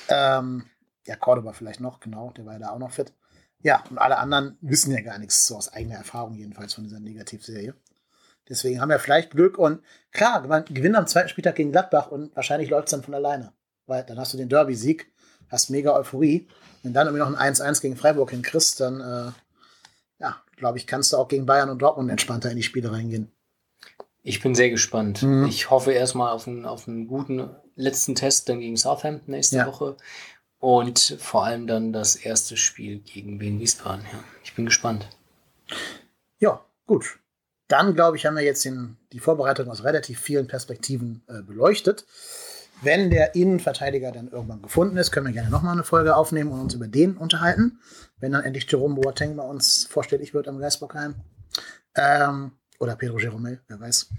Ähm, 0.09 0.65
ja, 1.07 1.17
Cordoba 1.17 1.53
vielleicht 1.53 1.81
noch, 1.81 2.01
genau, 2.01 2.33
der 2.37 2.45
war 2.47 2.55
ja 2.55 2.59
da 2.59 2.71
auch 2.71 2.79
noch 2.79 2.91
fit. 2.91 3.13
Ja, 3.63 3.83
und 3.91 3.99
alle 3.99 4.19
anderen 4.19 4.59
wissen 4.61 4.93
ja 4.93 5.01
gar 5.01 5.19
nichts, 5.19 5.47
so 5.47 5.57
aus 5.57 5.73
eigener 5.73 5.97
Erfahrung 5.97 6.35
jedenfalls 6.35 6.75
von 6.75 6.85
dieser 6.85 7.01
Negativserie. 7.01 7.75
Deswegen 8.49 8.81
haben 8.81 8.91
wir 8.91 8.99
vielleicht 8.99 9.31
Glück 9.31 9.59
und 9.59 9.83
klar, 10.13 10.47
man 10.47 10.65
gewinnt 10.67 10.97
am 10.97 11.07
zweiten 11.07 11.29
Spieltag 11.29 11.57
gegen 11.57 11.73
Gladbach 11.73 12.09
und 12.09 12.35
wahrscheinlich 12.37 12.71
läuft 12.71 12.89
es 12.89 12.91
dann 12.93 13.03
von 13.03 13.15
alleine. 13.15 13.53
Weil 13.87 14.05
dann 14.05 14.19
hast 14.19 14.33
du 14.33 14.37
den 14.37 14.49
Derby-Sieg, 14.49 15.11
hast 15.49 15.71
mega 15.71 15.95
Euphorie. 15.95 16.49
Wenn 16.83 16.93
dann 16.93 17.09
irgendwie 17.09 17.29
noch 17.29 17.39
ein 17.39 17.55
1-1 17.55 17.81
gegen 17.81 17.97
Freiburg 17.97 18.31
hinkriegst, 18.31 18.81
dann, 18.81 19.01
äh, 19.01 19.33
ja, 20.21 20.41
glaube 20.57 20.79
ich, 20.79 20.87
kannst 20.87 21.13
du 21.13 21.17
auch 21.17 21.29
gegen 21.29 21.47
Bayern 21.47 21.71
und 21.71 21.81
Dortmund 21.81 22.11
entspannter 22.11 22.51
in 22.51 22.57
die 22.57 22.63
Spiele 22.63 22.93
reingehen. 22.93 23.33
Ich 24.27 24.43
bin 24.43 24.57
sehr 24.57 24.71
gespannt. 24.71 25.23
Mhm. 25.23 25.47
Ich 25.47 25.71
hoffe 25.71 25.93
erstmal 25.93 26.33
auf 26.33 26.49
einen, 26.49 26.67
auf 26.67 26.89
einen 26.89 27.07
guten 27.07 27.49
letzten 27.77 28.17
Test 28.17 28.49
dann 28.49 28.59
gegen 28.59 28.77
Southampton 28.77 29.31
nächste 29.31 29.59
ja. 29.59 29.67
Woche. 29.69 29.97
Und 30.59 31.17
vor 31.21 31.45
allem 31.45 31.69
dann 31.69 31.93
das 31.93 32.17
erste 32.17 32.57
Spiel 32.57 32.99
gegen 32.99 33.39
Wien 33.39 33.61
Wiesbaden. 33.61 34.05
Ja, 34.13 34.19
ich 34.43 34.53
bin 34.55 34.65
gespannt. 34.65 35.09
Ja, 36.41 36.65
gut. 36.89 37.21
Dann, 37.69 37.95
glaube 37.95 38.17
ich, 38.17 38.27
haben 38.27 38.35
wir 38.35 38.43
jetzt 38.43 38.65
den, 38.65 38.97
die 39.13 39.21
Vorbereitung 39.21 39.71
aus 39.71 39.85
relativ 39.85 40.19
vielen 40.19 40.49
Perspektiven 40.49 41.23
äh, 41.29 41.43
beleuchtet. 41.43 42.05
Wenn 42.83 43.11
der 43.11 43.37
Innenverteidiger 43.37 44.11
dann 44.11 44.27
irgendwann 44.27 44.61
gefunden 44.61 44.97
ist, 44.97 45.13
können 45.13 45.27
wir 45.27 45.35
gerne 45.35 45.51
nochmal 45.51 45.75
eine 45.75 45.85
Folge 45.85 46.17
aufnehmen 46.17 46.51
und 46.51 46.59
uns 46.59 46.75
über 46.75 46.89
den 46.89 47.17
unterhalten. 47.17 47.79
Wenn 48.19 48.33
dann 48.33 48.43
endlich 48.43 48.69
Jerome 48.69 48.97
Boateng 48.97 49.37
bei 49.37 49.45
uns 49.45 49.87
vorstellig 49.89 50.35
wird 50.35 50.49
am 50.49 50.59
Geisbockheim. 50.59 51.15
Ähm, 51.95 52.51
oder 52.81 52.97
Pedro 52.97 53.19
Jeromel, 53.19 53.61
wer 53.69 53.81
weiß. 53.81 54.11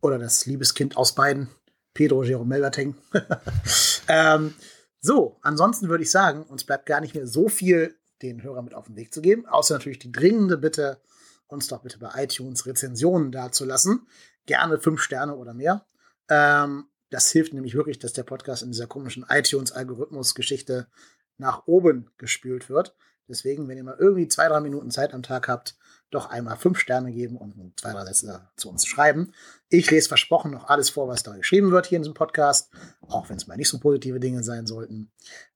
Oder 0.00 0.18
das 0.18 0.46
Liebeskind 0.46 0.96
aus 0.96 1.14
beiden, 1.14 1.48
Pedro 1.94 2.22
Jeromel 2.24 2.60
Lateng. 2.60 2.96
ähm, 4.08 4.54
so, 5.00 5.38
ansonsten 5.42 5.88
würde 5.88 6.04
ich 6.04 6.10
sagen, 6.10 6.44
uns 6.44 6.64
bleibt 6.64 6.86
gar 6.86 7.00
nicht 7.00 7.14
mehr 7.14 7.26
so 7.26 7.48
viel 7.48 7.96
den 8.22 8.42
Hörern 8.42 8.64
mit 8.64 8.74
auf 8.74 8.86
den 8.86 8.96
Weg 8.96 9.12
zu 9.12 9.20
geben, 9.20 9.46
außer 9.46 9.74
natürlich 9.74 9.98
die 9.98 10.12
dringende 10.12 10.56
Bitte, 10.56 11.00
uns 11.48 11.68
doch 11.68 11.82
bitte 11.82 11.98
bei 11.98 12.10
iTunes 12.22 12.66
Rezensionen 12.66 13.32
dazulassen. 13.32 14.06
Gerne 14.46 14.78
fünf 14.78 15.02
Sterne 15.02 15.36
oder 15.36 15.54
mehr. 15.54 15.86
Ähm, 16.28 16.86
das 17.10 17.30
hilft 17.30 17.52
nämlich 17.52 17.74
wirklich, 17.74 17.98
dass 17.98 18.14
der 18.14 18.22
Podcast 18.22 18.62
in 18.62 18.70
dieser 18.70 18.86
komischen 18.86 19.26
iTunes-Algorithmus-Geschichte 19.28 20.88
nach 21.36 21.66
oben 21.66 22.10
gespült 22.16 22.70
wird. 22.70 22.94
Deswegen, 23.28 23.68
wenn 23.68 23.76
ihr 23.76 23.84
mal 23.84 23.96
irgendwie 23.98 24.28
zwei, 24.28 24.48
drei 24.48 24.60
Minuten 24.60 24.90
Zeit 24.90 25.14
am 25.14 25.22
Tag 25.22 25.48
habt, 25.48 25.76
doch 26.10 26.28
einmal 26.28 26.56
fünf 26.56 26.78
Sterne 26.78 27.12
geben 27.12 27.36
und 27.36 27.80
zwei, 27.80 27.92
drei 27.92 28.04
Sätze 28.04 28.48
zu 28.56 28.68
uns 28.68 28.86
schreiben. 28.86 29.32
Ich 29.68 29.90
lese 29.90 30.08
versprochen 30.08 30.50
noch 30.50 30.68
alles 30.68 30.90
vor, 30.90 31.08
was 31.08 31.22
da 31.22 31.34
geschrieben 31.36 31.70
wird 31.70 31.86
hier 31.86 31.96
in 31.96 32.02
diesem 32.02 32.14
Podcast, 32.14 32.70
auch 33.00 33.28
wenn 33.28 33.36
es 33.36 33.46
mal 33.46 33.56
nicht 33.56 33.68
so 33.68 33.80
positive 33.80 34.20
Dinge 34.20 34.42
sein 34.42 34.66
sollten. 34.66 35.10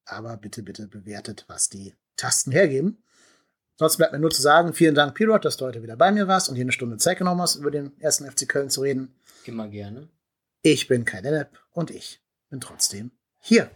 Aber 0.07 0.37
bitte, 0.37 0.62
bitte 0.62 0.89
bewertet, 0.89 1.45
was 1.49 1.69
die 1.69 1.95
Tasten 2.17 2.53
hergeben. 2.53 3.03
Sonst 3.79 3.99
bleibt 3.99 4.12
mir 4.12 4.19
nur 4.19 4.31
zu 4.31 4.41
sagen, 4.41 4.73
vielen 4.73 4.95
Dank, 4.95 5.14
Pirot, 5.14 5.45
dass 5.45 5.59
du 5.59 5.67
heute 5.67 5.83
wieder 5.83 5.97
bei 5.97 6.11
mir 6.11 6.27
warst 6.27 6.49
und 6.49 6.55
hier 6.55 6.64
eine 6.64 6.73
Stunde 6.73 6.97
Zeit 6.97 7.19
genommen 7.19 7.43
hast, 7.43 7.57
über 7.57 7.71
den 7.71 7.93
ersten 8.01 8.25
FC 8.31 8.49
Köln 8.49 8.71
zu 8.71 8.81
reden. 8.81 9.14
Immer 9.45 9.69
gerne. 9.69 10.09
Ich 10.62 10.89
bin 10.89 11.05
kein 11.05 11.25
Lennep 11.25 11.51
und 11.73 11.91
ich 11.91 12.23
bin 12.49 12.61
trotzdem 12.61 13.11
hier. 13.39 13.71